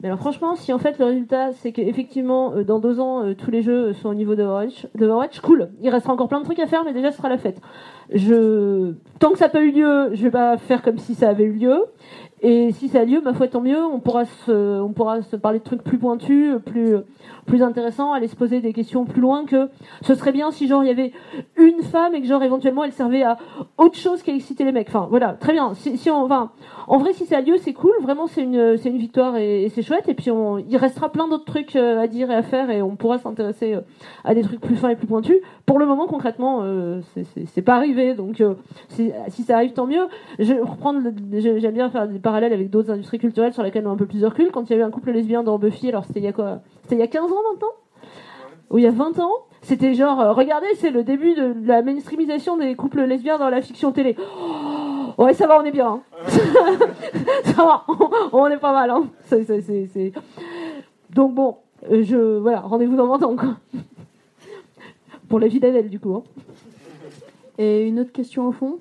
Mais 0.00 0.08
alors 0.08 0.20
franchement, 0.20 0.54
si 0.54 0.72
en 0.72 0.78
fait 0.78 0.98
le 0.98 1.06
résultat 1.06 1.52
c'est 1.52 1.72
qu'effectivement 1.72 2.52
euh, 2.54 2.62
dans 2.62 2.78
deux 2.78 3.00
ans 3.00 3.24
euh, 3.24 3.34
tous 3.34 3.50
les 3.50 3.62
jeux 3.62 3.92
sont 3.94 4.08
au 4.08 4.14
niveau 4.14 4.36
d'Overwatch, 4.36 4.86
d'Overwatch, 4.94 5.40
cool. 5.40 5.70
Il 5.82 5.90
restera 5.90 6.12
encore 6.12 6.28
plein 6.28 6.38
de 6.38 6.44
trucs 6.44 6.60
à 6.60 6.66
faire, 6.66 6.84
mais 6.84 6.92
déjà 6.92 7.10
ce 7.10 7.16
sera 7.16 7.28
la 7.28 7.38
fête. 7.38 7.60
Je 8.12 8.92
tant 9.18 9.32
que 9.32 9.38
ça 9.38 9.46
n'a 9.46 9.50
pas 9.50 9.60
eu 9.60 9.72
lieu, 9.72 10.10
je 10.12 10.22
vais 10.22 10.30
pas 10.30 10.56
faire 10.56 10.82
comme 10.82 10.98
si 10.98 11.14
ça 11.14 11.28
avait 11.28 11.44
eu 11.44 11.52
lieu. 11.52 11.84
Et 12.40 12.72
si 12.72 12.88
ça 12.88 13.00
a 13.00 13.04
lieu, 13.04 13.20
ma 13.20 13.32
foi 13.34 13.48
tant 13.48 13.60
mieux. 13.60 13.84
On 13.84 14.00
pourra 14.00 14.24
se, 14.24 14.80
on 14.80 14.92
pourra 14.92 15.22
se 15.22 15.36
parler 15.36 15.58
de 15.58 15.64
trucs 15.64 15.82
plus 15.82 15.98
pointus, 15.98 16.54
plus, 16.64 16.96
plus 17.46 17.62
intéressants, 17.62 18.12
aller 18.12 18.28
se 18.28 18.36
poser 18.36 18.60
des 18.60 18.72
questions 18.72 19.04
plus 19.04 19.20
loin 19.20 19.44
que 19.44 19.68
ce 20.02 20.14
serait 20.14 20.32
bien 20.32 20.50
si 20.50 20.68
genre 20.68 20.84
il 20.84 20.86
y 20.86 20.90
avait 20.90 21.12
une 21.56 21.82
femme 21.82 22.14
et 22.14 22.20
que 22.20 22.26
genre 22.26 22.42
éventuellement 22.42 22.84
elle 22.84 22.92
servait 22.92 23.22
à 23.22 23.38
autre 23.76 23.96
chose 23.96 24.22
qu'à 24.22 24.32
exciter 24.32 24.64
les 24.64 24.72
mecs. 24.72 24.88
Enfin 24.88 25.08
voilà, 25.10 25.32
très 25.32 25.52
bien. 25.52 25.74
Si, 25.74 25.98
enfin, 26.10 26.50
en 26.86 26.98
vrai 26.98 27.12
si 27.12 27.26
ça 27.26 27.38
a 27.38 27.40
lieu, 27.40 27.56
c'est 27.58 27.72
cool. 27.72 27.92
Vraiment 28.02 28.26
c'est 28.26 28.42
une, 28.42 28.76
c'est 28.76 28.90
une 28.90 28.98
victoire 28.98 29.36
et, 29.36 29.68
c'est 29.74 29.82
chouette. 29.82 30.08
Et 30.08 30.14
puis 30.14 30.30
on, 30.30 30.58
il 30.58 30.76
restera 30.76 31.10
plein 31.10 31.26
d'autres 31.26 31.44
trucs 31.44 31.74
euh, 31.74 32.00
à 32.00 32.06
dire 32.06 32.30
et 32.30 32.34
à 32.34 32.42
faire 32.42 32.70
et 32.70 32.82
on 32.82 32.96
pourra 32.96 33.18
s'intéresser 33.18 33.74
euh, 33.74 33.80
à 34.24 34.34
des 34.34 34.42
trucs 34.42 34.60
plus 34.60 34.76
fins 34.76 34.90
et 34.90 34.96
plus 34.96 35.06
pointus. 35.06 35.38
Pour 35.66 35.78
le 35.78 35.86
moment 35.86 36.06
concrètement, 36.06 36.60
euh, 36.62 37.00
c'est- 37.14 37.62
pas 37.62 37.74
arrivé. 37.74 38.14
Donc 38.14 38.40
euh, 38.40 38.54
si, 38.88 39.10
ça 39.42 39.56
arrive, 39.56 39.72
tant 39.72 39.86
mieux. 39.86 40.06
Je 40.38 40.54
reprendre. 40.54 41.00
J'aime 41.32 41.74
bien 41.74 41.90
faire 41.90 42.06
des 42.06 42.18
parallèles 42.28 42.52
avec 42.52 42.68
d'autres 42.68 42.90
industries 42.90 43.18
culturelles 43.18 43.54
sur 43.54 43.62
lesquelles 43.62 43.86
on 43.86 43.90
a 43.90 43.94
un 43.94 43.96
peu 43.96 44.04
plus 44.04 44.20
de 44.20 44.26
recul. 44.26 44.50
Quand 44.52 44.68
il 44.68 44.72
y 44.74 44.76
a 44.76 44.80
eu 44.80 44.82
un 44.82 44.90
couple 44.90 45.12
lesbien 45.12 45.42
dans 45.42 45.58
Buffy, 45.58 45.88
alors 45.88 46.04
c'était 46.04 46.20
il 46.20 46.24
y 46.24 46.28
a 46.28 46.32
quoi? 46.34 46.60
C'était 46.82 46.96
il 46.96 46.98
y 46.98 47.02
a 47.02 47.06
15 47.06 47.32
ans 47.32 47.42
maintenant? 47.52 47.72
Ou 48.70 48.76
il 48.78 48.84
y 48.84 48.86
a 48.86 48.90
20 48.90 49.18
ans? 49.20 49.32
C'était 49.62 49.94
genre, 49.94 50.20
euh, 50.20 50.32
regardez, 50.34 50.66
c'est 50.76 50.90
le 50.90 51.02
début 51.04 51.34
de 51.34 51.54
la 51.64 51.80
mainstreamisation 51.80 52.58
des 52.58 52.74
couples 52.74 53.00
lesbiens 53.02 53.38
dans 53.38 53.48
la 53.48 53.62
fiction 53.62 53.92
télé. 53.92 54.14
Oh, 55.16 55.24
ouais, 55.24 55.32
ça 55.32 55.46
va, 55.46 55.58
on 55.58 55.64
est 55.64 55.70
bien. 55.70 55.88
hein. 55.88 56.02
ça 57.44 57.64
va, 57.64 57.84
on 58.32 58.46
est 58.48 58.58
pas 58.58 58.72
mal. 58.74 58.90
Hein. 58.90 59.04
Donc 61.10 61.34
bon, 61.34 61.56
euh, 61.90 62.02
je 62.02 62.36
voilà, 62.38 62.60
rendez-vous 62.60 62.96
dans 62.96 63.06
20 63.06 63.22
ans 63.24 63.36
quoi. 63.36 63.56
Pour 65.30 65.40
la 65.40 65.48
vie 65.48 65.60
d'Adèle 65.60 65.88
du 65.88 65.98
coup. 65.98 66.14
hein. 66.14 66.22
Et 67.56 67.86
une 67.88 68.00
autre 68.00 68.12
question 68.12 68.46
au 68.46 68.52
fond? 68.52 68.78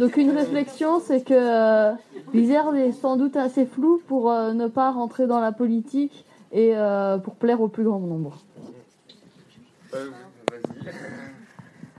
Donc 0.00 0.16
une 0.16 0.30
réflexion, 0.30 0.98
c'est 0.98 1.22
que 1.22 1.34
euh, 1.34 1.92
Blizzard 2.32 2.74
est 2.74 2.92
sans 2.92 3.16
doute 3.16 3.36
assez 3.36 3.66
flou 3.66 4.02
pour 4.08 4.32
euh, 4.32 4.52
ne 4.52 4.66
pas 4.66 4.90
rentrer 4.90 5.26
dans 5.26 5.40
la 5.40 5.52
politique 5.52 6.24
et 6.52 6.72
euh, 6.74 7.18
pour 7.18 7.34
plaire 7.34 7.60
au 7.60 7.68
plus 7.68 7.84
grand 7.84 8.00
nombre. 8.00 8.38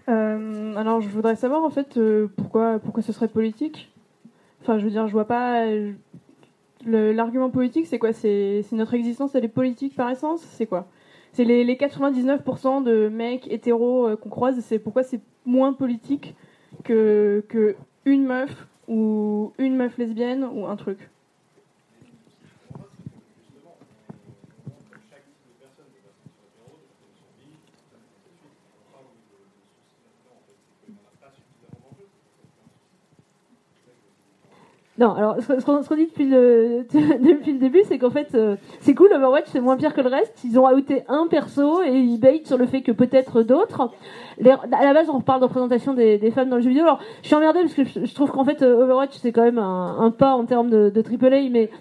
Euh, 0.10 0.76
alors 0.76 1.00
je 1.02 1.08
voudrais 1.10 1.36
savoir 1.36 1.64
en 1.64 1.70
fait 1.70 1.96
euh, 1.98 2.28
pourquoi 2.36 2.80
pourquoi 2.80 3.04
ce 3.04 3.14
serait 3.14 3.28
politique? 3.28 3.92
Enfin 4.62 4.78
je 4.80 4.84
veux 4.84 4.90
dire 4.90 5.08
je 5.08 5.14
vois 5.14 5.28
pas 5.28 5.68
euh, 5.68 5.94
l'argument 6.86 7.50
politique 7.50 7.86
c'est 7.86 8.00
quoi? 8.00 8.12
C'est 8.12 8.66
c'est 8.68 8.76
notre 8.76 8.96
existence 8.96 9.36
elle 9.36 9.46
est 9.46 9.48
politique 9.50 9.96
par 9.96 10.10
essence? 10.10 10.42
C'est 10.42 10.66
quoi? 10.66 10.88
C'est 11.34 11.46
les, 11.46 11.64
les 11.64 11.76
99% 11.76 12.84
de 12.84 13.08
mecs 13.08 13.50
hétéros 13.50 14.08
euh, 14.08 14.16
qu'on 14.18 14.30
croise 14.30 14.60
c'est 14.62 14.80
pourquoi 14.80 15.04
c'est 15.04 15.22
moins 15.46 15.72
politique 15.72 16.36
que 16.84 17.46
que 17.48 17.76
une 18.06 18.26
meuf 18.26 18.68
ou 18.88 19.54
une 19.58 19.76
meuf 19.76 19.98
lesbienne 19.98 20.48
ou 20.52 20.66
un 20.66 20.76
truc. 20.76 21.11
Non, 35.02 35.16
alors 35.16 35.38
ce, 35.42 35.66
qu'on 35.66 35.96
dit 35.96 36.06
depuis 36.06 36.30
le, 36.30 36.86
depuis 36.94 37.54
le 37.54 37.58
début, 37.58 37.82
c'est 37.86 37.98
qu'en 37.98 38.12
fait, 38.12 38.36
euh, 38.36 38.56
c'est 38.82 38.94
cool, 38.94 39.12
Overwatch, 39.12 39.46
c'est 39.48 39.60
moins 39.60 39.76
pire 39.76 39.96
que 39.96 40.02
le 40.02 40.10
reste. 40.10 40.40
Ils 40.44 40.60
ont 40.60 40.72
outé 40.72 41.04
un 41.08 41.26
perso 41.26 41.82
et 41.82 41.92
ils 41.92 42.20
baitent 42.20 42.46
sur 42.46 42.60
le 42.60 42.68
fait 42.68 42.84
que 42.84 42.92
peut-être 42.92 43.42
d'autres. 43.42 43.90
À 44.46 44.84
la 44.84 44.94
base, 44.94 45.10
on 45.10 45.20
parle 45.20 45.40
de 45.40 45.46
représentation 45.46 45.96
des, 45.96 46.20
femmes 46.30 46.50
dans 46.50 46.58
le 46.58 46.62
jeu 46.62 46.70
vidéo. 46.70 46.84
Alors, 46.84 47.00
je 47.24 47.28
suis 47.28 47.36
emmerdée 47.36 47.62
parce 47.62 47.74
que 47.74 47.84
je, 47.84 48.14
trouve 48.14 48.30
qu'en 48.30 48.46
fait, 48.46 48.62
euh, 48.62 48.84
Overwatch, 48.84 49.18
c'est 49.18 49.32
quand 49.32 49.42
même 49.42 49.58
un, 49.58 50.14
pas 50.16 50.36
en 50.36 50.46
termes 50.46 50.70
de, 50.70 50.92
de 50.92 51.02
AAA, 51.02 51.50
mais 51.50 51.72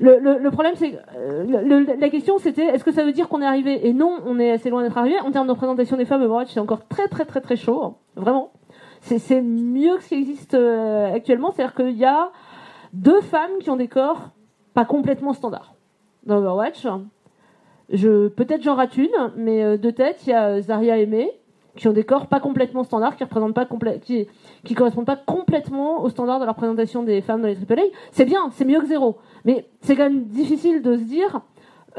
le, 0.00 0.48
problème, 0.48 0.72
c'est 0.76 0.98
euh, 1.18 1.84
la 1.98 2.08
question, 2.08 2.38
c'était 2.38 2.64
est-ce 2.64 2.84
que 2.84 2.92
ça 2.92 3.04
veut 3.04 3.12
dire 3.12 3.28
qu'on 3.28 3.42
est 3.42 3.46
arrivé? 3.46 3.86
Et 3.88 3.92
non, 3.92 4.20
on 4.24 4.38
est 4.38 4.52
assez 4.52 4.70
loin 4.70 4.82
d'être 4.82 4.96
arrivé. 4.96 5.16
En 5.20 5.30
termes 5.32 5.48
de 5.48 5.52
représentation 5.52 5.98
des 5.98 6.06
femmes, 6.06 6.22
Overwatch, 6.22 6.54
c'est 6.54 6.60
encore 6.60 6.88
très, 6.88 7.08
très, 7.08 7.26
très, 7.26 7.42
très 7.42 7.56
chaud. 7.56 7.82
hein. 7.84 7.94
Vraiment. 8.16 8.52
C'est 9.02 9.40
mieux 9.40 9.96
que 9.96 10.02
ce 10.02 10.08
qui 10.08 10.14
existe 10.14 10.54
euh, 10.54 11.12
actuellement. 11.12 11.52
C'est-à-dire 11.52 11.74
qu'il 11.74 11.96
y 11.96 12.04
a 12.06 12.30
deux 12.92 13.20
femmes 13.20 13.58
qui 13.60 13.70
ont 13.70 13.76
des 13.76 13.88
corps 13.88 14.30
pas 14.74 14.84
complètement 14.84 15.32
standards 15.32 15.74
dans 16.24 16.38
Overwatch. 16.38 16.86
Je, 17.92 18.28
peut-être 18.28 18.62
j'en 18.62 18.76
rate 18.76 18.96
une, 18.96 19.32
mais 19.36 19.62
euh, 19.62 19.76
de 19.76 19.90
tête, 19.90 20.20
il 20.26 20.30
y 20.30 20.32
a 20.32 20.60
Zaria 20.60 20.98
et 20.98 21.06
May, 21.06 21.40
qui 21.76 21.88
ont 21.88 21.92
des 21.92 22.04
corps 22.04 22.26
pas 22.26 22.40
complètement 22.40 22.84
standards, 22.84 23.16
qui 23.16 23.24
représentent 23.24 23.54
pas 23.54 23.66
qui, 24.00 24.28
qui 24.64 24.74
correspondent 24.74 25.06
pas 25.06 25.16
complètement 25.16 26.02
aux 26.02 26.08
standards 26.08 26.40
de 26.40 26.44
la 26.44 26.52
représentation 26.52 27.02
des 27.02 27.20
femmes 27.20 27.42
dans 27.42 27.48
les 27.48 27.56
AAA. 27.56 27.86
C'est 28.12 28.24
bien, 28.24 28.50
c'est 28.52 28.64
mieux 28.64 28.80
que 28.80 28.86
zéro. 28.86 29.18
Mais 29.44 29.66
c'est 29.80 29.96
quand 29.96 30.04
même 30.04 30.24
difficile 30.24 30.82
de 30.82 30.96
se 30.96 31.02
dire, 31.02 31.40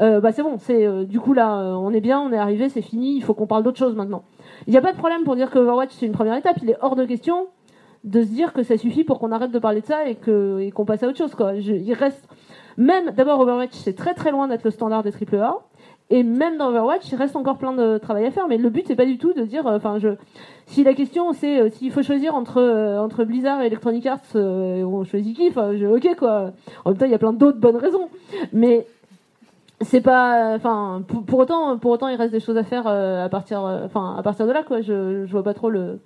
euh, 0.00 0.20
bah 0.20 0.32
c'est 0.32 0.42
bon, 0.42 0.56
c'est 0.58 0.86
euh, 0.86 1.04
du 1.04 1.20
coup 1.20 1.34
là, 1.34 1.58
euh, 1.58 1.72
on 1.72 1.92
est 1.92 2.00
bien, 2.00 2.20
on 2.20 2.32
est 2.32 2.38
arrivé, 2.38 2.68
c'est 2.68 2.82
fini, 2.82 3.16
il 3.16 3.22
faut 3.22 3.34
qu'on 3.34 3.46
parle 3.46 3.62
d'autre 3.62 3.78
chose 3.78 3.94
maintenant. 3.94 4.24
Il 4.66 4.70
n'y 4.70 4.78
a 4.78 4.80
pas 4.80 4.92
de 4.92 4.98
problème 4.98 5.24
pour 5.24 5.36
dire 5.36 5.50
que 5.50 5.58
Overwatch 5.58 5.90
c'est 5.90 6.06
une 6.06 6.12
première 6.12 6.36
étape. 6.36 6.56
Il 6.62 6.70
est 6.70 6.76
hors 6.80 6.96
de 6.96 7.04
question 7.04 7.48
de 8.04 8.22
se 8.22 8.28
dire 8.28 8.52
que 8.52 8.62
ça 8.62 8.76
suffit 8.76 9.04
pour 9.04 9.18
qu'on 9.18 9.32
arrête 9.32 9.52
de 9.52 9.58
parler 9.58 9.80
de 9.80 9.86
ça 9.86 10.08
et 10.08 10.16
que 10.16 10.68
qu'on 10.70 10.84
passe 10.84 11.02
à 11.02 11.08
autre 11.08 11.18
chose 11.18 11.34
quoi. 11.34 11.54
Il 11.54 11.92
reste 11.94 12.28
même 12.76 13.10
d'abord 13.12 13.40
Overwatch 13.40 13.72
c'est 13.72 13.94
très 13.94 14.14
très 14.14 14.30
loin 14.30 14.48
d'être 14.48 14.64
le 14.64 14.70
standard 14.70 15.02
des 15.02 15.12
AAA 15.12 15.58
et 16.10 16.24
même 16.24 16.58
dans 16.58 16.68
Overwatch 16.68 17.10
il 17.10 17.16
reste 17.16 17.36
encore 17.36 17.58
plein 17.58 17.72
de 17.72 17.98
travail 17.98 18.26
à 18.26 18.30
faire. 18.30 18.48
Mais 18.48 18.58
le 18.58 18.70
but 18.70 18.84
c'est 18.86 18.96
pas 18.96 19.06
du 19.06 19.18
tout 19.18 19.32
de 19.32 19.42
dire, 19.44 19.66
euh, 19.66 19.76
enfin 19.76 19.98
je, 19.98 20.08
si 20.66 20.82
la 20.82 20.94
question 20.94 21.32
c'est 21.32 21.60
euh, 21.60 21.70
s'il 21.70 21.92
faut 21.92 22.02
choisir 22.02 22.34
entre 22.34 22.58
euh, 22.60 22.98
entre 22.98 23.24
Blizzard 23.24 23.62
et 23.62 23.66
Electronic 23.66 24.04
Arts, 24.06 24.20
on 24.34 25.04
choisit 25.04 25.36
qui? 25.36 25.48
Enfin 25.48 25.72
ok 25.72 26.16
quoi. 26.18 26.52
En 26.84 26.90
même 26.90 26.98
temps 26.98 27.06
il 27.06 27.12
y 27.12 27.14
a 27.14 27.18
plein 27.18 27.32
d'autres 27.32 27.58
bonnes 27.58 27.76
raisons, 27.76 28.08
mais 28.52 28.86
c'est 29.80 30.00
pas 30.00 30.54
enfin 30.56 31.02
pour, 31.06 31.24
pour 31.24 31.38
autant 31.38 31.78
pour 31.78 31.92
autant 31.92 32.08
il 32.08 32.16
reste 32.16 32.32
des 32.32 32.40
choses 32.40 32.56
à 32.56 32.64
faire 32.64 32.86
à 32.86 33.28
partir 33.28 33.60
enfin 33.60 34.16
à 34.18 34.22
partir 34.22 34.46
de 34.46 34.52
là 34.52 34.62
quoi 34.62 34.80
je 34.80 35.24
je 35.26 35.32
vois 35.32 35.42
pas 35.42 35.54
trop 35.54 35.70
le 35.70 35.98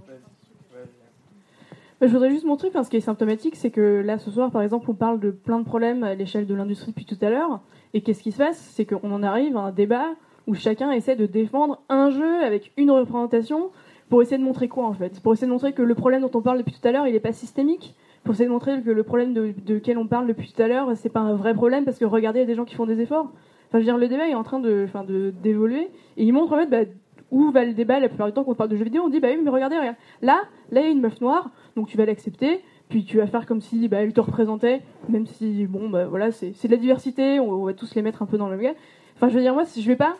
Bah, 0.00 1.87
je 2.00 2.12
voudrais 2.12 2.30
juste 2.30 2.44
montrer, 2.44 2.68
enfin, 2.68 2.84
ce 2.84 2.90
qui 2.90 2.96
est 2.96 3.00
symptomatique, 3.00 3.56
c'est 3.56 3.70
que 3.70 4.02
là, 4.04 4.18
ce 4.18 4.30
soir, 4.30 4.50
par 4.50 4.62
exemple, 4.62 4.90
on 4.90 4.94
parle 4.94 5.18
de 5.18 5.30
plein 5.30 5.58
de 5.58 5.64
problèmes 5.64 6.04
à 6.04 6.14
l'échelle 6.14 6.46
de 6.46 6.54
l'industrie 6.54 6.92
depuis 6.92 7.04
tout 7.04 7.18
à 7.22 7.30
l'heure. 7.30 7.60
Et 7.94 8.02
qu'est-ce 8.02 8.22
qui 8.22 8.32
se 8.32 8.38
passe? 8.38 8.58
C'est 8.74 8.84
qu'on 8.84 9.10
en 9.10 9.22
arrive 9.22 9.56
à 9.56 9.60
un 9.60 9.72
débat 9.72 10.06
où 10.46 10.54
chacun 10.54 10.92
essaie 10.92 11.16
de 11.16 11.26
défendre 11.26 11.82
un 11.88 12.10
jeu 12.10 12.42
avec 12.44 12.72
une 12.76 12.90
représentation 12.90 13.70
pour 14.08 14.22
essayer 14.22 14.38
de 14.38 14.44
montrer 14.44 14.68
quoi, 14.68 14.86
en 14.86 14.94
fait? 14.94 15.20
Pour 15.20 15.32
essayer 15.32 15.46
de 15.46 15.52
montrer 15.52 15.72
que 15.72 15.82
le 15.82 15.94
problème 15.94 16.22
dont 16.22 16.30
on 16.34 16.40
parle 16.40 16.58
depuis 16.58 16.72
tout 16.72 16.86
à 16.86 16.92
l'heure, 16.92 17.06
il 17.06 17.12
n'est 17.12 17.20
pas 17.20 17.32
systémique. 17.32 17.94
Pour 18.24 18.34
essayer 18.34 18.46
de 18.46 18.52
montrer 18.52 18.80
que 18.82 18.90
le 18.90 19.02
problème 19.02 19.34
de, 19.34 19.52
de 19.64 19.78
quel 19.78 19.98
on 19.98 20.06
parle 20.06 20.26
depuis 20.26 20.52
tout 20.52 20.62
à 20.62 20.68
l'heure, 20.68 20.90
c'est 20.94 21.08
pas 21.08 21.20
un 21.20 21.34
vrai 21.34 21.54
problème 21.54 21.84
parce 21.84 21.98
que 21.98 22.04
regardez, 22.04 22.40
il 22.40 22.42
y 22.42 22.44
a 22.44 22.46
des 22.46 22.54
gens 22.54 22.64
qui 22.64 22.74
font 22.74 22.86
des 22.86 23.00
efforts. 23.00 23.30
Enfin, 23.68 23.74
je 23.74 23.78
veux 23.78 23.84
dire, 23.84 23.98
le 23.98 24.08
débat 24.08 24.28
est 24.28 24.34
en 24.34 24.42
train 24.42 24.60
de, 24.60 24.84
enfin, 24.86 25.04
d'évoluer 25.04 25.90
et 26.16 26.24
il 26.24 26.32
montre 26.32 26.52
en 26.52 26.58
fait 26.58 26.66
bah, 26.66 26.90
où 27.30 27.50
va 27.50 27.64
le 27.64 27.74
débat 27.74 28.00
la 28.00 28.08
plupart 28.08 28.26
du 28.26 28.32
temps 28.32 28.44
quand 28.44 28.52
on 28.52 28.54
parle 28.54 28.70
de 28.70 28.76
jeux 28.76 28.84
vidéo. 28.84 29.02
On 29.04 29.08
dit 29.08 29.20
bah 29.20 29.28
oui, 29.30 29.38
mais 29.42 29.50
regardez, 29.50 29.76
regarde, 29.76 29.96
là, 30.22 30.42
là, 30.72 30.80
il 30.80 30.84
y 30.84 30.88
a 30.88 30.90
une 30.90 31.00
meuf 31.00 31.20
noire, 31.20 31.50
donc 31.78 31.88
tu 31.88 31.96
vas 31.96 32.04
l'accepter, 32.04 32.60
puis 32.88 33.04
tu 33.04 33.18
vas 33.18 33.26
faire 33.26 33.46
comme 33.46 33.60
si 33.60 33.88
bah, 33.88 33.98
elle 33.98 34.12
te 34.12 34.20
représentait, 34.20 34.82
même 35.08 35.26
si 35.26 35.66
bon, 35.66 35.88
bah 35.88 36.06
voilà, 36.06 36.32
c'est 36.32 36.50
de 36.50 36.70
la 36.70 36.76
diversité, 36.76 37.38
on, 37.40 37.64
va 37.64 37.72
tous 37.72 37.94
les 37.94 38.02
mettre 38.02 38.22
un 38.22 38.26
peu 38.26 38.36
dans 38.36 38.48
le 38.48 38.56
même. 38.56 38.74
Enfin, 39.16 39.28
je 39.28 39.34
veux 39.34 39.40
dire, 39.40 39.54
moi, 39.54 39.64
si 39.64 39.80
je 39.80 39.88
vais 39.88 39.96
pas, 39.96 40.16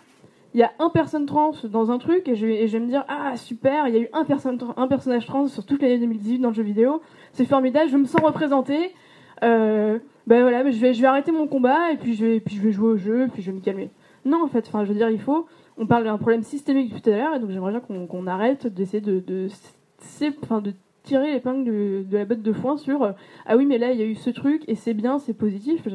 il 0.55 0.61
y 0.61 0.63
a 0.63 0.73
un 0.79 0.89
personne 0.89 1.27
trans 1.27 1.53
dans 1.65 1.91
un 1.91 1.99
truc 1.99 2.29
et 2.29 2.37
je, 2.37 2.47
vais, 2.47 2.81
me 2.81 2.87
dire 2.87 3.05
ah 3.09 3.37
super, 3.37 3.89
il 3.89 3.95
y 3.95 3.99
a 3.99 4.01
eu 4.01 4.09
un, 4.13 4.25
personne, 4.25 4.59
un 4.77 4.87
personnage 4.87 5.27
trans 5.27 5.47
sur 5.49 5.67
toute 5.67 5.83
l'année 5.83 5.99
2018 5.99 6.39
dans 6.39 6.49
le 6.49 6.55
jeu 6.55 6.63
vidéo, 6.63 7.03
c'est 7.33 7.45
formidable, 7.45 7.91
je 7.91 7.97
me 7.97 8.07
sens 8.07 8.23
représentée. 8.23 8.93
Ben 10.29 10.43
voilà, 10.43 10.63
mais 10.63 10.73
je 10.73 10.79
vais, 10.79 10.93
je 10.93 11.01
vais 11.01 11.07
arrêter 11.07 11.33
mon 11.33 11.47
combat 11.47 11.91
et 11.91 11.97
puis 11.97 12.15
je 12.15 12.25
vais, 12.25 12.41
puis 12.41 12.57
je 12.57 12.61
vais 12.61 12.71
jouer 12.71 12.91
au 12.91 12.97
jeu, 12.99 13.29
puis 13.33 13.43
je 13.43 13.51
vais 13.51 13.57
me 13.57 13.63
calmer. 13.63 13.91
Non, 14.27 14.45
en 14.45 14.49
fait, 14.49 14.67
enfin, 14.69 14.85
je 14.85 14.91
veux 14.91 14.95
dire, 14.95 15.09
il 15.09 15.21
faut. 15.21 15.47
On 15.79 15.87
parle 15.87 16.05
d'un 16.05 16.19
problème 16.19 16.43
systémique 16.43 16.93
tout 17.03 17.09
à 17.09 17.17
l'heure, 17.17 17.35
et 17.35 17.39
donc 17.39 17.51
j'aimerais 17.51 17.71
bien 17.71 17.81
qu'on 17.81 18.07
qu'on 18.07 18.27
arrête 18.27 18.67
d'essayer 18.67 19.01
de, 19.01 19.21
de, 19.21 19.49
enfin, 20.43 20.61
de 20.61 20.75
tirer 21.09 21.33
l'épingle 21.33 21.65
de, 21.65 22.17
la 22.17 22.25
botte 22.25 22.43
de 22.43 22.53
foin 22.53 22.77
sur 22.77 23.03
euh, 23.03 23.13
ah 23.47 23.57
oui, 23.57 23.67
mais 23.67 23.79
là 23.79 23.93
il 23.93 23.99
y 23.99 24.03
a 24.03 24.07
eu 24.07 24.15
ce 24.15 24.31
truc 24.31 24.63
et 24.69 24.75
c'est 24.75 24.95
bien, 24.95 25.19
c'est 25.19 25.35
positif. 25.35 25.87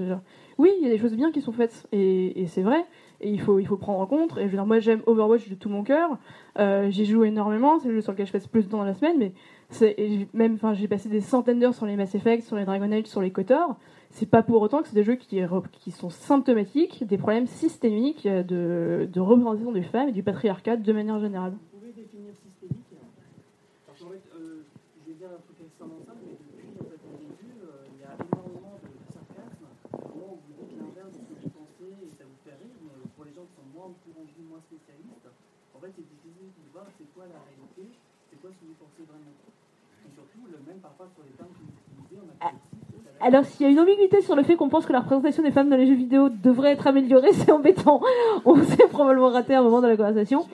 Oui, 0.57 0.71
il 0.79 0.83
y 0.83 0.89
a 0.89 0.93
des 0.93 0.99
choses 0.99 1.15
bien 1.15 1.31
qui 1.31 1.41
sont 1.41 1.51
faites 1.51 1.87
et, 1.91 2.45
c'est 2.47 2.61
vrai. 2.61 2.85
Et 3.21 3.29
il 3.29 3.39
faut, 3.39 3.57
il 3.59 3.65
faut 3.65 3.77
prendre 3.77 3.99
en 3.99 4.05
compte. 4.05 4.37
Et 4.37 4.49
je 4.49 4.57
veux 4.57 4.63
moi 4.63 4.79
j'aime 4.79 5.01
Overwatch 5.05 5.49
de 5.49 5.55
tout 5.55 5.69
mon 5.69 5.83
cœur. 5.83 6.17
Euh, 6.59 6.89
J'y 6.89 7.05
joue 7.05 7.23
énormément. 7.23 7.79
C'est 7.79 7.87
le 7.87 7.95
jeu 7.95 8.01
sur 8.01 8.11
lequel 8.11 8.27
je 8.27 8.31
passe 8.33 8.47
plus 8.47 8.65
de 8.65 8.69
temps 8.69 8.79
dans 8.79 8.83
la 8.83 8.93
semaine. 8.93 9.17
Mais 9.17 9.33
et 9.81 10.27
même, 10.33 10.55
enfin, 10.55 10.73
j'ai 10.73 10.87
passé 10.87 11.09
des 11.09 11.21
centaines 11.21 11.59
d'heures 11.59 11.73
sur 11.73 11.85
les 11.85 11.95
Mass 11.95 12.13
Effect, 12.13 12.43
sur 12.43 12.55
les 12.55 12.65
Dragon 12.65 12.91
Age, 12.91 13.05
sur 13.05 13.21
les 13.21 13.31
KOTOR. 13.31 13.75
C'est 14.11 14.29
pas 14.29 14.43
pour 14.43 14.61
autant 14.61 14.83
que 14.83 14.87
c'est 14.87 14.95
des 14.95 15.03
jeux 15.03 15.15
qui, 15.15 15.91
sont 15.91 16.09
symptomatiques 16.11 17.03
des 17.07 17.17
problèmes 17.17 17.47
systémiques 17.47 18.27
euh, 18.27 18.43
de 18.43 19.19
représentation 19.19 19.71
des 19.71 19.81
femmes 19.81 20.09
et 20.09 20.11
du 20.11 20.21
patriarcat 20.21 20.77
de 20.77 20.93
manière 20.93 21.19
générale. 21.19 21.53
Vous 21.53 21.79
pouvez 21.79 21.91
définir 21.93 22.29
systémique 22.37 22.93
Parce 23.87 23.99
qu'en 23.99 24.09
fait, 24.13 24.21
euh, 24.37 24.61
je 25.01 25.11
vais 25.11 25.17
dire 25.17 25.33
un 25.33 25.41
truc 25.41 25.57
extrêmement 25.65 25.97
simple, 26.05 26.21
mais 26.29 26.37
depuis 26.37 26.77
en 26.77 26.85
fait, 26.93 27.01
le 27.09 27.17
début, 27.25 27.57
euh, 27.65 27.89
il 27.89 27.97
y 27.97 28.05
a 28.05 28.13
énormément 28.13 28.77
de 28.85 28.93
sarcasme. 29.17 29.65
Au 29.97 30.13
moment 30.13 30.37
où 30.37 30.39
vous 30.45 30.61
dites 30.61 30.77
l'inverse 30.77 31.09
de 31.17 31.17
ce 31.17 31.33
que 31.33 31.37
vous 31.41 31.53
pensez 31.57 31.89
et 32.05 32.13
ça 32.13 32.29
vous 32.29 32.37
fait 32.45 32.53
rire, 32.53 32.77
mais 32.85 32.93
pour 33.17 33.25
les 33.25 33.33
gens 33.33 33.49
qui 33.49 33.57
sont 33.57 33.65
moins 33.73 33.89
au 33.89 33.97
courant 34.05 34.29
de 34.29 34.33
vous, 34.37 34.45
moins 34.45 34.61
spécialistes, 34.61 35.25
en 35.73 35.79
fait, 35.81 35.89
c'est 35.97 36.05
difficile 36.05 36.53
de 36.53 36.69
voir 36.69 36.85
c'est 37.01 37.09
quoi 37.17 37.25
la 37.25 37.41
réalité, 37.49 37.97
c'est 38.29 38.37
quoi 38.37 38.53
ce 38.53 38.61
que 38.61 38.65
vous 38.69 38.77
pensez 38.77 38.77
vraiment. 38.77 38.77
Et 38.77 38.77
surtout, 38.77 38.77
le 38.77 38.77
même 38.77 38.77
parfois 38.77 38.77
sur 38.77 38.77
les 38.77 38.77
termes 38.77 38.77
que 38.77 38.77
vous 38.77 38.77
utilisez, 38.77 38.77
on 38.77 38.77
a 38.77 38.77
fait 38.77 38.81
Alors, 43.25 43.45
s'il 43.45 43.65
y 43.65 43.69
a 43.69 43.71
une 43.71 43.79
ambiguïté 43.79 44.21
sur 44.21 44.35
le 44.35 44.43
fait 44.43 44.57
qu'on 44.57 44.67
pense 44.67 44.85
que 44.85 44.91
la 44.91 44.99
représentation 44.99 45.43
des 45.43 45.51
femmes 45.51 45.69
dans 45.69 45.77
les 45.77 45.85
jeux 45.87 45.95
vidéo 45.95 46.27
devrait 46.27 46.71
être 46.73 46.87
améliorée, 46.87 47.31
c'est 47.33 47.51
embêtant. 47.53 48.01
On 48.43 48.55
s'est 48.61 48.87
probablement 48.89 49.29
raté 49.29 49.53
à 49.55 49.59
un 49.59 49.63
moment 49.63 49.79
dans 49.79 49.87
la 49.87 49.95
conversation. 49.95 50.45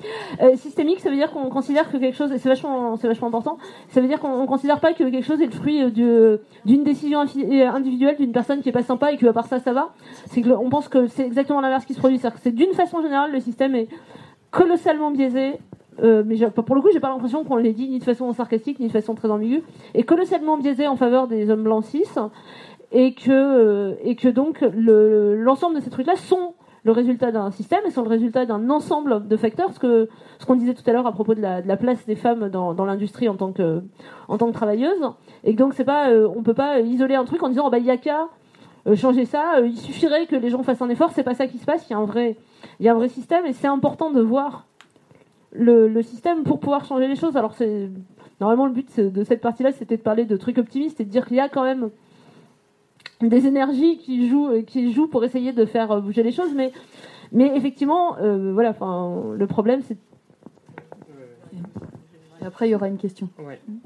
Euh, 0.41 0.55
systémique, 0.55 0.99
ça 0.99 1.09
veut 1.09 1.15
dire 1.15 1.31
qu'on 1.31 1.49
considère 1.49 1.91
que 1.91 1.97
quelque 1.97 2.15
chose, 2.15 2.31
et 2.31 2.37
c'est 2.37 2.47
vachement, 2.49 2.95
c'est 2.97 3.07
vachement 3.07 3.27
important, 3.29 3.57
ça 3.89 4.01
veut 4.01 4.07
dire 4.07 4.19
qu'on 4.19 4.31
on 4.39 4.45
considère 4.45 4.79
pas 4.79 4.93
que 4.93 5.03
quelque 5.03 5.25
chose 5.25 5.41
est 5.41 5.47
le 5.47 5.51
fruit 5.51 5.81
euh, 5.81 5.89
de- 5.89 6.41
d'une 6.65 6.83
décision 6.83 7.21
euh, 7.21 7.67
individuelle 7.71 8.17
d'une 8.17 8.31
personne 8.33 8.61
qui 8.61 8.69
est 8.69 8.73
pas 8.73 8.83
sympa 8.83 9.11
et 9.13 9.17
que 9.17 9.25
à 9.25 9.33
part 9.33 9.47
ça, 9.47 9.57
ça 9.59 9.73
va. 9.73 9.89
C'est 10.27 10.41
que 10.43 10.51
on 10.51 10.69
pense 10.69 10.87
que 10.89 11.07
c'est 11.07 11.25
exactement 11.25 11.61
l'inverse 11.61 11.85
qui 11.85 11.95
se 11.95 11.99
produit. 11.99 12.19
C'est-à-dire 12.19 12.37
que 12.37 12.43
c'est 12.43 12.51
d'une 12.51 12.73
façon 12.73 13.01
générale, 13.01 13.31
le 13.31 13.39
système 13.39 13.73
est 13.73 13.87
colossalement 14.51 15.09
biaisé. 15.09 15.53
Euh, 16.03 16.23
mais 16.25 16.35
pour 16.49 16.75
le 16.75 16.81
coup, 16.81 16.89
j'ai 16.91 16.99
pas 16.99 17.09
l'impression 17.09 17.43
qu'on 17.43 17.57
l'ait 17.57 17.73
dit 17.73 17.89
ni 17.89 17.99
de 17.99 18.03
façon 18.03 18.31
sarcastique 18.33 18.79
ni 18.79 18.87
de 18.87 18.91
façon 18.91 19.15
très 19.15 19.29
ambiguë, 19.29 19.63
et 19.93 20.03
colossalement 20.03 20.57
biaisé 20.57 20.87
en 20.87 20.95
faveur 20.95 21.27
des 21.27 21.49
hommes 21.49 21.63
blancs 21.63 21.85
cis, 21.85 22.03
et 22.91 23.13
que 23.13 23.31
euh, 23.31 23.95
et 24.03 24.15
que 24.15 24.27
donc 24.27 24.61
le- 24.61 25.35
l'ensemble 25.35 25.75
de 25.75 25.81
ces 25.81 25.89
trucs-là 25.89 26.15
sont 26.15 26.53
le 26.83 26.91
résultat 26.93 27.31
d'un 27.31 27.51
système 27.51 27.81
et 27.85 27.91
sont 27.91 28.03
le 28.03 28.09
résultat 28.09 28.45
d'un 28.45 28.69
ensemble 28.69 29.27
de 29.27 29.37
facteurs. 29.37 29.73
Ce 29.73 29.79
que 29.79 30.09
ce 30.39 30.45
qu'on 30.45 30.55
disait 30.55 30.73
tout 30.73 30.83
à 30.87 30.93
l'heure 30.93 31.05
à 31.05 31.11
propos 31.11 31.35
de 31.35 31.41
la, 31.41 31.77
place 31.77 32.05
des 32.05 32.15
femmes 32.15 32.49
dans, 32.49 32.85
l'industrie 32.85 33.27
en 33.27 33.35
tant 33.35 33.51
que 33.51 33.83
en 34.27 34.37
que 34.47 34.51
travailleuses, 34.51 35.11
et 35.43 35.53
donc 35.53 35.73
c'est 35.73 35.83
pas 35.83 36.09
euh, 36.09 36.27
on 36.35 36.41
peut 36.41 36.53
pas 36.53 36.79
isoler 36.79 37.15
un 37.15 37.25
truc 37.25 37.43
en 37.43 37.49
disant 37.49 37.65
oh, 37.67 37.69
bah 37.69 37.79
il 37.79 37.85
y 37.85 37.91
a 37.91 37.97
qu'à 37.97 38.27
changer 38.95 39.25
ça, 39.25 39.59
il 39.61 39.77
suffirait 39.77 40.25
que 40.25 40.35
les 40.35 40.49
gens 40.49 40.63
fassent 40.63 40.81
un 40.81 40.89
effort. 40.89 41.11
C'est 41.11 41.23
pas 41.23 41.35
ça 41.35 41.47
qui 41.47 41.57
se 41.57 41.65
passe. 41.65 41.85
Il 41.89 41.93
y 41.93 41.95
il 42.79 42.85
y 42.85 42.89
a 42.89 42.91
un 42.91 42.95
vrai 42.95 43.09
système 43.09 43.45
et 43.45 43.53
c'est 43.53 43.67
important 43.67 44.09
de 44.11 44.21
voir 44.21 44.68
le, 45.51 46.01
système 46.01 46.43
pour 46.43 46.59
pouvoir 46.59 46.85
changer 46.85 47.07
les 47.07 47.15
choses. 47.15 47.35
Alors 47.35 47.53
c'est 47.53 47.89
normalement 48.39 48.65
le 48.65 48.73
but 48.73 48.99
de 48.99 49.23
cette 49.23 49.41
partie-là, 49.41 49.71
c'était 49.71 49.97
de 49.97 50.01
parler 50.01 50.25
de 50.25 50.37
trucs 50.37 50.57
optimistes 50.57 50.99
et 50.99 51.05
de 51.05 51.09
dire 51.09 51.25
qu'il 51.25 51.37
y 51.37 51.41
a 51.41 51.49
quand 51.49 51.63
même 51.63 51.89
des 53.21 53.47
énergies 53.47 53.97
qui 53.97 54.29
jouent, 54.29 54.63
qui 54.65 54.93
jouent 54.93 55.07
pour 55.07 55.23
essayer 55.23 55.51
de 55.51 55.65
faire 55.65 56.01
bouger 56.01 56.23
les 56.23 56.31
choses, 56.31 56.53
mais 56.55 56.71
mais 57.31 57.55
effectivement, 57.55 58.17
euh, 58.17 58.51
voilà, 58.53 58.75
le 58.79 59.45
problème 59.45 59.81
c'est 59.83 59.97
Après, 62.45 62.67
il 62.67 62.71
y 62.71 62.75
aura 62.75 62.87
une 62.87 62.97
question. 62.97 63.29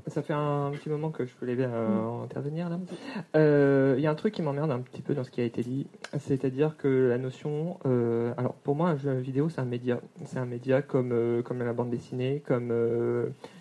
Ça 0.08 0.22
fait 0.22 0.34
un 0.34 0.72
petit 0.74 0.90
moment 0.90 1.12
que 1.12 1.26
je 1.26 1.34
voulais 1.40 1.56
euh, 1.60 2.24
intervenir. 2.24 2.70
Euh, 3.36 3.96
Il 3.98 4.04
y 4.04 4.08
a 4.08 4.12
un 4.12 4.16
truc 4.16 4.34
qui 4.34 4.42
m'emmerde 4.42 4.72
un 4.72 4.80
petit 4.80 5.02
peu 5.02 5.14
dans 5.14 5.24
ce 5.24 5.32
qui 5.32 5.42
a 5.42 5.44
été 5.44 5.62
dit, 5.62 5.88
c'est-à-dire 6.20 6.78
que 6.78 7.10
la 7.10 7.18
notion, 7.18 7.80
euh, 7.86 8.34
alors 8.38 8.54
pour 8.56 8.76
moi 8.76 8.90
un 8.90 8.98
jeu 8.98 9.14
vidéo 9.14 9.50
c'est 9.50 9.62
un 9.62 9.66
média, 9.66 10.00
c'est 10.26 10.38
un 10.38 10.46
média 10.46 10.82
comme 10.82 11.42
comme 11.44 11.60
la 11.60 11.74
bande 11.74 11.90
dessinée, 11.90 12.42
comme 12.46 12.74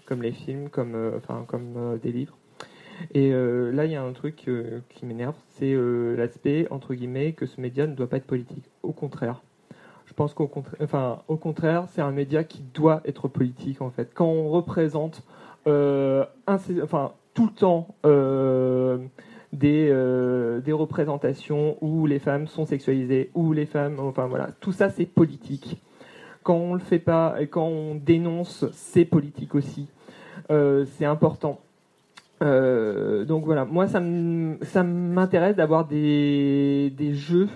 comme 0.06 0.22
les 0.22 0.32
films, 0.32 0.68
comme 0.68 1.20
comme 1.46 1.98
des 2.02 2.12
livres. 2.12 2.36
Et 3.14 3.30
là 3.30 3.84
il 3.84 3.90
y 3.90 3.96
a 3.96 4.02
un 4.02 4.12
truc 4.12 4.48
qui 4.88 5.06
m'énerve, 5.06 5.36
c'est 5.50 5.74
l'aspect 6.16 6.66
entre 6.70 6.94
guillemets 6.94 7.32
que 7.32 7.46
ce 7.46 7.60
média 7.60 7.86
ne 7.86 7.94
doit 7.94 8.08
pas 8.08 8.18
être 8.18 8.26
politique. 8.26 8.70
Au 8.82 8.92
contraire. 8.92 9.42
Je 10.06 10.14
pense 10.14 10.34
qu'au 10.34 10.46
contraire, 10.46 11.86
c'est 11.92 12.02
un 12.02 12.10
média 12.10 12.44
qui 12.44 12.62
doit 12.74 13.00
être 13.04 13.28
politique 13.28 13.80
en 13.80 13.90
fait. 13.90 14.10
Quand 14.14 14.26
on 14.26 14.50
représente 14.50 15.22
euh, 15.66 16.24
tout 17.34 17.46
le 17.46 17.52
temps 17.52 17.94
euh, 18.04 18.98
des, 19.52 19.88
euh, 19.90 20.60
des 20.60 20.72
représentations 20.72 21.76
où 21.80 22.06
les 22.06 22.18
femmes 22.18 22.46
sont 22.46 22.66
sexualisées, 22.66 23.30
où 23.34 23.52
les 23.52 23.66
femmes, 23.66 23.98
enfin 24.00 24.26
voilà, 24.26 24.48
tout 24.60 24.72
ça 24.72 24.90
c'est 24.90 25.06
politique. 25.06 25.80
Quand 26.42 26.56
on 26.56 26.74
le 26.74 26.80
fait 26.80 26.98
pas 26.98 27.36
et 27.40 27.46
quand 27.46 27.66
on 27.66 27.94
dénonce, 27.94 28.66
c'est 28.72 29.04
politique 29.04 29.54
aussi. 29.54 29.88
C'est 30.50 31.06
important. 31.06 31.60
Donc 32.40 33.44
voilà, 33.44 33.64
moi 33.64 33.86
ça 33.86 34.00
m'intéresse 34.00 35.56
d'avoir 35.56 35.86
des 35.86 37.12
jeux 37.14 37.48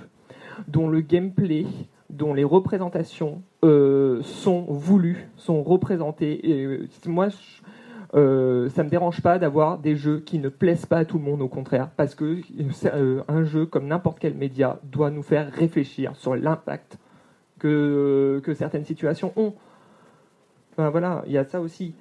dont 0.69 0.89
le 0.89 1.01
gameplay, 1.01 1.67
dont 2.11 2.35
les 2.35 2.45
représentations 2.45 3.43
euh, 3.65 4.23
sont 4.23 4.63
voulues, 4.69 5.29
sont 5.37 5.63
représentées. 5.63 6.51
Et 6.51 6.65
euh, 6.65 6.89
moi, 7.07 7.29
Euh, 8.15 8.71
ça 8.71 8.85
me 8.85 8.89
dérange 8.89 9.21
pas 9.21 9.37
d'avoir 9.39 9.79
des 9.79 9.97
jeux 9.97 10.21
qui 10.21 10.39
ne 10.39 10.49
plaisent 10.49 10.87
pas 10.87 10.99
à 10.99 11.05
tout 11.05 11.19
le 11.19 11.25
monde, 11.25 11.43
au 11.43 11.49
contraire, 11.49 11.91
parce 11.97 12.15
que 12.15 12.39
euh, 12.87 13.23
un 13.29 13.43
jeu, 13.45 13.67
comme 13.67 13.89
n'importe 13.89 14.21
quel 14.21 14.35
média, 14.35 14.79
doit 14.85 15.11
nous 15.11 15.25
faire 15.25 15.53
réfléchir 15.53 16.15
sur 16.15 16.37
l'impact 16.37 16.99
que, 17.59 18.41
que 18.45 18.55
certaines 18.55 18.85
situations 18.85 19.33
ont. 19.37 19.55
Enfin, 20.73 20.89
voilà, 20.91 21.25
il 21.27 21.33
y 21.33 21.37
a 21.37 21.45
ça 21.45 21.61
aussi. 21.61 21.95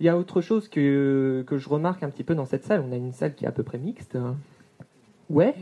Il 0.00 0.06
y 0.06 0.08
a 0.08 0.18
autre 0.18 0.40
chose 0.42 0.68
que, 0.68 1.44
que 1.46 1.56
je 1.56 1.68
remarque 1.68 2.02
un 2.02 2.10
petit 2.10 2.24
peu 2.24 2.34
dans 2.34 2.46
cette 2.46 2.64
salle. 2.64 2.82
On 2.86 2.92
a 2.92 2.96
une 2.96 3.12
salle 3.12 3.34
qui 3.34 3.44
est 3.44 3.48
à 3.48 3.52
peu 3.52 3.62
près 3.62 3.78
mixte. 3.78 4.18
Ouais. 5.30 5.54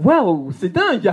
Waouh, 0.00 0.50
c'est 0.52 0.70
dingue 0.72 1.12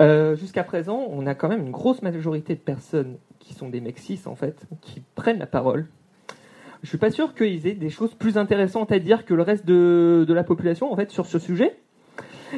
Euh, 0.00 0.36
Jusqu'à 0.36 0.64
présent, 0.64 1.06
on 1.10 1.26
a 1.26 1.34
quand 1.34 1.48
même 1.48 1.66
une 1.66 1.72
grosse 1.72 2.02
majorité 2.02 2.54
de 2.54 2.60
personnes 2.60 3.16
qui 3.38 3.54
sont 3.54 3.68
des 3.68 3.80
mecs 3.80 4.00
en 4.26 4.34
fait, 4.34 4.66
qui 4.80 5.02
prennent 5.14 5.38
la 5.38 5.46
parole. 5.46 5.86
Je 6.82 6.88
suis 6.88 6.98
pas 6.98 7.10
sûr 7.10 7.34
qu'ils 7.34 7.66
aient 7.66 7.74
des 7.74 7.90
choses 7.90 8.14
plus 8.14 8.38
intéressantes 8.38 8.90
à 8.92 8.98
dire 8.98 9.24
que 9.24 9.34
le 9.34 9.42
reste 9.42 9.66
de, 9.66 10.24
de 10.26 10.34
la 10.34 10.44
population, 10.44 10.90
en 10.90 10.96
fait, 10.96 11.10
sur 11.10 11.26
ce 11.26 11.38
sujet, 11.38 11.76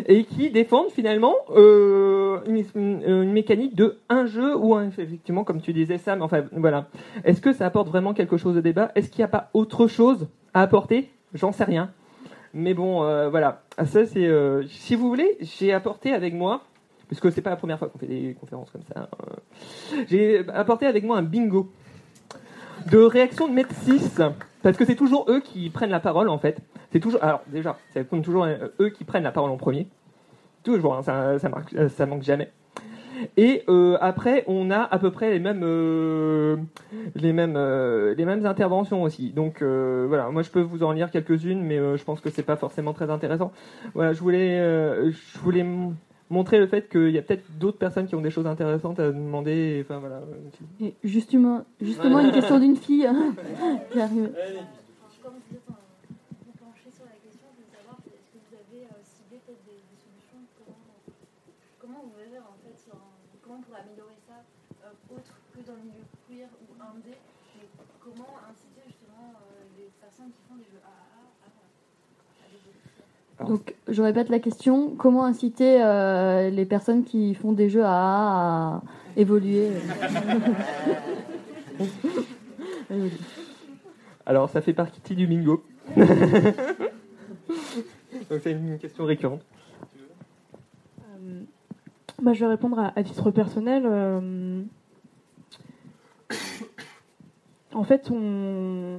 et 0.07 0.25
qui 0.25 0.51
défendent 0.51 0.91
finalement 0.91 1.35
euh, 1.51 2.39
une, 2.47 3.33
mécanique 3.33 3.75
de 3.75 3.99
un 4.09 4.27
jeu 4.27 4.57
ou 4.57 4.75
un, 4.75 4.89
effectivement, 4.89 5.45
comme 5.45 5.61
tu 5.61 5.73
disais, 5.73 5.99
Sam. 5.99 6.23
Enfin, 6.23 6.45
voilà. 6.53 6.89
Est-ce 7.25 7.41
que 7.41 7.53
ça 7.53 7.67
apporte 7.67 7.89
vraiment 7.89 8.15
quelque 8.15 8.37
chose 8.37 8.57
au 8.57 8.61
débat? 8.61 8.93
Est-ce 8.95 9.11
qu'il 9.11 9.21
n'y 9.21 9.25
a 9.25 9.29
pas 9.29 9.51
autre 9.55 9.87
chose 9.87 10.29
à 10.55 10.63
apporter? 10.63 11.11
J'en 11.35 11.53
sais 11.53 11.65
rien. 11.65 11.91
Mais 12.55 12.75
bon, 12.75 13.03
euh, 13.03 13.29
voilà. 13.29 13.63
Ça, 13.85 14.07
c'est. 14.07 14.31
si 14.69 14.95
vous 14.95 15.09
voulez, 15.09 15.37
j'ai 15.41 15.73
apporté 15.73 16.13
avec 16.13 16.35
moi, 16.35 16.63
puisque 17.13 17.31
c'est 17.31 17.43
pas 17.43 17.51
la 17.51 17.57
première 17.57 17.79
fois 17.79 17.89
qu'on 17.89 17.99
fait 17.99 18.07
des 18.07 18.35
conférences 18.41 18.71
comme 18.71 18.81
ça. 18.85 19.07
euh, 19.21 20.05
j'ai 20.09 20.49
apporté 20.49 20.87
avec 20.87 21.05
moi 21.05 21.19
un 21.19 21.23
bingo 21.23 21.71
de 22.91 22.97
réaction 22.97 23.49
de 23.49 23.53
Met 23.53 23.67
6 23.83 24.23
parce 24.63 24.79
que 24.79 24.87
c'est 24.87 24.95
toujours 24.97 25.27
eux 25.29 25.41
qui 25.41 25.69
prennent 25.69 25.91
la 25.91 26.01
parole 26.01 26.31
en 26.31 26.39
fait. 26.39 26.57
C'est 26.91 27.01
toujours. 27.01 27.23
Alors 27.23 27.43
déjà, 27.49 27.77
c'est 27.91 28.09
comme 28.09 28.23
toujours 28.23 28.45
euh, 28.45 28.69
eux 28.81 28.89
qui 28.89 29.05
prennent 29.05 29.25
la 29.25 29.31
parole 29.31 29.51
en 29.51 29.59
premier. 29.59 29.89
Toujours, 30.63 30.95
hein, 30.97 31.03
ça, 31.03 31.39
ça, 31.39 31.51
marque- 31.51 31.75
euh, 31.75 31.91
ça 31.91 32.07
manque 32.07 32.23
jamais. 32.23 32.51
Et 33.37 33.63
euh, 33.69 33.99
après, 34.01 34.43
on 34.47 34.71
a 34.71 34.79
à 34.81 34.99
peu 34.99 35.11
près 35.11 35.31
les 35.33 35.39
mêmes, 35.39 35.61
les 37.15 37.33
mêmes, 37.35 37.59
les 38.17 38.25
mêmes 38.25 38.47
interventions 38.47 39.03
aussi. 39.03 39.33
Donc 39.33 39.63
voilà, 39.63 40.31
moi 40.31 40.41
je 40.43 40.51
peux 40.51 40.63
vous 40.63 40.83
en 40.83 40.93
lire 40.93 41.11
quelques-unes, 41.11 41.63
mais 41.63 41.77
je 41.77 42.03
pense 42.05 42.21
que 42.23 42.31
c'est 42.31 42.43
pas 42.43 42.57
forcément 42.57 42.95
très 42.95 43.11
intéressant. 43.11 43.53
Voilà, 43.95 44.15
je 44.15 44.21
voulais, 44.21 44.59
je 45.13 45.39
voulais 45.41 45.65
montrer 46.33 46.59
le 46.59 46.67
fait 46.67 46.89
qu'il 46.89 47.11
y 47.11 47.19
a 47.19 47.23
peut-être 47.23 47.45
d'autres 47.59 47.79
personnes 47.79 48.07
qui 48.09 48.15
ont 48.17 48.21
des 48.23 48.31
choses 48.31 48.47
intéressantes 48.47 48.99
à 48.99 49.13
demander. 49.13 49.53
et, 49.79 49.81
Enfin 49.83 49.99
voilà. 49.99 50.21
Et 50.81 50.95
justement, 51.05 51.65
justement 51.81 52.19
une 52.21 52.33
question 52.33 52.59
d'une 52.65 52.77
fille 52.77 53.07
qui 53.93 54.01
arrive. 54.01 54.33
Comme 55.23 55.35
vous 55.39 55.55
êtes 55.55 55.63
vous 55.69 56.55
penchez 56.59 56.91
sur 56.91 57.05
la 57.07 57.15
question, 57.23 57.47
je 57.55 57.63
veux 57.63 57.71
savoir 57.71 57.97
est-ce 58.09 58.29
que 58.33 58.39
vous 58.43 58.55
avez 58.59 58.83
euh, 58.91 58.99
ciblé 59.05 59.39
peut-être 59.47 59.63
des, 59.69 59.79
des 59.79 59.99
solutions 60.03 60.43
comment, 60.59 60.83
comment 61.79 62.01
vous 62.09 62.15
verrez 62.19 62.41
en 62.43 62.57
fait 62.65 62.75
sur 62.81 62.95
un- 62.97 63.15
comment 63.45 63.61
on 63.61 63.63
pourrait 63.63 63.85
améliorer 63.87 64.19
ça 64.27 64.43
euh, 64.83 65.15
autre 65.15 65.31
que 65.55 65.61
dans 65.63 65.77
le 65.79 65.85
milieu 65.87 66.05
queer 66.27 66.49
ou 66.67 66.75
indé 66.83 67.15
mais 67.61 67.69
comment 68.03 68.35
inciter 68.51 68.83
justement 68.91 69.31
euh, 69.39 69.63
les 69.79 69.87
personnes 70.03 70.33
qui 70.35 70.43
font 70.51 70.59
des 70.59 70.67
jeux 70.67 70.83
AAA 70.83 70.91
à, 70.91 71.49
à 71.53 72.47
développer 72.51 72.83
Donc, 73.49 73.75
je 73.89 74.03
répète 74.03 74.29
la 74.29 74.39
question 74.39 74.91
comment 74.97 75.25
inciter 75.25 75.83
euh, 75.83 76.51
les 76.51 76.65
personnes 76.65 77.05
qui 77.05 77.35
font 77.35 77.53
des 77.53 77.69
jeux 77.69 77.85
à, 77.85 78.77
à 78.77 78.83
évoluer? 79.17 79.69
Alors 84.27 84.51
ça 84.51 84.61
fait 84.61 84.73
partie 84.73 85.15
du 85.15 85.27
bingo. 85.27 85.65
Donc 85.97 86.07
c'est 88.43 88.53
une 88.53 88.79
question 88.79 89.05
récurrente. 89.05 89.43
Euh, 91.01 91.41
bah, 92.23 92.33
je 92.33 92.41
vais 92.41 92.51
répondre 92.51 92.79
à, 92.79 92.93
à 92.95 93.03
titre 93.03 93.31
personnel. 93.31 93.83
euh, 93.87 94.63
en 97.73 97.85
fait, 97.85 98.11
on... 98.11 98.99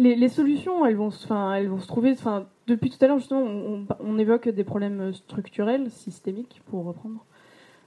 les, 0.00 0.28
solutions, 0.28 0.84
elles 0.86 0.96
vont, 0.96 1.10
se- 1.10 1.86
trouver. 1.86 2.14
Depuis 2.66 2.90
tout 2.90 2.98
à 3.04 3.08
l'heure, 3.08 3.18
justement, 3.18 3.44
on, 4.00 4.18
évoque 4.18 4.48
des 4.48 4.64
problèmes 4.64 5.12
structurels, 5.12 5.90
systémiques, 5.90 6.62
pour 6.66 6.84
reprendre. 6.84 7.24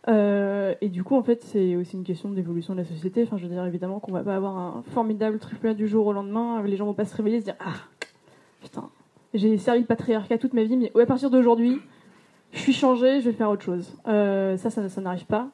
Euh, 0.10 0.76
et 0.81 0.90
du 0.90 1.03
coup, 1.03 1.15
en 1.15 1.23
fait, 1.23 1.44
c'est 1.44 1.76
aussi 1.76 1.95
une 1.95 2.03
question 2.03 2.30
d'évolution 2.30 2.73
de 2.73 2.80
la 2.80 2.85
société. 2.85 3.26
Je 3.26 3.44
veux 3.44 3.49
dire, 3.49 3.65
évidemment, 3.65 3.99
qu'on 3.99 4.11
va 4.11 4.23
pas 4.23 4.35
avoir 4.35 4.57
un 4.57 4.84
formidable 4.91 5.40
triple 5.40 5.73
du 5.73 5.88
jour 5.88 6.07
au 6.07 6.14
lendemain. 6.14 6.61
Les 6.64 6.76
gens 6.76 6.85
vont 6.85 6.94
pas 6.94 7.06
se 7.06 7.15
réveiller 7.15 7.38
et 7.38 7.40
se 7.40 7.45
dire 7.45 7.56
Ah, 7.60 7.73
putain, 8.61 8.90
j'ai 9.34 9.57
servi 9.57 9.81
le 9.81 9.85
patriarcat 9.85 10.38
toute 10.38 10.53
ma 10.53 10.64
vie, 10.64 10.77
mais 10.77 10.91
à 11.02 11.06
partir 11.06 11.30
d'aujourd'hui, 11.30 11.80
je 12.52 12.60
suis 12.60 12.73
changée, 12.73 13.22
je 13.22 13.30
vais 13.30 13.35
faire 13.35 13.49
autre 13.49 13.64
chose. 13.64 13.95
Euh, 14.07 14.57
ça, 14.57 14.69
ça, 14.69 14.88
ça 14.90 15.02
n'arrive 15.02 15.26
pas. 15.26 15.49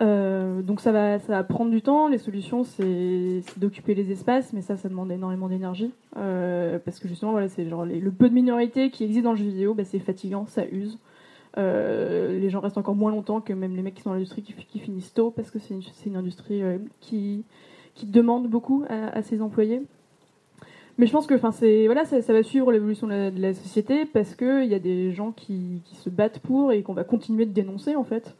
Euh, 0.00 0.62
donc 0.62 0.80
ça 0.80 0.90
va, 0.92 1.44
prendre 1.44 1.70
du 1.70 1.82
temps. 1.82 2.08
Les 2.08 2.18
solutions, 2.18 2.64
c'est 2.64 3.42
d'occuper 3.56 3.94
les 3.94 4.10
espaces, 4.10 4.52
mais 4.52 4.62
ça, 4.62 4.76
ça 4.76 4.88
demande 4.88 5.10
énormément 5.12 5.48
d'énergie. 5.48 5.92
Euh, 6.16 6.78
parce 6.78 6.98
que 6.98 7.08
justement, 7.08 7.32
voilà, 7.32 7.48
c'est 7.48 7.68
genre 7.68 7.84
le 7.84 8.10
peu 8.10 8.28
de 8.28 8.34
minorité 8.34 8.90
qui 8.90 9.04
existe 9.04 9.24
dans 9.24 9.32
le 9.32 9.38
jeu 9.38 9.44
vidéo, 9.44 9.74
bah, 9.74 9.84
c'est 9.84 9.98
fatigant, 9.98 10.46
ça 10.46 10.64
use. 10.66 10.98
Euh, 11.58 12.38
les 12.38 12.48
gens 12.48 12.60
restent 12.60 12.78
encore 12.78 12.94
moins 12.94 13.10
longtemps 13.10 13.42
que 13.42 13.52
même 13.52 13.76
les 13.76 13.82
mecs 13.82 13.94
qui 13.94 14.02
sont 14.02 14.10
dans 14.10 14.14
l'industrie 14.14 14.42
qui, 14.42 14.78
finissent 14.78 15.12
tôt, 15.12 15.30
parce 15.30 15.50
que 15.50 15.58
c'est 15.58 15.74
une, 16.06 16.16
industrie 16.16 16.62
qui, 17.00 17.44
demande 18.04 18.48
beaucoup 18.48 18.84
à, 18.88 19.22
ses 19.22 19.42
employés. 19.42 19.82
Mais 20.98 21.06
je 21.06 21.12
pense 21.12 21.26
que 21.26 21.34
voilà 21.34 22.04
ça, 22.04 22.20
va 22.32 22.42
suivre 22.42 22.70
l'évolution 22.70 23.06
de 23.06 23.40
la 23.40 23.54
société 23.54 24.04
parce 24.04 24.34
que 24.34 24.62
il 24.62 24.70
y 24.70 24.74
a 24.74 24.78
des 24.78 25.12
gens 25.12 25.32
qui, 25.32 25.80
qui 25.84 25.96
se 25.96 26.10
battent 26.10 26.38
pour 26.38 26.72
et 26.72 26.82
qu'on 26.82 26.92
va 26.92 27.04
continuer 27.04 27.44
de 27.44 27.52
dénoncer 27.52 27.96
en 27.96 28.04
fait. 28.04 28.34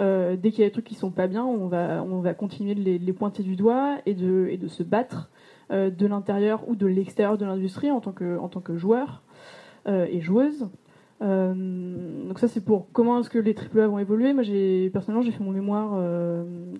Euh, 0.00 0.36
dès 0.36 0.50
qu'il 0.50 0.60
y 0.60 0.62
a 0.64 0.66
des 0.66 0.72
trucs 0.72 0.86
qui 0.86 0.94
sont 0.94 1.10
pas 1.10 1.26
bien, 1.26 1.44
on 1.44 1.68
va 1.68 2.02
on 2.02 2.20
va 2.20 2.34
continuer 2.34 2.74
de 2.74 2.82
les, 2.82 3.12
pointer 3.12 3.42
du 3.42 3.56
doigt 3.56 3.98
et 4.06 4.14
de 4.14 4.48
et 4.50 4.56
de 4.56 4.66
se 4.66 4.82
battre 4.82 5.30
euh, 5.70 5.90
de 5.90 6.06
l'intérieur 6.06 6.68
ou 6.68 6.74
de 6.74 6.86
l'extérieur 6.86 7.38
de 7.38 7.44
l'industrie 7.44 7.90
en 7.90 8.00
tant 8.00 8.12
que 8.12 8.38
en 8.38 8.48
tant 8.48 8.60
que 8.60 8.76
joueur 8.76 9.22
euh, 9.86 10.06
et 10.10 10.20
joueuse. 10.20 10.68
Donc 11.20 12.38
ça 12.38 12.48
c'est 12.48 12.62
pour 12.62 12.92
comment 12.92 13.20
est-ce 13.20 13.30
que 13.30 13.38
les 13.38 13.54
AAA 13.54 13.86
vont 13.86 13.98
évoluer. 13.98 14.34
Moi 14.34 14.42
personnellement 14.92 15.22
j'ai 15.22 15.32
fait 15.32 15.42
mon 15.42 15.52
mémoire 15.52 15.98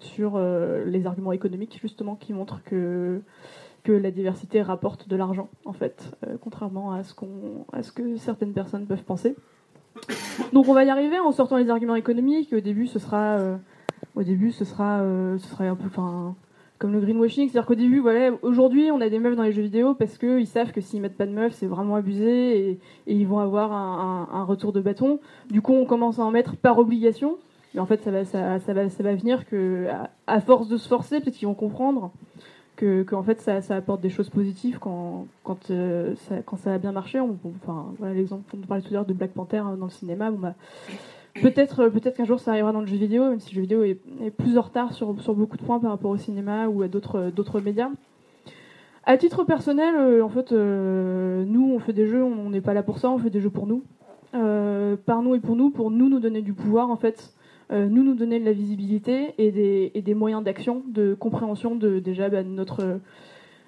sur 0.00 0.38
les 0.38 1.06
arguments 1.06 1.32
économiques 1.32 1.78
justement 1.80 2.14
qui 2.14 2.34
montrent 2.34 2.62
que 2.62 3.22
que 3.84 3.92
la 3.92 4.10
diversité 4.10 4.60
rapporte 4.60 5.08
de 5.08 5.16
l'argent 5.16 5.48
en 5.64 5.72
fait, 5.72 6.14
contrairement 6.42 6.92
à 6.92 7.04
ce 7.04 7.14
à 7.72 7.82
ce 7.82 7.90
que 7.92 8.16
certaines 8.16 8.52
personnes 8.52 8.86
peuvent 8.86 9.04
penser. 9.04 9.34
Donc 10.52 10.68
on 10.68 10.74
va 10.74 10.84
y 10.84 10.90
arriver 10.90 11.18
en 11.18 11.32
sortant 11.32 11.56
les 11.56 11.70
arguments 11.70 11.94
économiques. 11.96 12.52
Au 12.52 12.60
début 12.60 12.86
ce 12.86 12.98
sera 12.98 13.38
euh, 13.38 13.56
au 14.14 14.22
début 14.22 14.50
ce 14.50 14.64
sera 14.64 15.00
euh, 15.00 15.38
ce 15.38 15.48
sera 15.48 15.64
un 15.64 15.76
peu 15.76 15.86
enfin 15.86 16.36
comme 16.78 16.92
le 16.92 17.00
greenwashing, 17.00 17.48
c'est-à-dire 17.48 17.66
qu'au 17.66 17.76
début, 17.76 18.00
voilà, 18.00 18.32
aujourd'hui, 18.42 18.90
on 18.90 19.00
a 19.00 19.08
des 19.08 19.18
meufs 19.18 19.36
dans 19.36 19.44
les 19.44 19.52
jeux 19.52 19.62
vidéo 19.62 19.94
parce 19.94 20.18
qu'ils 20.18 20.46
savent 20.46 20.72
que 20.72 20.80
s'ils 20.80 21.00
mettent 21.00 21.16
pas 21.16 21.24
de 21.24 21.32
meufs, 21.32 21.54
c'est 21.54 21.66
vraiment 21.66 21.94
abusé 21.94 22.68
et, 22.68 22.80
ils 23.06 23.26
vont 23.26 23.38
avoir 23.38 23.72
un, 23.72 24.44
retour 24.44 24.72
de 24.72 24.80
bâton. 24.80 25.20
Du 25.50 25.62
coup, 25.62 25.72
on 25.72 25.86
commence 25.86 26.18
à 26.18 26.22
en 26.22 26.30
mettre 26.30 26.56
par 26.56 26.78
obligation. 26.78 27.38
Mais 27.72 27.80
en 27.80 27.86
fait, 27.86 28.02
ça 28.02 28.10
va, 28.10 28.24
ça, 28.24 28.58
va, 28.58 28.88
ça 28.88 29.02
va 29.02 29.14
venir 29.14 29.46
que, 29.46 29.86
à 30.26 30.40
force 30.40 30.68
de 30.68 30.76
se 30.76 30.88
forcer, 30.88 31.20
peut-être 31.20 31.36
qu'ils 31.36 31.48
vont 31.48 31.54
comprendre 31.54 32.12
que, 32.76 33.05
en 33.14 33.22
fait, 33.22 33.40
ça, 33.40 33.60
apporte 33.74 34.01
des 34.01 34.10
choses 34.10 34.30
positives 34.30 34.78
quand, 34.78 35.26
quand, 35.42 35.70
euh, 35.70 36.14
ça, 36.56 36.72
a 36.72 36.78
bien 36.78 36.92
marché. 36.92 37.20
On- 37.20 37.38
enfin, 37.62 37.86
voilà 37.98 38.14
l'exemple 38.14 38.42
qu'on 38.51 38.59
parlait 38.59 38.82
tout 38.82 38.90
à 38.90 38.94
l'heure 38.94 39.06
de 39.06 39.12
Black 39.12 39.32
Panther 39.32 39.62
euh, 39.66 39.76
dans 39.76 39.86
le 39.86 39.90
cinéma. 39.90 40.30
Bon, 40.30 40.38
bah, 40.38 40.55
Peut-être 41.42 41.88
peut 41.88 42.10
qu'un 42.12 42.24
jour 42.24 42.38
ça 42.38 42.52
arrivera 42.52 42.70
dans 42.72 42.80
le 42.80 42.86
jeu 42.86 42.96
vidéo, 42.96 43.28
même 43.28 43.40
si 43.40 43.51
le 43.51 43.56
jeu 43.56 43.60
vidéo 43.62 43.82
est, 43.82 43.98
plus 44.30 44.56
en 44.56 44.60
retard 44.62 44.92
sur, 44.92 45.20
sur 45.20 45.34
beaucoup 45.34 45.56
de 45.56 45.64
points 45.64 45.80
par 45.80 45.90
rapport 45.90 46.12
au 46.12 46.16
cinéma 46.16 46.68
ou 46.68 46.82
à 46.82 46.88
d'autres 46.88 47.32
d'autres 47.34 47.60
médias. 47.60 47.90
À 49.05 49.16
titre 49.18 49.42
personnel, 49.44 49.94
euh, 49.96 50.24
en 50.24 50.28
fait, 50.28 50.52
euh, 50.52 51.44
nous, 51.44 51.72
on 51.74 51.78
fait 51.80 51.92
des 51.92 52.06
jeux, 52.06 52.22
on 52.22 52.51
n'est 52.51 52.60
pas 52.60 52.72
là 52.72 52.82
pour 52.82 52.98
ça, 52.98 53.10
on 53.10 53.18
fait 53.18 53.30
des 53.30 53.40
jeux 53.40 53.51
pour 53.51 53.66
nous. 53.66 53.82
Euh, 54.34 54.96
par 54.96 55.22
nous 55.22 55.34
et 55.34 55.40
pour 55.40 55.56
nous, 55.56 55.70
pour 55.70 55.90
nous 55.90 56.09
nous 56.09 56.20
donner 56.20 56.40
du 56.40 56.52
pouvoir, 56.55 56.88
en 56.90 56.96
fait, 56.96 57.18
euh, 57.18 57.43
nous 57.70 58.02
nous 58.02 58.14
donner 58.14 58.38
de 58.38 58.44
la 58.44 58.52
visibilité 58.52 59.34
et 59.38 59.50
des, 59.50 59.90
et 59.94 60.02
des 60.02 60.14
moyens 60.14 60.44
d'action, 60.44 60.82
de 60.86 61.14
compréhension 61.14 61.76
de 61.76 61.98
déjà 61.98 62.28
bah, 62.28 62.42
notre 62.42 63.00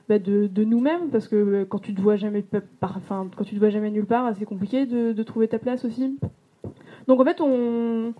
bah, 0.08 0.18
de, 0.18 0.46
de 0.46 0.64
nous-mêmes, 0.64 1.08
parce 1.10 1.26
que 1.26 1.36
euh, 1.36 1.64
quand 1.64 1.80
tu 1.80 1.92
te 1.92 2.00
vois 2.00 2.16
jamais 2.16 2.42
pa- 2.42 2.60
par, 2.60 2.96
enfin, 2.96 3.28
quand 3.36 3.42
tu 3.44 3.54
te 3.54 3.58
vois 3.58 3.70
jamais 3.70 3.90
nulle 3.90 4.06
part, 4.06 4.32
c'est 4.36 4.44
compliqué 4.44 4.86
de, 4.86 5.12
de 5.12 5.22
trouver 5.22 5.48
ta 5.48 5.58
place 5.58 5.84
aussi. 5.84 6.18
Donc 7.08 7.20
en 7.20 7.24
fait, 7.24 7.40
on, 7.40 8.14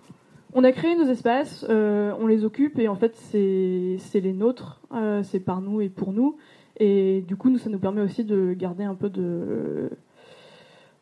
on 0.53 0.63
a 0.63 0.71
créé 0.71 0.95
nos 0.97 1.05
espaces, 1.05 1.65
euh, 1.69 2.11
on 2.19 2.27
les 2.27 2.43
occupe 2.43 2.79
et 2.79 2.87
en 2.87 2.95
fait, 2.95 3.15
c'est 3.15 4.19
les 4.19 4.33
nôtres, 4.33 4.81
euh, 4.93 5.23
c'est 5.23 5.39
par 5.39 5.61
nous 5.61 5.79
et 5.79 5.89
pour 5.89 6.11
nous. 6.11 6.35
Et 6.79 7.23
du 7.27 7.35
coup, 7.37 7.49
nous, 7.49 7.57
ça 7.57 7.69
nous 7.69 7.79
permet 7.79 8.01
aussi 8.01 8.23
de 8.23 8.53
garder 8.53 8.83
un 8.83 8.95
peu 8.95 9.09
de, 9.09 9.89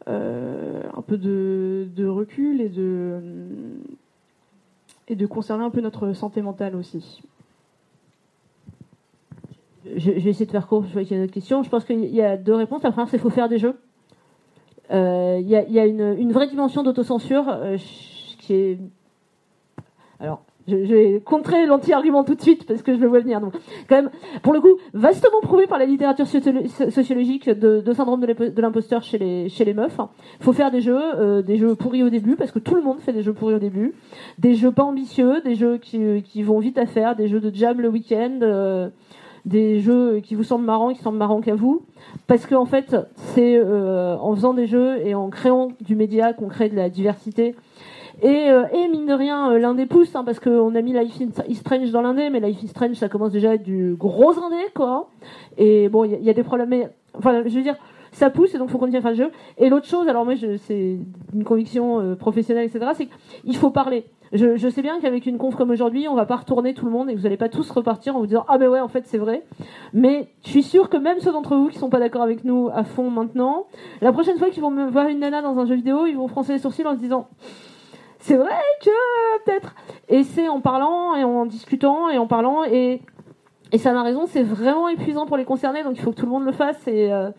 euh, 0.08 0.84
un 0.96 1.02
peu 1.02 1.18
de, 1.18 1.88
de 1.96 2.06
recul 2.06 2.62
et 2.62 2.70
de, 2.70 3.20
et 5.08 5.16
de 5.16 5.26
conserver 5.26 5.64
un 5.64 5.70
peu 5.70 5.82
notre 5.82 6.14
santé 6.14 6.42
mentale 6.42 6.76
aussi. 6.76 7.22
je, 9.96 10.12
vais 10.12 10.30
essayer 10.30 10.46
de 10.46 10.52
faire 10.52 10.68
court, 10.68 10.86
je 10.86 10.94
vois 10.94 11.04
qu'il 11.04 11.16
y 11.16 11.20
a 11.20 11.24
d'autres 11.24 11.34
questions. 11.34 11.64
Je 11.64 11.70
pense 11.70 11.86
qu'il 11.86 12.06
y 12.06 12.22
a 12.22 12.38
deux 12.38 12.56
réponses. 12.56 12.84
La 12.84 12.92
première, 12.92 13.08
c'est 13.08 13.18
qu'il 13.18 13.24
faut 13.24 13.30
faire 13.30 13.50
des 13.50 13.58
jeux. 13.58 13.78
Euh, 14.92 15.40
Il 15.42 15.48
y 15.48 15.80
a, 15.80 15.86
une, 15.86 16.32
vraie 16.32 16.48
dimension 16.48 16.84
d'autocensure 16.84 17.50
euh, 17.50 17.78
qui 18.40 18.54
est. 18.54 18.80
Alors, 20.20 20.45
je, 20.68 20.84
je 20.86 20.94
vais 20.94 21.22
contrer 21.24 21.66
l'anti-argument 21.66 22.24
tout 22.24 22.36
de 22.36 22.42
suite 22.42 22.66
parce 22.66 22.82
que 22.82 22.94
je 22.96 23.00
le 23.00 23.08
vois 23.08 23.20
venir. 23.20 23.40
Donc, 23.42 23.54
quand 23.88 23.96
même, 23.96 24.10
pour 24.44 24.54
le 24.54 24.62
coup, 24.62 24.76
vastement 24.94 25.40
prouvé 25.42 25.68
par 25.68 25.78
la 25.80 25.86
littérature 25.86 26.26
sociolo- 26.26 26.68
so- 26.68 26.90
sociologique 26.90 27.50
de, 27.50 27.82
de 27.82 27.94
syndrome 27.94 28.22
de 28.22 28.28
l'impo- 28.28 28.50
de 28.50 28.62
l'imposteur 28.62 29.04
chez 29.04 29.18
les, 29.18 29.50
chez 29.50 29.66
les 29.66 29.74
meufs. 29.74 29.98
Il 30.40 30.44
faut 30.44 30.54
faire 30.54 30.72
des 30.72 30.82
jeux, 30.82 31.00
euh, 31.18 31.42
des 31.42 31.58
jeux 31.58 31.76
pourris 31.76 32.04
au 32.04 32.10
début 32.10 32.36
parce 32.36 32.52
que 32.52 32.60
tout 32.60 32.76
le 32.76 32.82
monde 32.82 33.00
fait 33.00 33.14
des 33.14 33.22
jeux 33.22 33.34
pourris 33.34 33.56
au 33.56 33.60
début, 33.60 33.94
des 34.40 34.56
jeux 34.56 34.72
pas 34.72 34.84
ambitieux, 34.84 35.42
des 35.42 35.56
jeux 35.56 35.78
qui, 35.78 36.24
qui 36.24 36.44
vont 36.44 36.60
vite 36.60 36.78
à 36.78 36.86
faire, 36.86 37.16
des 37.16 37.28
jeux 37.28 37.40
de 37.40 37.54
jam 37.54 37.80
le 37.80 37.90
week-end. 37.90 38.40
euh, 38.42 38.90
des 39.46 39.80
jeux 39.80 40.22
qui 40.22 40.34
vous 40.34 40.42
semblent 40.42 40.66
marrants, 40.66 40.92
qui 40.92 41.04
semblent 41.04 41.20
marrants 41.20 41.40
qu'à 41.40 41.54
vous, 41.54 41.84
parce 42.26 42.48
qu'en 42.48 42.66
fait, 42.66 42.96
c'est 43.16 43.56
euh, 43.56 44.18
en 44.18 44.34
faisant 44.34 44.56
des 44.56 44.66
jeux 44.66 44.98
et 45.06 45.14
en 45.14 45.30
créant 45.30 45.68
du 45.82 45.96
média 45.96 46.34
qu'on 46.34 46.48
crée 46.48 46.68
de 46.68 46.76
la 46.76 46.90
diversité. 46.90 47.54
Et, 48.22 48.50
euh, 48.50 48.64
et 48.74 48.88
mine 48.88 49.06
de 49.06 49.14
rien, 49.14 49.52
euh, 49.52 49.60
l'indé 49.60 49.86
pousse, 49.86 50.16
hein, 50.16 50.24
parce 50.24 50.40
qu'on 50.40 50.74
a 50.76 50.82
mis 50.82 50.94
Life 50.94 51.20
is 51.48 51.56
Strange 51.56 51.92
dans 51.92 52.02
l'indé, 52.02 52.30
mais 52.30 52.40
Life 52.40 52.64
is 52.64 52.68
Strange, 52.70 52.96
ça 52.96 53.10
commence 53.10 53.32
déjà 53.32 53.52
à 53.52 53.54
être 53.56 53.64
du 53.64 53.96
gros 53.98 54.32
indé, 54.40 54.56
quoi. 54.74 55.10
Et 55.58 55.90
bon, 55.90 56.06
il 56.06 56.24
y, 56.24 56.30
a- 56.30 56.34
des 56.34 56.44
problèmes, 56.44 56.70
mais 56.70 56.90
enfin, 57.18 57.44
je 57.46 57.56
veux 57.56 57.62
dire, 57.62 57.76
ça 58.12 58.30
pousse 58.30 58.56
et 58.56 58.58
donc 58.58 58.70
faut 58.70 58.78
continuer 58.78 59.00
à 59.00 59.02
faire 59.02 59.12
le 59.12 59.18
jeu. 59.18 59.32
Et 59.58 59.70
l'autre 59.70 59.88
chose, 59.88 60.08
alors 60.08 60.24
moi, 60.24 60.36
c'est 60.60 60.98
une 61.34 61.44
conviction 61.44 62.00
euh, 62.00 62.16
professionnelle, 62.16 62.66
etc., 62.66 62.92
c'est 62.96 63.08
qu'il 63.44 63.56
faut 63.58 63.70
parler. 63.72 64.06
Je, 64.34 64.56
je 64.56 64.70
sais 64.70 64.82
bien 64.82 65.00
qu'avec 65.00 65.26
une 65.28 65.38
conf 65.38 65.56
comme 65.56 65.70
aujourd'hui, 65.70 66.08
on 66.08 66.16
va 66.16 66.26
pas 66.26 66.38
retourner 66.38 66.74
tout 66.74 66.86
le 66.86 66.92
monde 66.92 67.10
et 67.10 67.14
que 67.14 67.20
vous 67.20 67.26
allez 67.28 67.38
pas 67.38 67.48
tous 67.48 67.70
repartir 67.70 68.16
en 68.16 68.20
vous 68.20 68.26
disant 68.26 68.44
ah 68.48 68.58
mais 68.58 68.68
ouais 68.68 68.80
en 68.80 68.88
fait 68.88 69.04
c'est 69.06 69.20
vrai. 69.20 69.44
Mais 69.94 70.30
je 70.44 70.50
suis 70.50 70.64
sûre 70.64 70.90
que 70.90 70.98
même 70.98 71.20
ceux 71.20 71.32
d'entre 71.32 71.56
vous 71.56 71.68
qui 71.68 71.78
sont 71.78 71.90
pas 71.90 72.00
d'accord 72.00 72.24
avec 72.24 72.44
nous 72.44 72.70
à 72.74 72.84
fond 72.84 73.12
maintenant, 73.12 73.68
la 74.02 74.12
prochaine 74.12 74.38
fois 74.38 74.50
qu'ils 74.50 74.64
vont 74.64 74.72
me 74.72 74.90
voir 74.90 75.08
une 75.10 75.20
nana 75.20 75.42
dans 75.44 75.58
un 75.60 75.66
jeu 75.68 75.76
vidéo, 75.76 76.08
ils 76.08 76.16
vont 76.18 76.28
froncer 76.28 76.54
les 76.54 76.60
sourcils 76.60 76.86
en 76.88 76.96
se 76.96 77.00
disant 77.00 77.28
c'est 78.26 78.38
vrai 78.38 78.56
que 78.82 78.90
peut-être. 79.46 79.76
Et 80.10 80.24
c'est 80.24 80.48
en 80.48 80.60
parlant 80.60 81.16
et 81.16 81.24
en 81.24 81.46
discutant 81.46 82.10
et 82.10 82.18
en 82.18 82.26
parlant 82.28 82.64
et 82.64 83.02
et 83.72 83.78
ça 83.78 83.94
m'a 83.94 84.04
raison, 84.04 84.26
c'est 84.26 84.44
vraiment 84.44 84.88
épuisant 84.90 85.26
pour 85.26 85.38
les 85.38 85.44
concernés, 85.46 85.84
donc 85.84 85.94
il 85.98 86.02
faut 86.02 86.12
que 86.12 86.16
tout 86.16 86.26
le 86.26 86.32
monde 86.32 86.46
le 86.46 86.52
fasse 86.52 86.88
et 86.88 87.12
euh, 87.12 87.30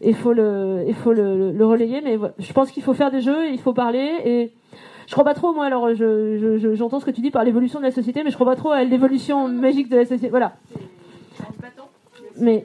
il 0.00 0.14
faut 0.14 0.32
le 0.32 0.84
il 0.88 0.94
faut 0.94 1.12
le, 1.12 1.54
relayer. 1.64 2.00
Mais 2.00 2.18
je 2.38 2.52
pense 2.52 2.70
qu'il 2.72 2.82
faut 2.82 2.94
faire 2.94 3.10
des 3.12 3.20
jeux, 3.20 3.48
il 3.50 3.60
faut 3.60 3.72
parler 3.74 4.10
et 4.24 4.52
je 5.06 5.12
crois 5.12 5.24
pas 5.24 5.34
trop 5.34 5.52
moi 5.52 5.66
alors 5.66 5.94
je- 5.94 6.58
je- 6.58 6.74
j'entends 6.74 6.98
ce 6.98 7.04
que 7.04 7.10
tu 7.12 7.20
dis 7.20 7.30
par 7.30 7.44
l'évolution 7.44 7.78
de 7.78 7.84
la 7.84 7.90
société 7.92 8.24
mais 8.24 8.30
je 8.30 8.34
crois 8.36 8.46
pas 8.46 8.56
trop 8.56 8.70
à 8.70 8.82
l'évolution 8.82 9.46
magique 9.48 9.88
de 9.88 9.96
la 9.98 10.04
société 10.04 10.30
voilà 10.30 10.54
mais 12.40 12.64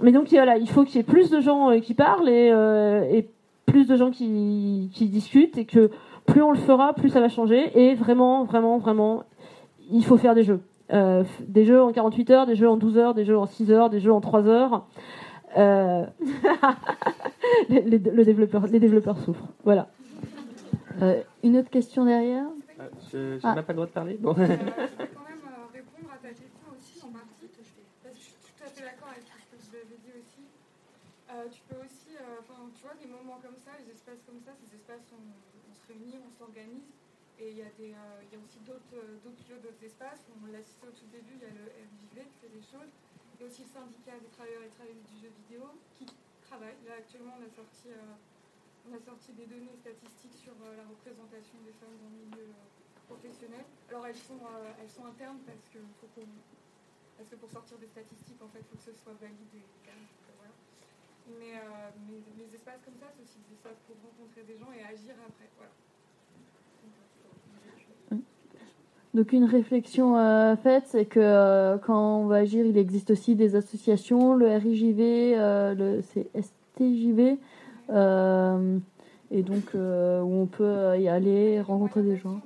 mais 0.00 0.12
donc 0.12 0.28
voilà 0.30 0.56
il 0.56 0.68
faut 0.68 0.84
qu'il 0.84 0.96
y 0.96 1.00
ait 1.00 1.02
plus 1.02 1.30
de 1.30 1.40
gens 1.40 1.70
euh, 1.70 1.80
qui 1.80 1.94
parlent 1.94 2.28
et, 2.28 2.50
euh, 2.52 3.02
et 3.10 3.26
plus 3.66 3.86
de 3.88 3.96
gens 3.96 4.10
qui, 4.10 4.90
qui 4.94 5.06
discutent 5.08 5.58
et 5.58 5.64
que 5.64 5.90
plus 6.26 6.42
on 6.42 6.50
le 6.52 6.58
fera 6.58 6.92
plus 6.94 7.10
ça 7.10 7.20
va 7.20 7.28
changer 7.28 7.70
et 7.78 7.94
vraiment 7.94 8.44
vraiment 8.44 8.78
vraiment 8.78 9.24
il 9.90 10.04
faut 10.04 10.16
faire 10.16 10.34
des 10.34 10.44
jeux 10.44 10.60
Euh, 10.92 11.24
des 11.48 11.64
jeux 11.64 11.80
en 11.82 11.92
48 11.92 12.30
heures 12.30 12.46
des 12.46 12.56
jeux 12.56 12.68
en 12.68 12.76
12 12.76 12.98
heures 12.98 13.14
des 13.14 13.24
jeux 13.24 13.38
en 13.38 13.46
6 13.46 13.70
heures 13.72 13.88
des 13.90 14.00
jeux 14.00 14.12
en 14.12 14.20
3 14.20 14.46
heures 14.46 14.86
Euh, 15.56 16.04
les, 17.68 17.80
les- 17.82 17.98
le 17.98 18.24
développeur, 18.24 18.66
les 18.66 18.80
développeurs 18.80 19.18
souffrent 19.18 19.48
voilà 19.64 19.88
Euh, 21.02 21.22
une 21.42 21.56
autre 21.58 21.70
question 21.70 22.04
derrière? 22.04 22.46
Je 23.10 23.18
n'ai 23.34 23.40
Ah. 23.42 23.54
même 23.56 23.64
pas 23.64 23.72
le 23.72 23.78
droit 23.82 23.86
de 23.90 23.96
parler. 24.00 24.14
Bon. 24.20 24.32
Je 24.36 24.42
vais 24.46 24.46
quand 24.46 25.26
même 25.26 25.46
répondre 25.78 26.10
à 26.14 26.18
ta 26.22 26.30
question 26.30 26.66
aussi 26.70 27.02
en 27.02 27.10
partie. 27.10 27.50
Parce 27.50 27.70
que 27.74 27.82
je 28.14 28.20
suis 28.30 28.38
tout 28.46 28.62
à 28.62 28.68
fait 28.70 28.84
d'accord 28.86 29.10
avec 29.10 29.26
ce 29.26 29.46
que 29.50 29.58
vous 29.58 29.74
avez 29.74 29.98
dit 30.06 30.14
aussi. 30.14 30.42
Tu 31.50 31.60
peux 31.66 31.80
aussi, 31.82 32.14
euh, 32.14 32.38
tu 32.78 32.82
vois, 32.86 32.94
des 33.02 33.10
moments 33.10 33.38
comme 33.42 33.58
ça, 33.66 33.74
les 33.82 33.90
espaces 33.90 34.22
comme 34.22 34.38
ça, 34.46 34.54
ces 34.62 34.70
espaces, 34.78 35.02
on, 35.10 35.18
on 35.18 35.34
se 35.42 35.43
on 36.02 36.30
s'organise. 36.30 36.90
Et 37.38 37.50
il 37.50 37.58
y, 37.58 37.62
a 37.62 37.66
euh, 37.66 38.44
aussi 38.46 38.60
d'autres 38.62 38.94
lieux, 38.94 39.58
d'autres 39.58 39.82
espaces. 39.82 40.22
On 40.38 40.46
l'a 40.54 40.62
cité 40.62 40.86
au 40.86 40.94
tout 40.94 41.10
début, 41.10 41.34
il 41.34 41.42
y 41.42 41.50
a 41.50 41.54
le 41.54 41.66
RJV 41.66 42.30
qui 42.30 42.38
fait 42.46 42.54
des 42.54 42.62
choses. 42.62 42.90
Il 43.34 43.42
y 43.42 43.44
a 43.44 43.46
aussi 43.50 43.66
le 43.66 43.72
syndicat 43.74 44.14
des 44.22 44.30
travailleurs 44.30 44.62
et 44.62 44.70
travailleuses 44.70 45.02
du 45.10 45.18
jeu 45.18 45.30
vidéo 45.42 45.66
qui 45.98 46.06
travaille. 46.46 46.78
Là, 46.86 47.02
actuellement, 47.02 47.34
on 47.34 47.42
a 47.42 47.50
sorti, 47.50 47.90
euh, 47.90 48.86
on 48.86 48.94
a 48.94 49.02
sorti 49.02 49.34
des 49.34 49.50
données 49.50 49.74
statistiques 49.74 50.38
sur 50.38 50.54
euh, 50.62 50.78
la 50.78 50.86
représentation 50.86 51.58
des 51.66 51.74
femmes 51.74 51.98
dans 51.98 52.10
le 52.14 52.22
milieu 52.22 52.54
professionnel. 53.10 53.66
Alors, 53.90 54.06
elles 54.06 54.22
sont, 54.22 54.38
elles 54.78 54.90
sont 54.94 55.04
internes 55.10 55.42
parce 55.42 55.66
que 55.66 57.36
pour 57.36 57.50
sortir 57.50 57.78
des 57.78 57.90
statistiques, 57.90 58.40
en 58.42 58.48
fait, 58.48 58.62
il 58.62 58.66
faut 58.70 58.78
que 58.78 58.94
ce 58.94 58.94
soit 58.94 59.18
validé. 59.18 59.62
Mais, 61.38 61.56
euh, 61.56 61.90
mais 62.08 62.20
les 62.36 62.54
espaces 62.54 62.80
comme 62.84 62.98
ça, 63.00 63.06
c'est 63.16 63.22
aussi 63.22 63.38
des 63.48 63.54
espaces 63.54 63.80
pour 63.86 63.96
rencontrer 64.04 64.42
des 64.44 64.58
gens 64.58 64.70
et 64.72 64.82
agir 64.82 65.14
après. 65.26 65.48
Voilà. 65.56 65.72
Donc 69.14 69.32
une 69.32 69.44
réflexion 69.44 70.18
euh, 70.18 70.56
faite, 70.56 70.84
c'est 70.88 71.04
que 71.04 71.20
euh, 71.20 71.78
quand 71.78 72.18
on 72.18 72.26
va 72.26 72.38
agir, 72.38 72.66
il 72.66 72.76
existe 72.76 73.12
aussi 73.12 73.36
des 73.36 73.54
associations, 73.54 74.34
le 74.34 74.48
RIJV, 74.48 74.98
euh, 75.36 75.74
le 75.74 76.02
c'est 76.02 76.28
STJV, 76.34 77.38
et 79.30 79.42
donc 79.42 79.74
où 79.74 79.78
on 79.78 80.46
peut 80.46 80.98
y 80.98 81.08
aller, 81.08 81.60
rencontrer 81.60 82.02
des 82.02 82.16
gens. 82.16 82.40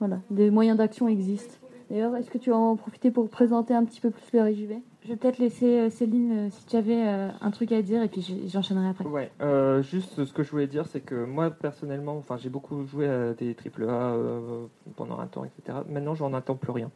Voilà, 0.00 0.18
des 0.30 0.50
moyens 0.50 0.76
d'action 0.76 1.06
existent. 1.06 1.61
D'ailleurs, 1.92 2.16
est-ce 2.16 2.30
que 2.30 2.38
tu 2.38 2.48
vas 2.48 2.56
en 2.56 2.74
profiter 2.74 3.10
pour 3.10 3.28
présenter 3.28 3.74
un 3.74 3.84
petit 3.84 4.00
peu 4.00 4.10
plus 4.10 4.24
le 4.32 4.40
RIJV 4.40 4.76
Je 5.02 5.08
vais 5.08 5.16
peut-être 5.16 5.36
laisser 5.36 5.78
euh, 5.78 5.90
Céline 5.90 6.46
euh, 6.46 6.48
si 6.50 6.64
tu 6.64 6.74
avais 6.74 7.06
euh, 7.06 7.28
un 7.42 7.50
truc 7.50 7.70
à 7.70 7.82
dire 7.82 8.02
et 8.02 8.08
puis 8.08 8.48
j'enchaînerai 8.50 8.88
après. 8.88 9.04
Ouais, 9.04 9.30
euh, 9.42 9.82
juste 9.82 10.24
ce 10.24 10.32
que 10.32 10.42
je 10.42 10.50
voulais 10.50 10.66
dire, 10.66 10.86
c'est 10.86 11.02
que 11.02 11.26
moi 11.26 11.50
personnellement, 11.50 12.16
enfin 12.16 12.38
j'ai 12.38 12.48
beaucoup 12.48 12.86
joué 12.86 13.06
à 13.06 13.34
des 13.34 13.54
AAA 13.54 13.90
euh, 13.90 14.64
pendant 14.96 15.18
un 15.18 15.26
temps, 15.26 15.44
etc. 15.44 15.80
Maintenant, 15.86 16.14
j'en 16.14 16.32
attends 16.32 16.56
plus 16.56 16.72
rien, 16.72 16.90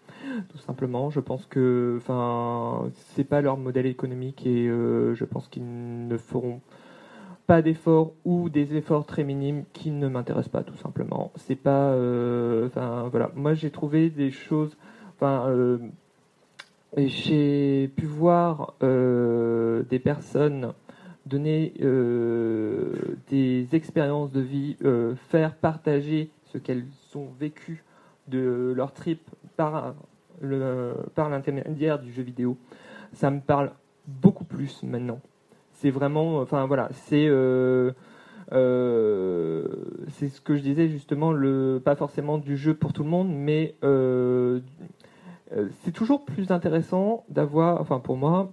tout 0.48 0.56
simplement. 0.56 1.10
Je 1.10 1.20
pense 1.20 1.44
que, 1.44 1.98
enfin, 2.00 2.90
c'est 2.94 3.24
pas 3.24 3.42
leur 3.42 3.58
modèle 3.58 3.84
économique 3.84 4.46
et 4.46 4.66
euh, 4.66 5.14
je 5.14 5.26
pense 5.26 5.48
qu'ils 5.48 6.08
ne 6.08 6.16
feront 6.16 6.62
pas 7.46 7.62
d'efforts 7.62 8.12
ou 8.24 8.48
des 8.48 8.76
efforts 8.76 9.06
très 9.06 9.24
minimes 9.24 9.64
qui 9.72 9.90
ne 9.90 10.08
m'intéressent 10.08 10.50
pas, 10.50 10.62
tout 10.62 10.76
simplement. 10.76 11.32
C'est 11.36 11.56
pas, 11.56 11.90
euh, 11.92 12.66
enfin 12.66 13.08
voilà. 13.10 13.30
Moi, 13.34 13.54
j'ai 13.54 13.70
trouvé 13.70 14.10
des 14.10 14.30
choses, 14.30 14.76
enfin. 15.16 15.48
euh, 15.48 15.78
j'ai 16.96 17.88
pu 17.94 18.06
voir 18.06 18.74
euh, 18.82 19.82
des 19.90 19.98
personnes 19.98 20.72
donner 21.26 21.74
des 23.28 23.68
expériences 23.72 24.30
de 24.30 24.40
vie, 24.40 24.76
faire 25.28 25.56
partager 25.56 26.30
ce 26.44 26.56
qu'elles 26.56 26.86
ont 27.16 27.28
vécu 27.38 27.82
de 28.28 28.72
leur 28.76 28.92
trip 28.92 29.28
par, 29.56 29.94
le, 30.40 30.94
par 31.16 31.28
l'intermédiaire 31.28 31.98
du 31.98 32.12
jeu 32.12 32.22
vidéo. 32.22 32.56
Ça 33.12 33.30
me 33.30 33.40
parle 33.40 33.72
beaucoup 34.06 34.44
plus 34.44 34.84
maintenant. 34.84 35.20
C'est 35.76 35.90
vraiment, 35.90 36.38
enfin 36.38 36.64
voilà, 36.64 36.88
c'est 36.92 37.26
euh, 37.28 37.92
euh, 38.52 39.66
c'est 40.08 40.28
ce 40.28 40.40
que 40.40 40.56
je 40.56 40.62
disais 40.62 40.88
justement, 40.88 41.32
le, 41.32 41.82
pas 41.84 41.96
forcément 41.96 42.38
du 42.38 42.56
jeu 42.56 42.72
pour 42.72 42.94
tout 42.94 43.04
le 43.04 43.10
monde, 43.10 43.28
mais 43.30 43.74
euh, 43.84 44.60
c'est 45.82 45.92
toujours 45.92 46.24
plus 46.24 46.50
intéressant 46.50 47.24
d'avoir, 47.28 47.78
enfin 47.82 48.00
pour 48.00 48.16
moi, 48.16 48.50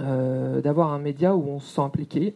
d'avoir 0.00 0.92
un 0.92 0.98
média 0.98 1.36
où 1.36 1.48
on 1.48 1.60
se 1.60 1.72
sent 1.72 1.82
impliqué, 1.82 2.34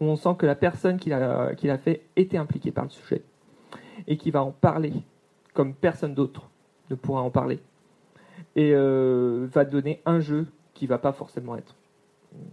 où 0.00 0.06
on 0.06 0.16
sent 0.16 0.34
que 0.36 0.46
la 0.46 0.56
personne 0.56 0.98
qui 0.98 1.10
l'a 1.10 1.54
qui 1.54 1.68
l'a 1.68 1.78
fait 1.78 2.02
était 2.16 2.36
impliquée 2.36 2.72
par 2.72 2.82
le 2.84 2.90
sujet 2.90 3.22
et 4.08 4.16
qui 4.16 4.32
va 4.32 4.42
en 4.42 4.50
parler 4.50 4.92
comme 5.54 5.74
personne 5.74 6.14
d'autre 6.14 6.50
ne 6.90 6.96
pourra 6.96 7.22
en 7.22 7.30
parler 7.30 7.60
et 8.56 8.72
va 8.74 9.64
donner 9.64 10.02
un 10.04 10.18
jeu 10.18 10.48
qui 10.74 10.88
va 10.88 10.98
pas 10.98 11.12
forcément 11.12 11.54
être 11.56 11.76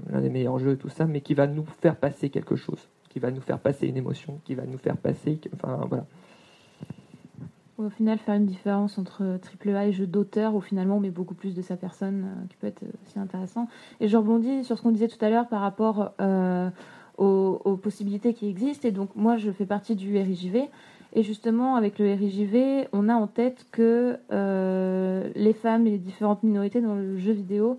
l'un 0.10 0.22
des 0.22 0.30
meilleurs 0.30 0.60
jeux 0.60 0.78
tout 0.78 0.90
ça, 0.90 1.06
mais 1.06 1.22
qui 1.22 1.34
va 1.34 1.48
nous 1.48 1.66
faire 1.66 1.96
passer 1.96 2.30
quelque 2.30 2.56
chose, 2.56 2.88
qui 3.10 3.20
va 3.20 3.32
nous 3.32 3.42
faire 3.42 3.60
passer 3.60 3.88
une 3.88 3.98
émotion, 3.98 4.40
qui 4.44 4.56
va 4.56 4.66
nous 4.66 4.78
faire 4.78 4.98
passer, 4.98 5.40
enfin 5.54 5.86
voilà. 5.88 6.06
Au 7.78 7.90
final, 7.90 8.18
faire 8.18 8.34
une 8.34 8.48
différence 8.48 8.98
entre 8.98 9.40
AAA 9.64 9.88
et 9.88 9.92
jeu 9.92 10.08
d'auteur, 10.08 10.56
où 10.56 10.62
finalement 10.62 10.98
on 10.98 11.00
met 11.00 11.12
beaucoup 11.12 11.36
plus 11.36 11.54
de 11.54 11.62
sa 11.62 11.78
personne, 11.78 12.26
euh, 12.26 12.48
qui 12.50 12.56
peut 12.58 12.66
être 12.66 12.84
aussi 13.06 13.20
intéressant. 13.20 13.68
Et 14.00 14.08
je 14.08 14.18
rebondis 14.18 14.64
sur 14.64 14.78
ce 14.78 14.82
qu'on 14.82 14.92
disait 14.92 15.08
tout 15.08 15.24
à 15.24 15.30
l'heure 15.30 15.48
par 15.48 15.62
rapport 15.62 16.14
euh, 16.20 16.72
aux, 17.20 17.62
aux 17.64 17.78
possibilités 17.78 18.34
qui 18.34 18.50
existent. 18.50 18.88
Et 18.88 18.92
donc, 18.92 19.16
moi, 19.16 19.38
je 19.38 19.52
fais 19.52 19.68
partie 19.68 19.96
du 19.96 20.18
RIJV. 20.18 20.70
Et 21.14 21.24
justement, 21.24 21.76
avec 21.76 22.00
le 22.00 22.14
RIJV, 22.14 22.88
on 22.94 23.10
a 23.10 23.14
en 23.14 23.28
tête 23.28 23.68
que 23.72 24.18
euh, 24.32 25.30
les 25.36 25.54
femmes 25.54 25.86
et 25.86 25.92
les 25.92 25.98
différentes 26.00 26.42
minorités 26.44 26.82
dans 26.82 26.96
le 26.96 27.18
jeu 27.18 27.32
vidéo 27.32 27.78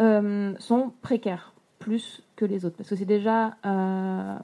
euh, 0.00 0.54
sont 0.58 0.92
précaires. 1.02 1.54
plus 1.78 2.22
que 2.36 2.44
les 2.44 2.66
autres 2.66 2.76
parce 2.76 2.90
que 2.90 2.96
c'est 2.96 3.06
déjà 3.06 3.56
euh, 3.64 4.34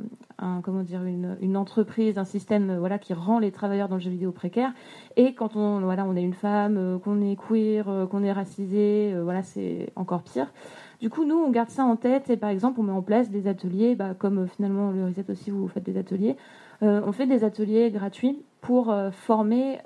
comment 0.63 0.83
dire 0.83 1.03
une, 1.05 1.57
entreprise, 1.57 2.17
un 2.17 2.25
système 2.25 2.71
euh, 2.71 2.79
voilà 2.79 2.99
qui 2.99 3.13
rend 3.13 3.39
les 3.39 3.51
travailleurs 3.51 3.89
dans 3.89 3.97
le 3.97 4.01
jeu 4.01 4.11
vidéo 4.11 4.33
précaire. 4.33 4.73
Et 5.17 5.35
quand 5.35 5.57
on 5.57 5.81
voilà 5.81 6.07
on 6.07 6.17
est 6.17 6.23
une 6.23 6.33
femme, 6.33 6.99
qu'on 7.05 7.21
est 7.21 7.37
queer, 7.37 8.07
qu'on 8.11 8.23
est 8.23 8.33
racisé, 8.33 9.15
voilà 9.23 9.43
c'est 9.43 9.93
encore 9.97 10.23
pire. 10.23 10.53
Du 11.01 11.11
coup, 11.11 11.25
nous, 11.25 11.35
on 11.35 11.51
garde 11.51 11.69
ça 11.69 11.85
en 11.85 11.97
tête 11.97 12.31
et 12.31 12.37
par 12.37 12.49
exemple, 12.49 12.79
on 12.79 12.85
met 12.85 12.93
en 12.93 13.03
place 13.03 13.29
des 13.29 13.49
ateliers, 13.49 13.97
bah, 13.97 14.15
comme 14.17 14.47
finalement 14.47 14.93
le 14.93 15.05
Reset 15.07 15.29
aussi, 15.31 15.51
vous 15.51 15.67
faites 15.67 15.83
des 15.83 15.99
ateliers. 15.99 16.37
On 16.81 17.13
fait 17.13 17.27
des 17.27 17.45
ateliers 17.45 17.91
gratuits 17.91 18.45
pour 18.61 18.95
former 19.11 19.79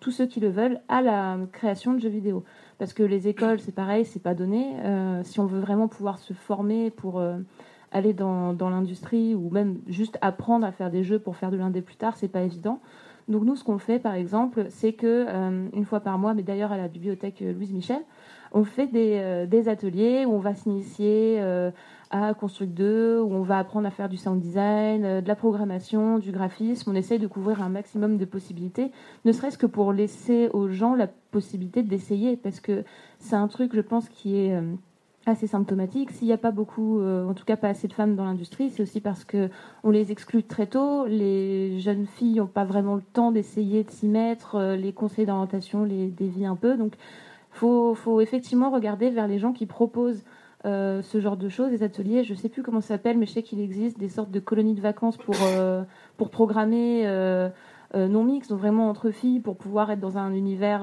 tous 0.00 0.10
ceux 0.10 0.26
qui 0.26 0.40
le 0.40 0.50
veulent 0.50 0.80
à 0.88 1.00
la 1.00 1.38
création 1.52 1.94
de 1.94 2.00
jeux 2.00 2.10
vidéo. 2.10 2.44
Parce 2.80 2.94
que 2.94 3.02
les 3.02 3.28
écoles, 3.28 3.60
c'est 3.60 3.74
pareil, 3.74 4.06
c'est 4.06 4.22
pas 4.22 4.32
donné. 4.32 4.74
Euh, 4.82 5.20
si 5.22 5.38
on 5.38 5.44
veut 5.44 5.60
vraiment 5.60 5.86
pouvoir 5.86 6.18
se 6.18 6.32
former 6.32 6.90
pour 6.90 7.20
euh, 7.20 7.36
aller 7.92 8.14
dans, 8.14 8.54
dans 8.54 8.70
l'industrie 8.70 9.34
ou 9.34 9.50
même 9.50 9.80
juste 9.86 10.16
apprendre 10.22 10.64
à 10.64 10.72
faire 10.72 10.90
des 10.90 11.04
jeux 11.04 11.18
pour 11.18 11.36
faire 11.36 11.50
de 11.50 11.58
l'indé 11.58 11.82
plus 11.82 11.96
tard, 11.96 12.16
c'est 12.16 12.28
pas 12.28 12.40
évident. 12.40 12.80
Donc 13.28 13.44
nous, 13.44 13.54
ce 13.54 13.64
qu'on 13.64 13.76
fait, 13.76 13.98
par 13.98 14.14
exemple, 14.14 14.64
c'est 14.70 14.94
que 14.94 15.26
euh, 15.28 15.68
une 15.74 15.84
fois 15.84 16.00
par 16.00 16.16
mois, 16.16 16.32
mais 16.32 16.42
d'ailleurs 16.42 16.72
à 16.72 16.78
la 16.78 16.88
bibliothèque 16.88 17.40
Louise 17.40 17.70
Michel, 17.70 18.00
on 18.52 18.64
fait 18.64 18.86
des, 18.86 19.44
des 19.46 19.68
ateliers 19.68 20.24
où 20.24 20.32
on 20.32 20.38
va 20.40 20.54
s'initier 20.54 21.38
à 22.10 22.34
Construct 22.34 22.72
2, 22.74 23.20
où 23.20 23.32
on 23.32 23.42
va 23.42 23.58
apprendre 23.58 23.86
à 23.86 23.90
faire 23.90 24.08
du 24.08 24.16
sound 24.16 24.40
design, 24.40 25.04
euh, 25.04 25.20
de 25.20 25.28
la 25.28 25.36
programmation, 25.36 26.18
du 26.18 26.32
graphisme. 26.32 26.90
On 26.90 26.94
essaye 26.94 27.20
de 27.20 27.28
couvrir 27.28 27.62
un 27.62 27.68
maximum 27.68 28.16
de 28.16 28.24
possibilités, 28.24 28.90
ne 29.24 29.32
serait-ce 29.32 29.56
que 29.56 29.66
pour 29.66 29.92
laisser 29.92 30.48
aux 30.52 30.68
gens 30.68 30.94
la 30.94 31.06
possibilité 31.06 31.82
d'essayer, 31.82 32.36
parce 32.36 32.60
que 32.60 32.84
c'est 33.20 33.36
un 33.36 33.46
truc, 33.46 33.74
je 33.74 33.80
pense, 33.80 34.08
qui 34.08 34.36
est 34.36 34.54
euh, 34.56 34.74
assez 35.26 35.46
symptomatique. 35.46 36.10
S'il 36.10 36.26
n'y 36.26 36.32
a 36.32 36.38
pas 36.38 36.50
beaucoup, 36.50 36.98
euh, 36.98 37.28
en 37.28 37.34
tout 37.34 37.44
cas 37.44 37.56
pas 37.56 37.68
assez 37.68 37.86
de 37.86 37.92
femmes 37.92 38.16
dans 38.16 38.24
l'industrie, 38.24 38.70
c'est 38.70 38.82
aussi 38.82 39.00
parce 39.00 39.24
que 39.24 39.48
on 39.84 39.90
les 39.90 40.10
exclut 40.10 40.42
très 40.42 40.66
tôt. 40.66 41.06
Les 41.06 41.78
jeunes 41.78 42.06
filles 42.06 42.38
n'ont 42.40 42.46
pas 42.48 42.64
vraiment 42.64 42.96
le 42.96 43.02
temps 43.02 43.30
d'essayer 43.30 43.84
de 43.84 43.90
s'y 43.90 44.08
mettre. 44.08 44.74
les 44.74 44.92
conseils 44.92 45.26
d'orientation 45.26 45.84
les 45.84 46.08
dévient 46.08 46.46
un 46.46 46.56
peu. 46.56 46.76
Donc, 46.76 46.94
faut, 47.52 47.94
faut 47.94 48.20
effectivement 48.20 48.70
regarder 48.70 49.10
vers 49.10 49.28
les 49.28 49.38
gens 49.38 49.52
qui 49.52 49.66
proposent 49.66 50.24
euh, 50.66 51.00
ce 51.00 51.20
genre 51.20 51.38
de 51.38 51.48
choses, 51.48 51.70
des 51.70 51.82
ateliers. 51.82 52.22
Je 52.22 52.34
sais 52.34 52.50
plus 52.50 52.62
comment 52.62 52.82
ça 52.82 52.88
s'appelle, 52.88 53.16
mais 53.16 53.24
je 53.24 53.32
sais 53.32 53.42
qu'il 53.42 53.60
existe 53.60 53.98
des 53.98 54.10
sortes 54.10 54.30
de 54.30 54.40
colonies 54.40 54.74
de 54.74 54.82
vacances 54.82 55.16
pour 55.16 55.36
euh, 55.42 55.82
pour 56.18 56.28
programmer 56.28 57.06
euh, 57.06 57.48
non 57.94 58.24
mixte, 58.24 58.50
donc 58.50 58.58
vraiment 58.58 58.90
entre 58.90 59.10
filles, 59.10 59.40
pour 59.40 59.56
pouvoir 59.56 59.90
être 59.90 60.00
dans 60.00 60.18
un 60.18 60.34
univers, 60.34 60.82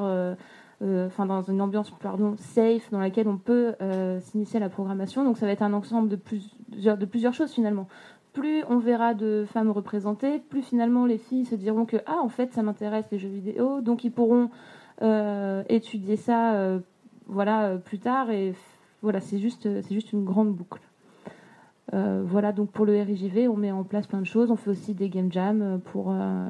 enfin 0.81 1.25
dans 1.27 1.43
une 1.43 1.61
ambiance 1.61 1.91
pardon 2.01 2.35
safe 2.37 2.89
dans 2.91 2.99
laquelle 2.99 3.27
on 3.27 3.37
peut 3.37 3.75
s'initier 4.21 4.57
à 4.57 4.59
la 4.59 4.69
programmation. 4.69 5.23
Donc 5.23 5.37
ça 5.37 5.45
va 5.45 5.51
être 5.51 5.61
un 5.61 5.73
ensemble 5.73 6.09
de 6.09 6.15
plusieurs 6.15 6.97
de 6.97 7.05
plusieurs 7.05 7.33
choses 7.33 7.51
finalement. 7.51 7.87
Plus 8.33 8.63
on 8.69 8.79
verra 8.79 9.13
de 9.13 9.45
femmes 9.47 9.71
représentées, 9.71 10.39
plus 10.39 10.63
finalement 10.63 11.05
les 11.05 11.17
filles 11.17 11.45
se 11.45 11.55
diront 11.55 11.85
que 11.85 11.97
ah 12.07 12.17
en 12.21 12.29
fait 12.29 12.51
ça 12.51 12.63
m'intéresse 12.63 13.05
les 13.11 13.19
jeux 13.19 13.29
vidéo, 13.29 13.81
donc 13.81 14.03
ils 14.03 14.11
pourront 14.11 14.49
étudier 15.69 16.17
ça 16.17 16.79
voilà 17.27 17.77
plus 17.77 17.99
tard 17.99 18.31
et 18.31 18.53
voilà 19.01 19.21
c'est 19.21 19.39
juste 19.39 19.63
c'est 19.81 19.93
juste 19.93 20.13
une 20.13 20.23
grande 20.25 20.53
boucle. 20.53 20.81
Euh, 21.93 22.23
voilà 22.25 22.51
donc 22.51 22.71
pour 22.71 22.85
le 22.85 23.01
RIJV 23.01 23.47
on 23.47 23.55
met 23.55 23.71
en 23.71 23.83
place 23.83 24.07
plein 24.07 24.19
de 24.19 24.25
choses, 24.25 24.51
on 24.51 24.55
fait 24.57 24.69
aussi 24.69 24.93
des 24.93 25.09
game 25.09 25.31
jams 25.31 25.61
euh, 25.61 25.77
pour 25.77 26.11
euh, 26.11 26.49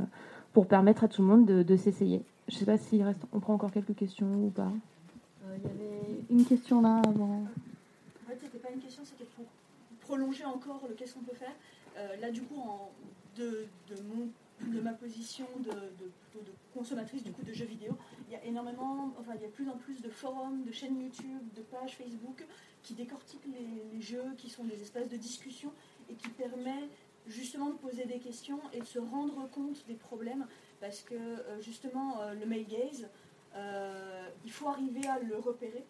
pour 0.54 0.68
permettre 0.68 1.04
à 1.04 1.08
tout 1.08 1.22
le 1.22 1.28
monde 1.28 1.46
de, 1.46 1.64
de 1.64 1.76
s'essayer. 1.76 2.24
Je 2.48 2.56
sais 2.56 2.66
pas 2.66 2.78
s'il 2.78 3.04
reste 3.04 3.22
on 3.34 3.40
prend 3.40 3.54
encore 3.54 3.72
quelques 3.72 3.96
questions 3.96 4.28
ou 4.46 4.50
pas. 4.50 4.72
Il 5.58 5.64
y 5.64 5.72
avait 5.72 6.24
une 6.30 6.46
question 6.46 6.82
là 6.82 7.02
avant. 7.08 7.44
En 7.44 8.30
fait, 8.30 8.38
c'était 8.42 8.58
pas 8.60 8.70
une 8.74 8.82
question, 8.82 9.04
c'était 9.06 9.30
pour 9.36 9.46
prolonger 10.02 10.46
encore 10.46 10.82
le 10.88 10.96
qu'est-ce 10.96 11.14
qu'on 11.14 11.22
peut 11.22 11.36
faire. 11.36 11.54
Euh, 11.98 12.16
là, 12.22 12.30
du 12.30 12.42
coup, 12.42 12.58
en, 12.60 12.92
de, 13.38 13.66
de, 13.90 13.96
mon, 14.04 14.28
de 14.62 14.80
ma 14.82 14.94
position 14.94 15.48
de, 15.60 15.72
consommatrice 16.74 17.24
du 17.24 17.32
coup 17.32 17.44
de 17.44 17.54
jeux 17.54 17.66
vidéo, 17.66 17.98
il 18.28 18.34
y 18.34 18.36
a 18.36 18.44
énormément, 18.44 19.14
enfin, 19.20 19.34
il 19.36 19.42
y 19.42 19.46
a 19.46 19.50
plus 19.50 19.68
en 19.70 19.78
plus 19.78 20.02
de 20.02 20.10
forums, 20.10 20.64
de 20.64 20.72
chaînes 20.72 21.00
YouTube, 21.02 21.42
de 21.56 21.62
pages 21.62 21.96
Facebook 21.96 22.46
qui 22.84 22.94
décortiquent 22.94 23.48
les, 23.48 24.02
jeux, 24.02 24.34
qui 24.38 24.50
sont 24.50 24.64
des 24.64 24.82
espaces 24.82 25.10
de 25.10 25.18
discussion 25.18 25.72
et 26.10 26.14
qui 26.14 26.30
permet 26.30 26.90
justement 27.26 27.70
de 27.70 27.76
poser 27.76 28.06
des 28.06 28.20
questions 28.20 28.60
et 28.74 28.80
de 28.80 28.86
se 28.86 29.00
rendre 29.00 29.50
compte 29.50 29.84
des 29.88 29.96
problèmes 29.96 30.46
parce 30.80 31.02
que 31.02 31.16
euh, 31.16 31.60
justement 31.62 32.22
euh, 32.22 32.34
le 32.34 32.46
male 32.46 32.66
gaze, 32.66 33.10
euh, 33.56 34.30
il 34.46 34.52
faut 34.52 34.70
arriver 34.70 35.06
à 35.08 35.20
le 35.20 35.38
repérer 35.38 35.84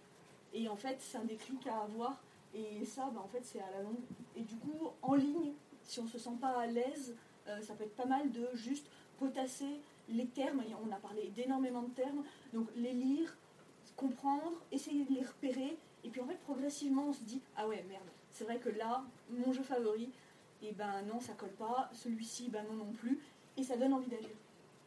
et 0.53 0.68
en 0.69 0.76
fait 0.76 0.98
c'est 0.99 1.18
un 1.18 1.26
déclic 1.26 1.68
à 1.68 1.81
avoir 1.81 2.23
et 2.56 2.84
ça 2.85 3.11
bah, 3.14 3.22
en 3.23 3.27
fait 3.27 3.41
c'est 3.44 3.60
à 3.60 3.69
la 3.76 3.84
longue. 3.84 3.99
Et 4.35 4.41
du 4.41 4.56
coup 4.56 4.89
en 5.02 5.14
ligne 5.14 5.53
si 5.84 5.99
on 5.99 6.07
se 6.07 6.18
sent 6.18 6.38
pas 6.41 6.60
à 6.60 6.65
l'aise 6.65 7.15
euh, 7.48 7.61
ça 7.61 7.74
peut 7.74 7.84
être 7.84 7.95
pas 7.95 8.06
mal 8.06 8.32
de 8.32 8.48
juste 8.56 8.86
potasser 9.19 9.80
les 10.10 10.26
termes 10.28 10.64
on 10.88 10.91
a 10.91 10.98
parlé 10.98 11.32
d'énormément 11.36 11.84
de 11.84 11.91
termes 11.91 12.24
donc 12.53 12.68
les 12.76 12.94
lire 12.94 13.36
comprendre 13.95 14.53
essayer 14.72 15.03
de 15.06 15.14
les 15.14 15.26
repérer 15.26 15.78
et 16.03 16.10
puis 16.10 16.22
en 16.22 16.28
fait 16.28 16.40
progressivement 16.40 17.07
on 17.10 17.14
se 17.14 17.24
dit 17.24 17.41
ah 17.56 17.68
ouais 17.68 17.84
merde 17.90 18.03
c'est 18.32 18.44
vrai 18.44 18.57
que 18.57 18.69
là 18.69 19.03
mon 19.30 19.52
jeu 19.52 19.64
favori 19.64 20.10
et 20.61 20.72
ben 20.72 21.02
non 21.11 21.19
ça 21.19 21.34
colle 21.34 21.49
pas 21.52 21.90
celui-ci 21.94 22.49
ben 22.49 22.64
non 22.69 22.76
non 22.86 22.91
plus 22.94 23.19
et 23.57 23.64
ça 23.64 23.76
donne 23.76 23.94
envie 23.94 24.10
d'agir 24.10 24.30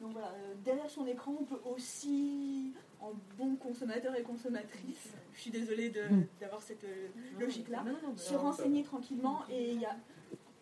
donc 0.00 0.12
voilà, 0.12 0.28
euh, 0.28 0.54
derrière 0.64 0.88
son 0.88 1.06
écran, 1.06 1.36
on 1.38 1.44
peut 1.44 1.60
aussi, 1.74 2.72
en 3.02 3.12
bon 3.36 3.54
consommateur 3.56 4.14
et 4.16 4.22
consommatrice, 4.22 5.12
je 5.34 5.40
suis 5.40 5.50
désolée 5.50 5.90
Mm. 5.90 6.22
d'avoir 6.40 6.62
cette 6.62 6.84
euh, 6.84 7.08
logique-là, 7.38 7.84
se 8.16 8.34
renseigner 8.34 8.82
tranquillement. 8.82 9.42
Et 9.50 9.72
il 9.72 9.80
y 9.80 9.84
a 9.84 9.94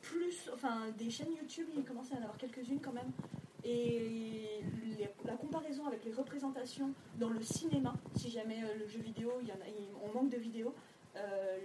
plus, 0.08 0.50
enfin, 0.52 0.86
des 0.96 1.10
chaînes 1.10 1.32
YouTube, 1.32 1.66
il 1.76 1.84
commence 1.84 2.10
à 2.12 2.16
y 2.16 2.18
en 2.18 2.22
avoir 2.22 2.36
quelques-unes 2.36 2.80
quand 2.80 2.92
même. 2.92 3.10
Et 3.64 4.60
la 5.24 5.36
comparaison 5.36 5.86
avec 5.86 6.04
les 6.04 6.12
représentations 6.12 6.92
dans 7.18 7.28
le 7.28 7.42
cinéma, 7.42 7.92
si 8.16 8.30
jamais 8.30 8.62
euh, 8.62 8.78
le 8.78 8.88
jeu 8.88 9.00
vidéo, 9.00 9.32
on 10.02 10.12
manque 10.12 10.30
de 10.30 10.38
vidéos, 10.38 10.74
euh, 11.16 11.58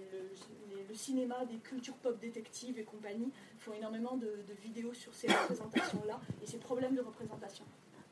le, 0.90 0.95
cinéma, 0.95 1.45
des 1.45 1.57
cultures 1.57 1.95
pop 1.95 2.20
détectives 2.20 2.78
et 2.78 2.84
compagnie 2.84 3.32
font 3.57 3.74
énormément 3.74 4.15
de 4.15 4.30
vidéos 4.61 4.94
sur 4.94 5.14
ces 5.14 5.28
représentations-là 5.28 6.20
et 6.44 6.45
ces 6.45 6.57
problèmes 6.57 6.95
de 6.95 7.02
représentation. 7.02 7.65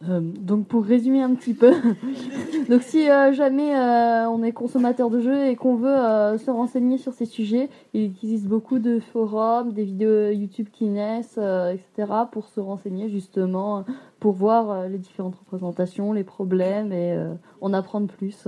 Euh, 0.09 0.19
donc 0.19 0.65
pour 0.67 0.83
résumer 0.83 1.21
un 1.21 1.35
petit 1.35 1.53
peu, 1.53 1.73
donc 2.69 2.81
si 2.81 3.07
euh, 3.07 3.33
jamais 3.33 3.75
euh, 3.75 4.27
on 4.29 4.41
est 4.41 4.51
consommateur 4.51 5.11
de 5.11 5.19
jeux 5.19 5.45
et 5.45 5.55
qu'on 5.55 5.75
veut 5.75 6.37
se 6.37 6.49
renseigner 6.49 6.97
sur 6.97 7.13
ces 7.13 7.25
sujets, 7.25 7.69
il 7.93 8.05
existe 8.05 8.47
beaucoup 8.47 8.79
de 8.79 8.99
forums, 8.99 9.73
des 9.73 9.83
vidéos 9.83 10.29
YouTube 10.31 10.69
qui 10.71 10.85
naissent, 10.85 11.37
etc. 11.37 12.11
pour 12.31 12.47
se 12.47 12.59
renseigner 12.59 13.09
justement, 13.09 13.85
pour 14.19 14.33
voir 14.33 14.87
les 14.87 14.97
différentes 14.97 15.35
représentations, 15.35 16.13
les 16.13 16.23
problèmes 16.23 16.91
et 16.91 17.15
en 17.59 17.73
apprendre 17.73 18.07
plus. 18.07 18.47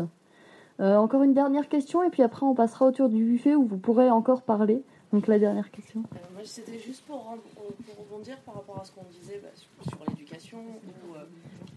Encore 0.79 1.21
une 1.21 1.33
dernière 1.33 1.69
question 1.69 2.03
et 2.03 2.09
puis 2.09 2.23
après 2.23 2.45
on 2.45 2.55
passera 2.55 2.87
autour 2.87 3.09
du 3.09 3.23
buffet 3.23 3.55
où 3.55 3.65
vous 3.65 3.77
pourrez 3.77 4.09
encore 4.09 4.41
parler. 4.41 4.83
Donc 5.13 5.27
la 5.27 5.37
dernière 5.37 5.69
question. 5.69 6.03
Euh, 6.15 6.41
c'était 6.43 6.79
juste 6.79 7.05
pour, 7.05 7.37
pour 7.55 7.97
rebondir 7.99 8.35
par 8.39 8.55
rapport 8.55 8.81
à 8.81 8.83
ce 8.83 8.91
qu'on 8.91 9.03
disait 9.03 9.39
bah, 9.43 9.49
sur, 9.87 10.03
l'éducation 10.09 10.57
ou 10.59 11.13
euh, 11.13 11.25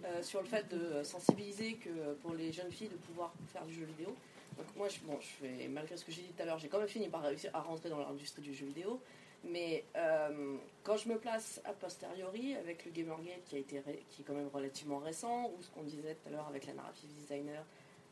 euh, 0.07 0.23
sur 0.23 0.41
le 0.41 0.47
fait 0.47 0.67
de 0.71 1.03
sensibiliser 1.03 1.75
que 1.75 2.15
pour 2.23 2.33
les 2.33 2.51
jeunes 2.51 2.71
filles 2.71 2.89
de 2.89 2.97
pouvoir 2.97 3.35
faire 3.53 3.67
du 3.67 3.75
jeu 3.75 3.85
vidéo. 3.85 4.17
Donc 4.57 4.67
moi, 4.75 4.89
bon, 5.05 5.19
je 5.21 5.27
fais, 5.27 5.69
malgré 5.69 5.99
ce 5.99 6.05
que 6.07 6.13
j'ai 6.13 6.23
dit 6.23 6.33
tout 6.35 6.43
à 6.43 6.47
l'heure, 6.47 6.59
j'ai 6.59 6.69
quand 6.69 6.79
même 6.79 6.89
fini 6.89 7.09
par 7.09 7.21
réussir 7.21 7.51
à 7.53 7.61
rentrer 7.61 7.91
dans 7.91 7.99
l'industrie 7.99 8.41
du 8.41 8.55
jeu 8.55 8.65
vidéo. 8.65 9.03
Mais 9.45 9.85
quand 10.83 10.97
je 10.97 11.11
me 11.11 11.19
place 11.19 11.61
a 11.67 11.75
posteriori 11.75 12.57
avec 12.57 12.87
le 12.87 12.91
Gamergate 12.91 13.45
qui, 13.45 13.57
a 13.57 13.59
été 13.59 13.83
qui 14.09 14.23
est 14.23 14.25
quand 14.25 14.35
même 14.35 14.49
relativement 14.49 14.99
récent, 14.99 15.51
ou 15.51 15.63
ce 15.63 15.69
qu'on 15.69 15.83
disait 15.83 16.15
tout 16.15 16.29
à 16.29 16.33
l'heure 16.33 16.47
avec 16.49 16.67
la 16.67 16.73
narrative 16.73 17.11
designer 17.13 17.63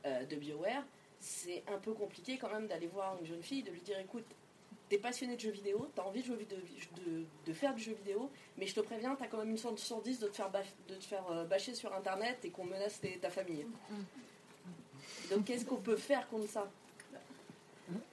de 0.04 0.36
BioWare, 0.36 0.84
c'est 1.18 1.64
un 1.66 1.78
peu 1.78 1.94
compliqué 1.94 2.36
quand 2.36 2.52
même 2.52 2.66
d'aller 2.66 2.88
voir 2.88 3.16
une 3.18 3.26
jeune 3.26 3.42
fille, 3.42 3.62
de 3.62 3.70
lui 3.70 3.80
dire 3.80 3.98
écoute, 3.98 4.26
t'es 4.88 4.98
passionné 4.98 5.34
de 5.36 5.40
jeux 5.40 5.50
vidéo, 5.50 5.86
t'as 5.94 6.02
envie 6.02 6.20
de, 6.20 6.26
jouer 6.26 6.46
de, 6.48 7.24
de 7.46 7.52
faire 7.54 7.74
du 7.74 7.82
jeu 7.82 7.92
vidéo, 8.04 8.28
mais 8.58 8.66
je 8.66 8.74
te 8.74 8.80
préviens, 8.80 9.16
t'as 9.18 9.26
quand 9.26 9.38
même 9.38 9.50
une 9.50 9.58
chance 9.58 9.78
sur 9.80 10.00
10 10.02 10.20
de 10.20 10.26
te 10.28 10.36
faire, 10.36 10.50
baf- 10.50 10.74
de 10.88 10.94
te 10.94 11.04
faire 11.04 11.24
euh, 11.32 11.44
bâcher 11.44 11.74
sur 11.74 11.92
internet 11.94 12.38
et 12.44 12.50
qu'on 12.50 12.64
menace 12.64 13.00
tes- 13.00 13.18
ta 13.18 13.30
famille. 13.30 13.64
Donc 15.30 15.44
qu'est-ce 15.44 15.64
qu'on 15.64 15.76
peut 15.76 15.96
faire 15.96 16.28
contre 16.28 16.48
ça? 16.48 16.68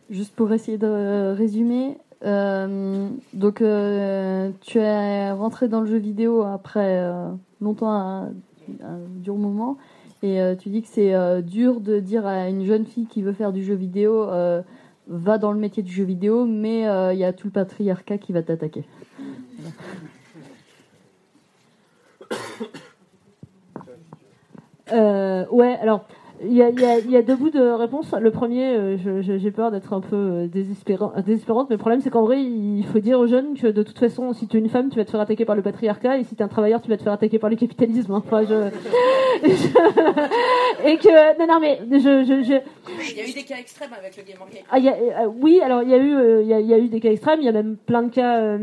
Juste 0.09 0.33
pour 0.35 0.51
essayer 0.51 0.77
de 0.77 1.33
résumer, 1.37 1.97
euh, 2.23 3.09
donc 3.33 3.61
euh, 3.61 4.51
tu 4.61 4.77
es 4.79 5.31
rentré 5.31 5.69
dans 5.69 5.79
le 5.81 5.87
jeu 5.87 5.97
vidéo 5.97 6.43
après 6.43 6.97
euh, 6.99 7.29
longtemps, 7.61 7.89
un, 7.91 8.33
un 8.83 8.97
dur 9.07 9.35
moment, 9.35 9.77
et 10.21 10.41
euh, 10.41 10.55
tu 10.55 10.69
dis 10.69 10.81
que 10.81 10.89
c'est 10.89 11.13
euh, 11.15 11.41
dur 11.41 11.79
de 11.79 11.99
dire 11.99 12.25
à 12.27 12.49
une 12.49 12.65
jeune 12.65 12.85
fille 12.85 13.05
qui 13.07 13.21
veut 13.21 13.31
faire 13.33 13.53
du 13.53 13.63
jeu 13.63 13.73
vidéo, 13.75 14.29
euh, 14.29 14.61
va 15.11 15.37
dans 15.37 15.51
le 15.51 15.59
métier 15.59 15.83
du 15.83 15.91
jeu 15.91 16.05
vidéo, 16.05 16.45
mais 16.45 16.87
euh, 16.87 17.13
il 17.13 17.19
y 17.19 17.25
a 17.25 17.33
tout 17.33 17.47
le 17.47 17.51
patriarcat 17.51 18.17
qui 18.17 18.31
va 18.31 18.41
t'attaquer. 18.41 18.85
Euh, 24.93 25.45
ouais, 25.51 25.77
alors 25.81 26.05
Il 26.43 26.53
y, 26.53 26.63
a, 26.63 26.69
il 26.69 26.79
y 26.79 26.85
a- 26.85 26.97
il 26.97 27.11
y 27.11 27.17
a 27.17 27.21
deux 27.21 27.35
bouts 27.35 27.51
de 27.51 27.61
réponse. 27.61 28.11
Le 28.19 28.31
premier, 28.31 28.73
euh, 28.75 28.97
j'ai 29.21 29.51
peur 29.51 29.69
d'être 29.69 29.93
un 29.93 30.01
peu 30.01 30.15
euh, 30.15 30.47
désespérant- 30.47 31.13
désespérante, 31.23 31.67
mais 31.69 31.75
le 31.75 31.79
problème 31.79 32.01
c'est 32.01 32.09
qu'en 32.09 32.23
vrai, 32.23 32.41
il 32.41 32.83
faut 32.91 32.97
dire 32.99 33.19
aux 33.19 33.27
jeunes 33.27 33.53
que 33.55 33.67
de 33.67 33.83
toute 33.83 33.99
façon, 33.99 34.33
si 34.33 34.47
tu 34.47 34.57
es 34.57 34.59
une 34.59 34.69
femme, 34.69 34.89
tu 34.89 34.97
vas 34.97 35.05
te 35.05 35.11
faire 35.11 35.19
attaquer 35.19 35.45
par 35.45 35.55
le 35.55 35.61
patriarcat, 35.61 36.17
et 36.17 36.23
si 36.23 36.35
tu 36.35 36.41
es 36.41 36.43
un 36.43 36.47
travailleur, 36.47 36.81
tu 36.81 36.89
vas 36.89 36.97
te 36.97 37.03
faire 37.03 37.13
attaquer 37.13 37.37
par 37.37 37.49
le 37.51 37.55
capitalisme. 37.57 38.11
hein. 38.13 38.23
Enfin, 38.25 38.41
je... 38.43 38.69
je- 39.47 40.87
Et 40.87 40.97
que... 40.97 41.39
Non, 41.39 41.47
non, 41.53 41.59
mais 41.59 41.79
je... 41.91 42.51
Il 43.11 43.17
y 43.17 43.21
a 43.21 43.27
eu 43.29 43.33
des 43.33 43.43
cas 43.43 43.57
extrêmes 43.59 43.91
avec 43.97 44.17
le 44.17 44.23
Gamergate. 44.23 44.63
Ah, 44.71 44.79
il 44.79 44.85
y 44.85 44.89
a- 44.89 44.93
euh, 45.23 45.27
oui, 45.41 45.61
alors 45.63 45.83
il 45.83 45.89
y, 45.89 45.93
a 45.93 45.97
eu, 45.97 46.41
il 46.41 46.47
y, 46.47 46.53
a, 46.53 46.59
il 46.59 46.67
y 46.67 46.73
a 46.73 46.79
eu 46.79 46.87
des 46.89 46.99
cas 46.99 47.11
extrêmes, 47.11 47.39
il 47.41 47.45
y 47.45 47.49
a 47.49 47.51
même 47.51 47.77
plein 47.77 48.01
de 48.03 48.09
cas 48.11 48.57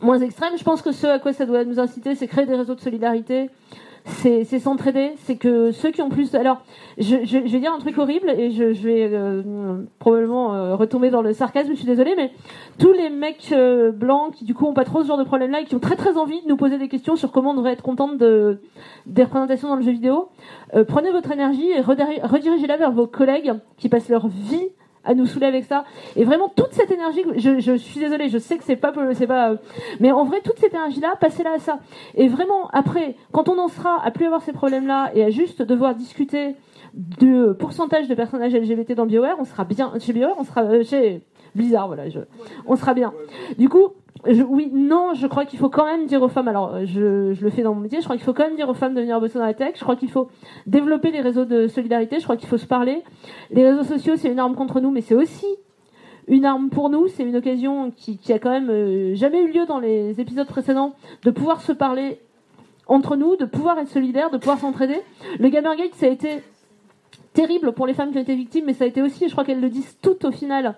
moins 0.00 0.18
extrêmes. 0.20 0.56
Je 0.56 0.64
pense 0.64 0.80
que 0.80 0.92
ce 0.92 1.06
à 1.06 1.18
quoi 1.18 1.32
ça 1.34 1.44
doit 1.44 1.64
nous 1.64 1.78
inciter, 1.78 2.14
c'est 2.14 2.26
créer 2.26 2.46
des 2.46 2.54
réseaux 2.54 2.74
de 2.74 2.80
solidarité, 2.80 3.50
c'est 4.04 4.44
s'entraider, 4.58 5.12
c'est 5.18 5.36
que 5.36 5.70
ceux 5.70 5.90
qui 5.90 6.02
ont 6.02 6.08
plus... 6.08 6.34
Alors, 6.34 6.62
je, 6.98 7.18
je, 7.24 7.38
je 7.46 7.52
vais 7.52 7.60
dire 7.60 7.72
un 7.72 7.78
truc 7.78 7.98
horrible 7.98 8.30
et 8.30 8.50
je, 8.50 8.72
je 8.72 8.82
vais 8.82 9.08
euh, 9.12 9.82
probablement 9.98 10.54
euh, 10.54 10.74
retomber 10.74 11.10
dans 11.10 11.22
le 11.22 11.32
sarcasme, 11.32 11.70
je 11.70 11.76
suis 11.76 11.86
désolée, 11.86 12.14
mais 12.16 12.32
tous 12.78 12.92
les 12.92 13.10
mecs 13.10 13.50
euh, 13.52 13.92
blancs 13.92 14.34
qui 14.34 14.44
du 14.44 14.54
coup 14.54 14.66
ont 14.66 14.74
pas 14.74 14.84
trop 14.84 15.02
ce 15.02 15.08
genre 15.08 15.18
de 15.18 15.24
problème-là 15.24 15.60
et 15.60 15.64
qui 15.64 15.74
ont 15.74 15.80
très 15.80 15.96
très 15.96 16.16
envie 16.16 16.42
de 16.42 16.48
nous 16.48 16.56
poser 16.56 16.78
des 16.78 16.88
questions 16.88 17.16
sur 17.16 17.30
comment 17.30 17.50
on 17.50 17.54
devrait 17.54 17.72
être 17.72 17.82
contente 17.82 18.18
de, 18.18 18.60
des 19.06 19.22
représentations 19.24 19.68
dans 19.68 19.76
le 19.76 19.82
jeu 19.82 19.92
vidéo, 19.92 20.28
euh, 20.74 20.84
prenez 20.84 21.10
votre 21.12 21.30
énergie 21.30 21.70
et 21.70 21.80
rediri- 21.80 22.24
redirigez-la 22.24 22.76
vers 22.76 22.92
vos 22.92 23.06
collègues 23.06 23.54
qui 23.76 23.88
passent 23.88 24.08
leur 24.08 24.26
vie 24.28 24.68
à 25.04 25.14
nous 25.14 25.26
saouler 25.26 25.46
avec 25.46 25.64
ça. 25.64 25.84
Et 26.16 26.24
vraiment 26.24 26.48
toute 26.48 26.72
cette 26.72 26.90
énergie, 26.90 27.22
je, 27.36 27.60
je 27.60 27.72
suis 27.74 28.00
désolée, 28.00 28.28
je 28.28 28.38
sais 28.38 28.56
que 28.56 28.64
c'est 28.64 28.76
pas, 28.76 28.92
c'est 29.14 29.26
pas, 29.26 29.50
euh, 29.50 29.56
mais 30.00 30.12
en 30.12 30.24
vrai 30.24 30.40
toute 30.42 30.58
cette 30.58 30.74
énergie-là, 30.74 31.14
passez-la 31.20 31.54
à 31.54 31.58
ça. 31.58 31.78
Et 32.14 32.28
vraiment 32.28 32.68
après, 32.72 33.16
quand 33.32 33.48
on 33.48 33.58
en 33.58 33.68
sera 33.68 34.04
à 34.04 34.10
plus 34.10 34.26
avoir 34.26 34.42
ces 34.42 34.52
problèmes-là 34.52 35.10
et 35.14 35.24
à 35.24 35.30
juste 35.30 35.62
devoir 35.62 35.94
discuter 35.94 36.54
de 36.94 37.52
pourcentage 37.52 38.08
de 38.08 38.14
personnages 38.14 38.54
LGBT 38.54 38.92
dans 38.92 39.06
BioWare, 39.06 39.36
on 39.38 39.44
sera 39.44 39.64
bien 39.64 39.92
chez 39.98 40.12
BioWare, 40.12 40.36
on 40.38 40.44
sera 40.44 40.62
euh, 40.62 40.84
chez 40.84 41.22
Blizzard, 41.54 41.86
voilà, 41.86 42.08
je, 42.08 42.20
on 42.66 42.76
sera 42.76 42.94
bien. 42.94 43.12
Du 43.58 43.68
coup, 43.68 43.88
oui, 44.24 44.70
non, 44.72 45.14
je 45.14 45.26
crois 45.26 45.44
qu'il 45.44 45.58
faut 45.58 45.68
quand 45.68 45.84
même 45.84 46.06
dire 46.06 46.22
aux 46.22 46.28
femmes, 46.28 46.48
alors 46.48 46.74
euh, 46.74 46.84
je, 46.84 47.32
je 47.32 47.42
le 47.42 47.50
fais 47.50 47.62
dans 47.62 47.74
mon 47.74 47.80
métier, 47.80 47.98
je 48.00 48.04
crois 48.04 48.16
qu'il 48.16 48.24
faut 48.24 48.32
quand 48.32 48.44
même 48.44 48.56
dire 48.56 48.68
aux 48.68 48.74
femmes 48.74 48.94
de 48.94 49.00
venir 49.00 49.20
bosser 49.20 49.38
dans 49.38 49.44
la 49.44 49.54
tech, 49.54 49.74
je 49.74 49.82
crois 49.82 49.96
qu'il 49.96 50.10
faut 50.10 50.28
développer 50.66 51.10
les 51.10 51.20
réseaux 51.20 51.44
de 51.44 51.66
solidarité, 51.66 52.18
je 52.18 52.24
crois 52.24 52.36
qu'il 52.36 52.48
faut 52.48 52.58
se 52.58 52.66
parler. 52.66 53.02
Les 53.50 53.68
réseaux 53.68 53.82
sociaux, 53.82 54.14
c'est 54.16 54.30
une 54.30 54.38
arme 54.38 54.54
contre 54.54 54.80
nous, 54.80 54.90
mais 54.90 55.00
c'est 55.00 55.14
aussi 55.14 55.46
une 56.28 56.44
arme 56.44 56.70
pour 56.70 56.88
nous, 56.88 57.08
c'est 57.08 57.24
une 57.24 57.34
occasion 57.36 57.90
qui, 57.90 58.16
qui 58.16 58.32
a 58.32 58.38
quand 58.38 58.50
même 58.50 58.70
euh, 58.70 59.14
jamais 59.16 59.42
eu 59.42 59.50
lieu 59.50 59.66
dans 59.66 59.80
les 59.80 60.20
épisodes 60.20 60.46
précédents, 60.46 60.94
de 61.24 61.30
pouvoir 61.30 61.60
se 61.60 61.72
parler 61.72 62.20
entre 62.86 63.16
nous, 63.16 63.36
de 63.36 63.44
pouvoir 63.44 63.78
être 63.78 63.88
solidaires, 63.88 64.30
de 64.30 64.38
pouvoir 64.38 64.58
s'entraider. 64.58 65.00
Le 65.40 65.48
Gamergate, 65.48 65.94
ça 65.94 66.06
a 66.06 66.10
été 66.10 66.42
terrible 67.32 67.72
pour 67.72 67.86
les 67.86 67.94
femmes 67.94 68.12
qui 68.12 68.18
ont 68.18 68.22
été 68.22 68.34
victimes, 68.34 68.64
mais 68.66 68.74
ça 68.74 68.84
a 68.84 68.86
été 68.86 69.00
aussi, 69.02 69.26
je 69.26 69.32
crois 69.32 69.44
qu'elles 69.44 69.60
le 69.60 69.70
disent 69.70 69.96
toutes 70.02 70.24
au 70.24 70.30
final, 70.30 70.76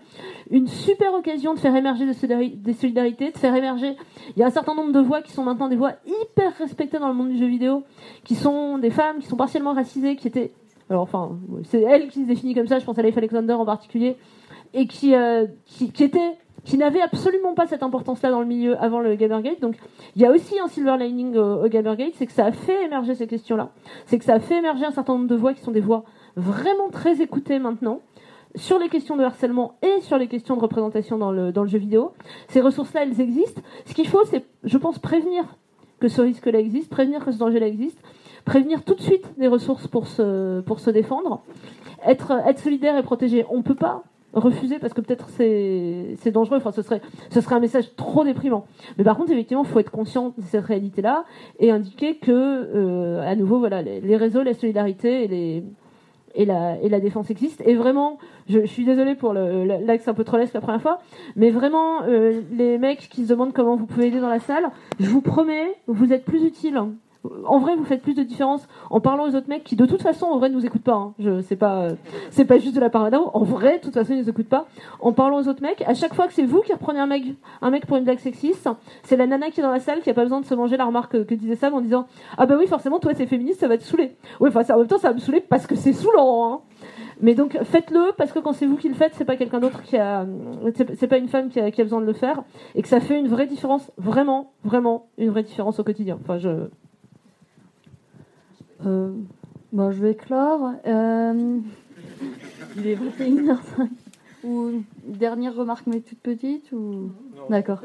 une 0.51 0.68
super 0.68 1.12
occasion 1.14 1.55
de 1.55 1.59
faire 1.59 1.74
émerger 1.74 2.06
des, 2.06 2.12
solidari- 2.12 2.56
des 2.56 2.72
solidarités, 2.72 3.31
de 3.32 3.39
faire 3.39 3.55
émerger. 3.55 3.97
Il 4.36 4.40
y 4.40 4.43
a 4.43 4.47
un 4.47 4.51
certain 4.51 4.74
nombre 4.74 4.93
de 4.93 5.01
voix 5.01 5.20
qui 5.22 5.32
sont 5.32 5.43
maintenant 5.43 5.68
des 5.68 5.76
voix 5.76 5.93
hyper 6.06 6.52
respectées 6.59 6.98
dans 6.98 7.09
le 7.09 7.14
monde 7.14 7.31
du 7.31 7.39
jeu 7.39 7.47
vidéo, 7.47 7.82
qui 8.22 8.35
sont 8.35 8.78
des 8.78 8.90
femmes 8.90 9.18
qui 9.18 9.26
sont 9.26 9.36
partiellement 9.36 9.72
racisées, 9.72 10.16
qui 10.16 10.28
étaient. 10.28 10.52
Alors, 10.90 11.02
enfin, 11.02 11.39
c'est 11.64 11.81
elle 11.81 12.09
qui 12.09 12.22
se 12.22 12.26
définit 12.26 12.55
comme 12.55 12.66
ça, 12.66 12.78
je 12.78 12.85
pense 12.85 12.98
à 12.98 13.02
Leif 13.02 13.16
Alexander 13.16 13.55
en 13.55 13.64
particulier, 13.64 14.16
et 14.74 14.86
qui, 14.86 15.14
euh, 15.14 15.47
qui, 15.64 15.90
était 16.05 16.18
qui 16.64 16.76
n'avait 16.78 17.01
absolument 17.01 17.55
pas 17.55 17.66
cette 17.66 17.82
importance-là 17.82 18.31
dans 18.31 18.40
le 18.40 18.47
milieu 18.47 18.76
avant 18.82 19.01
le 19.01 19.14
Gamergate. 19.14 19.60
Donc, 19.60 19.76
il 20.14 20.22
y 20.22 20.26
a 20.26 20.31
aussi 20.31 20.59
un 20.60 20.68
silver 20.68 20.97
lining 20.98 21.36
au, 21.36 21.64
au 21.64 21.68
Gamergate, 21.68 22.12
c'est 22.14 22.26
que 22.26 22.32
ça 22.32 22.47
a 22.47 22.52
fait 22.52 22.85
émerger 22.85 23.14
ces 23.14 23.26
questions-là. 23.26 23.70
C'est 24.06 24.18
que 24.18 24.24
ça 24.24 24.35
a 24.35 24.40
fait 24.40 24.59
émerger 24.59 24.85
un 24.85 24.90
certain 24.90 25.14
nombre 25.14 25.26
de 25.28 25.36
voix 25.36 25.55
qui 25.55 25.62
sont 25.62 25.72
des 25.72 25.81
voix 25.81 26.05
vraiment 26.36 26.89
très 26.90 27.20
écoutées 27.20 27.59
maintenant 27.59 28.01
sur 28.56 28.78
les 28.78 28.89
questions 28.89 29.16
de 29.16 29.24
harcèlement 29.24 29.74
et 29.82 30.01
sur 30.02 30.16
les 30.16 30.28
questions 30.28 30.56
de 30.56 30.61
représentation 30.61 31.19
dans 31.19 31.32
le, 31.32 31.52
jeu 31.66 31.78
vidéo. 31.78 32.12
Ces 32.48 32.61
ressources-là, 32.61 33.02
elles 33.02 33.20
existent. 33.20 33.62
Ce 33.85 33.94
qu'il 33.94 34.06
faut, 34.06 34.24
c'est, 34.27 34.44
je 34.62 34.78
pense, 34.78 34.98
prévenir 34.98 35.44
que 36.01 36.09
ce 36.09 36.20
risque-là 36.20 36.61
existe, 36.61 36.90
prévenir 36.90 37.24
que 37.24 37.32
ce 37.32 37.39
danger-là 37.39 37.66
existe, 37.66 37.98
prévenir 38.44 38.85
tout 38.85 38.94
de 38.94 39.01
suite 39.01 39.27
des 39.39 39.48
ressources 39.48 39.89
pour 39.89 40.06
se, 40.06 40.90
défendre, 40.90 41.43
être, 42.06 42.32
solidaire 42.59 42.97
et 42.97 43.02
protégé. 43.02 43.44
On 43.51 43.59
ne 43.59 43.62
peut 43.62 43.74
pas 43.74 44.02
refuser 44.32 44.81
parce 44.81 44.93
que 44.93 45.01
peut-être 45.01 45.28
c'est 45.28 46.32
dangereux 46.32 46.56
enfin 46.56 46.73
ce 46.73 46.82
serait 46.82 47.55
un 47.55 47.61
message 47.61 47.94
trop 47.94 48.24
déprimant 48.24 48.66
mais 48.98 49.05
par 49.05 49.16
contre 49.16 49.31
effectivement 49.31 49.62
il 49.62 49.69
faut 49.69 49.78
être 49.78 49.93
conscient 49.93 50.35
de 50.36 50.43
cette 50.43 50.65
réalité 50.65 51.02
là 51.02 51.24
et 51.61 51.70
indiquer 51.70 52.16
que 52.16 52.32
euh, 52.32 53.23
à 53.23 53.36
nouveau 53.36 53.61
voilà 53.61 53.81
les, 53.81 54.01
les 54.01 54.16
réseaux 54.16 54.43
la 54.43 54.55
solidarité 54.55 55.23
et 55.23 55.28
les 55.28 55.62
et 56.35 56.44
la, 56.44 57.01
défense 57.01 57.31
existe. 57.31 57.62
Et 57.66 57.74
vraiment, 57.74 58.19
je, 58.48 58.65
suis 58.66 58.85
désolée 58.85 59.15
pour 59.15 59.32
l'axe 59.32 60.09
un 60.09 60.15
peu 60.15 60.24
trollesque 60.24 60.55
la 60.55 60.61
première 60.61 60.82
fois, 60.82 60.98
mais 61.36 61.51
vraiment, 61.51 62.02
euh, 62.02 62.40
les 62.52 62.78
mecs 62.78 63.09
qui 63.09 63.24
se 63.24 63.28
demandent 63.31 63.52
comment 63.52 63.77
vous 63.77 63.86
pouvez 63.86 64.09
aider 64.09 64.20
dans 64.20 64.28
la 64.28 64.40
salle, 64.40 64.70
je 65.01 65.09
vous 65.09 65.20
promets, 65.20 65.74
vous 65.86 66.12
êtes 66.12 66.24
plus 66.24 66.44
utile. 66.44 66.81
En 67.46 67.59
vrai, 67.59 67.76
vous 67.76 67.84
faites 67.84 68.02
plus 68.02 68.14
de 68.14 68.22
différence 68.22 68.66
en 68.90 69.01
parlant 69.01 69.24
aux 69.24 69.34
autres 69.34 69.48
mecs 69.48 69.64
qui, 69.64 69.76
de 69.76 69.86
toute 69.86 70.02
façon, 70.02 70.26
en 70.26 70.38
vrai, 70.38 70.48
ne 70.51 70.55
nous 70.55 70.66
écoutent 70.66 70.82
pas. 70.82 70.94
Hein. 70.94 71.14
Je 71.18 71.40
sais 71.40 71.56
pas, 71.56 71.82
euh, 71.82 71.94
c'est 72.30 72.44
pas 72.44 72.59
juste 72.59 72.74
de 72.74 72.80
la 72.80 72.90
parade. 72.90 73.14
En 73.14 73.42
vrai, 73.44 73.78
de 73.78 73.82
toute 73.82 73.94
façon, 73.94 74.12
ils 74.12 74.20
nous 74.20 74.28
écoutent 74.28 74.48
pas. 74.48 74.66
En 75.01 75.12
parlant 75.12 75.38
aux 75.40 75.48
autres 75.48 75.62
mecs, 75.62 75.82
à 75.82 75.94
chaque 75.94 76.14
fois 76.14 76.26
que 76.26 76.34
c'est 76.34 76.44
vous 76.44 76.60
qui 76.60 76.72
reprenez 76.72 77.01
un 77.01 77.06
mec, 77.06 77.24
un 77.62 77.70
mec 77.70 77.86
pour 77.86 77.96
une 77.96 78.05
blague 78.05 78.18
sexiste, 78.18 78.68
c'est 79.02 79.16
la 79.16 79.26
nana 79.26 79.51
qui 79.51 79.60
est 79.60 79.62
dans 79.62 79.70
la 79.70 79.80
salle 79.80 80.01
qui 80.01 80.10
a 80.10 80.14
pas 80.14 80.22
besoin 80.22 80.40
de 80.40 80.46
se 80.46 80.55
manger 80.55 80.76
la 80.76 80.84
remarque 80.84 81.24
que, 81.24 81.34
disait 81.34 81.56
Sam 81.56 81.74
en 81.74 81.80
disant 81.80 82.06
ah 82.36 82.46
bah 82.46 82.56
oui, 82.59 82.66
forcément, 82.66 82.98
toi, 82.98 83.12
c'est 83.14 83.26
féministe, 83.26 83.60
ça 83.60 83.68
va 83.68 83.78
te 83.78 83.84
saouler. 83.84 84.16
Oui, 84.40 84.51
enfin, 84.55 84.62
en 84.74 84.78
même 84.78 84.86
temps, 84.86 84.98
ça 84.98 85.09
va 85.09 85.14
me 85.14 85.20
saouler 85.20 85.40
parce 85.40 85.66
que 85.66 85.76
c'est 85.76 85.92
saoulant. 85.92 86.52
Hein. 86.52 86.60
Mais 87.20 87.34
donc 87.34 87.59
faites-le 87.62 88.12
parce 88.16 88.32
que 88.32 88.38
quand 88.38 88.52
c'est 88.52 88.66
vous 88.66 88.76
qui 88.76 88.88
le 88.88 88.94
faites, 88.94 89.14
c'est 89.14 89.24
pas 89.24 89.36
quelqu'un 89.36 89.60
d'autre 89.60 89.82
qui 89.82 89.96
a, 89.96 90.26
c'est 90.98 91.06
pas 91.06 91.18
une 91.18 91.28
femme 91.28 91.48
qui 91.48 91.60
a, 91.60 91.70
qui 91.70 91.80
a 91.80 91.84
besoin 91.84 92.01
de 92.01 92.06
le 92.06 92.12
faire 92.12 92.42
et 92.74 92.82
que 92.82 92.88
ça 92.88 93.01
fait 93.01 93.18
une 93.18 93.28
vraie 93.28 93.46
différence, 93.46 93.90
vraiment, 93.96 94.52
vraiment 94.64 95.06
une 95.16 95.30
vraie 95.30 95.42
différence 95.42 95.78
au 95.78 95.84
quotidien. 95.84 96.18
Enfin, 96.22 96.38
je. 96.38 96.68
Euh, 98.86 99.12
bon, 99.73 99.90
je 99.90 100.01
vais 100.01 100.15
clore. 100.15 100.73
Euh, 100.86 101.59
il 102.77 102.86
est 102.86 102.97
21h05. 102.97 103.89
Ou 104.44 104.69
une 104.69 104.85
dernière 105.06 105.55
remarque, 105.55 105.86
mais 105.86 106.01
toute 106.01 106.19
petite 106.19 106.70
ou... 106.73 107.11
D'accord. 107.48 107.81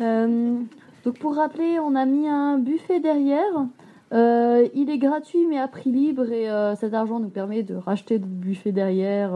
Euh, 0.00 0.58
donc 1.04 1.18
pour 1.18 1.34
rappeler, 1.34 1.78
on 1.78 1.94
a 1.94 2.06
mis 2.06 2.28
un 2.28 2.58
buffet 2.58 3.00
derrière. 3.00 3.66
Euh, 4.12 4.66
il 4.74 4.88
est 4.88 4.98
gratuit 4.98 5.46
mais 5.46 5.58
à 5.58 5.68
prix 5.68 5.90
libre 5.90 6.30
et 6.30 6.48
cet 6.76 6.94
argent 6.94 7.18
nous 7.18 7.28
permet 7.28 7.62
de 7.62 7.74
racheter 7.74 8.18
d'autres 8.18 8.32
buffets 8.32 8.72
derrière. 8.72 9.32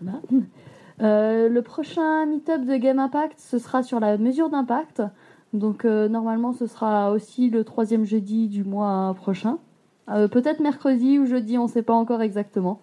voilà. 0.00 0.20
Le 1.00 1.60
prochain 1.60 2.26
meet-up 2.26 2.64
de 2.64 2.76
Game 2.76 3.00
Impact, 3.00 3.40
ce 3.40 3.58
sera 3.58 3.82
sur 3.82 3.98
la 3.98 4.16
mesure 4.16 4.50
d'impact. 4.50 5.02
Donc 5.54 5.84
normalement, 5.84 6.52
ce 6.52 6.66
sera 6.66 7.10
aussi 7.10 7.50
le 7.50 7.64
troisième 7.64 8.04
jeudi 8.04 8.46
du 8.46 8.62
mois 8.62 9.12
prochain. 9.16 9.58
Euh, 10.10 10.28
Peut-être 10.28 10.60
mercredi 10.60 11.18
ou 11.18 11.26
jeudi, 11.26 11.58
on 11.58 11.64
ne 11.64 11.68
sait 11.68 11.82
pas 11.82 11.94
encore 11.94 12.22
exactement. 12.22 12.80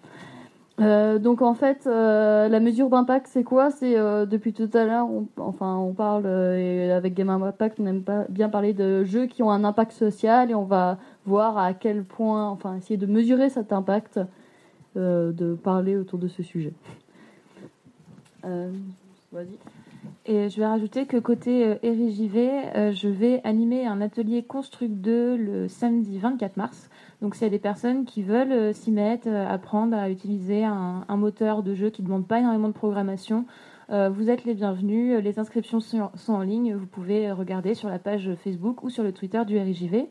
Euh, 0.81 1.19
donc 1.19 1.41
en 1.41 1.53
fait, 1.53 1.88
euh, 1.88 2.49
la 2.49 2.60
mesure 2.60 2.89
d'impact, 2.89 3.27
c'est 3.27 3.43
quoi? 3.43 3.72
C'est 3.72 3.95
depuis 3.95 4.52
tout 4.52 4.69
à 4.73 4.84
l'heure, 4.84 5.07
enfin, 5.38 5.76
on 5.77 5.93
parle 5.93 6.26
et 6.27 6.91
avec 6.91 7.14
Game 7.14 7.30
Impact, 7.30 7.80
on 7.80 7.85
aime 7.85 8.03
pas 8.03 8.26
bien 8.27 8.49
parler 8.49 8.73
de 8.73 9.03
jeux 9.06 9.26
qui 9.26 9.41
ont 9.41 9.52
un 9.52 9.64
impact 9.64 9.93
social 9.93 10.52
et 10.52 10.56
on 10.56 10.65
va 10.65 10.97
voir 11.26 11.57
à 11.57 11.73
quel 11.73 12.03
point, 12.03 12.49
enfin, 12.49 12.76
essayer 12.76 12.97
de 12.97 13.06
mesurer 13.06 13.49
cet 13.49 13.72
impact, 13.72 14.19
de 14.95 15.57
parler 15.64 15.95
autour 15.95 16.19
de 16.19 16.27
ce 16.27 16.43
sujet. 16.43 16.73
Vas-y. 18.43 19.57
Et 20.27 20.49
je 20.49 20.57
vais 20.57 20.65
rajouter 20.65 21.06
que 21.06 21.18
côté 21.18 21.65
euh, 21.65 21.76
RIJV, 21.84 22.49
euh, 22.76 22.91
je 22.91 23.07
vais 23.07 23.41
animer 23.44 23.86
un 23.86 24.02
atelier 24.02 24.44
Construct 24.44 24.91
2 24.91 25.36
le 25.36 25.68
samedi 25.68 26.18
24 26.18 26.57
mars. 26.57 26.90
Donc 27.22 27.36
s'il 27.36 27.44
y 27.44 27.48
a 27.48 27.49
des 27.49 27.60
personnes 27.60 28.06
qui 28.06 28.23
veulent 28.23 28.52
euh, 28.52 28.73
s'y 28.73 28.91
mettre, 28.91 29.27
apprendre 29.30 29.95
à 29.95 30.10
utiliser 30.10 30.64
un, 30.64 31.06
un 31.07 31.18
moteur 31.18 31.61
de 31.61 31.76
jeu 31.76 31.91
qui 31.91 32.02
ne 32.02 32.07
demande 32.07 32.27
pas 32.27 32.40
énormément 32.40 32.68
de 32.68 32.73
programmation, 32.73 33.45
vous 33.88 34.32
êtes 34.32 34.45
les 34.45 34.56
bienvenus. 34.56 35.22
Les 35.23 35.38
inscriptions 35.38 35.80
sont, 35.80 36.10
en 36.27 36.41
ligne. 36.41 36.73
Vous 36.73 36.88
pouvez 36.88 37.32
regarder 37.32 37.76
sur 37.76 37.88
la 37.88 37.99
page 37.99 38.32
Facebook 38.44 38.82
ou 38.82 38.90
sur 38.90 39.03
le 39.03 39.11
Twitter 39.11 39.45
du 39.45 39.60
RIJV. 39.60 40.07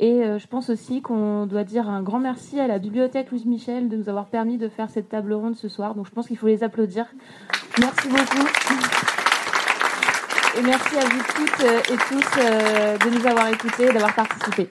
Et 0.00 0.22
je 0.24 0.46
pense 0.48 0.70
aussi 0.70 1.02
qu'on 1.02 1.46
doit 1.46 1.62
dire 1.62 1.88
un 1.88 2.02
grand 2.02 2.18
merci 2.18 2.58
à 2.58 2.66
la 2.66 2.80
bibliothèque 2.80 3.30
Louise 3.30 3.46
Michel 3.46 3.88
de 3.88 3.96
nous 3.96 4.08
avoir 4.08 4.26
permis 4.26 4.58
de 4.58 4.68
faire 4.68 4.90
cette 4.90 5.08
table 5.08 5.34
ronde 5.34 5.54
ce 5.54 5.68
soir. 5.68 5.94
Donc 5.94 6.06
je 6.06 6.10
pense 6.10 6.26
qu'il 6.26 6.36
faut 6.36 6.48
les 6.48 6.64
applaudir. 6.64 7.06
Merci 7.78 8.08
beaucoup. 8.08 9.05
Et 10.58 10.62
merci 10.62 10.96
à 10.96 11.04
vous 11.04 11.22
toutes 11.34 11.64
euh, 11.64 11.78
et 11.92 11.96
tous 12.08 12.38
euh, 12.40 12.96
de 12.98 13.18
nous 13.18 13.26
avoir 13.26 13.48
écoutés 13.48 13.84
et 13.88 13.92
d'avoir 13.92 14.14
participé. 14.14 14.70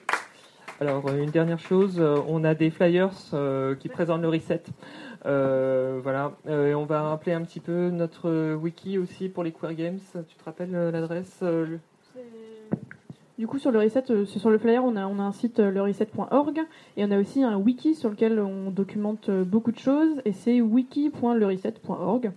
Alors, 0.80 1.06
euh, 1.08 1.22
une 1.22 1.30
dernière 1.30 1.58
chose, 1.60 2.02
on 2.28 2.44
a 2.44 2.54
des 2.54 2.70
flyers 2.70 3.10
qui 3.80 3.88
présentent 3.88 4.22
le 4.22 4.28
reset. 4.28 4.62
Euh, 5.24 5.98
voilà, 6.02 6.32
Euh, 6.48 6.68
et 6.70 6.74
on 6.74 6.84
va 6.84 7.02
rappeler 7.02 7.32
un 7.32 7.42
petit 7.42 7.60
peu 7.60 7.90
notre 7.90 8.54
wiki 8.54 8.98
aussi 8.98 9.28
pour 9.28 9.42
les 9.44 9.52
Queer 9.52 9.74
Games. 9.74 9.98
Tu 10.28 10.34
te 10.36 10.44
rappelles 10.44 10.74
euh, 10.74 10.90
l'adresse 10.90 11.38
euh, 11.42 11.66
le- 11.66 11.80
Du 13.38 13.46
coup, 13.46 13.58
sur 13.58 13.70
le 13.70 13.78
reset, 13.80 14.04
euh, 14.10 14.24
sur 14.26 14.50
le 14.50 14.58
flyer, 14.58 14.84
on 14.84 14.96
a, 14.96 15.06
on 15.06 15.18
a 15.18 15.22
un 15.22 15.32
site 15.32 15.58
euh, 15.60 15.70
lereset.org 15.70 16.60
et 16.96 17.04
on 17.04 17.10
a 17.10 17.18
aussi 17.18 17.42
un 17.42 17.56
wiki 17.56 17.94
sur 17.94 18.10
lequel 18.10 18.38
on 18.40 18.70
documente 18.70 19.28
euh, 19.28 19.44
beaucoup 19.44 19.72
de 19.72 19.78
choses 19.78 20.20
et 20.24 20.32
c'est 20.32 20.60
wiki.lereset.org. 20.60 22.32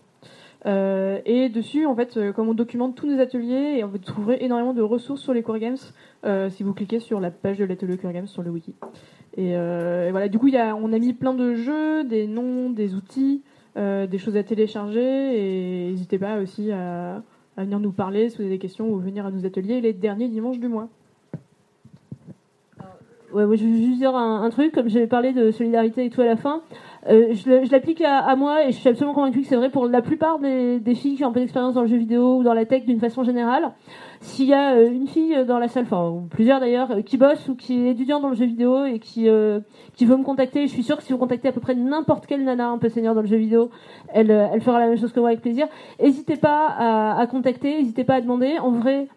Euh, 0.65 1.19
et 1.25 1.49
dessus, 1.49 1.85
en 1.85 1.95
fait, 1.95 2.17
euh, 2.17 2.33
comme 2.33 2.49
on 2.49 2.53
documente 2.53 2.95
tous 2.95 3.07
nos 3.07 3.19
ateliers, 3.19 3.77
et 3.77 3.83
vous 3.83 3.97
trouverez 3.97 4.39
énormément 4.41 4.73
de 4.73 4.81
ressources 4.81 5.21
sur 5.21 5.33
les 5.33 5.41
Core 5.41 5.59
Games 5.59 5.77
euh, 6.25 6.49
si 6.49 6.63
vous 6.63 6.73
cliquez 6.73 6.99
sur 6.99 7.19
la 7.19 7.31
page 7.31 7.57
de 7.57 7.65
l'atelier 7.65 7.97
Core 7.97 8.11
Games 8.11 8.27
sur 8.27 8.43
le 8.43 8.49
wiki. 8.49 8.75
Et, 9.37 9.55
euh, 9.55 10.09
et 10.09 10.11
voilà, 10.11 10.27
du 10.27 10.37
coup, 10.37 10.47
y 10.47 10.57
a, 10.57 10.75
on 10.75 10.91
a 10.91 10.99
mis 10.99 11.13
plein 11.13 11.33
de 11.33 11.55
jeux, 11.55 12.03
des 12.03 12.27
noms, 12.27 12.69
des 12.69 12.95
outils, 12.95 13.41
euh, 13.77 14.05
des 14.05 14.17
choses 14.17 14.35
à 14.35 14.43
télécharger, 14.43 14.99
et 14.99 15.89
n'hésitez 15.91 16.17
pas 16.17 16.39
aussi 16.39 16.71
à, 16.71 17.23
à 17.55 17.63
venir 17.63 17.79
nous 17.79 17.91
parler 17.91 18.29
si 18.29 18.37
vous 18.37 18.43
avez 18.43 18.51
des 18.51 18.59
questions 18.59 18.89
ou 18.89 18.97
venir 18.97 19.25
à 19.25 19.31
nos 19.31 19.45
ateliers 19.45 19.79
les 19.79 19.93
derniers 19.93 20.27
dimanches 20.27 20.59
du 20.59 20.67
mois. 20.67 20.89
Ouais, 23.33 23.45
moi, 23.45 23.55
je 23.55 23.63
veux 23.63 23.73
juste 23.73 23.99
dire 23.99 24.15
un, 24.15 24.43
un 24.43 24.49
truc, 24.49 24.71
comme 24.73 24.89
j'avais 24.89 25.07
parlé 25.07 25.33
de 25.33 25.51
solidarité 25.51 26.05
et 26.05 26.09
tout 26.09 26.21
à 26.21 26.25
la 26.25 26.35
fin. 26.35 26.61
Euh, 27.07 27.33
je 27.33 27.71
l'applique 27.71 28.01
à, 28.01 28.17
à 28.17 28.35
moi 28.35 28.65
et 28.65 28.71
je 28.71 28.77
suis 28.77 28.89
absolument 28.89 29.13
convaincue 29.13 29.41
que 29.41 29.47
c'est 29.47 29.55
vrai 29.55 29.69
pour 29.69 29.87
la 29.87 30.01
plupart 30.01 30.39
des, 30.39 30.79
des 30.79 30.95
filles 30.95 31.15
qui 31.15 31.23
ont 31.23 31.29
un 31.29 31.31
peu 31.31 31.39
d'expérience 31.39 31.73
dans 31.73 31.81
le 31.81 31.87
jeu 31.87 31.95
vidéo 31.95 32.37
ou 32.37 32.43
dans 32.43 32.53
la 32.53 32.65
tech 32.65 32.85
d'une 32.85 32.99
façon 32.99 33.23
générale. 33.23 33.71
S'il 34.19 34.47
y 34.47 34.53
a 34.53 34.73
euh, 34.73 34.91
une 34.91 35.07
fille 35.07 35.45
dans 35.45 35.59
la 35.59 35.69
salle, 35.69 35.83
enfin 35.83 36.09
ou 36.09 36.27
plusieurs 36.29 36.59
d'ailleurs, 36.59 36.91
euh, 36.91 37.01
qui 37.01 37.17
bosse 37.17 37.47
ou 37.47 37.55
qui 37.55 37.87
est 37.87 37.91
étudiante 37.91 38.21
dans 38.21 38.29
le 38.29 38.35
jeu 38.35 38.45
vidéo 38.45 38.83
et 38.83 38.99
qui 38.99 39.29
euh, 39.29 39.61
qui 39.95 40.05
veut 40.05 40.17
me 40.17 40.23
contacter, 40.23 40.67
je 40.67 40.73
suis 40.73 40.83
sûre 40.83 40.97
que 40.97 41.03
si 41.03 41.13
vous 41.13 41.19
contactez 41.19 41.47
à 41.47 41.51
peu 41.53 41.61
près 41.61 41.75
n'importe 41.75 42.25
quelle 42.25 42.43
nana 42.43 42.67
un 42.67 42.77
peu 42.79 42.89
senior 42.89 43.15
dans 43.15 43.21
le 43.21 43.27
jeu 43.27 43.37
vidéo, 43.37 43.69
elle 44.13 44.31
euh, 44.31 44.47
elle 44.51 44.61
fera 44.61 44.79
la 44.79 44.87
même 44.87 44.97
chose 44.97 45.13
que 45.13 45.21
moi 45.21 45.29
avec 45.29 45.41
plaisir. 45.41 45.67
N'hésitez 46.01 46.35
pas 46.35 46.67
à, 46.67 47.17
à 47.17 47.27
contacter, 47.27 47.77
n'hésitez 47.77 48.03
pas 48.03 48.15
à 48.15 48.21
demander. 48.21 48.59
En 48.59 48.71
vrai. 48.71 49.07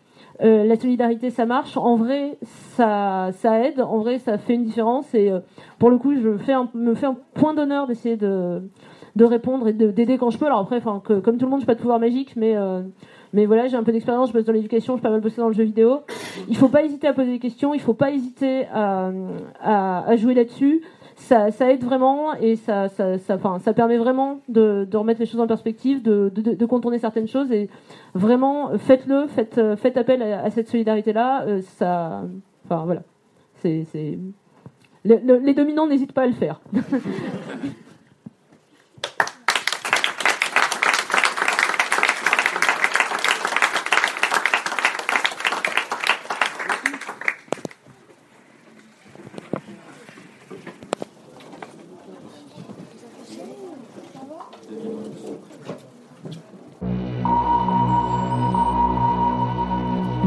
Euh, 0.42 0.64
la 0.64 0.76
solidarité, 0.76 1.30
ça 1.30 1.46
marche. 1.46 1.76
En 1.76 1.94
vrai, 1.96 2.36
ça, 2.76 3.30
ça 3.32 3.60
aide. 3.60 3.80
En 3.80 3.98
vrai, 3.98 4.18
ça 4.18 4.38
fait 4.38 4.54
une 4.54 4.64
différence. 4.64 5.14
Et 5.14 5.30
euh, 5.30 5.38
pour 5.78 5.88
le 5.90 5.98
coup, 5.98 6.14
je 6.14 6.36
fais 6.38 6.52
un- 6.52 6.68
me 6.74 6.94
fais 6.94 7.06
un 7.06 7.16
point 7.34 7.54
d'honneur 7.54 7.86
d'essayer 7.86 8.16
de, 8.16 8.62
de 9.14 9.24
répondre 9.24 9.68
et 9.68 9.72
de- 9.72 9.90
d'aider 9.92 10.18
quand 10.18 10.30
je 10.30 10.38
peux. 10.38 10.46
Alors 10.46 10.58
après, 10.60 10.78
enfin, 10.78 11.00
comme 11.04 11.36
tout 11.38 11.44
le 11.44 11.50
monde, 11.50 11.60
je 11.60 11.64
n'ai 11.64 11.66
pas 11.66 11.74
de 11.74 11.80
pouvoir 11.80 12.00
magique, 12.00 12.34
mais 12.36 12.56
euh, 12.56 12.82
mais 13.32 13.46
voilà, 13.46 13.66
j'ai 13.68 13.76
un 13.76 13.82
peu 13.84 13.92
d'expérience. 13.92 14.28
Je 14.28 14.32
bosse 14.34 14.44
dans 14.44 14.52
l'éducation, 14.52 14.96
j'ai 14.96 15.02
pas 15.02 15.10
mal 15.10 15.20
bossé 15.20 15.40
dans 15.40 15.48
le 15.48 15.54
jeu 15.54 15.64
vidéo. 15.64 16.00
Il 16.48 16.56
faut 16.56 16.68
pas 16.68 16.82
hésiter 16.82 17.06
à 17.06 17.12
poser 17.12 17.30
des 17.32 17.38
questions. 17.38 17.72
Il 17.72 17.80
faut 17.80 17.94
pas 17.94 18.10
hésiter 18.10 18.66
à, 18.72 19.10
à, 19.62 20.04
à 20.10 20.16
jouer 20.16 20.34
là-dessus. 20.34 20.82
Ça, 21.28 21.50
aide 21.70 21.84
vraiment 21.84 22.34
et 22.34 22.56
ça, 22.56 22.88
enfin, 23.30 23.58
ça 23.58 23.72
permet 23.72 23.96
vraiment 23.96 24.40
de, 24.48 24.86
remettre 24.92 25.20
les 25.20 25.26
choses 25.26 25.40
en 25.40 25.46
perspective, 25.46 26.02
de, 26.02 26.66
contourner 26.66 26.98
certaines 26.98 27.28
choses 27.28 27.50
et 27.52 27.70
vraiment 28.14 28.76
faites-le, 28.78 29.26
faites, 29.28 29.96
appel 29.96 30.22
à, 30.22 30.50
cette 30.50 30.68
solidarité-là. 30.68 31.44
euh, 31.44 31.60
ça, 31.78 32.22
enfin 32.64 32.84
voilà, 32.84 33.02
c'est, 33.56 33.86
c'est... 33.92 34.18
Le- 35.04 35.20
le- 35.24 35.38
les 35.38 35.54
dominants 35.54 35.86
n'hésitent 35.86 36.12
pas 36.12 36.22
à 36.22 36.26
le 36.26 36.32
faire. 36.32 36.60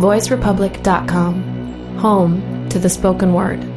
VoiceRepublic.com, 0.05 1.97
home 1.97 2.69
to 2.69 2.77
the 2.77 2.89
spoken 2.89 3.33
word. 3.33 3.74